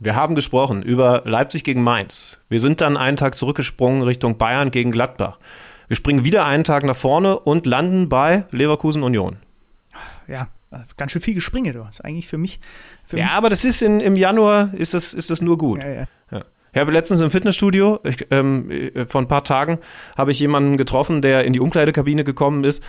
Wir 0.00 0.16
haben 0.16 0.34
gesprochen 0.34 0.82
über 0.82 1.22
Leipzig 1.24 1.64
gegen 1.64 1.82
Mainz. 1.82 2.38
Wir 2.48 2.60
sind 2.60 2.80
dann 2.80 2.96
einen 2.96 3.16
Tag 3.16 3.34
zurückgesprungen 3.34 4.02
Richtung 4.02 4.38
Bayern 4.38 4.70
gegen 4.70 4.90
Gladbach. 4.90 5.38
Wir 5.88 5.96
springen 5.96 6.24
wieder 6.24 6.44
einen 6.46 6.64
Tag 6.64 6.84
nach 6.84 6.96
vorne 6.96 7.38
und 7.38 7.66
landen 7.66 8.08
bei 8.08 8.46
Leverkusen 8.50 9.02
Union. 9.02 9.36
Ja, 10.26 10.48
ganz 10.96 11.12
schön 11.12 11.22
viel 11.22 11.34
Gespringe, 11.34 11.72
du. 11.72 11.80
Das 11.80 11.96
ist 11.96 12.04
eigentlich 12.04 12.26
für 12.26 12.38
mich. 12.38 12.60
Für 13.04 13.18
ja, 13.18 13.24
mich 13.24 13.32
aber 13.32 13.50
das 13.50 13.64
ist 13.64 13.82
in, 13.82 14.00
im 14.00 14.16
Januar 14.16 14.70
ist 14.74 14.94
das, 14.94 15.14
ist 15.14 15.30
das 15.30 15.40
nur 15.40 15.58
gut. 15.58 15.82
Ja, 15.82 15.90
ja. 15.90 16.04
Ja. 16.30 16.44
Ich 16.72 16.80
habe 16.80 16.90
letztens 16.90 17.20
im 17.20 17.30
Fitnessstudio, 17.30 18.00
ich, 18.02 18.26
ähm, 18.30 18.70
äh, 18.70 19.04
vor 19.04 19.20
ein 19.20 19.28
paar 19.28 19.44
Tagen, 19.44 19.78
habe 20.16 20.32
ich 20.32 20.40
jemanden 20.40 20.76
getroffen, 20.76 21.22
der 21.22 21.44
in 21.44 21.52
die 21.52 21.60
Umkleidekabine 21.60 22.24
gekommen 22.24 22.64
ist 22.64 22.82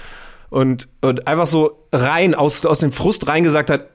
und, 0.49 0.87
und 1.01 1.27
einfach 1.27 1.47
so 1.47 1.87
rein, 1.91 2.33
aus, 2.33 2.65
aus 2.65 2.79
dem 2.79 2.91
Frust 2.91 3.27
reingesagt 3.27 3.69
hat, 3.69 3.89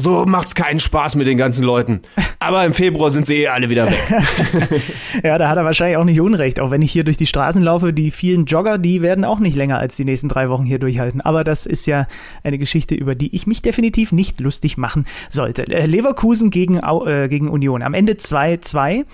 so 0.00 0.24
macht's 0.26 0.54
keinen 0.54 0.80
Spaß 0.80 1.16
mit 1.16 1.26
den 1.26 1.38
ganzen 1.38 1.64
Leuten. 1.64 2.00
Aber 2.38 2.64
im 2.64 2.72
Februar 2.72 3.10
sind 3.10 3.26
sie 3.26 3.42
eh 3.42 3.48
alle 3.48 3.70
wieder 3.70 3.86
weg. 3.86 3.98
Ja, 5.22 5.36
da 5.38 5.48
hat 5.48 5.56
er 5.56 5.64
wahrscheinlich 5.64 5.96
auch 5.96 6.04
nicht 6.04 6.20
Unrecht. 6.20 6.60
Auch 6.60 6.70
wenn 6.70 6.82
ich 6.82 6.92
hier 6.92 7.04
durch 7.04 7.16
die 7.16 7.26
Straßen 7.26 7.62
laufe, 7.62 7.92
die 7.92 8.10
vielen 8.10 8.46
Jogger, 8.46 8.78
die 8.78 9.02
werden 9.02 9.24
auch 9.24 9.38
nicht 9.38 9.56
länger 9.56 9.78
als 9.78 9.96
die 9.96 10.04
nächsten 10.04 10.28
drei 10.28 10.48
Wochen 10.48 10.64
hier 10.64 10.78
durchhalten. 10.78 11.20
Aber 11.20 11.44
das 11.44 11.66
ist 11.66 11.86
ja 11.86 12.06
eine 12.42 12.58
Geschichte, 12.58 12.94
über 12.94 13.14
die 13.14 13.34
ich 13.34 13.46
mich 13.46 13.60
definitiv 13.60 14.12
nicht 14.12 14.40
lustig 14.40 14.78
machen 14.78 15.06
sollte. 15.28 15.66
Äh, 15.66 15.86
Leverkusen 15.86 16.50
gegen, 16.50 16.78
äh, 16.78 17.28
gegen 17.28 17.48
Union. 17.48 17.82
Am 17.82 17.94
Ende 17.94 18.14
2-2. 18.14 19.04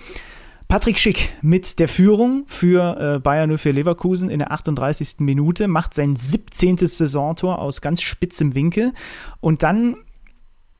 Patrick 0.67 0.97
Schick 0.97 1.29
mit 1.41 1.79
der 1.79 1.87
Führung 1.87 2.43
für 2.47 3.15
äh, 3.15 3.19
Bayern 3.19 3.57
04 3.57 3.71
Leverkusen 3.71 4.29
in 4.29 4.39
der 4.39 4.51
38. 4.51 5.19
Minute 5.19 5.69
macht 5.69 5.93
sein 5.93 6.15
17. 6.17 6.77
Saisontor 6.77 7.59
aus 7.59 7.79
ganz 7.79 8.01
spitzem 8.01 8.53
Winkel. 8.53 8.91
Und 9.39 9.63
dann 9.63 9.95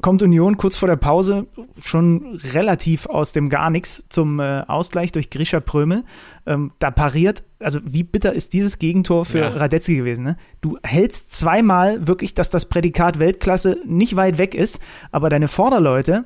kommt 0.01 0.21
Union 0.21 0.57
kurz 0.57 0.75
vor 0.75 0.87
der 0.87 0.95
Pause 0.95 1.47
schon 1.79 2.39
relativ 2.53 3.07
aus 3.07 3.31
dem 3.31 3.49
Gar 3.49 3.69
nichts 3.69 4.05
zum 4.09 4.39
äh, 4.39 4.61
Ausgleich 4.67 5.11
durch 5.11 5.29
Grisha 5.29 5.59
Prömel. 5.59 6.03
Ähm, 6.45 6.71
da 6.79 6.91
pariert, 6.91 7.43
also 7.59 7.79
wie 7.83 8.03
bitter 8.03 8.33
ist 8.33 8.53
dieses 8.53 8.77
Gegentor 8.79 9.25
für 9.25 9.39
Ja. 9.39 9.49
Radetzky 9.49 9.95
gewesen? 9.95 10.23
Ne? 10.23 10.37
Du 10.61 10.77
hältst 10.83 11.31
zweimal 11.31 12.07
wirklich, 12.07 12.35
dass 12.35 12.49
das 12.49 12.67
Prädikat 12.67 13.19
Weltklasse 13.19 13.79
nicht 13.85 14.15
weit 14.15 14.37
weg 14.37 14.53
ist, 14.53 14.81
aber 15.11 15.29
deine 15.29 15.47
Vorderleute, 15.47 16.25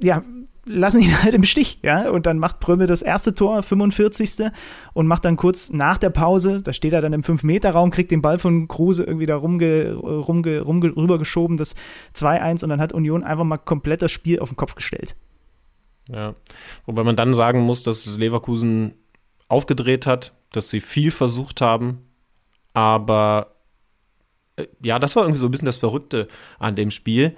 ja, 0.00 0.22
lassen 0.64 1.00
ihn 1.00 1.22
halt 1.22 1.34
im 1.34 1.44
Stich, 1.44 1.78
ja. 1.82 2.10
Und 2.10 2.26
dann 2.26 2.38
macht 2.38 2.60
Prömel 2.60 2.86
das 2.86 3.02
erste 3.02 3.34
Tor, 3.34 3.62
45. 3.62 4.50
und 4.92 5.06
macht 5.06 5.24
dann 5.24 5.36
kurz 5.36 5.72
nach 5.72 5.98
der 5.98 6.10
Pause, 6.10 6.60
da 6.62 6.72
steht 6.72 6.92
er 6.92 7.00
dann 7.00 7.12
im 7.12 7.22
5-Meter-Raum, 7.22 7.90
kriegt 7.90 8.10
den 8.10 8.22
Ball 8.22 8.38
von 8.38 8.68
Kruse 8.68 9.04
irgendwie 9.04 9.26
da 9.26 9.36
rumge, 9.36 9.94
rumge, 9.94 10.60
rumge, 10.60 10.96
rübergeschoben, 10.96 11.56
das 11.56 11.74
2-1 12.14 12.64
und 12.64 12.70
dann 12.70 12.80
hat 12.80 12.92
Union 12.92 13.24
einfach 13.24 13.44
mal 13.44 13.58
komplett 13.58 14.02
das 14.02 14.12
Spiel 14.12 14.38
auf 14.38 14.50
den 14.50 14.56
Kopf 14.56 14.74
gestellt. 14.74 15.16
Ja. 16.08 16.34
Wobei 16.86 17.04
man 17.04 17.16
dann 17.16 17.34
sagen 17.34 17.60
muss, 17.60 17.82
dass 17.82 18.18
Leverkusen 18.18 18.94
aufgedreht 19.48 20.06
hat, 20.06 20.32
dass 20.50 20.70
sie 20.70 20.80
viel 20.80 21.10
versucht 21.10 21.60
haben, 21.60 21.98
aber 22.74 23.56
äh, 24.56 24.66
ja, 24.82 24.98
das 24.98 25.16
war 25.16 25.24
irgendwie 25.24 25.38
so 25.38 25.46
ein 25.46 25.50
bisschen 25.50 25.66
das 25.66 25.78
Verrückte 25.78 26.28
an 26.58 26.74
dem 26.74 26.90
Spiel. 26.90 27.36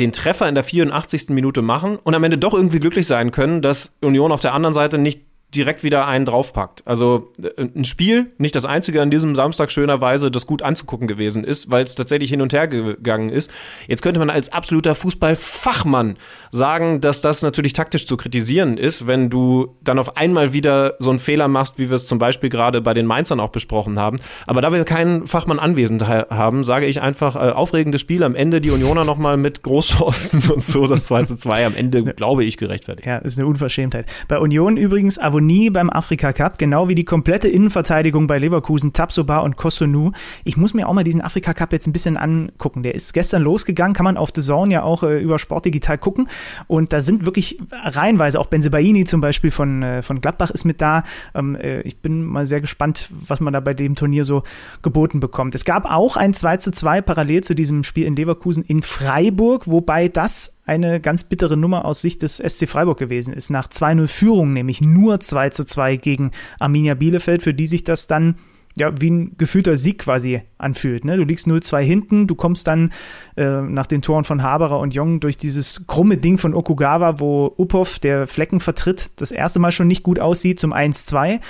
Den 0.00 0.12
Treffer 0.12 0.48
in 0.48 0.54
der 0.54 0.64
84. 0.64 1.28
Minute 1.28 1.60
machen 1.60 1.96
und 1.96 2.14
am 2.14 2.24
Ende 2.24 2.38
doch 2.38 2.54
irgendwie 2.54 2.80
glücklich 2.80 3.06
sein 3.06 3.30
können, 3.30 3.60
dass 3.60 3.96
Union 4.00 4.32
auf 4.32 4.40
der 4.40 4.54
anderen 4.54 4.72
Seite 4.72 4.98
nicht 4.98 5.29
direkt 5.54 5.82
wieder 5.82 6.06
einen 6.06 6.24
draufpackt. 6.24 6.82
Also 6.86 7.32
äh, 7.42 7.62
ein 7.62 7.84
Spiel, 7.84 8.32
nicht 8.38 8.54
das 8.54 8.64
einzige 8.64 9.02
an 9.02 9.10
diesem 9.10 9.34
Samstag 9.34 9.70
schönerweise, 9.70 10.30
das 10.30 10.46
gut 10.46 10.62
anzugucken 10.62 11.08
gewesen 11.08 11.44
ist, 11.44 11.70
weil 11.70 11.84
es 11.84 11.94
tatsächlich 11.94 12.30
hin 12.30 12.40
und 12.40 12.52
her 12.52 12.68
gegangen 12.68 13.30
ist. 13.30 13.50
Jetzt 13.88 14.02
könnte 14.02 14.20
man 14.20 14.30
als 14.30 14.52
absoluter 14.52 14.94
Fußballfachmann 14.94 16.16
sagen, 16.52 17.00
dass 17.00 17.20
das 17.20 17.42
natürlich 17.42 17.72
taktisch 17.72 18.06
zu 18.06 18.16
kritisieren 18.16 18.78
ist, 18.78 19.06
wenn 19.06 19.30
du 19.30 19.76
dann 19.82 19.98
auf 19.98 20.16
einmal 20.16 20.52
wieder 20.52 20.94
so 20.98 21.10
einen 21.10 21.18
Fehler 21.18 21.48
machst, 21.48 21.78
wie 21.78 21.88
wir 21.88 21.96
es 21.96 22.06
zum 22.06 22.18
Beispiel 22.18 22.50
gerade 22.50 22.80
bei 22.80 22.94
den 22.94 23.06
Mainzern 23.06 23.40
auch 23.40 23.50
besprochen 23.50 23.98
haben. 23.98 24.18
Aber 24.46 24.60
da 24.60 24.72
wir 24.72 24.84
keinen 24.84 25.26
Fachmann 25.26 25.58
anwesend 25.58 26.06
ha 26.06 26.26
haben, 26.30 26.64
sage 26.64 26.86
ich 26.86 27.00
einfach, 27.00 27.36
äh, 27.36 27.50
aufregendes 27.50 28.00
Spiel, 28.00 28.22
am 28.22 28.34
Ende 28.34 28.60
die 28.60 28.70
Unioner 28.70 29.04
nochmal 29.04 29.36
mit 29.36 29.62
Großchancen 29.62 30.50
und 30.52 30.62
so, 30.62 30.86
das 30.86 31.06
2 31.06 31.24
zu 31.24 31.36
2 31.36 31.66
am 31.66 31.74
Ende, 31.74 32.00
glaube 32.14 32.44
ich, 32.44 32.56
gerechtfertigt. 32.56 33.06
Ja, 33.06 33.18
ist 33.18 33.38
eine 33.38 33.48
Unverschämtheit. 33.48 34.06
Bei 34.28 34.38
Union 34.38 34.76
übrigens 34.76 35.18
Avonie 35.40 35.70
beim 35.70 35.88
Afrika 35.88 36.34
Cup, 36.34 36.58
genau 36.58 36.90
wie 36.90 36.94
die 36.94 37.06
komplette 37.06 37.48
Innenverteidigung 37.48 38.26
bei 38.26 38.38
Leverkusen, 38.38 38.92
Tabsoba 38.92 39.38
und 39.38 39.56
Kosunu. 39.56 40.12
Ich 40.44 40.58
muss 40.58 40.74
mir 40.74 40.86
auch 40.86 40.92
mal 40.92 41.02
diesen 41.02 41.22
Afrika 41.22 41.54
Cup 41.54 41.72
jetzt 41.72 41.86
ein 41.86 41.94
bisschen 41.94 42.18
angucken. 42.18 42.82
Der 42.82 42.94
ist 42.94 43.14
gestern 43.14 43.40
losgegangen, 43.42 43.94
kann 43.94 44.04
man 44.04 44.18
auf 44.18 44.32
The 44.34 44.42
Zone 44.42 44.70
ja 44.70 44.82
auch 44.82 45.02
äh, 45.02 45.18
über 45.18 45.38
Sport 45.38 45.64
Digital 45.64 45.96
gucken. 45.96 46.28
Und 46.66 46.92
da 46.92 47.00
sind 47.00 47.24
wirklich 47.24 47.56
reihenweise, 47.72 48.38
auch 48.38 48.48
Benzebaini 48.48 49.04
zum 49.06 49.22
Beispiel 49.22 49.50
von, 49.50 49.82
äh, 49.82 50.02
von 50.02 50.20
Gladbach 50.20 50.50
ist 50.50 50.66
mit 50.66 50.82
da. 50.82 51.04
Ähm, 51.34 51.56
äh, 51.56 51.80
ich 51.82 51.96
bin 51.96 52.22
mal 52.22 52.46
sehr 52.46 52.60
gespannt, 52.60 53.08
was 53.10 53.40
man 53.40 53.54
da 53.54 53.60
bei 53.60 53.72
dem 53.72 53.94
Turnier 53.94 54.26
so 54.26 54.42
geboten 54.82 55.20
bekommt. 55.20 55.54
Es 55.54 55.64
gab 55.64 55.90
auch 55.90 56.18
ein 56.18 56.34
2 56.34 56.58
zu 56.58 56.70
2 56.70 57.00
parallel 57.00 57.44
zu 57.44 57.54
diesem 57.54 57.82
Spiel 57.82 58.04
in 58.04 58.14
Leverkusen 58.14 58.62
in 58.62 58.82
Freiburg, 58.82 59.66
wobei 59.66 60.08
das 60.08 60.59
eine 60.70 61.00
ganz 61.00 61.24
bittere 61.24 61.56
Nummer 61.56 61.84
aus 61.84 62.00
Sicht 62.00 62.22
des 62.22 62.36
SC 62.36 62.68
Freiburg 62.68 62.96
gewesen 62.96 63.34
ist. 63.34 63.50
Nach 63.50 63.66
2-0 63.66 64.06
Führung, 64.06 64.52
nämlich 64.52 64.80
nur 64.80 65.18
2 65.18 65.50
zu 65.50 65.64
2 65.64 65.96
gegen 65.96 66.30
Arminia 66.60 66.94
Bielefeld, 66.94 67.42
für 67.42 67.52
die 67.52 67.66
sich 67.66 67.82
das 67.82 68.06
dann 68.06 68.36
ja, 68.76 68.92
wie 69.00 69.10
ein 69.10 69.36
gefühlter 69.36 69.76
Sieg 69.76 69.98
quasi 69.98 70.42
anfühlt. 70.58 71.04
Ne? 71.04 71.16
Du 71.16 71.24
liegst 71.24 71.48
0-2 71.48 71.80
hinten, 71.80 72.26
du 72.28 72.36
kommst 72.36 72.68
dann 72.68 72.92
äh, 73.36 73.62
nach 73.62 73.86
den 73.86 74.00
Toren 74.00 74.22
von 74.22 74.44
Haberer 74.44 74.78
und 74.78 74.94
Jong 74.94 75.18
durch 75.18 75.36
dieses 75.36 75.88
krumme 75.88 76.18
Ding 76.18 76.38
von 76.38 76.54
Okugawa, 76.54 77.18
wo 77.18 77.52
Upov, 77.56 77.98
der 77.98 78.28
Flecken 78.28 78.60
vertritt, 78.60 79.10
das 79.16 79.32
erste 79.32 79.58
Mal 79.58 79.72
schon 79.72 79.88
nicht 79.88 80.04
gut 80.04 80.20
aussieht, 80.20 80.60
zum 80.60 80.72
1-2. 80.72 81.40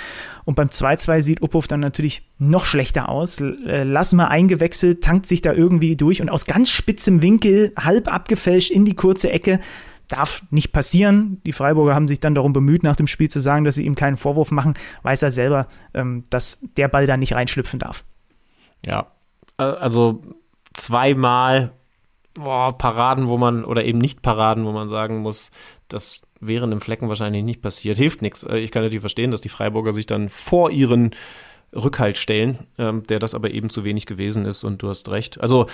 Und 0.45 0.55
beim 0.55 0.69
2-2 0.69 1.21
sieht 1.21 1.41
Upov 1.41 1.67
dann 1.67 1.79
natürlich 1.79 2.29
noch 2.37 2.65
schlechter 2.65 3.09
aus. 3.09 3.39
Äh, 3.39 3.83
Lass 3.83 4.13
mal 4.13 4.27
eingewechselt, 4.27 5.03
tankt 5.03 5.25
sich 5.25 5.41
da 5.41 5.53
irgendwie 5.53 5.95
durch 5.95 6.21
und 6.21 6.29
aus 6.29 6.45
ganz 6.45 6.69
spitzem 6.69 7.21
Winkel, 7.21 7.73
halb 7.77 8.11
abgefälscht 8.11 8.71
in 8.71 8.85
die 8.85 8.95
kurze 8.95 9.31
Ecke, 9.31 9.59
darf 10.07 10.43
nicht 10.49 10.71
passieren. 10.71 11.41
Die 11.45 11.53
Freiburger 11.53 11.95
haben 11.95 12.07
sich 12.07 12.19
dann 12.19 12.35
darum 12.35 12.53
bemüht, 12.53 12.83
nach 12.83 12.95
dem 12.95 13.07
Spiel 13.07 13.29
zu 13.29 13.39
sagen, 13.39 13.63
dass 13.63 13.75
sie 13.75 13.85
ihm 13.85 13.95
keinen 13.95 14.17
Vorwurf 14.17 14.51
machen. 14.51 14.73
Weiß 15.03 15.21
er 15.23 15.31
selber, 15.31 15.67
ähm, 15.93 16.25
dass 16.29 16.59
der 16.77 16.87
Ball 16.87 17.05
da 17.05 17.17
nicht 17.17 17.33
reinschlüpfen 17.33 17.79
darf. 17.79 18.03
Ja, 18.85 19.07
also 19.57 20.23
zweimal 20.73 21.71
boah, 22.33 22.77
Paraden, 22.77 23.29
wo 23.29 23.37
man, 23.37 23.65
oder 23.65 23.83
eben 23.85 23.99
nicht 23.99 24.21
Paraden, 24.21 24.65
wo 24.65 24.71
man 24.71 24.87
sagen 24.87 25.19
muss, 25.19 25.51
das 25.87 26.21
wären 26.41 26.71
im 26.71 26.81
Flecken 26.81 27.07
wahrscheinlich 27.07 27.43
nicht 27.43 27.61
passiert. 27.61 27.97
Hilft 27.97 28.21
nichts. 28.21 28.43
Äh, 28.43 28.57
ich 28.57 28.71
kann 28.71 28.81
natürlich 28.81 29.01
verstehen, 29.01 29.31
dass 29.31 29.41
die 29.41 29.49
Freiburger 29.49 29.93
sich 29.93 30.05
dann 30.05 30.27
vor 30.27 30.71
ihren 30.71 31.11
Rückhalt 31.73 32.17
stellen, 32.17 32.59
ähm, 32.77 33.03
der 33.07 33.19
das 33.19 33.33
aber 33.33 33.51
eben 33.51 33.69
zu 33.69 33.83
wenig 33.83 34.05
gewesen 34.05 34.45
ist 34.45 34.63
und 34.63 34.81
du 34.81 34.89
hast 34.89 35.09
recht. 35.09 35.39
Also 35.39 35.67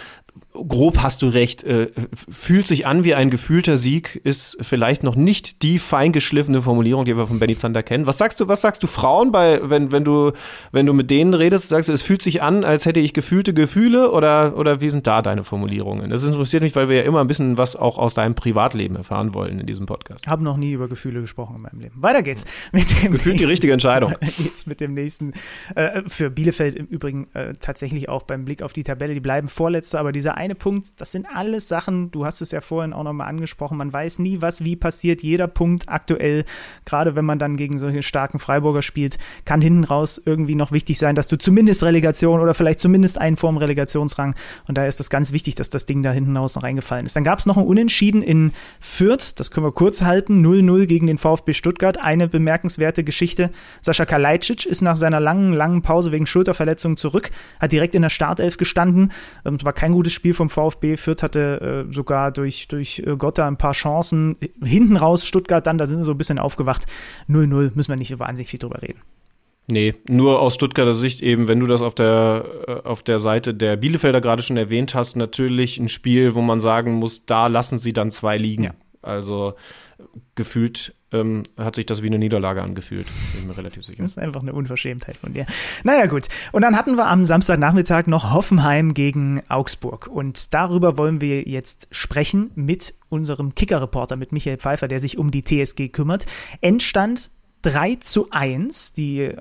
grob 0.54 1.00
hast 1.00 1.22
du 1.22 1.28
recht, 1.28 1.64
äh, 1.64 1.90
fühlt 2.14 2.68
sich 2.68 2.86
an 2.86 3.04
wie 3.04 3.16
ein 3.16 3.30
gefühlter 3.30 3.78
Sieg, 3.78 4.20
ist 4.24 4.58
vielleicht 4.62 5.04
noch 5.04 5.16
nicht 5.16 5.64
die 5.64 5.80
feingeschliffene 5.80 6.62
Formulierung, 6.62 7.06
die 7.06 7.18
wir 7.18 7.26
von 7.26 7.40
Benny 7.40 7.56
Zander 7.56 7.84
kennen. 7.84 8.06
Was 8.06 8.18
sagst 8.18 8.40
du, 8.40 8.48
was 8.48 8.62
sagst 8.62 8.84
du 8.84 8.88
Frauen 8.88 9.32
bei, 9.32 9.60
wenn, 9.64 9.92
wenn 9.92 10.04
du, 10.04 10.34
wenn 10.72 10.86
du 10.86 10.94
mit 10.94 11.10
denen 11.10 11.34
redest, 11.34 11.70
sagst 11.70 11.90
du, 11.90 11.94
es 11.94 12.02
fühlt 12.02 12.22
sich 12.22 12.42
an, 12.42 12.64
als 12.64 12.86
hätte 12.86 13.00
ich 13.00 13.14
gefühlte 13.14 13.54
Gefühle 13.54 14.12
oder, 14.12 14.56
oder 14.58 14.82
wie 14.82 14.90
sind 14.90 15.08
da 15.08 15.22
deine 15.22 15.44
Formulierungen? 15.44 16.10
Das 16.10 16.24
interessiert 16.24 16.62
mich, 16.64 16.76
weil 16.76 16.90
wir 16.90 16.98
ja 16.98 17.04
immer 17.04 17.22
ein 17.22 17.28
bisschen 17.28 17.58
was 17.58 17.76
auch 17.76 17.98
aus 17.98 18.14
deinem 18.14 18.36
Privatleben 18.36 18.96
erfahren 18.96 19.34
wollen 19.34 19.60
in 19.60 19.66
diesem 19.66 19.88
Podcast. 19.88 20.28
Habe 20.28 20.44
noch 20.44 20.58
nie 20.58 20.74
über 20.74 20.88
Gefühle 20.88 21.22
gesprochen 21.22 21.56
in 21.58 21.62
meinem 21.64 21.80
Leben. 21.80 22.02
Weiter 22.02 22.22
geht's. 22.22 22.46
Mit 22.72 22.90
dem 23.04 23.12
Gefühlt 23.12 23.34
nächsten, 23.34 23.38
die 23.38 23.44
richtige 23.46 23.74
Entscheidung. 23.74 24.14
Jetzt 24.38 24.68
mit 24.68 24.80
dem 24.80 24.94
nächsten 24.94 25.34
äh, 25.76 25.87
äh, 25.96 26.04
für 26.08 26.30
Bielefeld 26.30 26.76
im 26.76 26.86
Übrigen 26.86 27.28
äh, 27.34 27.54
tatsächlich 27.60 28.10
auch 28.10 28.24
beim 28.24 28.46
Blick 28.46 28.62
auf 28.62 28.74
die 28.74 28.84
Tabelle, 28.84 29.14
die 29.14 29.20
bleiben 29.20 29.48
Vorletzte, 29.48 30.00
aber 30.00 30.12
dieser 30.12 30.36
eine 30.36 30.56
Punkt, 30.56 31.00
das 31.02 31.12
sind 31.12 31.28
alles 31.34 31.68
Sachen, 31.68 32.12
du 32.12 32.26
hast 32.26 32.42
es 32.42 32.52
ja 32.52 32.62
vorhin 32.62 32.94
auch 32.94 33.04
nochmal 33.04 33.28
angesprochen, 33.28 33.78
man 33.78 33.92
weiß 33.92 34.20
nie, 34.20 34.42
was 34.42 34.64
wie 34.64 34.76
passiert. 34.76 35.24
Jeder 35.24 35.48
Punkt 35.48 35.90
aktuell, 35.90 36.46
gerade 36.86 37.16
wenn 37.16 37.26
man 37.26 37.40
dann 37.40 37.58
gegen 37.58 37.78
solche 37.78 38.04
starken 38.04 38.40
Freiburger 38.40 38.82
spielt, 38.82 39.18
kann 39.46 39.62
hinten 39.62 39.84
raus 39.84 40.22
irgendwie 40.24 40.56
noch 40.56 40.72
wichtig 40.72 40.98
sein, 40.98 41.16
dass 41.16 41.28
du 41.28 41.38
zumindest 41.38 41.84
Relegation 41.84 42.40
oder 42.40 42.54
vielleicht 42.54 42.80
zumindest 42.80 43.20
einen 43.20 43.36
Form 43.36 43.58
Relegationsrang 43.58 44.36
und 44.68 44.78
daher 44.78 44.90
ist 44.90 45.00
das 45.00 45.10
ganz 45.10 45.32
wichtig, 45.32 45.56
dass 45.56 45.70
das 45.70 45.86
Ding 45.86 46.04
da 46.04 46.12
hinten 46.12 46.36
raus 46.38 46.56
noch 46.56 46.64
reingefallen 46.64 47.06
ist. 47.06 47.16
Dann 47.16 47.24
gab 47.24 47.40
es 47.40 47.46
noch 47.46 47.58
ein 47.58 47.66
Unentschieden 47.66 48.22
in 48.22 48.52
Fürth, 48.80 49.40
das 49.40 49.52
können 49.52 49.66
wir 49.66 49.72
kurz 49.72 50.02
halten, 50.02 50.46
0-0 50.46 50.86
gegen 50.86 51.08
den 51.08 51.18
VfB 51.18 51.54
Stuttgart, 51.54 51.98
eine 51.98 52.28
bemerkenswerte 52.28 53.04
Geschichte. 53.04 53.52
Sascha 53.82 54.06
Kalajdzic 54.06 54.66
ist 54.66 54.82
nach 54.82 54.96
seiner 54.96 55.20
langen, 55.20 55.54
langen 55.54 55.77
Pause 55.82 56.12
wegen 56.12 56.26
Schulterverletzung 56.26 56.98
zurück, 56.98 57.30
hat 57.60 57.72
direkt 57.72 57.96
in 57.96 58.02
der 58.02 58.10
Startelf 58.10 58.58
gestanden. 58.58 59.12
Ähm, 59.46 59.56
es 59.56 59.66
war 59.66 59.74
kein 59.74 59.94
gutes 59.94 60.14
Spiel 60.14 60.34
vom 60.34 60.50
VfB. 60.50 60.98
Fürth 60.98 61.24
hatte 61.24 61.86
äh, 61.90 61.94
sogar 61.94 62.32
durch, 62.32 62.68
durch 62.68 63.04
äh, 63.06 63.16
Gotta 63.18 63.48
ein 63.48 63.58
paar 63.58 63.74
Chancen. 63.74 64.38
Hinten 64.64 64.98
raus 64.98 65.26
Stuttgart 65.26 65.66
dann, 65.66 65.78
da 65.78 65.88
sind 65.88 66.00
sie 66.00 66.04
so 66.04 66.12
ein 66.12 66.18
bisschen 66.18 66.40
aufgewacht. 66.40 66.86
0-0, 67.30 67.72
müssen 67.76 67.90
wir 67.90 67.98
nicht 67.98 68.18
wahnsinnig 68.20 68.50
viel 68.50 68.60
drüber 68.60 68.82
reden. 68.82 69.02
Nee, 69.70 69.96
nur 70.08 70.40
aus 70.40 70.56
Stuttgarter 70.56 70.94
Sicht 70.94 71.22
eben, 71.22 71.50
wenn 71.50 71.60
du 71.60 71.68
das 71.68 71.82
auf 71.82 71.94
der, 71.94 72.46
äh, 72.68 72.88
auf 72.88 73.04
der 73.04 73.20
Seite 73.20 73.54
der 73.54 73.76
Bielefelder 73.76 74.22
gerade 74.22 74.42
schon 74.42 74.56
erwähnt 74.56 74.96
hast, 74.96 75.18
natürlich 75.18 75.78
ein 75.78 75.90
Spiel, 75.90 76.36
wo 76.36 76.42
man 76.42 76.62
sagen 76.62 76.94
muss, 76.94 77.26
da 77.26 77.48
lassen 77.48 77.78
sie 77.78 77.92
dann 77.92 78.12
zwei 78.12 78.38
liegen. 78.38 78.64
Ja. 78.64 78.72
Also 79.02 79.56
gefühlt 80.36 80.96
ähm, 81.12 81.44
hat 81.58 81.76
sich 81.76 81.86
das 81.86 82.02
wie 82.02 82.08
eine 82.08 82.20
Niederlage 82.20 82.62
angefühlt. 82.62 83.08
Bin 83.34 83.48
mir 83.48 83.58
relativ 83.58 83.86
sicher. 83.86 84.02
Das 84.02 84.12
ist 84.12 84.18
einfach 84.18 84.42
eine 84.42 84.54
Unverschämtheit 84.54 85.18
von 85.18 85.34
dir. 85.34 85.46
Naja, 85.84 86.06
gut. 86.06 86.28
Und 86.52 86.62
dann 86.62 86.76
hatten 86.76 86.96
wir 86.96 87.08
am 87.08 87.24
Samstagnachmittag 87.24 88.08
noch 88.08 88.34
Hoffenheim 88.34 88.94
gegen 88.94 89.42
Augsburg. 89.48 90.08
Und 90.08 90.54
darüber 90.54 90.98
wollen 90.98 91.22
wir 91.22 91.44
jetzt 91.44 91.88
sprechen 91.92 92.52
mit 92.56 92.94
unserem 93.10 93.56
Kicker-Reporter, 93.56 94.18
mit 94.18 94.32
Michael 94.32 94.58
Pfeiffer, 94.58 94.88
der 94.88 95.00
sich 95.00 95.18
um 95.18 95.32
die 95.32 95.44
TSG 95.44 95.90
kümmert. 95.90 96.26
Endstand 96.62 97.32
3 97.62 97.96
zu 97.96 98.28
1. 98.32 98.94
Die 98.94 99.22
äh, 99.22 99.36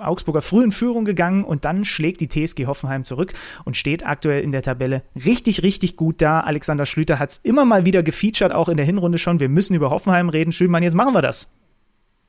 Augsburger 0.00 0.42
früh 0.42 0.64
in 0.64 0.72
Führung 0.72 1.04
gegangen 1.04 1.44
und 1.44 1.64
dann 1.64 1.84
schlägt 1.84 2.20
die 2.20 2.28
TSG 2.28 2.66
Hoffenheim 2.66 3.04
zurück 3.04 3.32
und 3.64 3.76
steht 3.76 4.06
aktuell 4.06 4.42
in 4.42 4.52
der 4.52 4.62
Tabelle 4.62 5.02
richtig, 5.14 5.62
richtig 5.62 5.96
gut 5.96 6.20
da. 6.20 6.40
Alexander 6.40 6.86
Schlüter 6.86 7.18
hat 7.18 7.30
es 7.30 7.36
immer 7.38 7.64
mal 7.64 7.84
wieder 7.84 8.02
gefeatured, 8.02 8.52
auch 8.52 8.68
in 8.68 8.76
der 8.76 8.86
Hinrunde 8.86 9.18
schon. 9.18 9.40
Wir 9.40 9.48
müssen 9.48 9.74
über 9.74 9.90
Hoffenheim 9.90 10.28
reden. 10.28 10.52
Schönmann, 10.52 10.82
jetzt 10.82 10.94
machen 10.94 11.14
wir 11.14 11.22
das. 11.22 11.52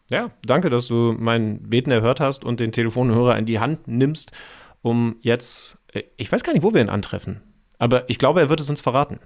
Ja, 0.09 0.29
danke, 0.45 0.69
dass 0.69 0.87
du 0.87 1.15
mein 1.17 1.69
Beten 1.69 1.89
erhört 1.89 2.19
hast 2.19 2.43
und 2.43 2.59
den 2.59 2.73
Telefonhörer 2.73 3.37
in 3.37 3.45
die 3.45 3.59
Hand 3.59 3.87
nimmst, 3.87 4.33
um 4.81 5.15
jetzt, 5.21 5.79
äh, 5.93 6.03
ich 6.17 6.29
weiß 6.29 6.43
gar 6.43 6.51
nicht, 6.51 6.63
wo 6.63 6.73
wir 6.73 6.81
ihn 6.81 6.89
antreffen, 6.89 7.41
aber 7.79 8.09
ich 8.09 8.19
glaube, 8.19 8.41
er 8.41 8.49
wird 8.49 8.59
es 8.59 8.69
uns 8.69 8.81
verraten. 8.81 9.19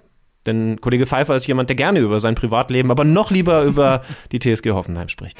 Denn 0.46 0.80
Kollege 0.80 1.06
Pfeiffer 1.06 1.34
ist 1.34 1.48
jemand, 1.48 1.70
der 1.70 1.76
gerne 1.76 1.98
über 1.98 2.20
sein 2.20 2.36
Privatleben, 2.36 2.92
aber 2.92 3.04
noch 3.04 3.32
lieber 3.32 3.64
über 3.64 4.02
die 4.30 4.38
TSG 4.38 4.70
Hoffenheim 4.70 5.08
spricht. 5.08 5.36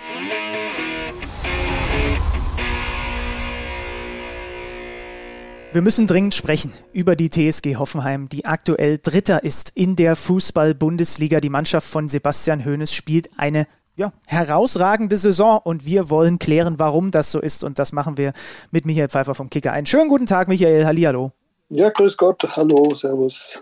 Wir 5.76 5.82
müssen 5.82 6.06
dringend 6.06 6.34
sprechen 6.34 6.72
über 6.94 7.16
die 7.16 7.28
TSG 7.28 7.76
Hoffenheim, 7.76 8.30
die 8.30 8.46
aktuell 8.46 8.96
Dritter 8.96 9.44
ist 9.44 9.72
in 9.74 9.94
der 9.94 10.16
Fußball-Bundesliga. 10.16 11.40
Die 11.40 11.50
Mannschaft 11.50 11.86
von 11.86 12.08
Sebastian 12.08 12.64
Hoeneß 12.64 12.94
spielt 12.94 13.28
eine 13.36 13.66
ja, 13.94 14.14
herausragende 14.24 15.18
Saison 15.18 15.60
und 15.62 15.84
wir 15.84 16.08
wollen 16.08 16.38
klären, 16.38 16.78
warum 16.78 17.10
das 17.10 17.30
so 17.30 17.40
ist. 17.40 17.62
Und 17.62 17.78
das 17.78 17.92
machen 17.92 18.16
wir 18.16 18.32
mit 18.70 18.86
Michael 18.86 19.10
Pfeiffer 19.10 19.34
vom 19.34 19.50
Kicker. 19.50 19.74
Einen 19.74 19.84
schönen 19.84 20.08
guten 20.08 20.24
Tag, 20.24 20.48
Michael. 20.48 20.86
Hallihallo. 20.86 21.32
Ja, 21.68 21.90
grüß 21.90 22.16
Gott. 22.16 22.56
Hallo, 22.56 22.94
Servus. 22.94 23.60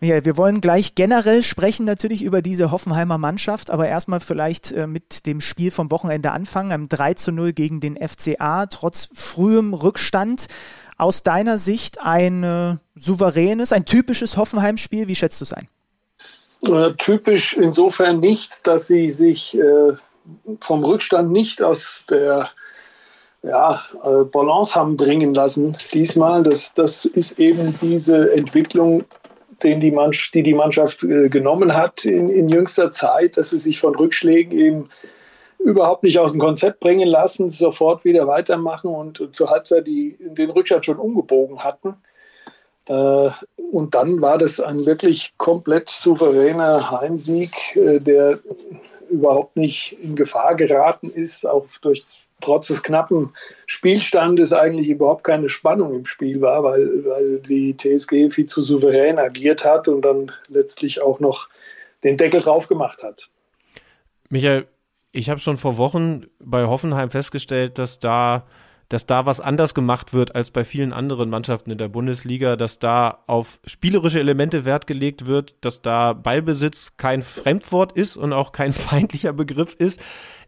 Michael, 0.00 0.26
wir 0.26 0.36
wollen 0.36 0.60
gleich 0.60 0.96
generell 0.96 1.42
sprechen 1.42 1.86
natürlich 1.86 2.22
über 2.22 2.42
diese 2.42 2.70
Hoffenheimer 2.70 3.16
Mannschaft, 3.16 3.70
aber 3.70 3.88
erstmal 3.88 4.20
vielleicht 4.20 4.70
äh, 4.72 4.86
mit 4.86 5.24
dem 5.24 5.40
Spiel 5.40 5.70
vom 5.70 5.90
Wochenende 5.90 6.30
anfangen. 6.30 6.72
Einem 6.72 6.88
3 6.90 7.14
zu 7.14 7.32
0 7.32 7.54
gegen 7.54 7.80
den 7.80 7.96
FCA, 7.96 8.66
trotz 8.66 9.08
frühem 9.14 9.72
Rückstand 9.72 10.48
aus 10.98 11.22
deiner 11.22 11.58
Sicht 11.58 12.00
ein 12.00 12.42
äh, 12.42 12.76
souveränes, 12.96 13.72
ein 13.72 13.84
typisches 13.84 14.36
Hoffenheim-Spiel? 14.36 15.08
Wie 15.08 15.14
schätzt 15.14 15.40
du 15.40 15.44
es 15.44 15.52
ein? 15.52 15.68
Äh, 16.62 16.92
typisch 16.98 17.54
insofern 17.54 18.18
nicht, 18.18 18.66
dass 18.66 18.88
sie 18.88 19.12
sich 19.12 19.56
äh, 19.56 19.92
vom 20.60 20.84
Rückstand 20.84 21.30
nicht 21.30 21.62
aus 21.62 22.04
der 22.10 22.50
ja, 23.42 23.82
äh, 24.04 24.24
Balance 24.24 24.74
haben 24.74 24.96
bringen 24.96 25.34
lassen. 25.34 25.76
Diesmal, 25.92 26.42
das, 26.42 26.74
das 26.74 27.04
ist 27.04 27.38
eben 27.38 27.78
diese 27.80 28.32
Entwicklung, 28.32 29.04
den 29.62 29.80
die, 29.80 29.92
Mannschaft, 29.92 30.34
die, 30.34 30.42
die 30.42 30.54
Mannschaft 30.54 31.02
äh, 31.04 31.28
genommen 31.28 31.74
hat 31.74 32.04
in, 32.04 32.28
in 32.28 32.48
jüngster 32.48 32.90
Zeit, 32.90 33.36
dass 33.36 33.50
sie 33.50 33.58
sich 33.58 33.78
von 33.78 33.94
Rückschlägen 33.94 34.52
eben 34.52 34.88
überhaupt 35.58 36.02
nicht 36.04 36.18
aus 36.18 36.32
dem 36.32 36.40
Konzept 36.40 36.80
bringen 36.80 37.08
lassen, 37.08 37.50
sofort 37.50 38.04
wieder 38.04 38.26
weitermachen 38.26 38.90
und 38.90 39.28
zur 39.32 39.50
Halbzeit 39.50 39.86
die, 39.86 40.16
den 40.20 40.50
Rückstand 40.50 40.84
schon 40.84 40.98
umgebogen 40.98 41.62
hatten. 41.62 41.96
Äh, 42.86 43.30
und 43.72 43.94
dann 43.94 44.20
war 44.20 44.38
das 44.38 44.60
ein 44.60 44.86
wirklich 44.86 45.34
komplett 45.36 45.88
souveräner 45.88 46.90
Heimsieg, 46.90 47.76
äh, 47.76 47.98
der 47.98 48.38
überhaupt 49.10 49.56
nicht 49.56 49.96
in 50.02 50.16
Gefahr 50.16 50.54
geraten 50.54 51.10
ist, 51.10 51.46
auch 51.46 51.66
durch 51.82 52.04
trotz 52.40 52.68
des 52.68 52.82
knappen 52.82 53.34
Spielstandes 53.66 54.52
eigentlich 54.52 54.88
überhaupt 54.88 55.24
keine 55.24 55.48
Spannung 55.48 55.94
im 55.94 56.06
Spiel 56.06 56.40
war, 56.40 56.62
weil, 56.62 57.04
weil 57.04 57.38
die 57.40 57.76
TSG 57.76 58.30
viel 58.30 58.46
zu 58.46 58.62
souverän 58.62 59.18
agiert 59.18 59.64
hat 59.64 59.88
und 59.88 60.02
dann 60.02 60.30
letztlich 60.48 61.02
auch 61.02 61.20
noch 61.20 61.48
den 62.04 62.16
Deckel 62.16 62.40
drauf 62.40 62.68
gemacht 62.68 63.02
hat. 63.02 63.28
Michael, 64.30 64.66
ich 65.12 65.30
habe 65.30 65.40
schon 65.40 65.56
vor 65.56 65.78
Wochen 65.78 66.26
bei 66.38 66.66
Hoffenheim 66.66 67.10
festgestellt, 67.10 67.78
dass 67.78 67.98
da 67.98 68.46
dass 68.88 69.04
da 69.04 69.26
was 69.26 69.40
anders 69.40 69.74
gemacht 69.74 70.14
wird 70.14 70.34
als 70.34 70.50
bei 70.50 70.64
vielen 70.64 70.92
anderen 70.92 71.28
Mannschaften 71.28 71.70
in 71.70 71.78
der 71.78 71.88
Bundesliga, 71.88 72.56
dass 72.56 72.78
da 72.78 73.22
auf 73.26 73.60
spielerische 73.66 74.20
Elemente 74.20 74.64
Wert 74.64 74.86
gelegt 74.86 75.26
wird, 75.26 75.56
dass 75.60 75.82
da 75.82 76.14
Ballbesitz 76.14 76.96
kein 76.96 77.20
Fremdwort 77.20 77.92
ist 77.92 78.16
und 78.16 78.32
auch 78.32 78.52
kein 78.52 78.72
feindlicher 78.72 79.32
Begriff 79.34 79.74
ist. 79.74 80.00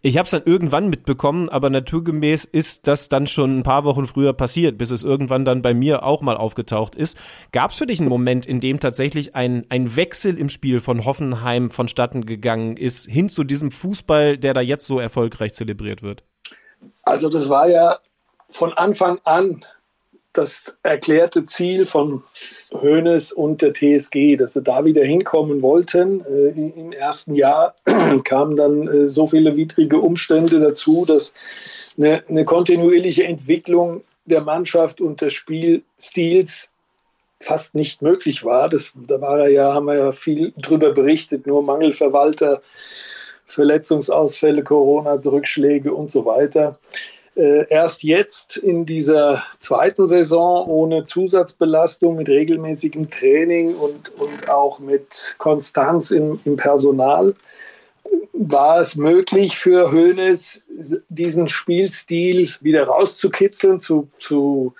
Ich 0.02 0.16
habe 0.16 0.24
es 0.24 0.30
dann 0.30 0.44
irgendwann 0.46 0.88
mitbekommen, 0.88 1.50
aber 1.50 1.68
naturgemäß 1.68 2.46
ist 2.46 2.86
das 2.86 3.10
dann 3.10 3.26
schon 3.26 3.58
ein 3.58 3.62
paar 3.62 3.84
Wochen 3.84 4.06
früher 4.06 4.32
passiert, 4.32 4.78
bis 4.78 4.90
es 4.90 5.02
irgendwann 5.02 5.44
dann 5.44 5.60
bei 5.60 5.74
mir 5.74 6.02
auch 6.02 6.22
mal 6.22 6.38
aufgetaucht 6.38 6.96
ist. 6.96 7.18
Gab 7.52 7.72
es 7.72 7.76
für 7.76 7.86
dich 7.86 8.00
einen 8.00 8.08
Moment, 8.08 8.46
in 8.46 8.60
dem 8.60 8.80
tatsächlich 8.80 9.34
ein, 9.34 9.66
ein 9.68 9.96
Wechsel 9.96 10.38
im 10.38 10.48
Spiel 10.48 10.80
von 10.80 11.04
Hoffenheim 11.04 11.70
vonstatten 11.70 12.24
gegangen 12.24 12.78
ist, 12.78 13.10
hin 13.10 13.28
zu 13.28 13.44
diesem 13.44 13.70
Fußball, 13.70 14.38
der 14.38 14.54
da 14.54 14.62
jetzt 14.62 14.86
so 14.86 14.98
erfolgreich 14.98 15.52
zelebriert 15.52 16.02
wird? 16.02 16.24
Also 17.02 17.28
das 17.28 17.50
war 17.50 17.68
ja 17.68 17.98
von 18.50 18.72
Anfang 18.74 19.18
an 19.24 19.64
das 20.32 20.64
erklärte 20.82 21.44
Ziel 21.44 21.84
von 21.84 22.22
Hoeneß 22.72 23.32
und 23.32 23.62
der 23.62 23.72
TSG, 23.72 24.36
dass 24.36 24.52
sie 24.52 24.62
da 24.62 24.84
wieder 24.84 25.04
hinkommen 25.04 25.60
wollten. 25.60 26.24
Äh, 26.24 26.50
Im 26.50 26.92
ersten 26.92 27.34
Jahr 27.34 27.74
kamen 28.24 28.56
dann 28.56 28.86
äh, 28.86 29.08
so 29.10 29.26
viele 29.26 29.56
widrige 29.56 29.98
Umstände 29.98 30.60
dazu, 30.60 31.04
dass 31.04 31.32
eine, 31.98 32.22
eine 32.28 32.44
kontinuierliche 32.44 33.24
Entwicklung 33.24 34.04
der 34.26 34.42
Mannschaft 34.42 35.00
und 35.00 35.20
des 35.20 35.32
Spielstils 35.32 36.70
fast 37.40 37.74
nicht 37.74 38.02
möglich 38.02 38.44
war. 38.44 38.68
Das, 38.68 38.92
da 38.94 39.20
war 39.20 39.48
ja, 39.48 39.74
haben 39.74 39.86
wir 39.86 39.96
ja 39.96 40.12
viel 40.12 40.52
drüber 40.56 40.92
berichtet, 40.92 41.46
nur 41.46 41.62
Mangelverwalter, 41.62 42.62
Verletzungsausfälle, 43.46 44.62
Corona-Rückschläge 44.62 45.92
und 45.92 46.10
so 46.10 46.24
weiter. 46.24 46.78
Äh, 47.40 47.64
erst 47.70 48.02
jetzt 48.02 48.58
in 48.58 48.84
dieser 48.84 49.42
zweiten 49.60 50.06
Saison 50.06 50.68
ohne 50.68 51.06
Zusatzbelastung, 51.06 52.16
mit 52.16 52.28
regelmäßigem 52.28 53.08
Training 53.08 53.74
und, 53.76 54.10
und 54.20 54.50
auch 54.50 54.78
mit 54.78 55.36
Konstanz 55.38 56.10
im, 56.10 56.38
im 56.44 56.56
Personal 56.56 57.34
war 58.34 58.80
es 58.82 58.94
möglich 58.94 59.56
für 59.56 59.90
Hoeneß, 59.90 60.60
diesen 61.08 61.48
Spielstil 61.48 62.50
wieder 62.60 62.84
rauszukitzeln, 62.84 63.80
zu, 63.80 64.08
zu, 64.18 64.74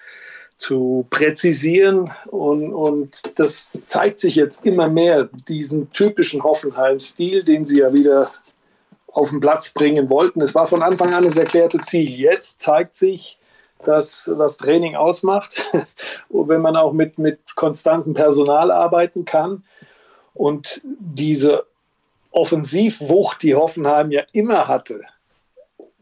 zu 0.59 1.07
präzisieren. 1.09 2.11
Und, 2.27 2.74
und 2.74 3.23
das 3.37 3.69
zeigt 3.89 4.20
sich 4.20 4.35
jetzt 4.35 4.66
immer 4.66 4.91
mehr, 4.91 5.31
diesen 5.49 5.91
typischen 5.93 6.43
Hoffenheim-Stil, 6.43 7.43
den 7.43 7.65
sie 7.65 7.78
ja 7.78 7.95
wieder 7.95 8.31
auf 9.12 9.31
den 9.31 9.41
Platz 9.41 9.70
bringen 9.70 10.11
wollten. 10.11 10.41
Es 10.41 10.55
war 10.55 10.66
von 10.66 10.82
Anfang 10.82 11.15
an 11.15 11.24
das 11.24 11.37
erklärte 11.37 11.78
Ziel. 11.81 12.09
Jetzt 12.09 12.61
zeigt 12.62 12.97
sich, 12.97 13.39
dass 13.85 14.31
was 14.35 14.57
Training 14.57 14.97
ausmacht, 14.97 15.65
wenn 16.28 16.61
man 16.61 16.77
auch 16.77 16.93
mit, 16.93 17.19
mit 17.19 17.57
konstantem 17.57 18.15
Personal 18.15 18.70
arbeiten 18.70 19.24
kann. 19.24 19.65
Und 20.35 20.81
diese 20.85 21.65
Offensivwucht, 22.31 23.43
die 23.43 23.55
Hoffenheim 23.55 24.11
ja 24.11 24.23
immer 24.32 24.69
hatte, 24.69 25.03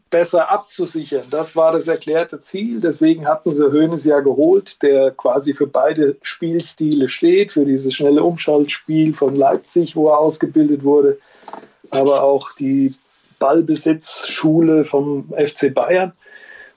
besser 0.09 0.49
abzusichern. 0.49 1.25
Das 1.29 1.55
war 1.55 1.71
das 1.71 1.87
erklärte 1.87 2.39
Ziel. 2.41 2.81
Deswegen 2.81 3.27
hatten 3.27 3.51
sie 3.51 3.71
Hoeneß 3.71 4.05
ja 4.05 4.19
geholt, 4.19 4.81
der 4.81 5.11
quasi 5.11 5.53
für 5.53 5.67
beide 5.67 6.17
Spielstile 6.21 7.09
steht, 7.09 7.51
für 7.51 7.65
dieses 7.65 7.93
schnelle 7.93 8.23
Umschaltspiel 8.23 9.13
von 9.13 9.35
Leipzig, 9.35 9.95
wo 9.95 10.09
er 10.09 10.19
ausgebildet 10.19 10.83
wurde, 10.83 11.19
aber 11.91 12.23
auch 12.23 12.53
die 12.53 12.93
Ballbesitzschule 13.39 14.83
vom 14.83 15.29
FC 15.35 15.73
Bayern. 15.73 16.13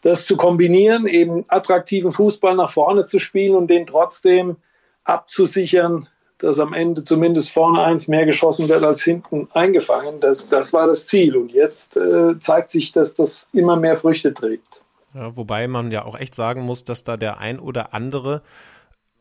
Das 0.03 0.27
zu 0.27 0.37
kombinieren, 0.37 1.07
eben 1.07 1.45
attraktiven 1.49 2.11
Fußball 2.11 2.57
nach 2.57 2.71
vorne 2.71 3.07
zu 3.07 3.19
spielen 3.19 3.55
und 3.55 3.69
den 3.69 3.87
trotzdem 3.87 4.57
abzusichern, 5.05 6.09
dass 6.39 6.59
am 6.59 6.73
Ende 6.73 7.05
zumindest 7.05 7.51
vorne 7.51 7.83
eins 7.83 8.09
mehr 8.09 8.27
geschossen 8.27 8.69
wird 8.69 8.83
als 8.83 9.03
hinten 9.03 9.49
eingefangen. 9.53 10.21
Das, 10.21 10.49
das 10.49 10.73
war 10.73 10.89
das 10.89 11.07
Ziel. 11.07 11.37
Und 11.37 11.53
jetzt 11.53 11.97
äh, 11.97 12.39
zeigt 12.41 12.73
sich, 12.73 12.91
dass 12.91 13.15
das 13.15 13.49
immer 13.53 13.77
mehr 13.77 13.97
Früchte 13.97 14.35
trägt. 14.35 14.83
Ja, 15.15 15.37
wobei 15.37 15.69
man 15.69 15.93
ja 15.93 16.05
auch 16.05 16.19
echt 16.19 16.35
sagen 16.35 16.63
muss, 16.63 16.85
dass 16.85 17.05
da 17.05 17.17
der 17.17 17.39
ein 17.39 17.61
oder 17.61 17.95
andere 17.95 18.43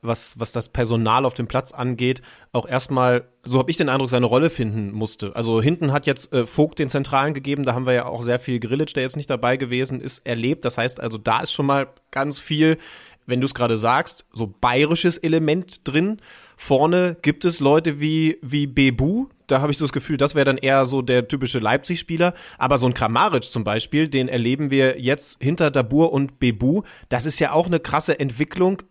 was, 0.02 0.40
was 0.40 0.52
das 0.52 0.70
Personal 0.70 1.26
auf 1.26 1.34
dem 1.34 1.48
Platz 1.48 1.72
angeht, 1.72 2.22
auch 2.52 2.68
erstmal, 2.68 3.30
so 3.44 3.60
habe 3.60 3.70
ich 3.70 3.78
den 3.78 3.90
Eindruck, 3.90 4.10
seine 4.10 4.26
Rolle 4.26 4.50
finden 4.50 4.92
musste. 4.92 5.36
Also 5.36 5.62
hinten 5.62 5.92
hat 5.92 6.06
jetzt 6.06 6.34
äh, 6.34 6.46
Vogt 6.46 6.80
den 6.80 6.90
Zentralen 6.90 7.34
gegeben, 7.34 7.64
da 7.64 7.74
haben 7.74 7.86
wir 7.86 7.94
ja 7.94 8.06
auch 8.06 8.22
sehr 8.22 8.40
viel 8.40 8.60
Grillitsch, 8.60 8.96
der 8.96 9.04
jetzt 9.04 9.16
nicht 9.16 9.30
dabei 9.30 9.58
gewesen 9.58 10.02
ist, 10.02 10.26
erlebt. 10.26 10.66
Das 10.66 10.78
heißt 10.78 11.00
also, 11.00 11.18
da 11.18 11.42
ist 11.42 11.52
schon 11.52 11.68
mal 11.68 11.88
ganz 12.10 12.40
viel, 12.40 12.78
wenn 13.32 13.42
du 13.42 13.46
es 13.46 13.56
gerade 13.56 13.78
sagst, 13.78 14.26
so 14.32 14.46
bayerisches 14.46 15.18
Element 15.18 15.88
drin. 15.88 16.18
Vorne 16.56 17.18
gibt 17.24 17.44
es 17.46 17.60
Leute 17.60 18.00
wie, 18.00 18.38
wie 18.44 18.68
Bebu, 18.68 19.26
da 19.52 19.60
habe 19.60 19.72
ich 19.74 19.78
so 19.78 19.84
das 19.84 19.92
Gefühl, 19.92 20.16
das 20.16 20.34
wäre 20.34 20.46
dann 20.46 20.58
eher 20.58 20.86
so 20.86 21.02
der 21.02 21.28
typische 21.28 21.60
Leipzig-Spieler. 21.60 22.34
Aber 22.58 22.78
so 22.78 22.88
ein 22.88 22.94
Kramaric 22.94 23.44
zum 23.44 23.66
Beispiel, 23.66 24.08
den 24.08 24.30
erleben 24.30 24.72
wir 24.72 25.02
jetzt 25.02 25.44
hinter 25.44 25.72
Dabur 25.72 26.14
und 26.14 26.40
Bebu. 26.40 26.84
Das 27.10 27.26
ist 27.26 27.38
ja 27.40 27.52
auch 27.52 27.68
eine 27.68 27.82
krasse 27.82 28.18
Entwicklung. 28.18 28.82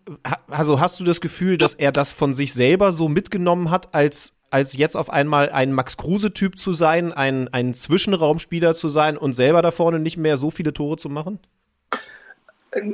Also 0.47 0.79
hast 0.79 0.99
du 0.99 1.03
das 1.03 1.19
Gefühl, 1.19 1.57
dass 1.57 1.73
er 1.73 1.91
das 1.91 2.13
von 2.13 2.35
sich 2.35 2.53
selber 2.53 2.91
so 2.91 3.09
mitgenommen 3.09 3.71
hat, 3.71 3.95
als 3.95 4.33
als 4.51 4.75
jetzt 4.75 4.97
auf 4.97 5.09
einmal 5.09 5.49
ein 5.49 5.71
Max 5.71 5.95
Kruse-Typ 5.95 6.59
zu 6.59 6.73
sein, 6.73 7.13
ein, 7.13 7.47
ein 7.47 7.73
Zwischenraumspieler 7.73 8.75
zu 8.75 8.89
sein 8.89 9.17
und 9.17 9.31
selber 9.31 9.61
da 9.61 9.71
vorne 9.71 9.97
nicht 9.97 10.17
mehr 10.17 10.35
so 10.35 10.51
viele 10.51 10.73
Tore 10.73 10.97
zu 10.97 11.07
machen? 11.07 11.39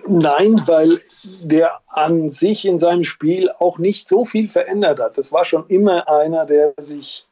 Nein, 0.07 0.61
weil 0.65 0.99
der 1.43 1.79
an 1.87 2.31
sich 2.31 2.65
in 2.65 2.79
seinem 2.79 3.03
Spiel 3.03 3.51
auch 3.59 3.77
nicht 3.77 4.07
so 4.07 4.25
viel 4.25 4.49
verändert 4.49 4.99
hat. 4.99 5.17
Das 5.17 5.31
war 5.31 5.45
schon 5.45 5.67
immer 5.67 6.09
einer, 6.09 6.45
der 6.47 6.73
sich, 6.77 7.27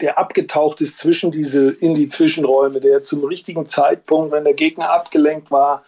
der 0.00 0.18
abgetaucht 0.18 0.80
ist 0.80 0.98
zwischen 0.98 1.30
diese, 1.30 1.70
in 1.70 1.94
die 1.94 2.08
Zwischenräume, 2.08 2.80
der 2.80 3.02
zum 3.02 3.22
richtigen 3.24 3.68
Zeitpunkt, 3.68 4.32
wenn 4.32 4.44
der 4.44 4.54
Gegner 4.54 4.90
abgelenkt 4.90 5.50
war, 5.50 5.84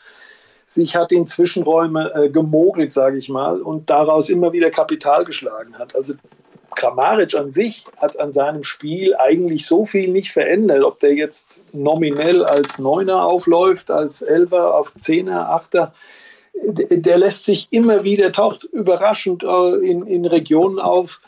sich 0.66 0.96
hat 0.96 1.12
in 1.12 1.26
Zwischenräume 1.26 2.12
äh, 2.14 2.30
gemogelt, 2.30 2.92
sage 2.92 3.16
ich 3.16 3.28
mal, 3.28 3.60
und 3.62 3.88
daraus 3.88 4.28
immer 4.28 4.52
wieder 4.52 4.70
Kapital 4.70 5.24
geschlagen 5.24 5.78
hat. 5.78 5.94
Also 5.94 6.14
Kramaric 6.74 7.34
an 7.34 7.50
sich 7.50 7.84
hat 7.96 8.18
an 8.18 8.32
seinem 8.32 8.64
Spiel 8.64 9.14
eigentlich 9.16 9.66
so 9.66 9.84
viel 9.84 10.08
nicht 10.08 10.32
verändert. 10.32 10.82
Ob 10.82 11.00
der 11.00 11.14
jetzt 11.14 11.46
nominell 11.72 12.44
als 12.44 12.78
Neuner 12.78 13.24
aufläuft, 13.24 13.90
als 13.90 14.22
Elfer, 14.22 14.74
auf 14.74 14.94
Zehner, 14.98 15.50
Achter, 15.50 15.92
der 16.54 17.18
lässt 17.18 17.44
sich 17.44 17.68
immer 17.70 18.04
wieder, 18.04 18.32
taucht 18.32 18.64
überraschend 18.64 19.42
äh, 19.42 19.76
in, 19.76 20.06
in 20.06 20.24
Regionen 20.24 20.78
auf, 20.78 21.20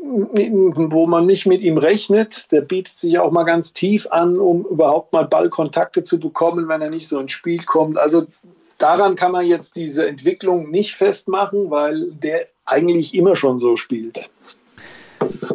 wo 0.00 1.06
man 1.06 1.26
nicht 1.26 1.46
mit 1.46 1.60
ihm 1.60 1.78
rechnet. 1.78 2.52
Der 2.52 2.60
bietet 2.60 2.94
sich 2.94 3.18
auch 3.18 3.30
mal 3.30 3.44
ganz 3.44 3.72
tief 3.72 4.06
an, 4.10 4.38
um 4.38 4.64
überhaupt 4.64 5.12
mal 5.12 5.24
Ballkontakte 5.24 6.02
zu 6.02 6.20
bekommen, 6.20 6.68
wenn 6.68 6.82
er 6.82 6.90
nicht 6.90 7.08
so 7.08 7.18
ins 7.18 7.32
Spiel 7.32 7.62
kommt. 7.64 7.98
Also 7.98 8.26
daran 8.78 9.16
kann 9.16 9.32
man 9.32 9.46
jetzt 9.46 9.76
diese 9.76 10.06
Entwicklung 10.06 10.70
nicht 10.70 10.94
festmachen, 10.94 11.70
weil 11.70 12.12
der 12.12 12.46
eigentlich 12.68 13.14
immer 13.14 13.36
schon 13.36 13.58
so 13.58 13.76
spielt. 13.76 14.30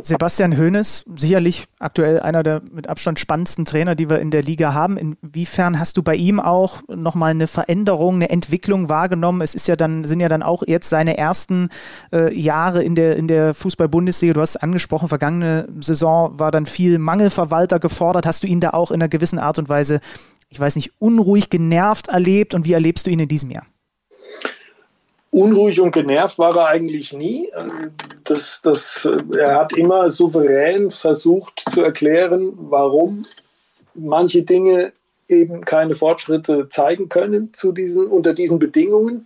Sebastian 0.01 0.57
Hoeneß, 0.57 1.05
sicherlich 1.15 1.65
aktuell 1.79 2.19
einer 2.19 2.43
der 2.43 2.61
mit 2.71 2.89
Abstand 2.89 3.19
spannendsten 3.19 3.65
Trainer, 3.65 3.95
die 3.95 4.09
wir 4.09 4.19
in 4.19 4.31
der 4.31 4.43
Liga 4.43 4.73
haben. 4.73 4.97
Inwiefern 4.97 5.79
hast 5.79 5.95
du 5.97 6.03
bei 6.03 6.15
ihm 6.15 6.39
auch 6.39 6.81
nochmal 6.87 7.31
eine 7.31 7.47
Veränderung, 7.47 8.15
eine 8.15 8.29
Entwicklung 8.29 8.89
wahrgenommen? 8.89 9.41
Es 9.41 9.55
ist 9.55 9.67
ja 9.67 9.75
dann, 9.75 10.03
sind 10.03 10.19
ja 10.19 10.27
dann 10.27 10.43
auch 10.43 10.63
jetzt 10.67 10.89
seine 10.89 11.17
ersten 11.17 11.69
äh, 12.11 12.37
Jahre 12.37 12.83
in 12.83 12.95
der, 12.95 13.15
in 13.15 13.27
der 13.27 13.53
Fußball-Bundesliga. 13.53 14.33
Du 14.33 14.41
hast 14.41 14.57
angesprochen, 14.57 15.07
vergangene 15.07 15.67
Saison 15.79 16.37
war 16.37 16.51
dann 16.51 16.65
viel 16.65 16.99
Mangelverwalter 16.99 17.79
gefordert. 17.79 18.25
Hast 18.25 18.43
du 18.43 18.47
ihn 18.47 18.59
da 18.59 18.71
auch 18.71 18.91
in 18.91 19.01
einer 19.01 19.09
gewissen 19.09 19.39
Art 19.39 19.59
und 19.59 19.69
Weise, 19.69 20.01
ich 20.49 20.59
weiß 20.59 20.75
nicht, 20.75 20.91
unruhig, 20.99 21.49
genervt 21.49 22.09
erlebt? 22.09 22.53
Und 22.53 22.65
wie 22.65 22.73
erlebst 22.73 23.07
du 23.07 23.11
ihn 23.11 23.19
in 23.19 23.29
diesem 23.29 23.51
Jahr? 23.51 23.65
Unruhig 25.33 25.81
und 25.81 25.91
genervt 25.91 26.37
war 26.37 26.55
er 26.55 26.67
eigentlich 26.67 27.11
nie. 27.11 27.51
Das, 28.23 28.61
das, 28.61 29.09
er 29.35 29.55
hat 29.55 29.73
immer 29.73 30.11
souverän 30.11 30.91
versucht 30.91 31.63
zu 31.71 31.81
erklären, 31.81 32.53
warum 32.55 33.23
manche 33.95 34.43
Dinge 34.43 34.93
eben 35.27 35.65
keine 35.65 35.95
Fortschritte 35.95 36.69
zeigen 36.69 37.09
können 37.09 37.51
zu 37.51 37.71
diesen, 37.71 38.05
unter 38.05 38.33
diesen 38.33 38.59
Bedingungen. 38.59 39.25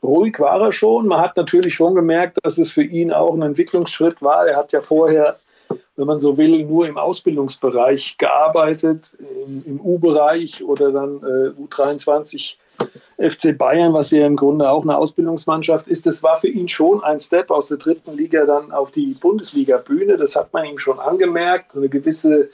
Ruhig 0.00 0.38
war 0.38 0.60
er 0.60 0.70
schon. 0.70 1.08
Man 1.08 1.20
hat 1.20 1.36
natürlich 1.36 1.74
schon 1.74 1.96
gemerkt, 1.96 2.38
dass 2.44 2.56
es 2.58 2.70
für 2.70 2.84
ihn 2.84 3.12
auch 3.12 3.34
ein 3.34 3.42
Entwicklungsschritt 3.42 4.22
war. 4.22 4.46
Er 4.46 4.54
hat 4.54 4.70
ja 4.70 4.80
vorher, 4.80 5.40
wenn 5.96 6.06
man 6.06 6.20
so 6.20 6.36
will, 6.36 6.64
nur 6.66 6.86
im 6.86 6.98
Ausbildungsbereich 6.98 8.16
gearbeitet, 8.16 9.16
im, 9.18 9.64
im 9.66 9.80
U-Bereich 9.80 10.62
oder 10.62 10.92
dann 10.92 11.16
äh, 11.16 11.50
U23 11.60 12.58
FC 13.18 13.56
Bayern, 13.56 13.92
was 13.92 14.12
ja 14.12 14.24
im 14.24 14.36
Grunde 14.36 14.70
auch 14.70 14.82
eine 14.82 14.96
Ausbildungsmannschaft 14.96 15.88
ist, 15.88 16.06
das 16.06 16.22
war 16.22 16.38
für 16.38 16.48
ihn 16.48 16.68
schon 16.68 17.02
ein 17.02 17.18
Step 17.18 17.50
aus 17.50 17.68
der 17.68 17.78
dritten 17.78 18.16
Liga 18.16 18.46
dann 18.46 18.70
auf 18.70 18.92
die 18.92 19.16
Bundesliga-Bühne. 19.20 20.16
Das 20.16 20.36
hat 20.36 20.52
man 20.52 20.64
ihm 20.64 20.78
schon 20.78 21.00
angemerkt. 21.00 21.76
Eine 21.76 21.88
gewisse, 21.88 22.48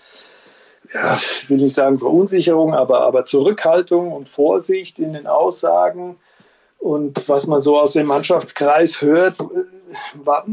ja, 0.93 1.17
ich 1.17 1.51
will 1.51 1.59
nicht 1.59 1.75
sagen 1.75 1.99
Verunsicherung, 1.99 2.75
aber, 2.75 3.03
aber 3.03 3.27
Zurückhaltung 3.27 4.13
und 4.13 4.29
Vorsicht 4.29 4.99
in 4.99 5.13
den 5.13 5.27
Aussagen. 5.27 6.17
Und 6.79 7.29
was 7.29 7.47
man 7.47 7.63
so 7.63 7.79
aus 7.79 7.93
dem 7.93 8.07
Mannschaftskreis 8.07 9.03
hört, 9.03 9.37
war, 10.15 10.47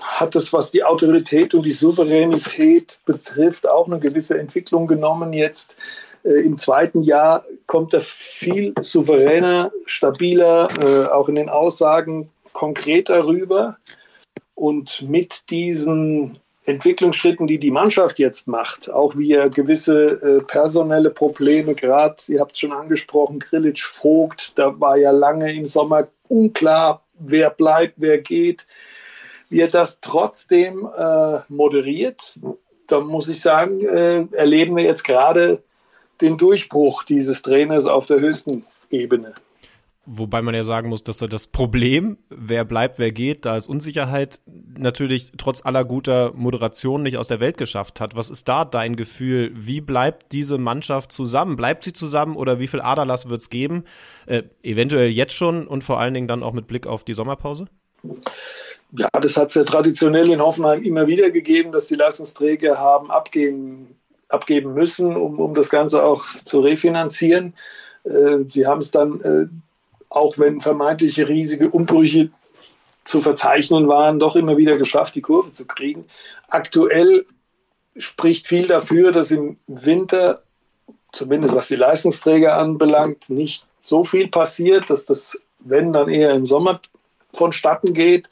hat 0.00 0.34
das, 0.34 0.52
was 0.52 0.70
die 0.70 0.84
Autorität 0.84 1.54
und 1.54 1.64
die 1.64 1.72
Souveränität 1.72 3.00
betrifft, 3.04 3.68
auch 3.68 3.86
eine 3.86 3.98
gewisse 3.98 4.38
Entwicklung 4.38 4.86
genommen 4.86 5.32
jetzt 5.32 5.72
äh, 5.72 6.09
Im 6.22 6.58
zweiten 6.58 7.02
Jahr 7.02 7.44
kommt 7.66 7.94
er 7.94 8.02
viel 8.02 8.74
souveräner, 8.80 9.72
stabiler, 9.86 10.68
äh, 10.82 11.06
auch 11.06 11.28
in 11.28 11.36
den 11.36 11.48
Aussagen 11.48 12.30
konkreter 12.52 13.26
rüber. 13.26 13.76
Und 14.54 15.02
mit 15.08 15.48
diesen 15.48 16.38
Entwicklungsschritten, 16.66 17.46
die 17.46 17.58
die 17.58 17.70
Mannschaft 17.70 18.18
jetzt 18.18 18.46
macht, 18.46 18.90
auch 18.90 19.16
wie 19.16 19.32
er 19.32 19.48
gewisse 19.48 20.20
äh, 20.22 20.42
personelle 20.42 21.10
Probleme, 21.10 21.74
gerade, 21.74 22.16
ihr 22.28 22.40
habt 22.40 22.52
es 22.52 22.58
schon 22.58 22.72
angesprochen, 22.72 23.38
Grillitsch 23.38 23.86
Vogt, 23.86 24.58
da 24.58 24.78
war 24.78 24.96
ja 24.98 25.10
lange 25.10 25.52
im 25.54 25.66
Sommer 25.66 26.08
unklar, 26.28 27.02
wer 27.18 27.48
bleibt, 27.50 27.94
wer 27.96 28.18
geht, 28.18 28.66
wie 29.48 29.60
er 29.60 29.68
das 29.68 30.00
trotzdem 30.00 30.86
äh, 30.96 31.38
moderiert. 31.48 32.38
Da 32.86 33.00
muss 33.00 33.28
ich 33.28 33.40
sagen, 33.40 33.80
äh, 33.86 34.26
erleben 34.32 34.76
wir 34.76 34.84
jetzt 34.84 35.04
gerade 35.04 35.62
den 36.20 36.38
Durchbruch 36.38 37.04
dieses 37.04 37.42
Trainers 37.42 37.86
auf 37.86 38.06
der 38.06 38.20
höchsten 38.20 38.64
Ebene. 38.90 39.34
Wobei 40.06 40.42
man 40.42 40.54
ja 40.54 40.64
sagen 40.64 40.88
muss, 40.88 41.04
dass 41.04 41.20
er 41.20 41.28
das 41.28 41.46
Problem, 41.46 42.18
wer 42.30 42.64
bleibt, 42.64 42.98
wer 42.98 43.12
geht, 43.12 43.44
da 43.44 43.54
ist 43.56 43.68
Unsicherheit 43.68 44.40
natürlich 44.76 45.30
trotz 45.36 45.64
aller 45.64 45.84
guter 45.84 46.32
Moderation 46.34 47.02
nicht 47.02 47.16
aus 47.16 47.28
der 47.28 47.38
Welt 47.38 47.58
geschafft 47.58 48.00
hat. 48.00 48.16
Was 48.16 48.30
ist 48.30 48.48
da 48.48 48.64
dein 48.64 48.96
Gefühl? 48.96 49.52
Wie 49.54 49.80
bleibt 49.80 50.32
diese 50.32 50.58
Mannschaft 50.58 51.12
zusammen? 51.12 51.54
Bleibt 51.54 51.84
sie 51.84 51.92
zusammen 51.92 52.36
oder 52.36 52.58
wie 52.58 52.66
viel 52.66 52.80
Aderlass 52.80 53.28
wird 53.28 53.42
es 53.42 53.50
geben? 53.50 53.84
Äh, 54.26 54.44
eventuell 54.62 55.10
jetzt 55.10 55.34
schon 55.34 55.68
und 55.68 55.84
vor 55.84 56.00
allen 56.00 56.14
Dingen 56.14 56.28
dann 56.28 56.42
auch 56.42 56.54
mit 56.54 56.66
Blick 56.66 56.86
auf 56.86 57.04
die 57.04 57.14
Sommerpause? 57.14 57.66
Ja, 58.92 59.08
das 59.20 59.36
hat 59.36 59.50
es 59.50 59.54
ja 59.54 59.64
traditionell 59.64 60.30
in 60.30 60.40
Hoffenheim 60.40 60.82
immer 60.82 61.06
wieder 61.06 61.30
gegeben, 61.30 61.70
dass 61.70 61.86
die 61.86 61.94
Leistungsträger 61.94 62.78
haben 62.78 63.10
abgehen, 63.10 63.99
abgeben 64.30 64.74
müssen, 64.74 65.16
um, 65.16 65.38
um 65.38 65.54
das 65.54 65.70
Ganze 65.70 66.02
auch 66.02 66.24
zu 66.44 66.60
refinanzieren. 66.60 67.54
Äh, 68.04 68.38
sie 68.48 68.66
haben 68.66 68.80
es 68.80 68.90
dann 68.90 69.20
äh, 69.20 69.46
auch 70.10 70.36
wenn 70.38 70.60
vermeintliche 70.60 71.28
riesige 71.28 71.70
Umbrüche 71.70 72.30
zu 73.04 73.20
verzeichnen 73.20 73.88
waren, 73.88 74.18
doch 74.18 74.36
immer 74.36 74.56
wieder 74.56 74.76
geschafft, 74.76 75.14
die 75.14 75.22
Kurve 75.22 75.52
zu 75.52 75.66
kriegen. 75.66 76.04
Aktuell 76.48 77.24
spricht 77.96 78.46
viel 78.46 78.66
dafür, 78.66 79.12
dass 79.12 79.30
im 79.30 79.56
Winter, 79.66 80.42
zumindest 81.12 81.54
was 81.54 81.68
die 81.68 81.76
Leistungsträger 81.76 82.56
anbelangt, 82.56 83.30
nicht 83.30 83.64
so 83.80 84.04
viel 84.04 84.28
passiert, 84.28 84.90
dass 84.90 85.06
das, 85.06 85.40
wenn 85.60 85.92
dann 85.92 86.08
eher 86.08 86.32
im 86.32 86.44
Sommer 86.44 86.80
vonstatten 87.32 87.94
geht. 87.94 88.28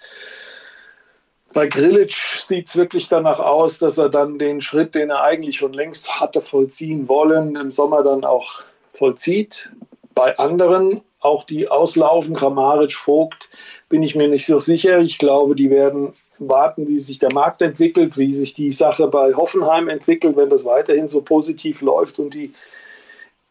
Bei 1.54 1.66
Grilic 1.66 2.12
sieht 2.12 2.66
es 2.66 2.76
wirklich 2.76 3.08
danach 3.08 3.40
aus, 3.40 3.78
dass 3.78 3.98
er 3.98 4.10
dann 4.10 4.38
den 4.38 4.60
Schritt, 4.60 4.94
den 4.94 5.10
er 5.10 5.22
eigentlich 5.22 5.56
schon 5.56 5.72
längst 5.72 6.20
hatte 6.20 6.40
vollziehen 6.40 7.08
wollen, 7.08 7.56
im 7.56 7.72
Sommer 7.72 8.02
dann 8.02 8.24
auch 8.24 8.62
vollzieht. 8.92 9.70
Bei 10.14 10.38
anderen 10.38 11.00
auch 11.20 11.44
die 11.44 11.68
auslaufen, 11.68 12.34
Kramaric, 12.34 12.92
Vogt, 12.92 13.48
bin 13.88 14.02
ich 14.02 14.14
mir 14.14 14.28
nicht 14.28 14.46
so 14.46 14.58
sicher. 14.58 15.00
Ich 15.00 15.18
glaube, 15.18 15.54
die 15.54 15.70
werden 15.70 16.12
warten, 16.38 16.86
wie 16.86 16.98
sich 16.98 17.18
der 17.18 17.32
Markt 17.32 17.62
entwickelt, 17.62 18.16
wie 18.16 18.34
sich 18.34 18.52
die 18.52 18.70
Sache 18.70 19.08
bei 19.08 19.34
Hoffenheim 19.34 19.88
entwickelt, 19.88 20.36
wenn 20.36 20.50
das 20.50 20.64
weiterhin 20.64 21.08
so 21.08 21.20
positiv 21.20 21.80
läuft 21.80 22.18
und 22.18 22.34
die 22.34 22.52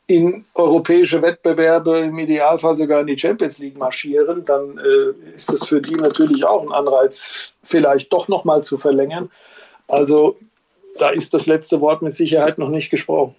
in 0.08 0.46
europäische 0.56 1.22
Wettbewerbe 1.22 2.00
im 2.00 2.18
Idealfall 2.18 2.78
sogar 2.78 3.02
in 3.02 3.08
die 3.08 3.18
Champions 3.18 3.60
League 3.60 3.78
marschieren, 3.78 4.46
dann 4.46 4.78
äh, 4.78 5.36
ist 5.36 5.52
das 5.52 5.66
für 5.66 5.82
die 5.82 5.96
natürlich 5.96 6.46
auch 6.46 6.64
ein 6.64 6.72
Anreiz, 6.72 7.54
vielleicht 7.64 8.12
doch 8.14 8.28
nochmal 8.28 8.64
zu 8.64 8.78
verlängern. 8.78 9.30
Also 9.88 10.38
da 10.98 11.10
ist 11.10 11.34
das 11.34 11.46
letzte 11.46 11.82
Wort 11.82 12.02
mit 12.02 12.14
Sicherheit 12.14 12.58
noch 12.58 12.70
nicht 12.70 12.90
gesprochen. 12.90 13.36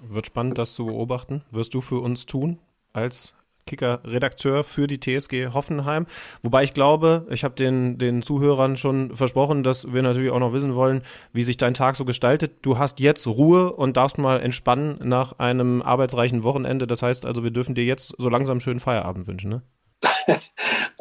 Wird 0.00 0.26
spannend, 0.26 0.58
das 0.58 0.74
zu 0.74 0.86
beobachten. 0.86 1.42
Wirst 1.50 1.74
du 1.74 1.80
für 1.80 2.00
uns 2.00 2.26
tun? 2.26 2.58
als 2.94 3.34
Kicker-Redakteur 3.66 4.64
für 4.64 4.86
die 4.86 5.00
TSG 5.00 5.48
Hoffenheim. 5.52 6.06
Wobei 6.42 6.64
ich 6.64 6.74
glaube, 6.74 7.26
ich 7.30 7.44
habe 7.44 7.54
den, 7.54 7.98
den 7.98 8.22
Zuhörern 8.22 8.76
schon 8.76 9.14
versprochen, 9.14 9.62
dass 9.62 9.92
wir 9.92 10.02
natürlich 10.02 10.30
auch 10.30 10.38
noch 10.38 10.52
wissen 10.52 10.74
wollen, 10.74 11.02
wie 11.32 11.42
sich 11.42 11.56
dein 11.56 11.74
Tag 11.74 11.96
so 11.96 12.04
gestaltet. 12.04 12.58
Du 12.62 12.78
hast 12.78 13.00
jetzt 13.00 13.26
Ruhe 13.26 13.72
und 13.72 13.96
darfst 13.96 14.18
mal 14.18 14.40
entspannen 14.40 14.98
nach 15.02 15.38
einem 15.38 15.82
arbeitsreichen 15.82 16.44
Wochenende. 16.44 16.86
Das 16.86 17.02
heißt 17.02 17.24
also, 17.26 17.42
wir 17.42 17.50
dürfen 17.50 17.74
dir 17.74 17.84
jetzt 17.84 18.14
so 18.18 18.28
langsam 18.28 18.60
schönen 18.60 18.80
Feierabend 18.80 19.26
wünschen, 19.26 19.50
ne? 19.50 19.62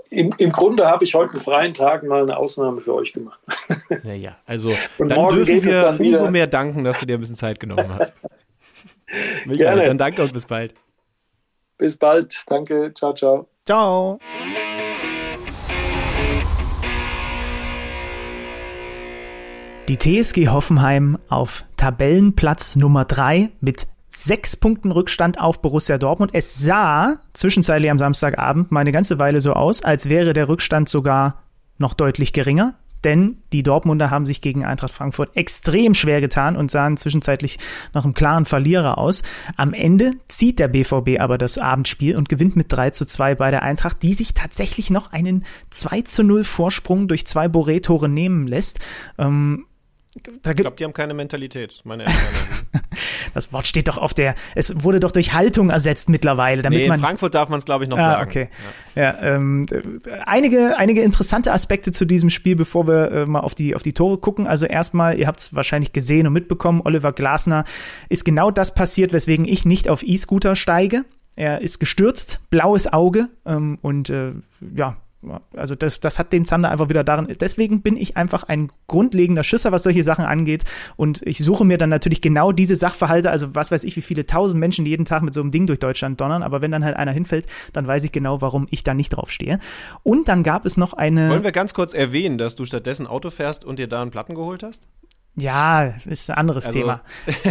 Im, 0.09 0.31
Im 0.37 0.51
Grunde 0.51 0.87
habe 0.87 1.03
ich 1.03 1.15
heute 1.15 1.33
einen 1.33 1.41
freien 1.41 1.73
Tag 1.73 2.03
mal 2.03 2.21
eine 2.21 2.37
Ausnahme 2.37 2.81
für 2.81 2.93
euch 2.93 3.13
gemacht. 3.13 3.39
Naja, 4.03 4.35
also 4.45 4.71
und 4.97 5.09
dann 5.09 5.29
dürfen 5.29 5.63
wir 5.63 5.81
dann 5.81 5.97
umso 5.97 6.29
mehr 6.29 6.47
danken, 6.47 6.83
dass 6.83 6.99
du 6.99 7.05
dir 7.05 7.17
ein 7.17 7.19
bisschen 7.19 7.35
Zeit 7.35 7.59
genommen 7.59 7.89
hast. 7.97 8.21
Michael, 9.45 9.57
Gerne. 9.57 9.85
dann 9.85 9.97
danke 9.97 10.21
und 10.21 10.33
bis 10.33 10.45
bald. 10.45 10.73
Bis 11.83 11.97
bald. 11.97 12.43
Danke. 12.47 12.93
Ciao, 12.93 13.11
ciao. 13.11 13.49
Ciao. 13.65 14.17
Die 19.89 19.97
TSG 19.97 20.47
Hoffenheim 20.47 21.17
auf 21.27 21.65
Tabellenplatz 21.75 22.77
Nummer 22.77 23.03
3 23.03 23.49
mit 23.59 23.85
sechs 24.07 24.55
Punkten 24.55 24.93
Rückstand 24.93 25.41
auf 25.41 25.61
Borussia 25.61 25.97
Dortmund. 25.97 26.31
Es 26.33 26.57
sah 26.57 27.15
zwischenzeitlich 27.33 27.91
am 27.91 27.99
Samstagabend 27.99 28.71
mal 28.71 28.79
eine 28.79 28.93
ganze 28.93 29.19
Weile 29.19 29.41
so 29.41 29.51
aus, 29.51 29.83
als 29.83 30.07
wäre 30.07 30.31
der 30.31 30.47
Rückstand 30.47 30.87
sogar 30.87 31.43
noch 31.79 31.93
deutlich 31.93 32.31
geringer 32.31 32.75
denn 33.03 33.37
die 33.51 33.63
Dortmunder 33.63 34.09
haben 34.09 34.25
sich 34.25 34.41
gegen 34.41 34.65
Eintracht 34.65 34.93
Frankfurt 34.93 35.35
extrem 35.35 35.93
schwer 35.93 36.21
getan 36.21 36.55
und 36.55 36.71
sahen 36.71 36.97
zwischenzeitlich 36.97 37.59
nach 37.93 38.03
einem 38.03 38.13
klaren 38.13 38.45
Verlierer 38.45 38.97
aus. 38.97 39.23
Am 39.57 39.73
Ende 39.73 40.11
zieht 40.27 40.59
der 40.59 40.67
BVB 40.67 41.19
aber 41.19 41.37
das 41.37 41.57
Abendspiel 41.57 42.15
und 42.15 42.29
gewinnt 42.29 42.55
mit 42.55 42.71
3 42.71 42.91
zu 42.91 43.05
2 43.05 43.35
bei 43.35 43.51
der 43.51 43.63
Eintracht, 43.63 44.01
die 44.03 44.13
sich 44.13 44.33
tatsächlich 44.33 44.89
noch 44.89 45.11
einen 45.11 45.45
2 45.69 46.01
zu 46.01 46.23
0 46.23 46.43
Vorsprung 46.43 47.07
durch 47.07 47.25
zwei 47.27 47.45
Boré-Tore 47.47 48.07
nehmen 48.07 48.47
lässt. 48.47 48.79
Ähm, 49.17 49.65
ich 50.15 50.23
glaube, 50.55 50.75
die 50.77 50.83
haben 50.83 50.93
keine 50.93 51.13
Mentalität, 51.13 51.81
meine 51.85 52.03
Eltern. 52.03 52.17
das 53.33 53.51
Wort 53.51 53.65
steht 53.65 53.87
doch 53.87 53.97
auf 53.97 54.13
der, 54.13 54.35
es 54.53 54.83
wurde 54.83 54.99
doch 54.99 55.11
durch 55.11 55.33
Haltung 55.33 55.69
ersetzt 55.69 56.09
mittlerweile. 56.09 56.61
Damit 56.61 56.77
nee, 56.77 56.83
in 56.83 56.89
man, 56.89 56.99
Frankfurt 56.99 57.33
darf 57.33 57.49
man 57.49 57.57
es, 57.57 57.65
glaube 57.65 57.83
ich, 57.83 57.89
noch 57.89 57.97
ah, 57.97 58.03
sagen. 58.03 58.29
Okay. 58.29 58.49
Ja, 58.95 59.01
ja 59.01 59.35
ähm, 59.35 59.65
einige, 60.25 60.77
einige 60.77 61.01
interessante 61.01 61.51
Aspekte 61.51 61.91
zu 61.91 62.05
diesem 62.05 62.29
Spiel, 62.29 62.55
bevor 62.55 62.87
wir 62.87 63.11
äh, 63.11 63.25
mal 63.25 63.39
auf 63.39 63.55
die, 63.55 63.75
auf 63.75 63.81
die 63.81 63.93
Tore 63.93 64.19
gucken. 64.19 64.45
Also 64.45 64.67
erstmal, 64.67 65.17
ihr 65.17 65.27
habt 65.27 65.39
es 65.39 65.55
wahrscheinlich 65.55 65.93
gesehen 65.93 66.27
und 66.27 66.33
mitbekommen, 66.33 66.81
Oliver 66.83 67.11
Glasner 67.11 67.65
ist 68.09 68.23
genau 68.23 68.51
das 68.51 68.75
passiert, 68.75 69.13
weswegen 69.13 69.45
ich 69.45 69.65
nicht 69.65 69.89
auf 69.89 70.03
E-Scooter 70.03 70.55
steige. 70.55 71.05
Er 71.35 71.61
ist 71.61 71.79
gestürzt, 71.79 72.41
blaues 72.51 72.91
Auge 72.91 73.29
ähm, 73.45 73.79
und 73.81 74.11
äh, 74.11 74.33
ja, 74.75 74.97
also 75.55 75.75
das, 75.75 75.99
das 75.99 76.19
hat 76.19 76.33
den 76.33 76.45
Zander 76.45 76.69
einfach 76.69 76.89
wieder 76.89 77.03
darin. 77.03 77.27
Deswegen 77.39 77.81
bin 77.81 77.97
ich 77.97 78.17
einfach 78.17 78.43
ein 78.43 78.69
grundlegender 78.87 79.43
Schisser, 79.43 79.71
was 79.71 79.83
solche 79.83 80.03
Sachen 80.03 80.25
angeht. 80.25 80.63
Und 80.95 81.21
ich 81.23 81.39
suche 81.39 81.65
mir 81.65 81.77
dann 81.77 81.89
natürlich 81.89 82.21
genau 82.21 82.51
diese 82.51 82.75
Sachverhalte, 82.75 83.31
also 83.31 83.55
was 83.55 83.71
weiß 83.71 83.83
ich, 83.83 83.95
wie 83.95 84.01
viele 84.01 84.25
tausend 84.25 84.59
Menschen 84.59 84.85
jeden 84.85 85.05
Tag 85.05 85.23
mit 85.23 85.33
so 85.33 85.41
einem 85.41 85.51
Ding 85.51 85.67
durch 85.67 85.79
Deutschland 85.79 86.19
donnern. 86.19 86.43
Aber 86.43 86.61
wenn 86.61 86.71
dann 86.71 86.83
halt 86.83 86.95
einer 86.95 87.11
hinfällt, 87.11 87.47
dann 87.73 87.87
weiß 87.87 88.03
ich 88.03 88.11
genau, 88.11 88.41
warum 88.41 88.67
ich 88.69 88.83
da 88.83 88.93
nicht 88.93 89.09
drauf 89.09 89.31
stehe. 89.31 89.59
Und 90.03 90.27
dann 90.27 90.43
gab 90.43 90.65
es 90.65 90.77
noch 90.77 90.93
eine. 90.93 91.29
Wollen 91.29 91.43
wir 91.43 91.51
ganz 91.51 91.73
kurz 91.73 91.93
erwähnen, 91.93 92.37
dass 92.37 92.55
du 92.55 92.65
stattdessen 92.65 93.07
Auto 93.07 93.29
fährst 93.29 93.65
und 93.65 93.79
dir 93.79 93.87
da 93.87 94.01
einen 94.01 94.11
Platten 94.11 94.35
geholt 94.35 94.63
hast? 94.63 94.83
Ja, 95.35 95.95
ist 96.05 96.29
ein 96.29 96.37
anderes 96.37 96.67
also, 96.67 96.77
Thema. 96.77 97.01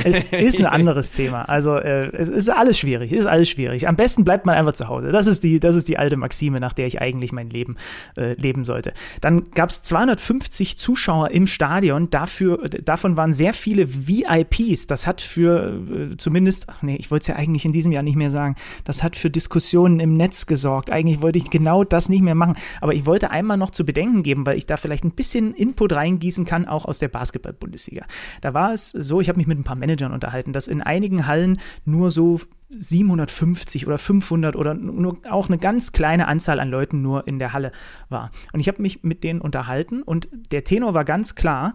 Es 0.05 0.21
ist 0.31 0.61
ein 0.61 0.67
anderes 0.73 1.11
Thema. 1.11 1.49
Also 1.49 1.75
äh, 1.75 2.15
es 2.15 2.29
ist 2.29 2.49
alles 2.49 2.79
schwierig, 2.79 3.11
es 3.11 3.21
ist 3.21 3.27
alles 3.27 3.49
schwierig. 3.49 3.89
Am 3.89 3.97
besten 3.97 4.23
bleibt 4.23 4.47
man 4.47 4.55
einfach 4.55 4.75
zu 4.75 4.87
Hause. 4.87 5.11
Das 5.11 5.27
ist 5.27 5.43
die, 5.43 5.59
das 5.59 5.75
ist 5.75 5.89
die 5.89 5.99
alte 5.99 6.17
Maxime, 6.17 6.61
nach 6.61 6.75
der 6.75 6.87
ich 6.87 7.01
eigentlich 7.01 7.33
mein 7.33 7.51
Leben 7.51 7.77
äh, 8.17 8.35
leben 8.35 8.63
sollte. 8.63 8.93
Dann 9.21 9.43
gab 9.55 9.71
es 9.71 9.83
250 9.83 10.79
Zuschauer 10.79 11.33
im 11.33 11.49
Stadion. 11.49 12.09
Dafür, 12.09 12.69
davon 12.69 13.17
waren 13.17 13.33
sehr 13.33 13.53
viele 13.53 13.89
VIPs. 14.07 14.87
Das 14.87 15.09
hat 15.09 15.21
für 15.21 16.13
äh, 16.13 16.17
zumindest, 16.19 16.69
ach 16.69 16.83
nee, 16.83 16.95
ich 16.95 17.11
wollte 17.11 17.23
es 17.23 17.29
ja 17.29 17.35
eigentlich 17.35 17.65
in 17.65 17.73
diesem 17.73 17.91
Jahr 17.91 18.05
nicht 18.05 18.17
mehr 18.17 18.31
sagen. 18.31 18.55
Das 18.85 19.03
hat 19.03 19.17
für 19.17 19.29
Diskussionen 19.29 19.99
im 19.99 20.17
Netz 20.17 20.47
gesorgt. 20.47 20.91
Eigentlich 20.91 21.21
wollte 21.21 21.39
ich 21.39 21.51
genau 21.51 21.83
das 21.83 22.09
nicht 22.09 22.23
mehr 22.23 22.37
machen. 22.37 22.55
Aber 22.81 22.95
ich 22.95 23.07
wollte 23.07 23.33
einmal 23.33 23.57
noch 23.57 23.71
zu 23.71 23.85
bedenken 23.85 24.23
geben, 24.23 24.47
weil 24.47 24.57
ich 24.57 24.67
da 24.67 24.77
vielleicht 24.77 25.03
ein 25.03 25.11
bisschen 25.11 25.53
Input 25.53 25.93
reingießen 25.93 26.45
kann, 26.45 26.69
auch 26.69 26.85
aus 26.85 27.01
der 27.01 27.09
Basketball-Bundesliga. 27.09 27.72
Bundesliga. 27.73 28.05
Da 28.43 28.55
war 28.55 28.73
es 28.73 28.91
so, 28.91 29.21
ich 29.21 29.29
habe 29.29 29.39
mich 29.39 29.47
mit 29.47 29.59
ein 29.59 29.65
paar 29.65 29.77
Managern 29.77 30.13
unterhalten, 30.13 30.53
dass 30.53 30.69
in 30.69 30.83
einigen 30.83 31.27
Hallen 31.27 31.59
nur 31.85 32.11
so 32.11 32.41
750 32.69 33.87
oder 33.87 33.99
500 33.99 34.57
oder 34.57 34.75
nur 34.75 35.19
auch 35.29 35.49
eine 35.49 35.59
ganz 35.59 35.93
kleine 35.93 36.29
Anzahl 36.29 36.61
an 36.61 36.71
Leuten 36.71 37.03
nur 37.03 37.27
in 37.27 37.39
der 37.39 37.53
Halle 37.53 37.73
war. 38.09 38.31
Und 38.53 38.61
ich 38.61 38.69
habe 38.69 38.81
mich 38.83 39.03
mit 39.03 39.25
denen 39.25 39.41
unterhalten 39.41 40.03
und 40.03 40.29
der 40.51 40.65
Tenor 40.65 40.95
war 40.95 41.05
ganz 41.05 41.35
klar, 41.35 41.75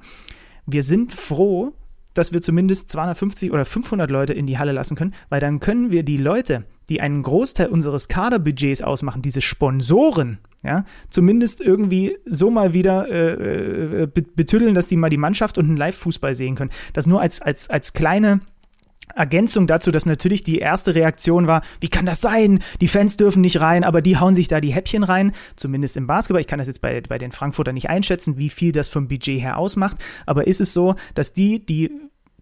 wir 0.66 0.84
sind 0.84 1.14
froh, 1.14 1.74
dass 2.14 2.34
wir 2.34 2.42
zumindest 2.42 2.90
250 2.92 3.52
oder 3.52 3.66
500 3.66 4.10
Leute 4.10 4.34
in 4.34 4.48
die 4.48 4.58
Halle 4.58 4.72
lassen 4.72 4.96
können, 4.96 5.14
weil 5.30 5.40
dann 5.40 5.60
können 5.60 5.92
wir 5.92 6.04
die 6.04 6.18
Leute, 6.18 6.66
die 6.90 7.02
einen 7.02 7.24
Großteil 7.24 7.68
unseres 7.68 8.08
Kaderbudgets 8.08 8.82
ausmachen, 8.82 9.22
diese 9.22 9.42
Sponsoren, 9.42 10.40
ja, 10.64 10.86
zumindest 11.10 11.62
irgendwie 11.62 12.18
so 12.26 12.50
mal 12.50 12.74
wieder 12.74 13.10
äh, 13.10 14.04
äh 14.04 14.74
dass 14.74 14.88
die 14.88 14.96
mal 14.98 15.10
die 15.10 15.18
Mannschaft 15.18 15.58
und 15.58 15.66
einen 15.66 15.78
Live-Fußball 15.78 16.36
sehen 16.36 16.56
können. 16.56 16.72
Das 16.94 17.08
nur 17.08 17.22
als, 17.22 17.42
als, 17.42 17.70
als 17.70 17.94
kleine 17.94 18.42
Ergänzung 19.16 19.68
dazu, 19.68 19.92
dass 19.92 20.06
natürlich 20.06 20.44
die 20.44 20.60
erste 20.60 20.96
Reaktion 20.96 21.48
war, 21.48 21.62
wie 21.80 21.90
kann 21.90 22.06
das 22.06 22.22
sein? 22.22 22.60
Die 22.82 22.88
Fans 22.88 23.18
dürfen 23.18 23.42
nicht 23.42 23.60
rein, 23.60 23.84
aber 23.84 24.02
die 24.02 24.18
hauen 24.18 24.36
sich 24.36 24.48
da 24.48 24.62
die 24.62 24.74
Häppchen 24.74 25.04
rein, 25.04 25.32
zumindest 25.56 25.98
im 25.98 26.08
Basketball. 26.08 26.42
Ich 26.42 26.48
kann 26.48 26.60
das 26.60 26.68
jetzt 26.68 26.82
bei, 26.82 27.02
bei 27.02 27.18
den 27.18 27.32
Frankfurter 27.32 27.74
nicht 27.74 27.90
einschätzen, 27.90 28.38
wie 28.38 28.50
viel 28.50 28.72
das 28.72 28.90
vom 28.90 29.08
Budget 29.08 29.42
her 29.42 29.58
ausmacht, 29.58 29.98
aber 30.26 30.48
ist 30.48 30.62
es 30.62 30.74
so, 30.74 30.96
dass 31.16 31.34
die, 31.34 31.66
die 31.66 31.92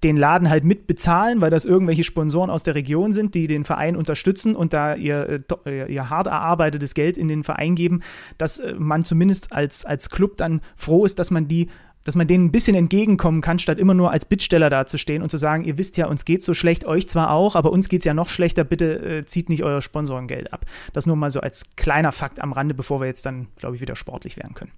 den 0.06 0.18
Laden 0.18 0.52
halt 0.52 0.64
mitbezahlen, 0.64 1.42
weil 1.42 1.50
das 1.50 1.66
irgendwelche 1.66 2.04
Sponsoren 2.04 2.52
aus 2.52 2.62
der 2.62 2.76
Region 2.76 3.12
sind, 3.12 3.34
die 3.34 3.48
den 3.48 3.64
Verein 3.64 3.96
unterstützen 3.96 4.56
und 4.56 4.72
da 4.72 4.94
ihr, 4.94 5.44
äh, 5.66 5.92
ihr 5.92 6.10
hart 6.12 6.28
erarbeitetes 6.28 6.94
Geld 6.94 7.18
in 7.18 7.28
den 7.28 7.44
Verein 7.44 7.74
geben, 7.74 8.02
dass 8.38 8.60
äh, 8.60 8.76
man 8.78 9.04
zumindest 9.04 9.52
als, 9.52 9.84
als 9.84 10.12
Club 10.12 10.38
dann 10.38 10.62
froh 10.76 11.06
ist, 11.06 11.18
dass 11.18 11.32
man 11.32 11.48
die 11.48 11.70
dass 12.04 12.16
man 12.16 12.28
denen 12.28 12.46
ein 12.46 12.52
bisschen 12.52 12.76
entgegenkommen 12.76 13.42
kann, 13.42 13.58
statt 13.58 13.80
immer 13.80 13.96
nur 13.96 14.12
als 14.12 14.26
Bittsteller 14.26 14.70
dazustehen 14.70 15.24
und 15.24 15.30
zu 15.30 15.38
sagen, 15.38 15.64
ihr 15.64 15.80
wisst 15.80 15.98
ja, 15.98 16.06
uns 16.06 16.24
geht's 16.24 16.46
so 16.46 16.54
schlecht, 16.54 16.86
euch 16.86 17.10
zwar 17.10 17.32
auch, 17.32 17.56
aber 17.56 17.72
uns 17.72 17.90
geht's 17.90 18.06
ja 18.06 18.14
noch 18.14 18.30
schlechter, 18.30 18.64
bitte 18.64 19.00
äh, 19.00 19.26
zieht 19.26 19.50
nicht 19.50 19.64
euer 19.64 19.82
Sponsorengeld 19.82 20.54
ab. 20.54 20.68
Das 20.94 21.08
nur 21.08 21.16
mal 21.16 21.32
so 21.32 21.40
als 21.40 21.76
kleiner 21.78 22.12
Fakt 22.12 22.40
am 22.42 22.54
Rande, 22.54 22.76
bevor 22.76 23.00
wir 23.00 23.08
jetzt 23.08 23.26
dann, 23.26 23.48
glaube 23.56 23.74
ich, 23.74 23.82
wieder 23.82 23.96
sportlich 23.96 24.38
werden 24.38 24.54
können. 24.54 24.72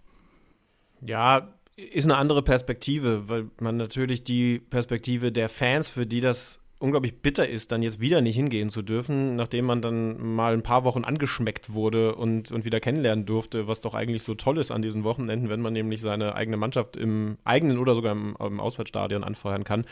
Ja, 1.01 1.49
ist 1.77 2.05
eine 2.05 2.17
andere 2.17 2.41
Perspektive, 2.41 3.29
weil 3.29 3.49
man 3.59 3.77
natürlich 3.77 4.23
die 4.23 4.59
Perspektive 4.59 5.31
der 5.31 5.47
Fans, 5.47 5.87
für 5.87 6.05
die 6.05 6.21
das 6.21 6.59
unglaublich 6.79 7.21
bitter 7.21 7.47
ist, 7.47 7.71
dann 7.71 7.81
jetzt 7.81 7.99
wieder 7.99 8.21
nicht 8.21 8.35
hingehen 8.35 8.69
zu 8.69 8.83
dürfen, 8.83 9.35
nachdem 9.35 9.65
man 9.65 9.81
dann 9.81 10.35
mal 10.35 10.53
ein 10.53 10.61
paar 10.61 10.83
Wochen 10.83 11.05
angeschmeckt 11.05 11.73
wurde 11.73 12.13
und, 12.13 12.51
und 12.51 12.65
wieder 12.65 12.79
kennenlernen 12.79 13.25
durfte, 13.25 13.67
was 13.67 13.81
doch 13.81 13.95
eigentlich 13.95 14.21
so 14.21 14.35
toll 14.35 14.59
ist 14.59 14.69
an 14.69 14.83
diesen 14.83 15.03
Wochenenden, 15.03 15.49
wenn 15.49 15.61
man 15.61 15.73
nämlich 15.73 16.01
seine 16.01 16.35
eigene 16.35 16.55
Mannschaft 16.55 16.95
im 16.95 17.37
eigenen 17.43 17.79
oder 17.79 17.95
sogar 17.95 18.11
im, 18.11 18.37
im 18.39 18.59
Auswärtsstadion 18.59 19.23
anfeuern 19.23 19.63
kann. 19.63 19.85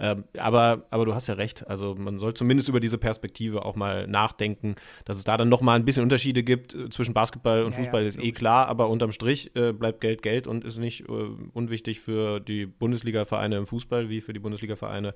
Ähm, 0.00 0.24
aber, 0.36 0.84
aber 0.90 1.04
du 1.04 1.14
hast 1.14 1.28
ja 1.28 1.34
recht, 1.34 1.66
also 1.68 1.94
man 1.94 2.18
soll 2.18 2.34
zumindest 2.34 2.68
über 2.68 2.80
diese 2.80 2.98
Perspektive 2.98 3.64
auch 3.64 3.76
mal 3.76 4.08
nachdenken, 4.08 4.74
dass 5.04 5.18
es 5.18 5.24
da 5.24 5.36
dann 5.36 5.48
nochmal 5.48 5.76
ein 5.76 5.84
bisschen 5.84 6.02
Unterschiede 6.02 6.42
gibt 6.42 6.74
äh, 6.74 6.90
zwischen 6.90 7.14
Basketball 7.14 7.62
und 7.62 7.72
ja, 7.72 7.78
Fußball, 7.78 8.02
ja, 8.02 8.08
ist 8.08 8.18
eh 8.18 8.32
klar, 8.32 8.66
aber 8.66 8.88
unterm 8.88 9.12
Strich 9.12 9.54
äh, 9.54 9.72
bleibt 9.72 10.00
Geld 10.00 10.22
Geld 10.22 10.48
und 10.48 10.64
ist 10.64 10.78
nicht 10.78 11.08
äh, 11.08 11.12
unwichtig 11.52 12.00
für 12.00 12.40
die 12.40 12.66
Bundesliga-Vereine 12.66 13.58
im 13.58 13.66
Fußball 13.66 14.08
wie 14.08 14.20
für 14.20 14.32
die 14.32 14.40
Bundesliga-Vereine 14.40 15.14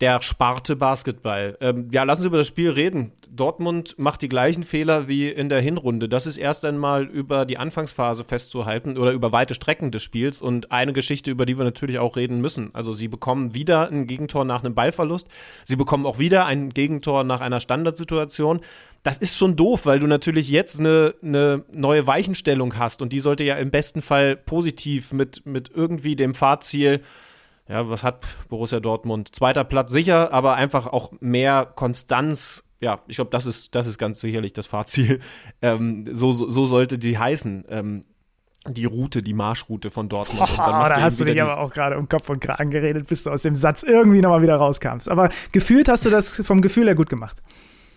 der 0.00 0.20
Sparte 0.22 0.76
Basketball. 0.76 1.56
Ähm, 1.60 1.88
ja, 1.92 2.02
lassen 2.02 2.22
Sie 2.22 2.28
über 2.28 2.38
das 2.38 2.48
Spiel 2.48 2.70
reden. 2.70 3.12
Dortmund 3.34 3.98
macht 3.98 4.20
die 4.20 4.28
gleichen 4.28 4.62
Fehler 4.62 5.08
wie 5.08 5.30
in 5.30 5.48
der 5.48 5.60
Hinrunde. 5.60 6.08
Das 6.08 6.26
ist 6.26 6.36
erst 6.36 6.64
einmal 6.66 7.04
über 7.04 7.46
die 7.46 7.56
Anfangsphase 7.56 8.24
festzuhalten 8.24 8.98
oder 8.98 9.12
über 9.12 9.32
weite 9.32 9.54
Strecken 9.54 9.90
des 9.90 10.02
Spiels 10.02 10.42
und 10.42 10.70
eine 10.70 10.92
Geschichte, 10.92 11.30
über 11.30 11.46
die 11.46 11.56
wir 11.56 11.64
natürlich 11.64 11.98
auch 11.98 12.16
reden 12.16 12.42
müssen. 12.42 12.70
Also 12.74 12.92
sie 12.92 13.08
bekommen 13.08 13.54
wieder 13.54 13.88
ein 13.88 14.06
Gegentor 14.06 14.44
nach 14.44 14.62
einem 14.62 14.74
Ballverlust. 14.74 15.28
Sie 15.64 15.76
bekommen 15.76 16.04
auch 16.04 16.18
wieder 16.18 16.44
ein 16.44 16.70
Gegentor 16.70 17.24
nach 17.24 17.40
einer 17.40 17.60
Standardsituation. 17.60 18.60
Das 19.02 19.16
ist 19.16 19.36
schon 19.36 19.56
doof, 19.56 19.86
weil 19.86 19.98
du 19.98 20.06
natürlich 20.06 20.50
jetzt 20.50 20.78
eine, 20.78 21.14
eine 21.22 21.64
neue 21.72 22.06
Weichenstellung 22.06 22.78
hast 22.78 23.00
und 23.00 23.14
die 23.14 23.20
sollte 23.20 23.44
ja 23.44 23.56
im 23.56 23.70
besten 23.70 24.02
Fall 24.02 24.36
positiv 24.36 25.12
mit, 25.12 25.46
mit 25.46 25.70
irgendwie 25.74 26.16
dem 26.16 26.34
Fahrziel 26.34 27.00
ja, 27.72 27.88
was 27.88 28.02
hat 28.02 28.24
Borussia 28.48 28.80
Dortmund? 28.80 29.34
Zweiter 29.34 29.64
Platz 29.64 29.90
sicher, 29.90 30.32
aber 30.32 30.54
einfach 30.54 30.86
auch 30.86 31.12
mehr 31.20 31.66
Konstanz. 31.74 32.64
Ja, 32.80 33.00
ich 33.06 33.16
glaube, 33.16 33.30
das 33.30 33.46
ist, 33.46 33.74
das 33.74 33.86
ist 33.86 33.98
ganz 33.98 34.20
sicherlich 34.20 34.52
das 34.52 34.66
Fazit. 34.66 35.22
Ähm, 35.62 36.04
so, 36.12 36.32
so, 36.32 36.50
so, 36.50 36.66
sollte 36.66 36.98
die 36.98 37.18
heißen. 37.18 37.64
Ähm, 37.68 38.04
die 38.68 38.84
Route, 38.84 39.22
die 39.22 39.32
Marschroute 39.32 39.90
von 39.90 40.08
Dortmund. 40.08 40.48
Oh, 40.52 40.56
da 40.56 41.00
hast 41.00 41.20
du 41.20 41.24
dich 41.24 41.40
aber 41.40 41.58
auch 41.58 41.72
gerade 41.72 41.98
um 41.98 42.08
Kopf 42.08 42.28
und 42.28 42.40
Kragen 42.40 42.70
geredet, 42.70 43.08
bis 43.08 43.24
du 43.24 43.30
aus 43.30 43.42
dem 43.42 43.54
Satz 43.54 43.82
irgendwie 43.82 44.20
nochmal 44.20 44.42
wieder 44.42 44.56
rauskam. 44.56 44.98
Aber 45.06 45.30
gefühlt 45.52 45.88
hast 45.88 46.04
du 46.04 46.10
das 46.10 46.42
vom 46.44 46.62
Gefühl 46.62 46.86
her 46.86 46.94
gut 46.94 47.08
gemacht. 47.08 47.42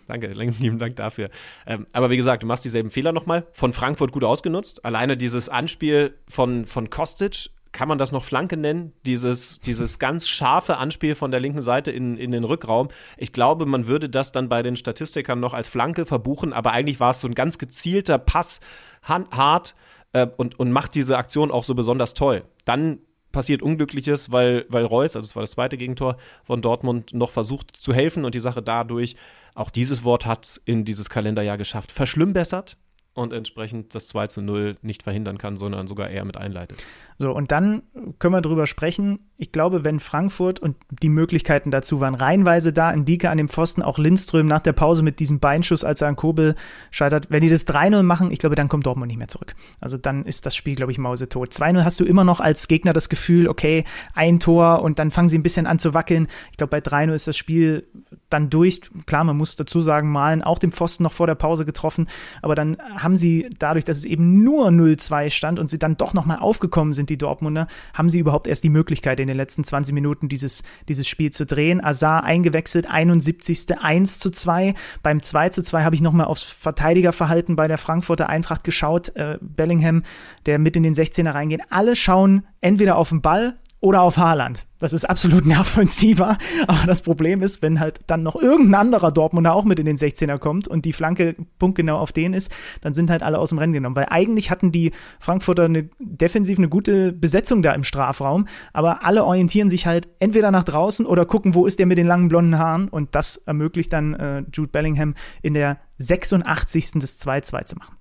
Danke, 0.07 0.27
lieben 0.59 0.79
Dank 0.79 0.95
dafür. 0.95 1.29
Ähm, 1.65 1.85
aber 1.91 2.09
wie 2.09 2.17
gesagt, 2.17 2.43
du 2.43 2.47
machst 2.47 2.65
dieselben 2.65 2.91
Fehler 2.91 3.11
nochmal. 3.11 3.45
Von 3.51 3.73
Frankfurt 3.73 4.11
gut 4.11 4.23
ausgenutzt. 4.23 4.85
Alleine 4.85 5.17
dieses 5.17 5.49
Anspiel 5.49 6.15
von, 6.27 6.65
von 6.65 6.89
Kostic 6.89 7.49
kann 7.75 7.87
man 7.89 7.97
das 7.97 8.11
noch 8.11 8.23
Flanke 8.23 8.57
nennen? 8.57 8.93
Dieses, 9.05 9.59
dieses 9.59 9.99
ganz 9.99 10.27
scharfe 10.27 10.77
Anspiel 10.77 11.13
von 11.13 11.29
der 11.29 11.41
linken 11.41 11.61
Seite 11.61 11.91
in, 11.91 12.17
in 12.17 12.31
den 12.31 12.45
Rückraum. 12.45 12.87
Ich 13.17 13.33
glaube, 13.33 13.65
man 13.65 13.85
würde 13.85 14.09
das 14.09 14.31
dann 14.31 14.49
bei 14.49 14.63
den 14.63 14.77
Statistikern 14.77 15.39
noch 15.39 15.53
als 15.53 15.67
Flanke 15.67 16.05
verbuchen, 16.05 16.53
aber 16.53 16.71
eigentlich 16.71 16.99
war 16.99 17.11
es 17.11 17.19
so 17.19 17.27
ein 17.27 17.35
ganz 17.35 17.57
gezielter 17.57 18.17
Pass, 18.17 18.61
hart 19.03 19.75
äh, 20.13 20.25
und, 20.37 20.57
und 20.57 20.71
macht 20.71 20.95
diese 20.95 21.17
Aktion 21.17 21.51
auch 21.51 21.65
so 21.65 21.75
besonders 21.75 22.13
toll. 22.13 22.45
Dann 22.63 22.99
passiert 23.33 23.61
Unglückliches, 23.61 24.31
weil, 24.31 24.65
weil 24.69 24.85
Reus, 24.85 25.17
also 25.17 25.27
das 25.27 25.35
war 25.35 25.43
das 25.43 25.51
zweite 25.51 25.75
Gegentor 25.75 26.15
von 26.45 26.61
Dortmund, 26.61 27.13
noch 27.13 27.31
versucht 27.31 27.75
zu 27.77 27.93
helfen 27.93 28.23
und 28.23 28.33
die 28.33 28.39
Sache 28.39 28.61
dadurch, 28.63 29.17
auch 29.53 29.69
dieses 29.69 30.05
Wort 30.05 30.25
hat 30.25 30.61
in 30.63 30.85
dieses 30.85 31.09
Kalenderjahr 31.09 31.57
geschafft, 31.57 31.91
verschlimmbessert 31.91 32.77
und 33.15 33.31
entsprechend 33.31 33.95
das 33.95 34.07
2 34.09 34.27
zu 34.27 34.41
0 34.41 34.75
nicht 34.81 35.01
verhindern 35.01 35.37
kann, 35.37 35.55
sondern 35.55 35.87
sogar 35.87 36.09
eher 36.09 36.25
mit 36.25 36.35
einleitet. 36.35 36.83
So, 37.17 37.31
und 37.31 37.51
dann 37.51 37.81
können 38.19 38.33
wir 38.33 38.41
drüber 38.41 38.67
sprechen. 38.67 39.19
Ich 39.37 39.53
glaube, 39.53 39.85
wenn 39.85 40.01
Frankfurt 40.01 40.59
und 40.59 40.75
die 40.89 41.07
Möglichkeiten 41.07 41.71
dazu 41.71 42.01
waren 42.01 42.13
reihenweise 42.13 42.73
da, 42.73 42.91
in 42.91 43.05
Dike 43.05 43.29
an 43.29 43.37
dem 43.37 43.47
Pfosten, 43.47 43.81
auch 43.81 43.97
Lindström 43.97 44.47
nach 44.47 44.59
der 44.59 44.73
Pause 44.73 45.01
mit 45.01 45.19
diesem 45.21 45.39
Beinschuss, 45.39 45.85
als 45.85 46.01
er 46.01 46.09
an 46.09 46.17
Kobel 46.17 46.55
scheitert, 46.91 47.27
wenn 47.29 47.41
die 47.41 47.49
das 47.49 47.65
3-0 47.65 48.03
machen, 48.03 48.31
ich 48.31 48.39
glaube, 48.39 48.55
dann 48.55 48.67
kommt 48.67 48.85
Dortmund 48.85 49.07
nicht 49.07 49.17
mehr 49.17 49.29
zurück. 49.29 49.55
Also 49.79 49.97
dann 49.97 50.25
ist 50.25 50.45
das 50.45 50.53
Spiel, 50.53 50.75
glaube 50.75 50.91
ich, 50.91 50.97
mausetot. 50.97 51.53
2-0 51.53 51.85
hast 51.85 52.01
du 52.01 52.05
immer 52.05 52.25
noch 52.25 52.41
als 52.41 52.67
Gegner 52.67 52.91
das 52.91 53.07
Gefühl, 53.07 53.47
okay, 53.47 53.85
ein 54.13 54.41
Tor 54.41 54.81
und 54.81 54.99
dann 54.99 55.09
fangen 55.09 55.29
sie 55.29 55.37
ein 55.37 55.43
bisschen 55.43 55.67
an 55.67 55.79
zu 55.79 55.93
wackeln. 55.93 56.27
Ich 56.51 56.57
glaube, 56.57 56.71
bei 56.71 56.79
3-0 56.79 57.13
ist 57.13 57.27
das 57.27 57.37
Spiel 57.37 57.87
dann 58.29 58.49
durch. 58.49 58.81
Klar, 59.05 59.23
man 59.23 59.37
muss 59.37 59.55
dazu 59.55 59.81
sagen, 59.81 60.11
Malen 60.11 60.43
auch 60.43 60.59
den 60.59 60.73
Pfosten 60.73 61.03
noch 61.03 61.13
vor 61.13 61.27
der 61.27 61.35
Pause 61.35 61.63
getroffen, 61.63 62.09
aber 62.41 62.55
dann 62.55 62.75
haben 63.05 63.15
sie 63.15 63.47
dadurch, 63.59 63.85
dass 63.85 63.99
es 63.99 64.05
eben 64.05 64.43
nur 64.43 64.67
0-2 64.67 65.29
stand 65.29 65.59
und 65.59 65.69
sie 65.69 65.79
dann 65.79 65.95
doch 65.95 66.13
nochmal 66.13 66.39
aufgekommen 66.39 66.91
sind, 66.91 67.09
die 67.09 67.17
Dortmunder, 67.17 67.67
haben 67.93 68.09
sie 68.09 68.19
überhaupt 68.19 68.47
erst 68.47 68.65
die 68.65 68.69
Möglichkeit, 68.69 69.21
in 69.21 69.27
den 69.27 69.37
letzten 69.37 69.63
20 69.63 69.93
Minuten 69.93 70.27
dieses, 70.27 70.63
dieses 70.89 71.07
Spiel 71.07 71.31
zu 71.31 71.45
drehen. 71.45 71.81
Azar 71.81 72.25
eingewechselt, 72.25 72.89
71. 72.89 73.79
1 73.79 74.19
zu 74.19 74.31
2. 74.31 74.73
Beim 75.03 75.21
2 75.21 75.49
zu 75.49 75.63
2 75.63 75.83
habe 75.83 75.95
ich 75.95 76.01
nochmal 76.01 76.25
aufs 76.25 76.43
Verteidigerverhalten 76.43 77.55
bei 77.55 77.67
der 77.67 77.77
Frankfurter 77.77 78.27
Eintracht 78.27 78.63
geschaut. 78.63 79.15
Äh, 79.15 79.37
Bellingham, 79.39 80.03
der 80.45 80.59
mit 80.59 80.75
in 80.75 80.83
den 80.83 80.95
16er 80.95 81.33
reingeht. 81.33 81.61
Alle 81.69 81.95
schauen 81.95 82.43
entweder 82.59 82.97
auf 82.97 83.09
den 83.09 83.21
Ball 83.21 83.55
oder 83.85 84.01
auf 84.01 84.17
Haaland. 84.17 84.65
Das 84.79 84.93
ist 84.93 85.05
absolut 85.05 85.45
nachvollziehbar. 85.45 86.39
Aber 86.65 86.87
das 86.87 87.03
Problem 87.03 87.43
ist, 87.43 87.61
wenn 87.61 87.79
halt 87.79 87.99
dann 88.07 88.23
noch 88.23 88.35
irgendein 88.35 88.81
anderer 88.81 89.11
Dortmunder 89.11 89.53
auch 89.53 89.63
mit 89.63 89.77
in 89.77 89.85
den 89.85 89.95
16er 89.95 90.39
kommt 90.39 90.67
und 90.67 90.85
die 90.85 90.91
Flanke 90.91 91.35
punktgenau 91.59 91.99
auf 91.99 92.11
den 92.11 92.33
ist, 92.33 92.51
dann 92.81 92.95
sind 92.95 93.11
halt 93.11 93.21
alle 93.21 93.37
aus 93.37 93.49
dem 93.49 93.59
Rennen 93.59 93.73
genommen. 93.73 93.95
Weil 93.95 94.07
eigentlich 94.09 94.49
hatten 94.49 94.71
die 94.71 94.91
Frankfurter 95.19 95.65
eine 95.65 95.87
defensiv 95.99 96.57
eine 96.57 96.67
gute 96.67 97.13
Besetzung 97.13 97.61
da 97.61 97.73
im 97.73 97.83
Strafraum, 97.83 98.47
aber 98.73 99.05
alle 99.05 99.23
orientieren 99.23 99.69
sich 99.69 99.85
halt 99.85 100.07
entweder 100.17 100.49
nach 100.49 100.63
draußen 100.63 101.05
oder 101.05 101.27
gucken, 101.27 101.53
wo 101.53 101.67
ist 101.67 101.77
der 101.77 101.85
mit 101.85 101.99
den 101.99 102.07
langen 102.07 102.27
blonden 102.27 102.57
Haaren 102.57 102.89
und 102.89 103.13
das 103.13 103.37
ermöglicht 103.37 103.93
dann 103.93 104.15
äh, 104.15 104.43
Jude 104.51 104.71
Bellingham 104.71 105.13
in 105.43 105.53
der 105.53 105.77
86. 105.99 106.93
des 106.93 107.19
2-2 107.19 107.65
zu 107.65 107.75
machen. 107.75 107.95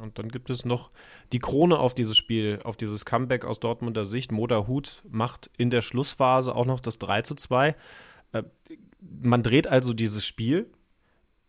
Und 0.00 0.18
dann 0.18 0.28
gibt 0.28 0.50
es 0.50 0.64
noch 0.64 0.90
die 1.32 1.38
Krone 1.38 1.78
auf 1.78 1.94
dieses 1.94 2.16
Spiel, 2.16 2.58
auf 2.64 2.76
dieses 2.76 3.04
Comeback 3.04 3.44
aus 3.44 3.60
Dortmunder 3.60 4.04
Sicht. 4.04 4.32
Moda 4.32 4.66
Hut 4.66 5.02
macht 5.08 5.50
in 5.56 5.70
der 5.70 5.80
Schlussphase 5.80 6.54
auch 6.54 6.66
noch 6.66 6.80
das 6.80 6.98
3 6.98 7.22
zu 7.22 7.34
2. 7.34 7.76
Äh, 8.32 8.42
man 9.00 9.42
dreht 9.42 9.66
also 9.66 9.92
dieses 9.92 10.26
Spiel. 10.26 10.70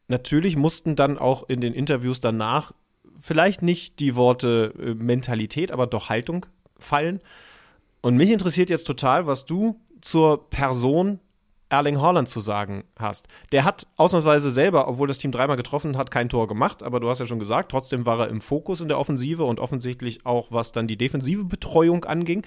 Natürlich 0.07 0.57
mussten 0.57 0.95
dann 0.95 1.17
auch 1.17 1.47
in 1.49 1.61
den 1.61 1.73
Interviews 1.73 2.19
danach 2.19 2.73
vielleicht 3.19 3.61
nicht 3.61 3.99
die 3.99 4.15
Worte 4.15 4.73
äh, 4.79 4.93
Mentalität, 4.93 5.71
aber 5.71 5.87
doch 5.87 6.09
Haltung 6.09 6.45
fallen. 6.77 7.21
Und 8.01 8.17
mich 8.17 8.31
interessiert 8.31 8.69
jetzt 8.69 8.87
total, 8.87 9.27
was 9.27 9.45
du 9.45 9.79
zur 10.01 10.49
Person 10.49 11.19
Erling 11.71 12.01
Haaland 12.01 12.27
zu 12.27 12.39
sagen 12.39 12.83
hast. 12.99 13.27
Der 13.51 13.63
hat 13.63 13.87
ausnahmsweise 13.95 14.49
selber, 14.49 14.87
obwohl 14.87 15.07
das 15.07 15.17
Team 15.17 15.31
dreimal 15.31 15.55
getroffen 15.55 15.97
hat, 15.97 16.11
kein 16.11 16.29
Tor 16.29 16.47
gemacht, 16.47 16.83
aber 16.83 16.99
du 16.99 17.09
hast 17.09 17.19
ja 17.19 17.25
schon 17.25 17.39
gesagt, 17.39 17.71
trotzdem 17.71 18.05
war 18.05 18.19
er 18.19 18.29
im 18.29 18.41
Fokus 18.41 18.81
in 18.81 18.89
der 18.89 18.99
Offensive 18.99 19.43
und 19.43 19.59
offensichtlich 19.59 20.25
auch, 20.25 20.51
was 20.51 20.71
dann 20.71 20.87
die 20.87 20.97
defensive 20.97 21.45
Betreuung 21.45 22.05
anging. 22.05 22.45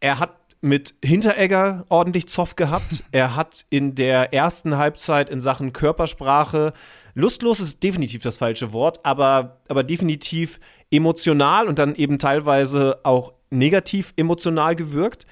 Er 0.00 0.18
hat 0.18 0.34
mit 0.60 0.94
Hinteregger 1.02 1.86
ordentlich 1.88 2.28
Zoff 2.28 2.56
gehabt. 2.56 3.04
er 3.12 3.36
hat 3.36 3.64
in 3.70 3.94
der 3.94 4.34
ersten 4.34 4.76
Halbzeit 4.76 5.30
in 5.30 5.40
Sachen 5.40 5.72
Körpersprache, 5.72 6.72
lustlos 7.14 7.60
ist 7.60 7.82
definitiv 7.82 8.22
das 8.22 8.36
falsche 8.36 8.72
Wort, 8.72 9.00
aber, 9.04 9.58
aber 9.68 9.84
definitiv 9.84 10.60
emotional 10.90 11.68
und 11.68 11.78
dann 11.78 11.94
eben 11.94 12.18
teilweise 12.18 12.98
auch 13.04 13.34
negativ 13.50 14.12
emotional 14.16 14.74
gewirkt. 14.76 15.26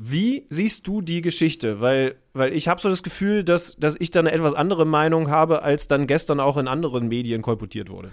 Wie 0.00 0.46
siehst 0.48 0.86
du 0.86 1.00
die 1.00 1.22
Geschichte? 1.22 1.80
Weil, 1.80 2.14
weil 2.32 2.52
ich 2.52 2.68
habe 2.68 2.80
so 2.80 2.88
das 2.88 3.02
Gefühl, 3.02 3.42
dass, 3.42 3.74
dass 3.80 3.96
ich 3.98 4.12
da 4.12 4.20
eine 4.20 4.30
etwas 4.30 4.54
andere 4.54 4.86
Meinung 4.86 5.28
habe, 5.28 5.62
als 5.62 5.88
dann 5.88 6.06
gestern 6.06 6.38
auch 6.38 6.56
in 6.56 6.68
anderen 6.68 7.08
Medien 7.08 7.42
kolportiert 7.42 7.90
wurde. 7.90 8.12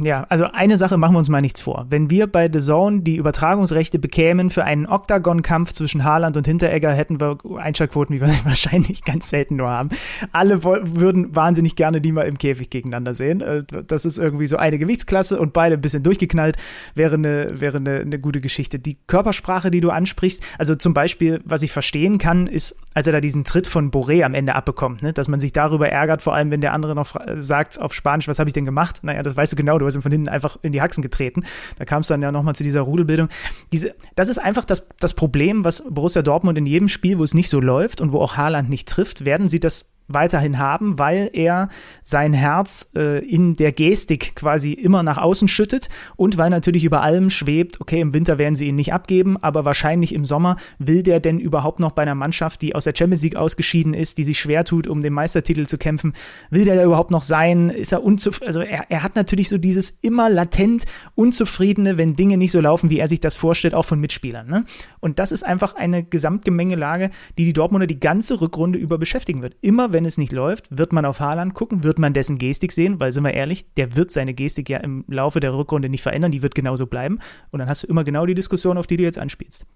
Ja, 0.00 0.24
also 0.28 0.44
eine 0.44 0.76
Sache 0.78 0.96
machen 0.96 1.14
wir 1.14 1.18
uns 1.18 1.28
mal 1.28 1.40
nichts 1.40 1.60
vor. 1.60 1.86
Wenn 1.90 2.10
wir 2.10 2.26
bei 2.26 2.48
The 2.52 2.60
Zone 2.60 3.00
die 3.00 3.16
Übertragungsrechte 3.16 3.98
bekämen 3.98 4.50
für 4.50 4.64
einen 4.64 4.86
Oktagon-Kampf 4.86 5.72
zwischen 5.72 6.04
Haaland 6.04 6.36
und 6.36 6.46
Hinteregger, 6.46 6.92
hätten 6.92 7.20
wir 7.20 7.38
Einschaltquoten, 7.56 8.14
wie 8.14 8.20
wir 8.20 8.28
wahrscheinlich 8.44 9.04
ganz 9.04 9.30
selten 9.30 9.56
nur 9.56 9.68
haben. 9.68 9.90
Alle 10.32 10.62
würden 10.62 11.34
wahnsinnig 11.34 11.74
gerne 11.74 12.00
die 12.00 12.12
mal 12.12 12.22
im 12.22 12.38
Käfig 12.38 12.70
gegeneinander 12.70 13.14
sehen. 13.14 13.40
Äh, 13.40 13.64
das 13.64 14.04
ist 14.04 14.18
irgendwie 14.18 14.46
so 14.46 14.56
eine 14.56 14.78
Gewichtsklasse 14.78 15.40
und 15.40 15.52
beide 15.52 15.74
ein 15.74 15.80
bisschen 15.80 16.02
durchgeknallt, 16.02 16.56
wäre 16.94 17.16
eine, 17.16 17.60
wäre 17.60 17.78
eine, 17.78 18.00
eine 18.00 18.18
gute 18.18 18.40
Geschichte. 18.40 18.78
Die 18.78 18.96
Körpersprache, 19.06 19.70
die 19.70 19.80
du 19.80 19.90
ansprichst, 19.90 20.44
also 20.58 20.74
zum 20.76 20.94
Beispiel, 20.94 21.40
was 21.44 21.62
ich 21.62 21.72
verstehen 21.72 22.18
kann, 22.18 22.46
ist, 22.46 22.76
als 22.94 23.06
er 23.06 23.12
da 23.12 23.20
diesen 23.20 23.44
Tritt 23.44 23.66
von 23.66 23.90
Boré 23.90 24.22
am 24.22 24.34
Ende 24.34 24.54
abbekommt, 24.54 25.02
ne? 25.02 25.12
dass 25.12 25.28
man 25.28 25.40
sich 25.40 25.52
darüber 25.52 25.88
ärgert, 25.88 26.22
vor 26.22 26.34
allem 26.34 26.50
wenn 26.50 26.60
der 26.60 26.72
andere 26.72 26.94
noch 26.94 27.16
sagt 27.38 27.80
auf 27.80 27.92
Spanisch, 27.92 28.28
was 28.28 28.38
habe 28.38 28.48
ich 28.48 28.54
denn 28.54 28.64
gemacht? 28.64 29.00
Naja, 29.02 29.22
das 29.22 29.29
weißt 29.36 29.52
du 29.52 29.56
genau, 29.56 29.78
du 29.78 29.86
hast 29.86 29.94
ihn 29.94 30.02
von 30.02 30.12
hinten 30.12 30.28
einfach 30.28 30.58
in 30.62 30.72
die 30.72 30.80
Haxen 30.80 31.02
getreten. 31.02 31.44
Da 31.78 31.84
kam 31.84 32.02
es 32.02 32.08
dann 32.08 32.22
ja 32.22 32.32
nochmal 32.32 32.54
zu 32.54 32.62
dieser 32.62 32.82
Rudelbildung. 32.82 33.28
Diese, 33.72 33.94
das 34.14 34.28
ist 34.28 34.38
einfach 34.38 34.64
das, 34.64 34.88
das 34.98 35.14
Problem, 35.14 35.64
was 35.64 35.84
Borussia 35.88 36.22
Dortmund 36.22 36.58
in 36.58 36.66
jedem 36.66 36.88
Spiel, 36.88 37.18
wo 37.18 37.24
es 37.24 37.34
nicht 37.34 37.48
so 37.48 37.60
läuft 37.60 38.00
und 38.00 38.12
wo 38.12 38.20
auch 38.20 38.36
Haaland 38.36 38.68
nicht 38.68 38.88
trifft, 38.88 39.24
werden 39.24 39.48
sie 39.48 39.60
das 39.60 39.92
weiterhin 40.12 40.58
haben, 40.58 40.98
weil 40.98 41.30
er 41.32 41.68
sein 42.02 42.32
Herz 42.32 42.90
äh, 42.94 43.24
in 43.24 43.56
der 43.56 43.72
Gestik 43.72 44.34
quasi 44.34 44.72
immer 44.72 45.02
nach 45.02 45.18
außen 45.18 45.48
schüttet 45.48 45.88
und 46.16 46.38
weil 46.38 46.50
natürlich 46.50 46.84
über 46.84 47.02
allem 47.02 47.30
schwebt, 47.30 47.80
okay, 47.80 48.00
im 48.00 48.12
Winter 48.12 48.38
werden 48.38 48.54
sie 48.54 48.66
ihn 48.66 48.76
nicht 48.76 48.92
abgeben, 48.92 49.36
aber 49.36 49.64
wahrscheinlich 49.64 50.14
im 50.14 50.24
Sommer 50.24 50.56
will 50.78 51.02
der 51.02 51.20
denn 51.20 51.38
überhaupt 51.38 51.80
noch 51.80 51.92
bei 51.92 52.02
einer 52.02 52.14
Mannschaft, 52.14 52.62
die 52.62 52.74
aus 52.74 52.84
der 52.84 52.94
Champions 52.96 53.22
League 53.22 53.36
ausgeschieden 53.36 53.94
ist, 53.94 54.18
die 54.18 54.24
sich 54.24 54.38
schwer 54.38 54.64
tut, 54.64 54.86
um 54.86 55.02
den 55.02 55.12
Meistertitel 55.12 55.66
zu 55.66 55.78
kämpfen, 55.78 56.12
will 56.50 56.64
der 56.64 56.76
da 56.76 56.84
überhaupt 56.84 57.10
noch 57.10 57.22
sein? 57.22 57.70
Ist 57.70 57.92
er 57.92 58.02
unzufrieden? 58.02 58.46
Also 58.48 58.60
er, 58.60 58.90
er 58.90 59.02
hat 59.02 59.16
natürlich 59.16 59.48
so 59.48 59.58
dieses 59.58 59.90
immer 60.00 60.28
latent 60.28 60.84
Unzufriedene, 61.14 61.98
wenn 61.98 62.16
Dinge 62.16 62.36
nicht 62.36 62.52
so 62.52 62.60
laufen, 62.60 62.90
wie 62.90 62.98
er 62.98 63.08
sich 63.08 63.20
das 63.20 63.34
vorstellt, 63.34 63.74
auch 63.74 63.84
von 63.84 64.00
Mitspielern. 64.00 64.48
Ne? 64.48 64.64
Und 65.00 65.18
das 65.18 65.32
ist 65.32 65.44
einfach 65.44 65.74
eine 65.74 66.02
Gesamtgemengelage, 66.02 67.10
die 67.38 67.44
die 67.44 67.52
Dortmunder 67.52 67.86
die 67.86 68.00
ganze 68.00 68.40
Rückrunde 68.40 68.78
über 68.78 68.98
beschäftigen 68.98 69.42
wird. 69.42 69.56
Immer 69.60 69.92
wenn 69.92 69.99
wenn 70.00 70.06
es 70.06 70.16
nicht 70.16 70.32
läuft, 70.32 70.78
wird 70.78 70.94
man 70.94 71.04
auf 71.04 71.20
Haaland 71.20 71.52
gucken, 71.52 71.84
wird 71.84 71.98
man 71.98 72.14
dessen 72.14 72.38
Gestik 72.38 72.72
sehen, 72.72 73.00
weil 73.00 73.12
sind 73.12 73.22
wir 73.22 73.34
ehrlich, 73.34 73.66
der 73.74 73.96
wird 73.96 74.10
seine 74.10 74.32
Gestik 74.32 74.70
ja 74.70 74.78
im 74.78 75.04
Laufe 75.08 75.40
der 75.40 75.52
Rückrunde 75.52 75.90
nicht 75.90 76.00
verändern, 76.00 76.32
die 76.32 76.42
wird 76.42 76.54
genauso 76.54 76.86
bleiben. 76.86 77.18
Und 77.50 77.58
dann 77.58 77.68
hast 77.68 77.82
du 77.82 77.86
immer 77.86 78.02
genau 78.02 78.24
die 78.24 78.34
Diskussion, 78.34 78.78
auf 78.78 78.86
die 78.86 78.96
du 78.96 79.02
jetzt 79.02 79.18
anspielst. 79.18 79.66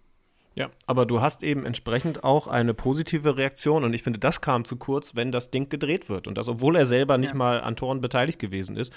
Ja, 0.55 0.71
aber 0.87 1.05
du 1.05 1.21
hast 1.21 1.43
eben 1.43 1.67
entsprechend 1.67 2.25
auch 2.25 2.47
eine 2.47 2.73
positive 2.73 3.37
Reaktion 3.37 3.85
und 3.85 3.93
ich 3.93 4.03
finde, 4.03 4.19
das 4.19 4.41
kam 4.41 4.65
zu 4.65 4.77
kurz, 4.77 5.15
wenn 5.15 5.31
das 5.31 5.51
Ding 5.51 5.69
gedreht 5.69 6.09
wird 6.09 6.27
und 6.27 6.39
das, 6.39 6.49
obwohl 6.49 6.77
er 6.77 6.87
selber 6.87 7.19
nicht 7.19 7.33
ja. 7.33 7.37
mal 7.37 7.61
an 7.61 7.77
Toren 7.77 8.01
beteiligt 8.01 8.39
gewesen 8.39 8.79
ist. 8.79 8.95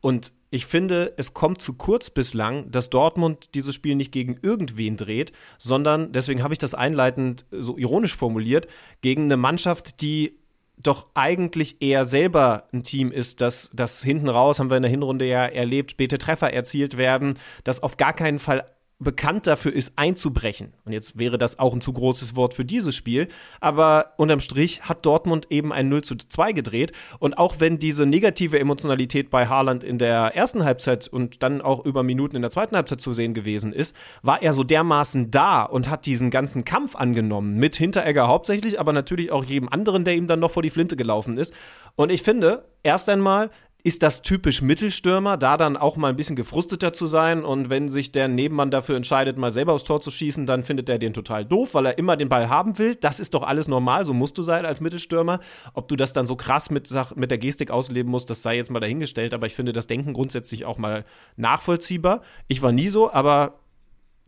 Und 0.00 0.32
ich 0.50 0.66
finde, 0.66 1.12
es 1.16 1.32
kommt 1.32 1.62
zu 1.62 1.74
kurz 1.74 2.10
bislang, 2.10 2.70
dass 2.70 2.90
Dortmund 2.90 3.54
dieses 3.54 3.74
Spiel 3.74 3.94
nicht 3.94 4.10
gegen 4.10 4.38
irgendwen 4.42 4.96
dreht, 4.96 5.32
sondern, 5.58 6.12
deswegen 6.12 6.42
habe 6.42 6.54
ich 6.54 6.58
das 6.58 6.74
einleitend 6.74 7.46
so 7.52 7.78
ironisch 7.78 8.16
formuliert, 8.16 8.66
gegen 9.00 9.24
eine 9.24 9.36
Mannschaft, 9.36 10.00
die 10.02 10.41
doch 10.82 11.06
eigentlich 11.14 11.80
eher 11.80 12.04
selber 12.04 12.64
ein 12.72 12.82
Team 12.82 13.10
ist, 13.12 13.40
dass 13.40 13.70
das 13.72 14.02
hinten 14.02 14.28
raus, 14.28 14.58
haben 14.58 14.70
wir 14.70 14.76
in 14.76 14.82
der 14.82 14.90
Hinrunde 14.90 15.26
ja 15.26 15.44
erlebt, 15.44 15.92
späte 15.92 16.18
Treffer 16.18 16.52
erzielt 16.52 16.96
werden, 16.96 17.38
das 17.64 17.82
auf 17.82 17.96
gar 17.96 18.12
keinen 18.12 18.38
Fall 18.38 18.64
bekannt 19.02 19.46
dafür 19.46 19.72
ist, 19.72 19.92
einzubrechen. 19.96 20.72
Und 20.84 20.92
jetzt 20.92 21.18
wäre 21.18 21.38
das 21.38 21.58
auch 21.58 21.74
ein 21.74 21.80
zu 21.80 21.92
großes 21.92 22.36
Wort 22.36 22.54
für 22.54 22.64
dieses 22.64 22.94
Spiel. 22.94 23.28
Aber 23.60 24.14
unterm 24.16 24.40
Strich 24.40 24.82
hat 24.82 25.04
Dortmund 25.06 25.46
eben 25.50 25.72
ein 25.72 25.88
0 25.88 26.02
zu 26.02 26.16
2 26.16 26.52
gedreht. 26.52 26.92
Und 27.18 27.38
auch 27.38 27.56
wenn 27.58 27.78
diese 27.78 28.06
negative 28.06 28.58
Emotionalität 28.58 29.30
bei 29.30 29.46
Haaland 29.46 29.84
in 29.84 29.98
der 29.98 30.34
ersten 30.34 30.64
Halbzeit 30.64 31.08
und 31.08 31.42
dann 31.42 31.60
auch 31.60 31.84
über 31.84 32.02
Minuten 32.02 32.36
in 32.36 32.42
der 32.42 32.50
zweiten 32.50 32.76
Halbzeit 32.76 33.00
zu 33.00 33.12
sehen 33.12 33.34
gewesen 33.34 33.72
ist, 33.72 33.96
war 34.22 34.42
er 34.42 34.52
so 34.52 34.64
dermaßen 34.64 35.30
da 35.30 35.62
und 35.62 35.90
hat 35.90 36.06
diesen 36.06 36.30
ganzen 36.30 36.64
Kampf 36.64 36.96
angenommen. 36.96 37.56
Mit 37.56 37.76
Hinteregger 37.76 38.28
hauptsächlich, 38.28 38.78
aber 38.80 38.92
natürlich 38.92 39.32
auch 39.32 39.44
jedem 39.44 39.68
anderen, 39.68 40.04
der 40.04 40.14
ihm 40.14 40.26
dann 40.26 40.40
noch 40.40 40.50
vor 40.50 40.62
die 40.62 40.70
Flinte 40.70 40.96
gelaufen 40.96 41.38
ist. 41.38 41.54
Und 41.96 42.10
ich 42.10 42.22
finde, 42.22 42.64
erst 42.82 43.08
einmal, 43.08 43.50
ist 43.84 44.02
das 44.02 44.22
typisch 44.22 44.62
Mittelstürmer, 44.62 45.36
da 45.36 45.56
dann 45.56 45.76
auch 45.76 45.96
mal 45.96 46.08
ein 46.08 46.16
bisschen 46.16 46.36
gefrusteter 46.36 46.92
zu 46.92 47.06
sein 47.06 47.44
und 47.44 47.68
wenn 47.68 47.88
sich 47.88 48.12
der 48.12 48.28
Nebenmann 48.28 48.70
dafür 48.70 48.96
entscheidet, 48.96 49.36
mal 49.36 49.50
selber 49.50 49.72
aufs 49.72 49.82
Tor 49.82 50.00
zu 50.00 50.10
schießen, 50.10 50.46
dann 50.46 50.62
findet 50.62 50.88
er 50.88 50.98
den 50.98 51.12
total 51.12 51.44
doof, 51.44 51.74
weil 51.74 51.86
er 51.86 51.98
immer 51.98 52.16
den 52.16 52.28
Ball 52.28 52.48
haben 52.48 52.78
will. 52.78 52.94
Das 52.94 53.18
ist 53.18 53.34
doch 53.34 53.42
alles 53.42 53.66
normal, 53.66 54.04
so 54.04 54.14
musst 54.14 54.38
du 54.38 54.42
sein 54.42 54.66
als 54.66 54.80
Mittelstürmer. 54.80 55.40
Ob 55.74 55.88
du 55.88 55.96
das 55.96 56.12
dann 56.12 56.26
so 56.26 56.36
krass 56.36 56.70
mit, 56.70 56.88
mit 57.16 57.30
der 57.32 57.38
Gestik 57.38 57.72
ausleben 57.72 58.10
musst, 58.10 58.30
das 58.30 58.42
sei 58.42 58.56
jetzt 58.56 58.70
mal 58.70 58.80
dahingestellt, 58.80 59.34
aber 59.34 59.46
ich 59.46 59.54
finde 59.54 59.72
das 59.72 59.88
Denken 59.88 60.12
grundsätzlich 60.12 60.64
auch 60.64 60.78
mal 60.78 61.04
nachvollziehbar. 61.36 62.22
Ich 62.46 62.62
war 62.62 62.70
nie 62.70 62.88
so, 62.88 63.12
aber 63.12 63.58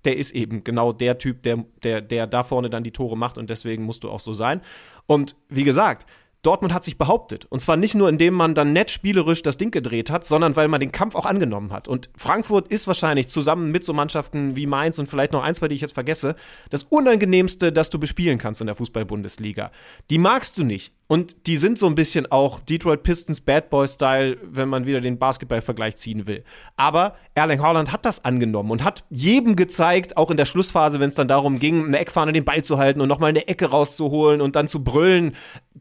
der 0.04 0.16
ist 0.16 0.32
eben 0.32 0.64
genau 0.64 0.92
der 0.92 1.18
Typ, 1.18 1.42
der, 1.44 1.64
der, 1.82 2.00
der 2.00 2.26
da 2.26 2.42
vorne 2.42 2.70
dann 2.70 2.82
die 2.82 2.90
Tore 2.90 3.16
macht 3.16 3.38
und 3.38 3.50
deswegen 3.50 3.84
musst 3.84 4.04
du 4.04 4.10
auch 4.10 4.20
so 4.20 4.34
sein. 4.34 4.60
Und 5.06 5.36
wie 5.48 5.64
gesagt, 5.64 6.06
Dortmund 6.44 6.72
hat 6.72 6.84
sich 6.84 6.98
behauptet. 6.98 7.46
Und 7.46 7.60
zwar 7.60 7.76
nicht 7.76 7.94
nur, 7.94 8.08
indem 8.08 8.34
man 8.34 8.54
dann 8.54 8.72
nett 8.72 8.90
spielerisch 8.90 9.42
das 9.42 9.56
Ding 9.56 9.70
gedreht 9.70 10.10
hat, 10.10 10.24
sondern 10.24 10.56
weil 10.56 10.68
man 10.68 10.80
den 10.80 10.92
Kampf 10.92 11.14
auch 11.14 11.26
angenommen 11.26 11.72
hat. 11.72 11.88
Und 11.88 12.10
Frankfurt 12.16 12.68
ist 12.68 12.86
wahrscheinlich 12.86 13.28
zusammen 13.28 13.72
mit 13.72 13.84
so 13.84 13.92
Mannschaften 13.92 14.54
wie 14.56 14.66
Mainz 14.66 14.98
und 14.98 15.08
vielleicht 15.08 15.32
noch 15.32 15.42
ein, 15.42 15.54
zwei, 15.54 15.68
die 15.68 15.74
ich 15.74 15.80
jetzt 15.80 15.94
vergesse, 15.94 16.36
das 16.70 16.84
Unangenehmste, 16.84 17.72
das 17.72 17.90
du 17.90 17.98
bespielen 17.98 18.38
kannst 18.38 18.60
in 18.60 18.66
der 18.66 18.76
Fußball-Bundesliga. 18.76 19.70
Die 20.10 20.18
magst 20.18 20.58
du 20.58 20.64
nicht. 20.64 20.92
Und 21.06 21.46
die 21.46 21.56
sind 21.56 21.78
so 21.78 21.86
ein 21.86 21.94
bisschen 21.94 22.30
auch 22.32 22.60
Detroit 22.60 23.02
Pistons 23.02 23.42
Bad 23.42 23.68
Boy-Style, 23.68 24.38
wenn 24.42 24.70
man 24.70 24.86
wieder 24.86 25.02
den 25.02 25.18
Basketball-Vergleich 25.18 25.96
ziehen 25.96 26.26
will. 26.26 26.44
Aber 26.76 27.16
Erling 27.34 27.60
Haaland 27.60 27.92
hat 27.92 28.06
das 28.06 28.24
angenommen 28.24 28.70
und 28.70 28.84
hat 28.84 29.04
jedem 29.10 29.54
gezeigt, 29.54 30.16
auch 30.16 30.30
in 30.30 30.38
der 30.38 30.46
Schlussphase, 30.46 31.00
wenn 31.00 31.10
es 31.10 31.14
dann 31.14 31.28
darum 31.28 31.58
ging, 31.58 31.84
eine 31.86 31.98
Eckfahne 31.98 32.32
den 32.32 32.44
Ball 32.44 32.64
zu 32.64 32.78
halten 32.78 33.02
und 33.02 33.08
nochmal 33.08 33.30
eine 33.30 33.48
Ecke 33.48 33.66
rauszuholen 33.66 34.40
und 34.40 34.56
dann 34.56 34.66
zu 34.66 34.82
brüllen, 34.82 35.36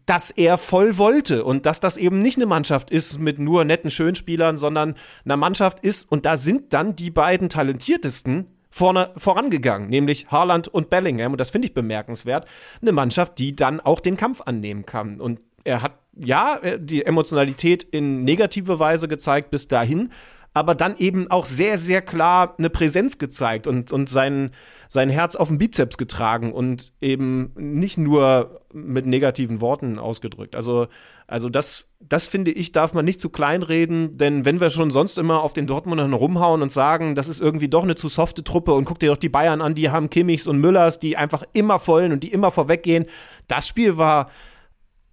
dass 0.06 0.30
er 0.30 0.58
voll 0.58 0.98
wollte 0.98 1.46
und 1.46 1.66
dass 1.66 1.80
das 1.80 1.96
eben 1.96 2.20
nicht 2.20 2.38
eine 2.38 2.46
Mannschaft 2.46 2.92
ist 2.92 3.20
mit 3.20 3.40
nur 3.40 3.64
netten 3.64 3.92
Schönspielern, 3.92 4.58
sondern 4.58 4.96
eine 5.24 5.38
Mannschaft 5.38 5.80
ist, 5.86 6.12
und 6.12 6.26
da 6.26 6.36
sind 6.36 6.74
dann 6.74 6.96
die 6.98 7.12
beiden 7.12 7.48
talentiertesten 7.48 8.48
vorne 8.74 9.12
vorangegangen, 9.18 9.88
nämlich 9.88 10.32
Haaland 10.32 10.68
und 10.68 10.90
Bellingham. 10.90 11.34
Und 11.34 11.40
das 11.40 11.52
finde 11.52 11.68
ich 11.68 11.76
bemerkenswert. 11.76 12.48
Eine 12.82 12.92
Mannschaft, 12.92 13.38
die 13.38 13.56
dann 13.56 13.80
auch 13.80 14.00
den 14.00 14.18
Kampf 14.18 14.42
annehmen 14.42 14.88
kann. 14.88 15.22
Und 15.22 15.40
er 15.64 15.84
hat 15.84 16.00
ja 16.16 16.60
die 16.80 17.06
Emotionalität 17.06 17.84
in 17.84 18.24
negative 18.24 18.80
Weise 18.80 19.08
gezeigt 19.08 19.52
bis 19.52 19.68
dahin, 19.68 20.10
aber 20.54 20.76
dann 20.76 20.96
eben 20.98 21.30
auch 21.32 21.46
sehr, 21.46 21.78
sehr 21.78 22.02
klar 22.02 22.56
eine 22.58 22.70
Präsenz 22.70 23.18
gezeigt 23.18 23.66
und, 23.66 23.92
und 23.92 24.08
sein, 24.08 24.52
sein 24.88 25.10
Herz 25.10 25.36
auf 25.36 25.48
den 25.48 25.58
Bizeps 25.58 25.98
getragen 25.98 26.54
und 26.54 26.94
eben 27.02 27.52
nicht 27.56 27.98
nur 27.98 28.62
mit 28.72 29.08
negativen 29.08 29.62
Worten 29.62 29.98
ausgedrückt. 29.98 30.56
Also, 30.56 30.88
also 31.26 31.50
das, 31.50 31.86
das 32.00 32.28
finde 32.28 32.52
ich, 32.52 32.72
darf 32.72 32.94
man 32.94 33.04
nicht 33.04 33.20
zu 33.20 33.30
klein 33.30 33.64
reden, 33.64 34.18
denn 34.18 34.46
wenn 34.46 34.62
wir 34.62 34.70
schon 34.70 34.92
sonst 34.92 35.18
immer 35.18 35.42
auf 35.42 35.54
den 35.54 35.66
Dortmundern 35.66 36.14
rumhauen 36.14 36.62
und 36.62 36.72
sagen, 36.72 37.16
das 37.16 37.28
ist 37.28 37.42
irgendwie 37.42 37.70
doch 37.70 37.84
eine 37.84 37.96
zu 37.96 38.08
softe 38.08 38.44
Truppe 38.44 38.74
und 38.74 38.86
guck 38.86 39.00
dir 39.00 39.10
doch 39.10 39.18
die 39.18 39.30
Bayern 39.30 39.62
an, 39.62 39.74
die 39.74 39.90
haben 39.90 40.12
Kimmichs 40.12 40.46
und 40.46 40.60
Müllers, 40.60 41.00
die 41.00 41.18
einfach 41.18 41.44
immer 41.54 41.80
vollen 41.80 42.12
und 42.12 42.24
die 42.24 42.32
immer 42.32 42.52
vorweggehen. 42.52 43.06
Das 43.48 43.68
Spiel 43.68 43.98
war, 43.98 44.30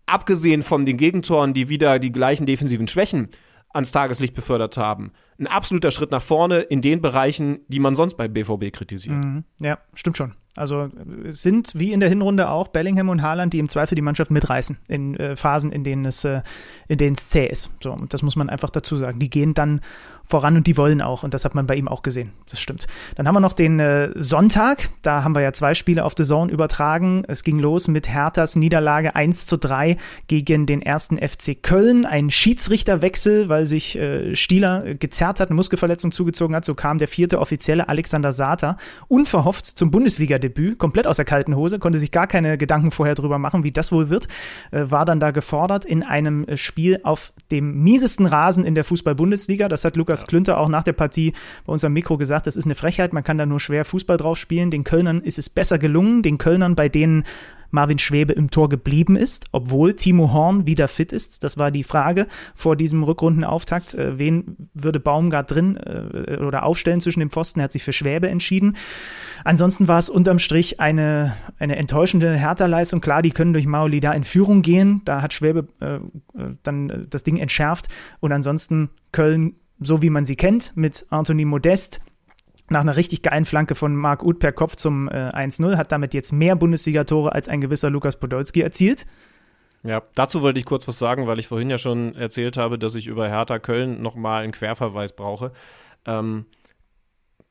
abgesehen 0.05 0.61
von 0.61 0.85
den 0.85 0.99
Gegentoren, 0.99 1.55
die 1.55 1.71
wieder 1.71 1.99
die 1.99 2.13
gleichen 2.13 2.45
defensiven 2.45 2.89
Schwächen 2.89 3.31
ans 3.73 3.93
Tageslicht 3.93 4.35
befördert 4.35 4.77
haben. 4.77 5.13
Ein 5.39 5.47
absoluter 5.47 5.91
Schritt 5.91 6.11
nach 6.11 6.23
vorne 6.23 6.61
in 6.61 6.81
den 6.81 7.01
Bereichen, 7.01 7.61
die 7.69 7.81
man 7.81 7.97
sonst 7.97 8.17
bei 8.17 8.29
BVB 8.29 8.73
kritisiert. 8.73 9.17
Mhm. 9.17 9.45
Ja, 9.61 9.79
stimmt 9.95 10.17
schon. 10.17 10.35
Also 10.57 10.89
es 11.25 11.43
sind 11.43 11.73
wie 11.77 11.93
in 11.93 12.01
der 12.01 12.09
Hinrunde 12.09 12.51
auch 12.51 12.69
Bellingham 12.69 13.09
und 13.09 13.23
Haaland, 13.23 13.53
die 13.53 13.61
im 13.61 13.69
Zweifel 13.69 13.95
die 13.95 14.03
Mannschaft 14.03 14.33
mitreißen 14.33 14.79
in 14.89 15.17
äh, 15.17 15.37
Phasen, 15.37 15.71
in 15.71 15.85
denen 15.85 16.05
es, 16.05 16.25
äh, 16.25 16.43
in 16.89 16.99
denen 16.99 17.15
es 17.15 17.29
zäh 17.29 17.47
ist. 17.47 17.71
So, 17.81 17.93
und 17.93 18.13
das 18.13 18.23
muss 18.23 18.35
man 18.35 18.51
einfach 18.51 18.71
dazu 18.71 18.97
sagen. 18.97 19.21
Die 19.21 19.31
gehen 19.31 19.55
dann 19.55 19.81
voran 20.31 20.57
und 20.57 20.67
die 20.67 20.77
wollen 20.77 21.03
auch. 21.03 21.23
Und 21.23 21.35
das 21.35 21.45
hat 21.45 21.55
man 21.55 21.67
bei 21.67 21.75
ihm 21.75 21.89
auch 21.89 22.03
gesehen. 22.03 22.33
Das 22.49 22.61
stimmt. 22.61 22.87
Dann 23.17 23.27
haben 23.27 23.35
wir 23.35 23.41
noch 23.41 23.53
den 23.53 23.81
äh, 23.81 24.11
Sonntag. 24.17 24.89
Da 25.03 25.25
haben 25.25 25.35
wir 25.35 25.43
ja 25.43 25.53
zwei 25.53 25.75
Spiele 25.75 26.05
auf 26.05 26.15
The 26.17 26.25
Zone 26.25 26.51
übertragen. 26.51 27.25
Es 27.27 27.43
ging 27.43 27.59
los 27.59 27.89
mit 27.89 28.09
Herthas 28.09 28.57
Niederlage 28.57 29.15
1 29.15 29.47
zu 29.47 29.59
3 29.59 29.97
gegen 30.29 30.67
den 30.67 30.81
ersten 30.81 31.19
FC 31.19 31.63
Köln. 31.63 32.07
Ein 32.07 32.31
Schiedsrichterwechsel, 32.31 33.49
weil 33.49 33.67
sich 33.67 33.97
äh, 33.97 34.35
Stieler 34.37 34.95
gezerrt 34.95 35.41
hat, 35.41 35.49
eine 35.49 35.57
Muskelverletzung 35.57 36.13
zugezogen 36.13 36.55
hat. 36.55 36.65
So 36.65 36.75
kam 36.75 36.99
der 36.99 37.09
vierte 37.09 37.41
Offizielle 37.41 37.89
Alexander 37.89 38.33
Sata 38.33 38.77
unverhofft 39.09 39.67
zum 39.67 39.91
Bundesliga-Debüt. 39.91 40.79
Komplett 40.79 41.07
aus 41.07 41.17
der 41.17 41.25
kalten 41.25 41.57
Hose. 41.57 41.79
Konnte 41.79 41.99
sich 41.99 42.13
gar 42.13 42.27
keine 42.27 42.57
Gedanken 42.57 42.91
vorher 42.91 43.15
drüber 43.15 43.39
machen, 43.39 43.65
wie 43.65 43.73
das 43.73 43.93
wohl 43.93 44.11
wird. 44.11 44.29
Äh, 44.71 44.91
war 44.91 45.05
dann 45.05 45.21
da 45.21 45.33
gefordert 45.33 45.85
in 45.85 46.03
einem 46.03 46.47
Spiel 46.57 47.01
auf 47.03 47.33
dem 47.51 47.83
miesesten 47.83 48.27
Rasen 48.27 48.65
in 48.65 48.75
der 48.75 48.85
Fußball-Bundesliga. 48.85 49.69
Das 49.69 49.85
hat 49.85 49.97
Lukas 49.97 50.20
Klaus 50.21 50.27
Klünter 50.27 50.59
auch 50.59 50.69
nach 50.69 50.83
der 50.83 50.93
Partie 50.93 51.33
bei 51.65 51.73
uns 51.73 51.85
am 51.85 51.93
Mikro 51.93 52.17
gesagt, 52.17 52.47
das 52.47 52.57
ist 52.57 52.65
eine 52.65 52.75
Frechheit, 52.75 53.13
man 53.13 53.25
kann 53.25 53.39
da 53.39 53.47
nur 53.47 53.61
schwer 53.61 53.85
Fußball 53.85 54.17
drauf 54.17 54.39
spielen. 54.39 54.71
Den 54.71 54.85
Kölnern 54.85 55.21
ist 55.21 55.39
es 55.39 55.51
besser 55.51 55.79
gelungen, 55.79 56.23
den 56.23 56.39
Kölnern, 56.39 56.75
bei 56.75 56.89
denen 56.89 57.25
Marvin 57.71 57.99
Schwebe 57.99 58.33
im 58.33 58.51
Tor 58.51 58.69
geblieben 58.69 59.17
ist, 59.17 59.47
obwohl 59.53 59.95
Timo 59.95 60.33
Horn 60.33 60.67
wieder 60.67 60.89
fit 60.89 61.13
ist. 61.13 61.45
Das 61.45 61.57
war 61.57 61.71
die 61.71 61.85
Frage 61.85 62.27
vor 62.55 62.77
diesem 62.77 63.03
Rückrundenauftakt. 63.03 63.95
Äh, 63.95 64.19
wen 64.19 64.69
würde 64.75 65.01
Baumgart 65.01 65.51
drin 65.51 65.77
äh, 65.77 66.39
oder 66.39 66.65
aufstellen 66.65 67.01
zwischen 67.01 67.21
dem 67.21 67.31
Pfosten? 67.31 67.61
Er 67.61 67.65
hat 67.65 67.73
sich 67.73 67.85
für 67.85 67.93
Schwäbe 67.93 68.29
entschieden. 68.29 68.77
Ansonsten 69.45 69.89
war 69.89 69.99
es 69.99 70.11
unterm 70.11 70.39
Strich 70.39 70.81
eine, 70.81 71.37
eine 71.59 71.77
enttäuschende 71.77 72.35
Hertha-Leistung. 72.35 73.01
Klar, 73.01 73.23
die 73.23 73.31
können 73.31 73.53
durch 73.53 73.67
Maoli 73.67 74.01
da 74.01 74.13
in 74.13 74.25
Führung 74.25 74.63
gehen. 74.63 75.03
Da 75.05 75.23
hat 75.23 75.33
Schwäbe 75.33 75.69
äh, 75.81 76.01
dann 76.63 77.07
das 77.09 77.23
Ding 77.23 77.37
entschärft. 77.37 77.87
Und 78.19 78.33
ansonsten 78.33 78.91
Köln 79.13 79.55
so 79.81 80.03
wie 80.03 80.11
man 80.11 80.25
sie 80.25 80.37
kennt, 80.37 80.77
mit 80.77 81.07
Anthony 81.11 81.45
Modest, 81.45 82.01
nach 82.69 82.83
einer 82.83 82.97
richtig 82.97 83.23
geilen 83.23 83.45
Flanke 83.45 83.75
von 83.75 83.97
Marc 83.97 84.23
Uth 84.23 84.39
per 84.39 84.53
Kopf 84.53 84.77
zum 84.77 85.09
äh, 85.09 85.13
1-0, 85.13 85.77
hat 85.77 85.91
damit 85.91 86.15
jetzt 86.15 86.33
mehr 86.33 86.55
Bundesligatore 86.55 87.33
als 87.33 87.49
ein 87.49 87.61
gewisser 87.61 87.91
Lukas 87.91 88.19
Podolski 88.19 88.61
erzielt. 88.61 89.07
Ja, 89.83 90.03
dazu 90.15 90.43
wollte 90.43 90.61
ich 90.61 90.67
kurz 90.67 90.87
was 90.87 90.99
sagen, 90.99 91.27
weil 91.27 91.39
ich 91.39 91.49
vorhin 91.49 91.71
ja 91.71 91.79
schon 91.79 92.15
erzählt 92.15 92.57
habe, 92.57 92.79
dass 92.79 92.95
ich 92.95 93.07
über 93.07 93.29
Hertha 93.29 93.59
Köln 93.59 94.03
nochmal 94.03 94.45
einen 94.45 94.53
Querverweis 94.53 95.17
brauche. 95.17 95.53
Ähm, 96.07 96.47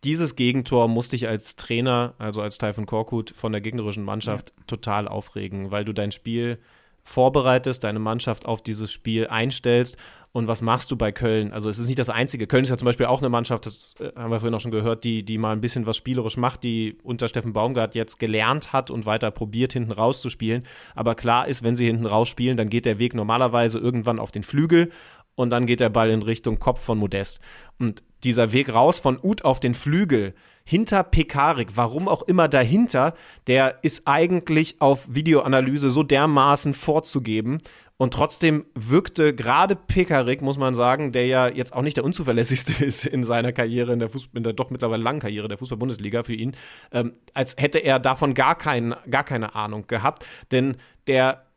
dieses 0.04 0.36
Gegentor 0.36 0.88
musste 0.88 1.16
ich 1.16 1.28
als 1.28 1.56
Trainer, 1.58 2.14
also 2.20 2.42
als 2.42 2.58
Teil 2.58 2.72
von 2.74 2.86
Korkut, 2.86 3.32
von 3.32 3.52
der 3.52 3.62
gegnerischen 3.62 4.04
Mannschaft 4.04 4.54
ja. 4.56 4.64
total 4.68 5.08
aufregen, 5.08 5.72
weil 5.72 5.84
du 5.84 5.92
dein 5.92 6.12
Spiel 6.12 6.60
vorbereitest, 7.10 7.84
deine 7.84 8.00
Mannschaft 8.00 8.46
auf 8.46 8.62
dieses 8.62 8.92
Spiel 8.92 9.28
einstellst 9.28 9.98
und 10.32 10.48
was 10.48 10.62
machst 10.62 10.92
du 10.92 10.96
bei 10.96 11.12
Köln? 11.12 11.52
Also 11.52 11.70
es 11.70 11.80
ist 11.80 11.88
nicht 11.88 11.98
das 11.98 12.12
Einzige. 12.12 12.46
Köln 12.46 12.64
ist 12.64 12.70
ja 12.70 12.78
zum 12.78 12.86
Beispiel 12.86 13.08
auch 13.08 13.20
eine 13.20 13.30
Mannschaft, 13.30 13.66
das 13.66 13.96
äh, 14.00 14.12
haben 14.16 14.30
wir 14.30 14.40
vorhin 14.40 14.54
auch 14.54 14.62
schon 14.62 14.72
gehört, 14.72 15.04
die, 15.04 15.24
die 15.24 15.40
mal 15.40 15.52
ein 15.52 15.62
bisschen 15.62 15.88
was 15.88 15.98
spielerisch 15.98 16.38
macht, 16.38 16.64
die 16.64 16.98
unter 17.02 17.28
Steffen 17.28 17.52
Baumgart 17.52 17.96
jetzt 17.96 18.20
gelernt 18.20 18.74
hat 18.74 18.92
und 18.92 19.08
weiter 19.08 19.32
probiert, 19.32 19.74
hinten 19.74 19.92
rauszuspielen. 19.92 20.64
Aber 20.94 21.16
klar 21.16 21.48
ist, 21.48 21.64
wenn 21.64 21.76
sie 21.76 21.88
hinten 21.88 22.06
rausspielen, 22.06 22.58
dann 22.58 22.70
geht 22.70 22.86
der 22.86 23.00
Weg 23.00 23.16
normalerweise 23.16 23.80
irgendwann 23.80 24.20
auf 24.20 24.30
den 24.30 24.44
Flügel 24.44 24.92
und 25.34 25.50
dann 25.50 25.66
geht 25.66 25.80
der 25.80 25.90
Ball 25.90 26.12
in 26.12 26.22
Richtung 26.22 26.60
Kopf 26.60 26.82
von 26.84 27.00
Modest. 27.00 27.40
Und 27.80 28.04
dieser 28.24 28.52
Weg 28.54 28.74
raus 28.74 29.00
von 29.00 29.20
Ut 29.22 29.44
auf 29.44 29.60
den 29.60 29.74
Flügel, 29.74 30.34
hinter 30.70 31.02
Pekarik, 31.02 31.70
warum 31.78 32.08
auch 32.08 32.22
immer 32.22 32.48
dahinter, 32.48 33.16
der 33.48 33.80
ist 33.82 34.04
eigentlich 34.08 34.80
auf 34.82 35.16
Videoanalyse 35.16 35.90
so 35.90 36.04
dermaßen 36.04 36.76
vorzugeben. 36.76 37.58
Und 37.98 38.14
trotzdem 38.14 38.66
wirkte 38.76 39.34
gerade 39.34 39.76
Pekarik, 39.76 40.44
muss 40.44 40.60
man 40.60 40.76
sagen, 40.76 41.12
der 41.12 41.26
ja 41.26 41.48
jetzt 41.48 41.74
auch 41.74 41.82
nicht 41.82 41.98
der 41.98 42.04
unzuverlässigste 42.04 42.86
ist 42.86 43.08
in 43.08 43.24
seiner 43.24 43.52
Karriere, 43.52 43.94
in 43.94 44.00
der, 44.00 44.10
Fußball, 44.10 44.38
in 44.38 44.44
der 44.44 44.54
doch 44.54 44.70
mittlerweile 44.70 45.02
langen 45.02 45.20
Karriere 45.20 45.48
der 45.48 45.58
Fußball-Bundesliga 45.58 46.22
für 46.22 46.36
ihn, 46.36 46.56
ähm, 46.92 47.14
als 47.34 47.56
hätte 47.58 47.80
er 47.80 47.98
davon 47.98 48.36
gar, 48.36 48.56
kein, 48.56 48.94
gar 49.10 49.24
keine 49.24 49.56
Ahnung 49.56 49.88
gehabt. 49.88 50.24
Denn 50.52 50.78
der 51.08 51.48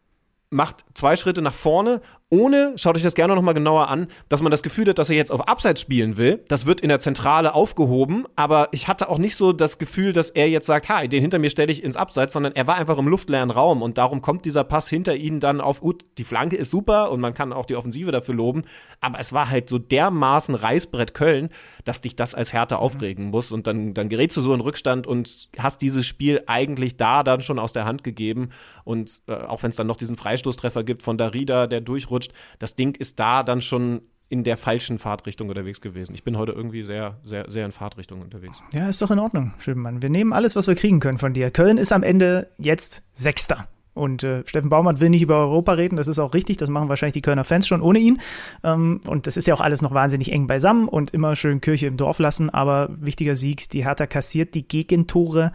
macht 0.48 0.84
zwei 0.94 1.16
Schritte 1.16 1.43
nach 1.43 1.52
vorne 1.52 2.01
ohne, 2.32 2.72
schaut 2.76 2.96
euch 2.96 3.02
das 3.02 3.14
gerne 3.14 3.34
nochmal 3.34 3.52
genauer 3.52 3.88
an, 3.88 4.06
dass 4.30 4.40
man 4.40 4.50
das 4.50 4.62
Gefühl 4.62 4.88
hat, 4.88 4.98
dass 4.98 5.10
er 5.10 5.16
jetzt 5.16 5.30
auf 5.30 5.46
Abseits 5.48 5.82
spielen 5.82 6.16
will. 6.16 6.42
Das 6.48 6.64
wird 6.64 6.80
in 6.80 6.88
der 6.88 6.98
Zentrale 6.98 7.54
aufgehoben, 7.54 8.24
aber 8.36 8.68
ich 8.72 8.88
hatte 8.88 9.10
auch 9.10 9.18
nicht 9.18 9.36
so 9.36 9.52
das 9.52 9.76
Gefühl, 9.76 10.14
dass 10.14 10.30
er 10.30 10.48
jetzt 10.48 10.66
sagt, 10.66 10.88
ha, 10.88 11.06
den 11.06 11.20
hinter 11.20 11.38
mir 11.38 11.50
stelle 11.50 11.70
ich 11.70 11.84
ins 11.84 11.94
Abseits, 11.94 12.32
sondern 12.32 12.54
er 12.54 12.66
war 12.66 12.76
einfach 12.76 12.96
im 12.96 13.06
luftleeren 13.06 13.50
Raum 13.50 13.82
und 13.82 13.98
darum 13.98 14.22
kommt 14.22 14.46
dieser 14.46 14.64
Pass 14.64 14.88
hinter 14.88 15.14
ihnen 15.14 15.40
dann 15.40 15.60
auf, 15.60 15.82
gut, 15.82 16.06
die 16.16 16.24
Flanke 16.24 16.56
ist 16.56 16.70
super 16.70 17.10
und 17.10 17.20
man 17.20 17.34
kann 17.34 17.52
auch 17.52 17.66
die 17.66 17.76
Offensive 17.76 18.12
dafür 18.12 18.34
loben, 18.34 18.62
aber 19.02 19.18
es 19.20 19.34
war 19.34 19.50
halt 19.50 19.68
so 19.68 19.78
dermaßen 19.78 20.54
Reißbrett 20.54 21.12
Köln, 21.12 21.50
dass 21.84 22.00
dich 22.00 22.16
das 22.16 22.34
als 22.34 22.54
Härte 22.54 22.78
aufregen 22.78 23.26
muss 23.26 23.52
und 23.52 23.66
dann, 23.66 23.92
dann 23.92 24.09
gerätst 24.09 24.38
du 24.38 24.40
so 24.40 24.54
in 24.54 24.62
Rückstand 24.62 25.06
und 25.06 25.50
hast 25.59 25.82
dieses 25.82 26.06
Spiel 26.06 26.42
eigentlich 26.46 26.96
da 26.96 27.24
dann 27.24 27.42
schon 27.42 27.59
aus 27.59 27.74
der 27.74 27.84
Hand 27.84 28.04
gegeben 28.04 28.48
und 28.84 29.20
äh, 29.26 29.34
auch 29.34 29.62
wenn 29.62 29.68
es 29.68 29.76
dann 29.76 29.86
noch 29.86 29.96
diesen 29.96 30.16
Freistoßtreffer 30.16 30.82
gibt 30.82 31.02
von 31.02 31.18
Darida, 31.18 31.66
der 31.66 31.82
durchrutscht, 31.82 32.22
abgerutscht. 32.23 32.32
Das 32.59 32.74
Ding 32.74 32.94
ist 32.94 33.19
da 33.19 33.43
dann 33.43 33.61
schon 33.61 34.03
in 34.28 34.44
der 34.44 34.57
falschen 34.57 34.99
Fahrtrichtung 34.99 35.51
unterwegs 35.51 35.82
gewesen. 35.82 36.15
Ich 36.15 36.24
bin 36.24 36.39
heute 36.39 36.53
irgendwie 36.53 36.82
sehr, 36.82 37.19
sehr, 37.23 37.51
sehr 37.51 37.66
in 37.66 37.73
Fahrtrichtung 37.73 38.23
unterwegs. 38.23 38.62
Ja, 38.73 38.89
ist 38.89 39.03
doch 39.03 39.11
in 39.11 39.19
Ordnung, 39.19 39.53
Schönemann. 39.59 40.01
Wir 40.01 40.09
nehmen 40.09 40.32
alles, 40.32 40.57
was 40.57 40.66
wir 40.66 40.74
kriegen 40.74 41.01
können 41.01 41.19
von 41.19 41.35
dir. 41.35 41.51
Köln 41.51 41.77
ist 41.77 41.93
am 41.93 42.03
Ende 42.03 42.49
jetzt 42.57 43.03
Sechster. 43.12 43.69
Und 43.94 44.24
äh, 44.24 44.43
Steffen 44.47 44.70
Baumann 44.70 45.01
will 45.01 45.11
nicht 45.11 45.20
über 45.20 45.36
Europa 45.36 45.73
reden, 45.73 45.97
das 45.97 46.09
ist 46.09 46.19
auch 46.19 46.32
richtig, 46.32 46.57
das 46.57 46.70
machen 46.70 46.89
wahrscheinlich 46.89 47.12
die 47.12 47.20
Kölner 47.20 47.44
Fans 47.44 47.69
schon 47.69 47.82
ohne 47.82 47.99
ihn. 47.99 48.23
Ähm, 48.65 49.03
und 49.07 49.27
das 49.27 49.36
ist 49.36 49.47
ja 49.47 49.53
auch 49.53 49.61
alles 49.61 49.82
noch 49.82 49.93
wahnsinnig 49.93 50.32
eng 50.32 50.47
beisammen 50.47 50.89
und 50.89 51.11
immer 51.11 51.36
schön 51.36 51.61
Kirche 51.61 51.89
im 51.89 51.99
Dorf 51.99 52.19
lassen. 52.19 52.49
Aber 52.49 52.89
wichtiger 52.99 53.36
Sieg, 53.36 53.69
die 53.69 53.85
Hertha 53.85 54.07
kassiert 54.07 54.55
die 54.55 54.66
Gegentore 54.66 55.53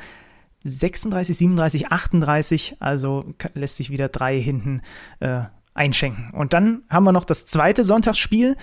36, 0.64 1.36
37, 1.36 1.92
38, 1.92 2.76
also 2.80 3.26
lässt 3.56 3.78
sich 3.78 3.90
wieder 3.90 4.08
drei 4.10 4.40
hinten 4.40 4.82
äh, 5.20 5.46
einschenken. 5.78 6.32
Und 6.34 6.54
dann 6.54 6.84
haben 6.90 7.04
wir 7.04 7.12
noch 7.12 7.26
das 7.26 7.46
zweite 7.46 7.84
Sonntagsspiel, 7.84 8.56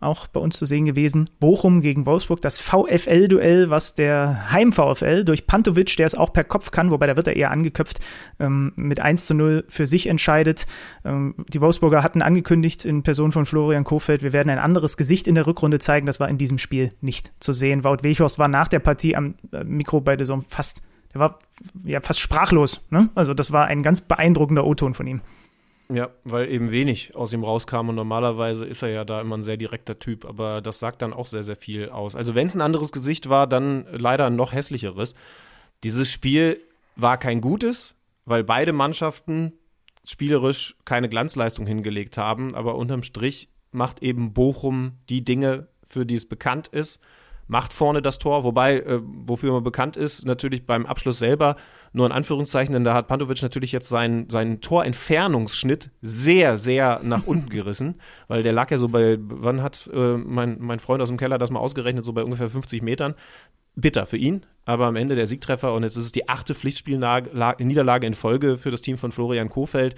auch 0.00 0.28
bei 0.28 0.38
uns 0.38 0.56
zu 0.56 0.64
sehen 0.64 0.84
gewesen, 0.84 1.28
Bochum 1.40 1.80
gegen 1.80 2.06
Wolfsburg, 2.06 2.40
das 2.40 2.60
VfL-Duell, 2.60 3.70
was 3.70 3.94
der 3.94 4.52
Heim-VfL 4.52 5.24
durch 5.24 5.46
Pantovic, 5.46 5.96
der 5.96 6.06
es 6.06 6.14
auch 6.14 6.32
per 6.32 6.44
Kopf 6.44 6.70
kann, 6.70 6.90
wobei 6.90 7.08
da 7.08 7.16
wird 7.16 7.26
er 7.26 7.36
eher 7.36 7.50
angeköpft, 7.50 7.98
ähm, 8.38 8.72
mit 8.76 9.00
1 9.00 9.26
zu 9.26 9.34
0 9.34 9.64
für 9.68 9.86
sich 9.86 10.06
entscheidet. 10.06 10.66
Ähm, 11.04 11.34
die 11.48 11.60
Wolfsburger 11.60 12.02
hatten 12.02 12.22
angekündigt 12.22 12.84
in 12.84 13.02
Person 13.02 13.32
von 13.32 13.44
Florian 13.44 13.84
Kofeld, 13.84 14.22
wir 14.22 14.32
werden 14.32 14.50
ein 14.50 14.60
anderes 14.60 14.96
Gesicht 14.96 15.26
in 15.26 15.34
der 15.34 15.46
Rückrunde 15.46 15.80
zeigen. 15.80 16.06
Das 16.06 16.20
war 16.20 16.28
in 16.28 16.38
diesem 16.38 16.58
Spiel 16.58 16.92
nicht 17.00 17.32
zu 17.40 17.52
sehen. 17.52 17.82
Wout 17.82 18.02
Weghorst 18.02 18.38
war 18.38 18.48
nach 18.48 18.68
der 18.68 18.78
Partie 18.78 19.16
am 19.16 19.34
äh, 19.52 19.64
Mikro 19.64 20.00
bei 20.00 20.16
der 20.16 20.26
Saison 20.26 20.44
fast, 20.48 20.82
der 21.12 21.20
war 21.20 21.38
ja 21.84 22.00
fast 22.00 22.20
sprachlos. 22.20 22.82
Ne? 22.90 23.08
Also 23.16 23.34
das 23.34 23.50
war 23.50 23.66
ein 23.66 23.82
ganz 23.82 24.00
beeindruckender 24.02 24.64
O-Ton 24.64 24.94
von 24.94 25.08
ihm. 25.08 25.22
Ja, 25.90 26.10
weil 26.24 26.50
eben 26.50 26.70
wenig 26.70 27.16
aus 27.16 27.32
ihm 27.32 27.44
rauskam 27.44 27.88
und 27.88 27.94
normalerweise 27.94 28.66
ist 28.66 28.82
er 28.82 28.90
ja 28.90 29.04
da 29.06 29.22
immer 29.22 29.38
ein 29.38 29.42
sehr 29.42 29.56
direkter 29.56 29.98
Typ, 29.98 30.26
aber 30.26 30.60
das 30.60 30.78
sagt 30.80 31.00
dann 31.00 31.14
auch 31.14 31.26
sehr, 31.26 31.42
sehr 31.42 31.56
viel 31.56 31.88
aus. 31.88 32.14
Also 32.14 32.34
wenn 32.34 32.46
es 32.46 32.54
ein 32.54 32.60
anderes 32.60 32.92
Gesicht 32.92 33.30
war, 33.30 33.46
dann 33.46 33.86
leider 33.90 34.26
ein 34.26 34.36
noch 34.36 34.52
hässlicheres. 34.52 35.14
Dieses 35.84 36.10
Spiel 36.10 36.60
war 36.96 37.16
kein 37.16 37.40
gutes, 37.40 37.94
weil 38.26 38.44
beide 38.44 38.74
Mannschaften 38.74 39.54
spielerisch 40.04 40.76
keine 40.84 41.08
Glanzleistung 41.08 41.66
hingelegt 41.66 42.18
haben, 42.18 42.54
aber 42.54 42.74
unterm 42.74 43.02
Strich 43.02 43.48
macht 43.72 44.02
eben 44.02 44.34
Bochum 44.34 44.92
die 45.08 45.24
Dinge, 45.24 45.68
für 45.84 46.04
die 46.04 46.16
es 46.16 46.28
bekannt 46.28 46.68
ist 46.68 47.00
macht 47.48 47.72
vorne 47.72 48.02
das 48.02 48.18
Tor, 48.18 48.44
wobei, 48.44 48.80
äh, 48.80 49.00
wofür 49.02 49.52
man 49.52 49.64
bekannt 49.64 49.96
ist, 49.96 50.24
natürlich 50.24 50.66
beim 50.66 50.86
Abschluss 50.86 51.18
selber, 51.18 51.56
nur 51.92 52.06
in 52.06 52.12
Anführungszeichen, 52.12 52.72
denn 52.72 52.84
da 52.84 52.94
hat 52.94 53.08
Pantovic 53.08 53.42
natürlich 53.42 53.72
jetzt 53.72 53.88
seinen, 53.88 54.28
seinen 54.30 54.60
Torentfernungsschnitt 54.60 55.90
sehr, 56.02 56.56
sehr 56.56 57.00
nach 57.02 57.22
unten 57.26 57.48
gerissen, 57.50 58.00
weil 58.28 58.42
der 58.42 58.52
lag 58.52 58.70
ja 58.70 58.78
so 58.78 58.88
bei, 58.88 59.18
wann 59.20 59.62
hat 59.62 59.88
äh, 59.92 60.16
mein, 60.16 60.56
mein 60.60 60.78
Freund 60.78 61.02
aus 61.02 61.08
dem 61.08 61.18
Keller 61.18 61.38
das 61.38 61.50
mal 61.50 61.60
ausgerechnet, 61.60 62.04
so 62.04 62.12
bei 62.12 62.22
ungefähr 62.22 62.48
50 62.48 62.82
Metern. 62.82 63.14
Bitter 63.80 64.06
für 64.06 64.16
ihn, 64.16 64.44
aber 64.64 64.86
am 64.86 64.96
Ende 64.96 65.14
der 65.14 65.26
Siegtreffer 65.26 65.74
und 65.74 65.82
jetzt 65.82 65.96
ist 65.96 66.04
es 66.04 66.12
die 66.12 66.28
achte 66.28 66.54
Pflichtspielniederlage 66.54 68.06
in 68.06 68.14
Folge 68.14 68.56
für 68.56 68.70
das 68.70 68.80
Team 68.80 68.98
von 68.98 69.12
Florian 69.12 69.48
Kofeld 69.48 69.94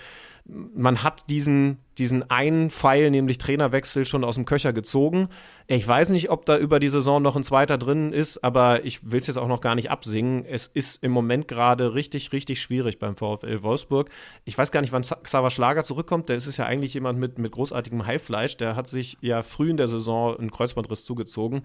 man 0.47 1.03
hat 1.03 1.29
diesen, 1.31 1.79
diesen 1.99 2.29
einen 2.31 2.71
Pfeil, 2.71 3.11
nämlich 3.11 3.39
Trainerwechsel, 3.39 4.05
schon 4.05 4.25
aus 4.25 4.37
dem 4.37 4.45
Köcher 4.45 4.73
gezogen. 4.73 5.29
Ich 5.67 5.87
weiß 5.87 6.11
nicht, 6.11 6.31
ob 6.31 6.45
da 6.47 6.59
über 6.59 6.81
die 6.81 6.89
Saison 6.89 7.23
noch 7.23 7.37
ein 7.37 7.45
zweiter 7.45 7.79
drin 7.79 8.13
ist, 8.13 8.43
aber 8.43 8.85
ich 8.85 9.11
will 9.11 9.21
es 9.21 9.27
jetzt 9.27 9.37
auch 9.37 9.49
noch 9.49 9.61
gar 9.61 9.75
nicht 9.75 9.91
absingen. 9.91 10.45
Es 10.45 10.67
ist 10.67 11.03
im 11.03 11.13
Moment 11.13 11.49
gerade 11.49 11.95
richtig, 11.95 12.33
richtig 12.33 12.61
schwierig 12.61 12.99
beim 12.99 13.17
VfL 13.17 13.63
Wolfsburg. 13.63 14.11
Ich 14.45 14.57
weiß 14.57 14.73
gar 14.73 14.81
nicht, 14.81 14.93
wann 14.93 15.03
Xaver 15.03 15.51
Schlager 15.51 15.85
zurückkommt. 15.85 16.29
Der 16.29 16.37
ist 16.37 16.57
ja 16.57 16.67
eigentlich 16.67 16.95
jemand 16.95 17.19
mit, 17.19 17.39
mit 17.39 17.53
großartigem 17.53 18.07
Heilfleisch. 18.07 18.57
Der 18.57 18.77
hat 18.77 18.89
sich 18.89 19.19
ja 19.21 19.43
früh 19.43 19.71
in 19.71 19.77
der 19.77 19.89
Saison 19.89 20.37
einen 20.37 20.51
Kreuzbandriss 20.51 21.05
zugezogen. 21.05 21.63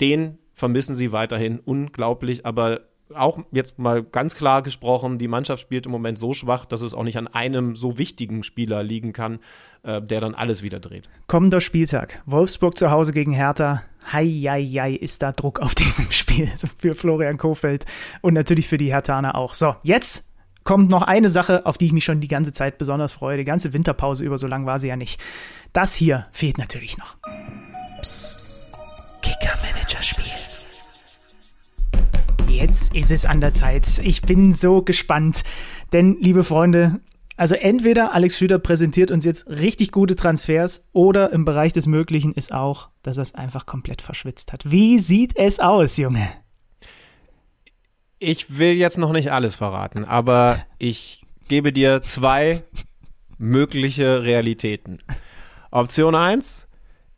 Den 0.00 0.38
vermissen 0.54 0.94
sie 0.94 1.12
weiterhin 1.12 1.58
unglaublich, 1.58 2.46
aber 2.46 2.82
auch 3.14 3.38
jetzt 3.50 3.78
mal 3.78 4.02
ganz 4.02 4.36
klar 4.36 4.62
gesprochen, 4.62 5.18
die 5.18 5.28
Mannschaft 5.28 5.62
spielt 5.62 5.86
im 5.86 5.92
Moment 5.92 6.18
so 6.18 6.34
schwach, 6.34 6.64
dass 6.64 6.82
es 6.82 6.94
auch 6.94 7.02
nicht 7.02 7.18
an 7.18 7.28
einem 7.28 7.74
so 7.74 7.98
wichtigen 7.98 8.42
Spieler 8.42 8.82
liegen 8.82 9.12
kann, 9.12 9.38
äh, 9.82 10.00
der 10.00 10.20
dann 10.20 10.34
alles 10.34 10.62
wieder 10.62 10.80
dreht. 10.80 11.08
Kommender 11.26 11.60
Spieltag. 11.60 12.22
Wolfsburg 12.26 12.76
zu 12.76 12.90
Hause 12.90 13.12
gegen 13.12 13.32
Hertha. 13.32 13.82
Hei, 14.12 14.26
hei, 14.26 14.64
hei, 14.64 14.92
ist 14.92 15.22
da 15.22 15.32
Druck 15.32 15.60
auf 15.60 15.74
diesem 15.74 16.10
Spiel 16.10 16.48
für 16.78 16.94
Florian 16.94 17.38
Kofeld 17.38 17.86
und 18.20 18.34
natürlich 18.34 18.68
für 18.68 18.78
die 18.78 18.92
Hertaner 18.92 19.36
auch. 19.36 19.54
So, 19.54 19.76
jetzt 19.82 20.30
kommt 20.64 20.90
noch 20.90 21.02
eine 21.02 21.28
Sache, 21.28 21.66
auf 21.66 21.78
die 21.78 21.86
ich 21.86 21.92
mich 21.92 22.04
schon 22.04 22.20
die 22.20 22.28
ganze 22.28 22.52
Zeit 22.52 22.78
besonders 22.78 23.12
freue. 23.12 23.36
Die 23.36 23.44
ganze 23.44 23.72
Winterpause 23.72 24.24
über, 24.24 24.38
so 24.38 24.46
lang 24.46 24.66
war 24.66 24.78
sie 24.78 24.88
ja 24.88 24.96
nicht. 24.96 25.20
Das 25.72 25.94
hier 25.94 26.26
fehlt 26.32 26.58
natürlich 26.58 26.98
noch. 26.98 27.16
Psst. 28.00 28.62
Kicker-Manager-Spiel. 29.22 30.41
Jetzt 32.52 32.94
ist 32.94 33.10
es 33.10 33.24
an 33.24 33.40
der 33.40 33.54
Zeit. 33.54 33.98
Ich 34.04 34.20
bin 34.20 34.52
so 34.52 34.82
gespannt. 34.82 35.42
Denn, 35.92 36.18
liebe 36.20 36.44
Freunde, 36.44 37.00
Also 37.36 37.54
entweder 37.54 38.12
Alex 38.12 38.36
Schlüter 38.36 38.58
präsentiert 38.58 39.10
uns 39.10 39.24
jetzt 39.24 39.48
richtig 39.48 39.90
gute 39.90 40.16
Transfers 40.16 40.88
oder 40.92 41.32
im 41.32 41.44
Bereich 41.44 41.72
des 41.72 41.86
Möglichen 41.86 42.34
ist 42.34 42.52
auch, 42.52 42.90
dass 43.02 43.16
er 43.16 43.22
es 43.22 43.34
einfach 43.34 43.64
komplett 43.64 44.02
verschwitzt 44.02 44.52
hat. 44.52 44.70
Wie 44.70 44.98
sieht 44.98 45.36
es 45.36 45.58
aus, 45.58 45.96
Junge? 45.96 46.28
Ich 48.18 48.58
will 48.58 48.74
jetzt 48.74 48.98
noch 48.98 49.12
nicht 49.12 49.32
alles 49.32 49.54
verraten, 49.54 50.04
aber 50.04 50.62
ich 50.78 51.24
gebe 51.48 51.72
dir 51.72 52.02
zwei 52.02 52.62
mögliche 53.38 54.22
Realitäten. 54.22 54.98
Option 55.70 56.14
1, 56.14 56.68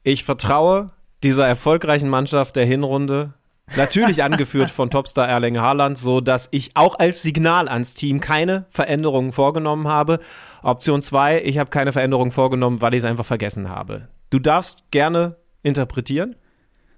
ich 0.04 0.24
vertraue 0.24 0.92
dieser 1.22 1.46
erfolgreichen 1.46 2.08
Mannschaft 2.08 2.56
der 2.56 2.64
Hinrunde, 2.64 3.34
natürlich 3.76 4.22
angeführt 4.22 4.70
von 4.70 4.90
Topstar 4.90 5.28
Erling 5.28 5.58
Haaland, 5.58 5.98
so 5.98 6.20
dass 6.20 6.48
ich 6.50 6.72
auch 6.74 6.98
als 6.98 7.22
Signal 7.22 7.68
ans 7.68 7.94
Team 7.94 8.20
keine 8.20 8.66
Veränderungen 8.68 9.32
vorgenommen 9.32 9.88
habe. 9.88 10.20
Option 10.62 11.02
2, 11.02 11.42
ich 11.42 11.58
habe 11.58 11.70
keine 11.70 11.92
Veränderungen 11.92 12.30
vorgenommen, 12.30 12.80
weil 12.80 12.94
ich 12.94 12.98
es 12.98 13.04
einfach 13.04 13.26
vergessen 13.26 13.68
habe. 13.68 14.08
Du 14.30 14.38
darfst 14.38 14.90
gerne 14.90 15.36
interpretieren. 15.62 16.36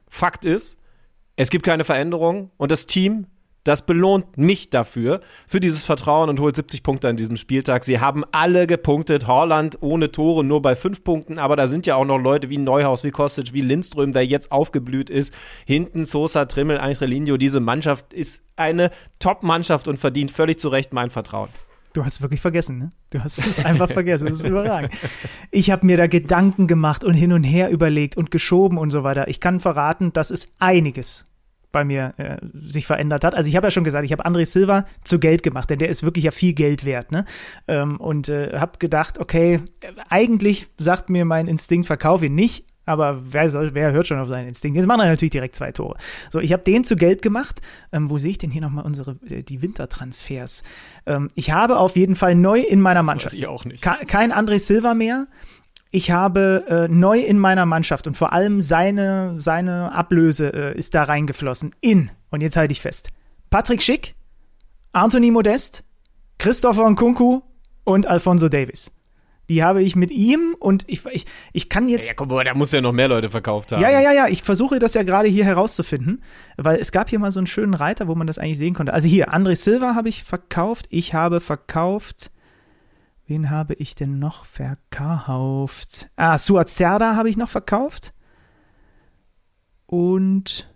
Fakt 0.09 0.45
ist, 0.45 0.79
es 1.37 1.51
gibt 1.51 1.65
keine 1.65 1.85
Veränderungen 1.85 2.51
und 2.57 2.71
das 2.71 2.87
Team 2.87 3.27
das 3.67 3.85
belohnt 3.85 4.39
mich 4.39 4.71
dafür, 4.71 5.21
für 5.49 5.59
dieses 5.59 5.85
Vertrauen 5.85 6.29
und 6.29 6.39
holt 6.39 6.55
70 6.55 6.85
Punkte 6.85 7.09
an 7.09 7.17
diesem 7.17 7.37
Spieltag. 7.37 7.85
Sie 7.85 7.99
haben 7.99 8.25
alle 8.31 8.67
gepunktet. 8.67 9.27
Holland 9.27 9.79
ohne 9.81 10.13
Tore 10.13 10.45
nur 10.45 10.63
bei 10.63 10.77
5 10.77 11.03
Punkten, 11.03 11.39
aber 11.39 11.57
da 11.57 11.67
sind 11.67 11.85
ja 11.85 11.97
auch 11.97 12.05
noch 12.05 12.19
Leute 12.19 12.49
wie 12.49 12.59
Neuhaus, 12.59 13.03
wie 13.03 13.11
Kostic, 13.11 13.53
wie 13.53 13.63
Lindström, 13.63 14.13
der 14.13 14.25
jetzt 14.25 14.53
aufgeblüht 14.53 15.11
ist. 15.11 15.35
Hinten 15.65 16.05
Sosa, 16.05 16.45
Trimmel, 16.45 16.79
Eintrelinho. 16.79 17.37
Diese 17.37 17.59
Mannschaft 17.59 18.15
ist 18.15 18.43
eine 18.55 18.91
Top-Mannschaft 19.19 19.89
und 19.89 19.99
verdient 19.99 20.31
völlig 20.31 20.61
zu 20.61 20.69
Recht 20.69 20.93
mein 20.93 21.11
Vertrauen. 21.11 21.49
Du 21.93 22.05
hast 22.05 22.15
es 22.15 22.23
wirklich 22.23 22.41
vergessen, 22.41 22.79
ne? 22.79 22.93
Du 23.11 23.25
hast 23.25 23.39
es 23.39 23.59
einfach 23.65 23.91
vergessen. 23.91 24.27
Das 24.29 24.39
ist 24.39 24.47
überragend. 24.47 24.93
Ich 25.51 25.71
habe 25.73 25.85
mir 25.87 25.97
da 25.97 26.07
Gedanken 26.07 26.69
gemacht 26.69 27.03
und 27.03 27.15
hin 27.15 27.33
und 27.33 27.43
her 27.43 27.71
überlegt 27.71 28.17
und 28.17 28.31
geschoben 28.31 28.79
und 28.79 28.91
so 28.91 29.03
weiter. 29.03 29.27
Ich 29.27 29.41
kann 29.41 29.59
verraten, 29.59 30.13
das 30.13 30.31
ist 30.31 30.55
einiges 30.61 31.25
bei 31.77 31.85
mir 31.85 32.15
äh, 32.16 32.39
sich 32.66 32.86
verändert 32.86 33.23
hat. 33.23 33.35
Also 33.35 33.51
ich 33.51 33.57
habe 33.57 33.66
ja 33.66 33.70
schon 33.70 33.85
gesagt, 33.85 34.07
ich 34.07 34.12
habe 34.12 34.24
André 34.24 34.47
Silva 34.47 34.86
zu 35.05 35.19
Geld 35.19 35.43
gemacht, 35.43 35.69
denn 35.69 35.78
der 35.78 35.90
ist 35.90 36.05
wirklich 36.05 36.24
ja 36.24 36.31
viel 36.31 36.55
Geld 36.55 36.86
wert. 36.86 37.12
Ne? 37.12 37.27
Ähm, 37.69 38.01
und 38.01 38.31
äh, 38.31 38.59
habe 38.59 38.78
gedacht, 38.78 39.19
okay, 39.19 39.61
eigentlich 40.09 40.69
sagt 40.78 41.11
mir 41.11 41.27
mein 41.27 41.48
Instinkt, 41.48 41.86
verkauf 41.86 42.23
ihn 42.23 42.35
nicht. 42.35 42.65
Aber 42.86 43.20
wer, 43.31 43.51
soll, 43.51 43.74
wer 43.74 43.93
hört 43.93 44.07
schon 44.07 44.19
auf 44.19 44.28
seinen 44.28 44.48
Instinkt? 44.48 44.77
Jetzt 44.77 44.86
machen 44.86 45.01
wir 45.01 45.09
natürlich 45.09 45.32
direkt 45.32 45.55
zwei 45.55 45.70
Tore. 45.70 45.98
So, 46.31 46.39
ich 46.39 46.55
habe 46.55 46.62
den 46.62 46.82
zu 46.85 46.97
Geld 46.97 47.20
gemacht. 47.20 47.61
Ähm, 47.93 48.09
wo 48.09 48.16
sehe 48.16 48.31
ich 48.31 48.39
denn 48.39 48.51
hier 48.51 48.62
nochmal 48.62 48.86
unsere, 48.86 49.19
äh, 49.28 49.43
die 49.43 49.61
Wintertransfers? 49.61 50.62
Ähm, 51.05 51.28
ich 51.35 51.51
habe 51.51 51.78
auf 51.78 51.97
jeden 51.97 52.15
Fall 52.15 52.36
neu 52.36 52.61
in 52.61 52.81
meiner 52.81 53.03
Mannschaft. 53.03 53.35
Das 53.35 53.40
weiß 53.40 53.40
ich 53.40 53.48
auch 53.48 53.65
nicht. 53.66 53.82
Kein 53.82 54.32
André 54.32 54.61
Silva 54.61 54.94
mehr 54.94 55.27
ich 55.91 56.11
habe 56.11 56.65
äh, 56.69 56.89
neu 56.93 57.21
in 57.21 57.39
meiner 57.39 57.67
Mannschaft 57.67 58.07
und 58.07 58.17
vor 58.17 58.33
allem 58.33 58.61
seine, 58.61 59.35
seine 59.39 59.93
Ablöse 59.93 60.53
äh, 60.53 60.79
ist 60.79 60.95
da 60.95 61.05
reingeflossen. 61.05 61.75
In, 61.81 62.11
und 62.31 62.41
jetzt 62.41 62.57
halte 62.57 62.73
ich 62.73 62.81
fest, 62.81 63.11
Patrick 63.51 63.83
Schick, 63.83 64.15
Anthony 64.93 65.31
Modest, 65.31 65.85
Christopher 66.39 66.89
Nkunku 66.91 67.41
und 67.85 68.07
Alfonso 68.07 68.49
Davis. 68.49 68.91
Die 69.49 69.63
habe 69.63 69.81
ich 69.83 69.95
mit 69.95 70.11
ihm 70.11 70.57
und 70.59 70.85
ich, 70.89 71.07
ich, 71.07 71.25
ich 71.53 71.69
kann 71.69 71.89
jetzt. 71.89 72.09
Ja, 72.09 72.15
guck 72.17 72.29
mal, 72.29 72.45
da 72.45 72.55
muss 72.55 72.73
ja 72.73 72.81
noch 72.81 72.93
mehr 72.93 73.07
Leute 73.07 73.31
verkauft 73.31 73.71
haben. 73.71 73.81
Ja, 73.81 73.91
ja, 73.91 74.01
ja, 74.01 74.13
ja. 74.13 74.29
Ich 74.29 74.43
versuche 74.43 74.81
das 74.81 74.95
ja 74.95 75.05
gerade 75.05 75.29
hier 75.29 75.45
herauszufinden, 75.45 76.23
weil 76.57 76.81
es 76.81 76.91
gab 76.91 77.09
hier 77.09 77.21
mal 77.21 77.31
so 77.31 77.39
einen 77.39 77.47
schönen 77.47 77.75
Reiter, 77.75 78.09
wo 78.09 78.17
man 78.17 78.27
das 78.27 78.39
eigentlich 78.39 78.59
sehen 78.59 78.75
konnte. 78.75 78.93
Also 78.93 79.07
hier, 79.07 79.33
André 79.33 79.55
Silva 79.55 79.95
habe 79.95 80.09
ich 80.09 80.25
verkauft. 80.25 80.87
Ich 80.91 81.15
habe 81.15 81.41
verkauft 81.41 82.33
Wen 83.27 83.51
habe 83.51 83.74
ich 83.74 83.94
denn 83.94 84.19
noch 84.19 84.44
verkauft? 84.44 86.09
Ah, 86.15 86.39
Suazerda 86.39 87.16
habe 87.16 87.28
ich 87.28 87.36
noch 87.36 87.48
verkauft. 87.48 88.12
Und 89.86 90.69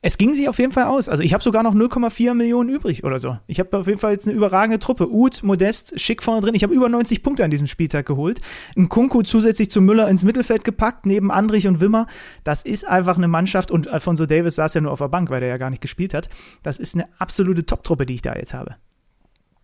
es 0.00 0.18
ging 0.18 0.32
sich 0.34 0.48
auf 0.48 0.58
jeden 0.58 0.72
Fall 0.72 0.84
aus. 0.84 1.08
Also 1.08 1.22
ich 1.22 1.34
habe 1.34 1.42
sogar 1.42 1.62
noch 1.62 1.74
0,4 1.74 2.32
Millionen 2.32 2.70
übrig 2.70 3.04
oder 3.04 3.18
so. 3.18 3.38
Ich 3.46 3.58
habe 3.58 3.76
auf 3.76 3.88
jeden 3.88 3.98
Fall 3.98 4.12
jetzt 4.12 4.26
eine 4.26 4.36
überragende 4.36 4.78
Truppe. 4.78 5.10
Uth, 5.10 5.42
Modest, 5.42 6.00
Schick 6.00 6.22
vorne 6.22 6.40
drin. 6.40 6.54
Ich 6.54 6.62
habe 6.62 6.72
über 6.72 6.88
90 6.88 7.22
Punkte 7.22 7.44
an 7.44 7.50
diesem 7.50 7.66
Spieltag 7.66 8.06
geholt. 8.06 8.40
Ein 8.76 8.88
Kunku 8.88 9.22
zusätzlich 9.22 9.70
zu 9.70 9.80
Müller 9.82 10.08
ins 10.08 10.22
Mittelfeld 10.24 10.64
gepackt, 10.64 11.04
neben 11.04 11.30
Andrich 11.30 11.66
und 11.66 11.80
Wimmer. 11.80 12.06
Das 12.44 12.62
ist 12.62 12.86
einfach 12.86 13.16
eine 13.16 13.28
Mannschaft 13.28 13.70
und 13.70 13.88
Alfonso 13.88 14.24
Davis 14.26 14.54
saß 14.54 14.74
ja 14.74 14.80
nur 14.80 14.92
auf 14.92 15.00
der 15.00 15.08
Bank, 15.08 15.28
weil 15.28 15.40
der 15.40 15.48
ja 15.48 15.56
gar 15.58 15.70
nicht 15.70 15.82
gespielt 15.82 16.14
hat. 16.14 16.28
Das 16.62 16.78
ist 16.78 16.94
eine 16.94 17.08
absolute 17.18 17.66
Top-Truppe, 17.66 18.06
die 18.06 18.14
ich 18.14 18.22
da 18.22 18.34
jetzt 18.34 18.54
habe. 18.54 18.76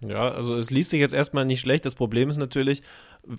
Ja, 0.07 0.31
also 0.31 0.55
es 0.57 0.71
liest 0.71 0.91
sich 0.91 1.01
jetzt 1.01 1.15
erstmal 1.15 1.45
nicht 1.45 1.61
schlecht. 1.61 1.87
Das 1.87 1.95
Problem 1.95 2.29
ist 2.29 2.37
natürlich, 2.37 2.83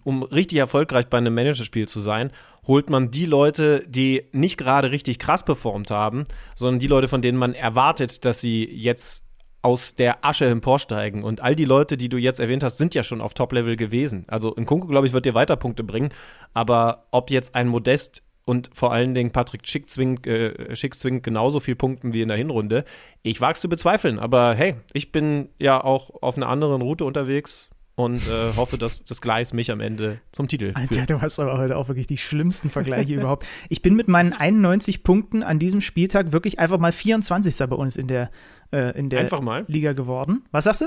um 0.04 0.24
richtig 0.24 0.60
erfolgreich 0.60 1.08
bei 1.08 1.18
einem 1.18 1.34
Managerspiel 1.34 1.88
zu 1.88 2.00
sein, 2.00 2.32
holt 2.66 2.90
man 2.90 3.12
die 3.12 3.26
Leute, 3.26 3.84
die 3.88 4.24
nicht 4.32 4.58
gerade 4.58 4.92
richtig 4.92 5.20
krass 5.20 5.44
performt 5.44 5.92
haben, 5.92 6.24
sondern 6.56 6.80
die 6.80 6.88
Leute, 6.88 7.08
von 7.08 7.22
denen 7.22 7.38
man 7.38 7.54
erwartet, 7.54 8.24
dass 8.26 8.40
sie 8.40 8.64
jetzt 8.64 9.26
aus 9.62 9.96
der 9.96 10.26
Asche 10.26 10.46
emporsteigen. 10.46 11.24
Und 11.24 11.42
all 11.42 11.56
die 11.56 11.66
Leute, 11.66 11.96
die 11.98 12.10
du 12.10 12.18
jetzt 12.18 12.40
erwähnt 12.40 12.64
hast, 12.64 12.78
sind 12.78 12.94
ja 12.96 13.04
schon 13.04 13.22
auf 13.22 13.34
Top-Level 13.34 13.76
gewesen. 13.76 14.26
Also 14.28 14.54
in 14.54 14.66
Kunku, 14.66 14.88
glaube 14.88 15.08
ich, 15.08 15.14
wird 15.14 15.26
dir 15.26 15.34
weiter 15.34 15.56
Punkte 15.56 15.84
bringen. 15.84 16.10
Aber 16.54 17.08
ob 17.12 17.30
jetzt 17.30 17.56
ein 17.56 17.68
Modest 17.68 18.24
und 18.46 18.70
vor 18.74 18.92
allen 18.92 19.14
Dingen 19.14 19.32
Patrick 19.32 19.68
Schick 19.68 19.90
zwingt, 19.90 20.28
äh, 20.28 20.76
Schick 20.76 20.96
zwingt 20.96 21.24
genauso 21.24 21.60
viel 21.60 21.76
Punkten 21.76 22.14
wie 22.14 22.22
in 22.22 22.28
der 22.28 22.38
Hinrunde. 22.38 22.84
Ich 23.22 23.40
wage 23.40 23.54
es 23.54 23.62
zu 23.62 23.70
bezweifeln, 23.70 24.20
aber 24.20 24.54
hey, 24.56 24.76
ich 24.94 25.12
bin 25.12 25.50
ja 25.60 25.84
auch 25.84 26.22
auf 26.22 26.38
einer 26.38 26.50
anderen 26.50 26.82
Route 26.82 27.06
unterwegs 27.06 27.70
und 27.96 28.18
äh, 28.28 28.54
hoffe, 28.58 28.78
dass 28.78 29.06
das 29.06 29.22
Gleis 29.22 29.54
mich 29.54 29.72
am 29.72 29.80
Ende 29.80 30.20
zum 30.32 30.48
Titel 30.48 30.72
Alter, 30.74 30.96
führt. 30.96 31.10
du 31.10 31.22
hast 31.22 31.40
aber 31.40 31.58
heute 31.58 31.78
auch 31.78 31.88
wirklich 31.88 32.08
die 32.08 32.18
schlimmsten 32.18 32.70
Vergleiche 32.70 33.14
überhaupt. 33.16 33.46
Ich 33.70 33.82
bin 33.82 33.96
mit 33.96 34.08
meinen 34.08 34.34
91 34.34 35.04
Punkten 35.04 35.44
an 35.44 35.60
diesem 35.60 35.82
Spieltag 35.82 36.32
wirklich 36.32 36.60
einfach 36.60 36.80
mal 36.80 36.92
24. 36.92 37.56
bei 37.70 37.76
uns 37.76 37.96
in 37.96 38.08
der, 38.08 38.32
äh, 38.72 38.98
in 38.98 39.10
der 39.10 39.30
Liga 39.68 39.94
geworden. 39.94 40.44
Was 40.52 40.66
sagst 40.66 40.82
du? 40.82 40.86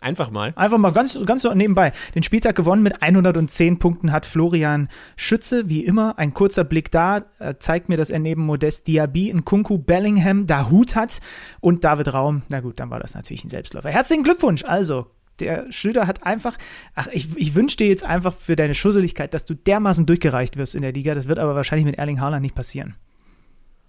Einfach 0.00 0.30
mal. 0.30 0.52
Einfach 0.56 0.78
mal 0.78 0.92
ganz, 0.92 1.18
ganz 1.24 1.42
so 1.42 1.52
nebenbei. 1.54 1.92
Den 2.14 2.22
Spieltag 2.22 2.54
gewonnen 2.54 2.82
mit 2.82 3.02
110 3.02 3.78
Punkten 3.78 4.12
hat 4.12 4.26
Florian 4.26 4.88
Schütze. 5.16 5.68
Wie 5.68 5.84
immer, 5.84 6.18
ein 6.18 6.34
kurzer 6.34 6.64
Blick 6.64 6.90
da 6.90 7.24
äh, 7.38 7.54
zeigt 7.58 7.88
mir, 7.88 7.96
dass 7.96 8.10
er 8.10 8.18
neben 8.18 8.44
Modest 8.44 8.86
Diaby, 8.88 9.34
Kunku 9.44 9.78
Bellingham, 9.78 10.46
da 10.46 10.70
Hut 10.70 10.96
hat 10.96 11.20
und 11.60 11.84
David 11.84 12.12
Raum. 12.12 12.42
Na 12.48 12.60
gut, 12.60 12.78
dann 12.78 12.90
war 12.90 13.00
das 13.00 13.14
natürlich 13.14 13.44
ein 13.44 13.48
Selbstläufer. 13.48 13.90
Herzlichen 13.90 14.22
Glückwunsch. 14.22 14.64
Also, 14.64 15.06
der 15.40 15.70
Schlüter 15.72 16.06
hat 16.06 16.24
einfach, 16.24 16.56
ach, 16.94 17.08
ich, 17.08 17.36
ich 17.36 17.54
wünsche 17.54 17.78
dir 17.78 17.88
jetzt 17.88 18.04
einfach 18.04 18.34
für 18.34 18.56
deine 18.56 18.74
Schusseligkeit, 18.74 19.34
dass 19.34 19.44
du 19.44 19.54
dermaßen 19.54 20.06
durchgereicht 20.06 20.56
wirst 20.56 20.74
in 20.74 20.82
der 20.82 20.92
Liga. 20.92 21.14
Das 21.14 21.28
wird 21.28 21.38
aber 21.38 21.54
wahrscheinlich 21.54 21.86
mit 21.86 21.98
Erling 21.98 22.20
Haaland 22.20 22.42
nicht 22.42 22.54
passieren. 22.54 22.96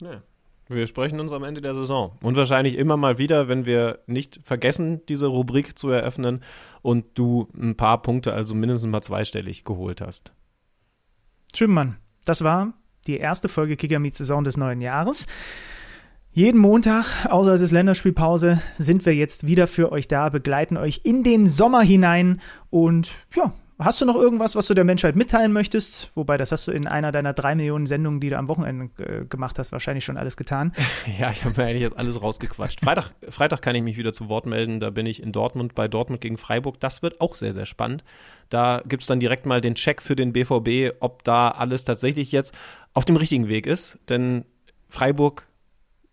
Ja. 0.02 0.22
Wir 0.70 0.88
sprechen 0.88 1.20
uns 1.20 1.32
am 1.32 1.44
Ende 1.44 1.62
der 1.62 1.74
Saison. 1.74 2.18
Und 2.22 2.36
wahrscheinlich 2.36 2.78
immer 2.78 2.98
mal 2.98 3.18
wieder, 3.18 3.48
wenn 3.48 3.66
wir 3.66 4.00
nicht 4.06 4.40
vergessen, 4.44 5.02
diese 5.08 5.28
Rubrik 5.28 5.78
zu 5.78 5.90
eröffnen 5.90 6.42
und 6.82 7.06
du 7.16 7.48
ein 7.58 7.76
paar 7.76 8.02
Punkte, 8.02 8.34
also 8.34 8.54
mindestens 8.54 8.92
mal 8.92 9.02
zweistellig 9.02 9.64
geholt 9.64 10.02
hast. 10.02 10.34
Schön, 11.54 11.72
Mann. 11.72 11.98
Das 12.26 12.44
war 12.44 12.74
die 13.08 13.18
erste 13.18 13.48
Folge 13.48 13.78
Kicker 13.78 14.00
Meet 14.00 14.16
Saison 14.16 14.44
des 14.44 14.58
neuen 14.58 14.82
Jahres. 14.82 15.28
Jeden 16.32 16.60
Montag, 16.60 17.26
außer 17.26 17.54
es 17.54 17.62
ist 17.62 17.72
Länderspielpause, 17.72 18.62
sind 18.78 19.06
wir 19.06 19.16
jetzt 19.16 19.48
wieder 19.48 19.66
für 19.66 19.92
euch 19.92 20.08
da, 20.08 20.30
begleiten 20.30 20.78
euch 20.78 21.02
in 21.04 21.24
den 21.24 21.48
Sommer 21.48 21.82
hinein 21.82 22.42
und 22.70 23.16
ja, 23.34 23.54
Hast 23.80 24.02
du 24.02 24.06
noch 24.06 24.16
irgendwas, 24.16 24.56
was 24.56 24.66
du 24.66 24.74
der 24.74 24.84
Menschheit 24.84 25.16
mitteilen 25.16 25.54
möchtest? 25.54 26.10
Wobei, 26.16 26.38
das 26.38 26.52
hast 26.52 26.68
du 26.68 26.72
in 26.72 26.88
einer 26.88 27.12
deiner 27.12 27.34
drei 27.34 27.54
Millionen 27.54 27.86
Sendungen, 27.86 28.20
die 28.20 28.30
du 28.30 28.38
am 28.38 28.48
Wochenende 28.48 28.90
äh, 29.04 29.26
gemacht 29.26 29.60
hast, 29.60 29.72
wahrscheinlich 29.72 30.04
schon 30.04 30.18
alles 30.18 30.36
getan. 30.36 30.74
Ja, 31.20 31.32
ich 31.32 31.46
habe 31.46 31.60
mir 31.62 31.68
eigentlich 31.68 31.84
jetzt 31.84 31.98
alles 31.98 32.22
rausgequatscht. 32.22 32.82
Freitag, 32.82 33.12
Freitag 33.30 33.62
kann 33.62 33.76
ich 33.76 33.84
mich 33.84 33.98
wieder 33.98 34.14
zu 34.14 34.30
Wort 34.30 34.46
melden. 34.46 34.80
Da 34.80 34.90
bin 34.90 35.06
ich 35.06 35.22
in 35.22 35.32
Dortmund 35.32 35.74
bei 35.74 35.88
Dortmund 35.88 36.22
gegen 36.22 36.38
Freiburg. 36.38 36.80
Das 36.80 37.02
wird 37.02 37.22
auch 37.22 37.36
sehr, 37.36 37.54
sehr 37.54 37.66
spannend. 37.66 38.04
Da 38.50 38.82
gibt 38.88 39.04
es 39.04 39.08
dann 39.08 39.20
direkt 39.20 39.46
mal 39.46 39.62
den 39.62 39.76
Check 39.76 40.02
für 40.02 40.16
den 40.16 40.34
BVB, 40.34 40.96
ob 41.00 41.24
da 41.24 41.50
alles 41.50 41.84
tatsächlich 41.84 42.32
jetzt 42.32 42.54
auf 42.94 43.06
dem 43.06 43.16
richtigen 43.16 43.48
Weg 43.48 43.68
ist. 43.68 44.00
Denn 44.10 44.46
Freiburg 44.90 45.48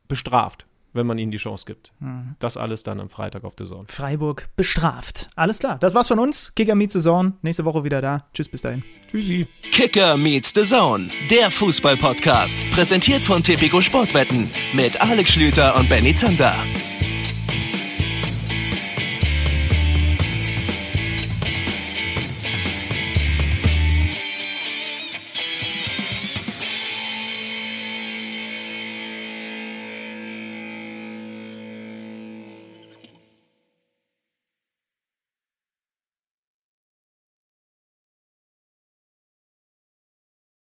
bestraft 0.06 0.66
wenn 0.94 1.06
man 1.06 1.18
ihnen 1.18 1.30
die 1.30 1.38
Chance 1.38 1.66
gibt. 1.66 1.92
Mhm. 2.00 2.36
Das 2.38 2.56
alles 2.56 2.82
dann 2.82 3.00
am 3.00 3.10
Freitag 3.10 3.44
auf 3.44 3.54
der 3.54 3.66
Zone. 3.66 3.84
Freiburg 3.88 4.48
bestraft. 4.56 5.28
Alles 5.36 5.58
klar. 5.58 5.78
Das 5.78 5.94
war's 5.94 6.08
von 6.08 6.18
uns. 6.18 6.54
Kicker 6.54 6.74
meets 6.74 6.94
the 6.94 7.00
Zone. 7.00 7.34
Nächste 7.42 7.64
Woche 7.64 7.84
wieder 7.84 8.00
da. 8.00 8.26
Tschüss, 8.32 8.48
bis 8.48 8.62
dahin. 8.62 8.82
Tschüssi. 9.10 9.46
Kicker 9.70 10.16
meets 10.16 10.52
the 10.54 10.62
Zone. 10.62 11.10
Der 11.30 11.50
Fußball-Podcast. 11.50 12.70
Präsentiert 12.70 13.26
von 13.26 13.42
Tipico 13.42 13.80
Sportwetten. 13.80 14.50
Mit 14.72 15.00
Alex 15.00 15.32
Schlüter 15.32 15.76
und 15.76 15.88
Benny 15.88 16.14
Zander. 16.14 16.54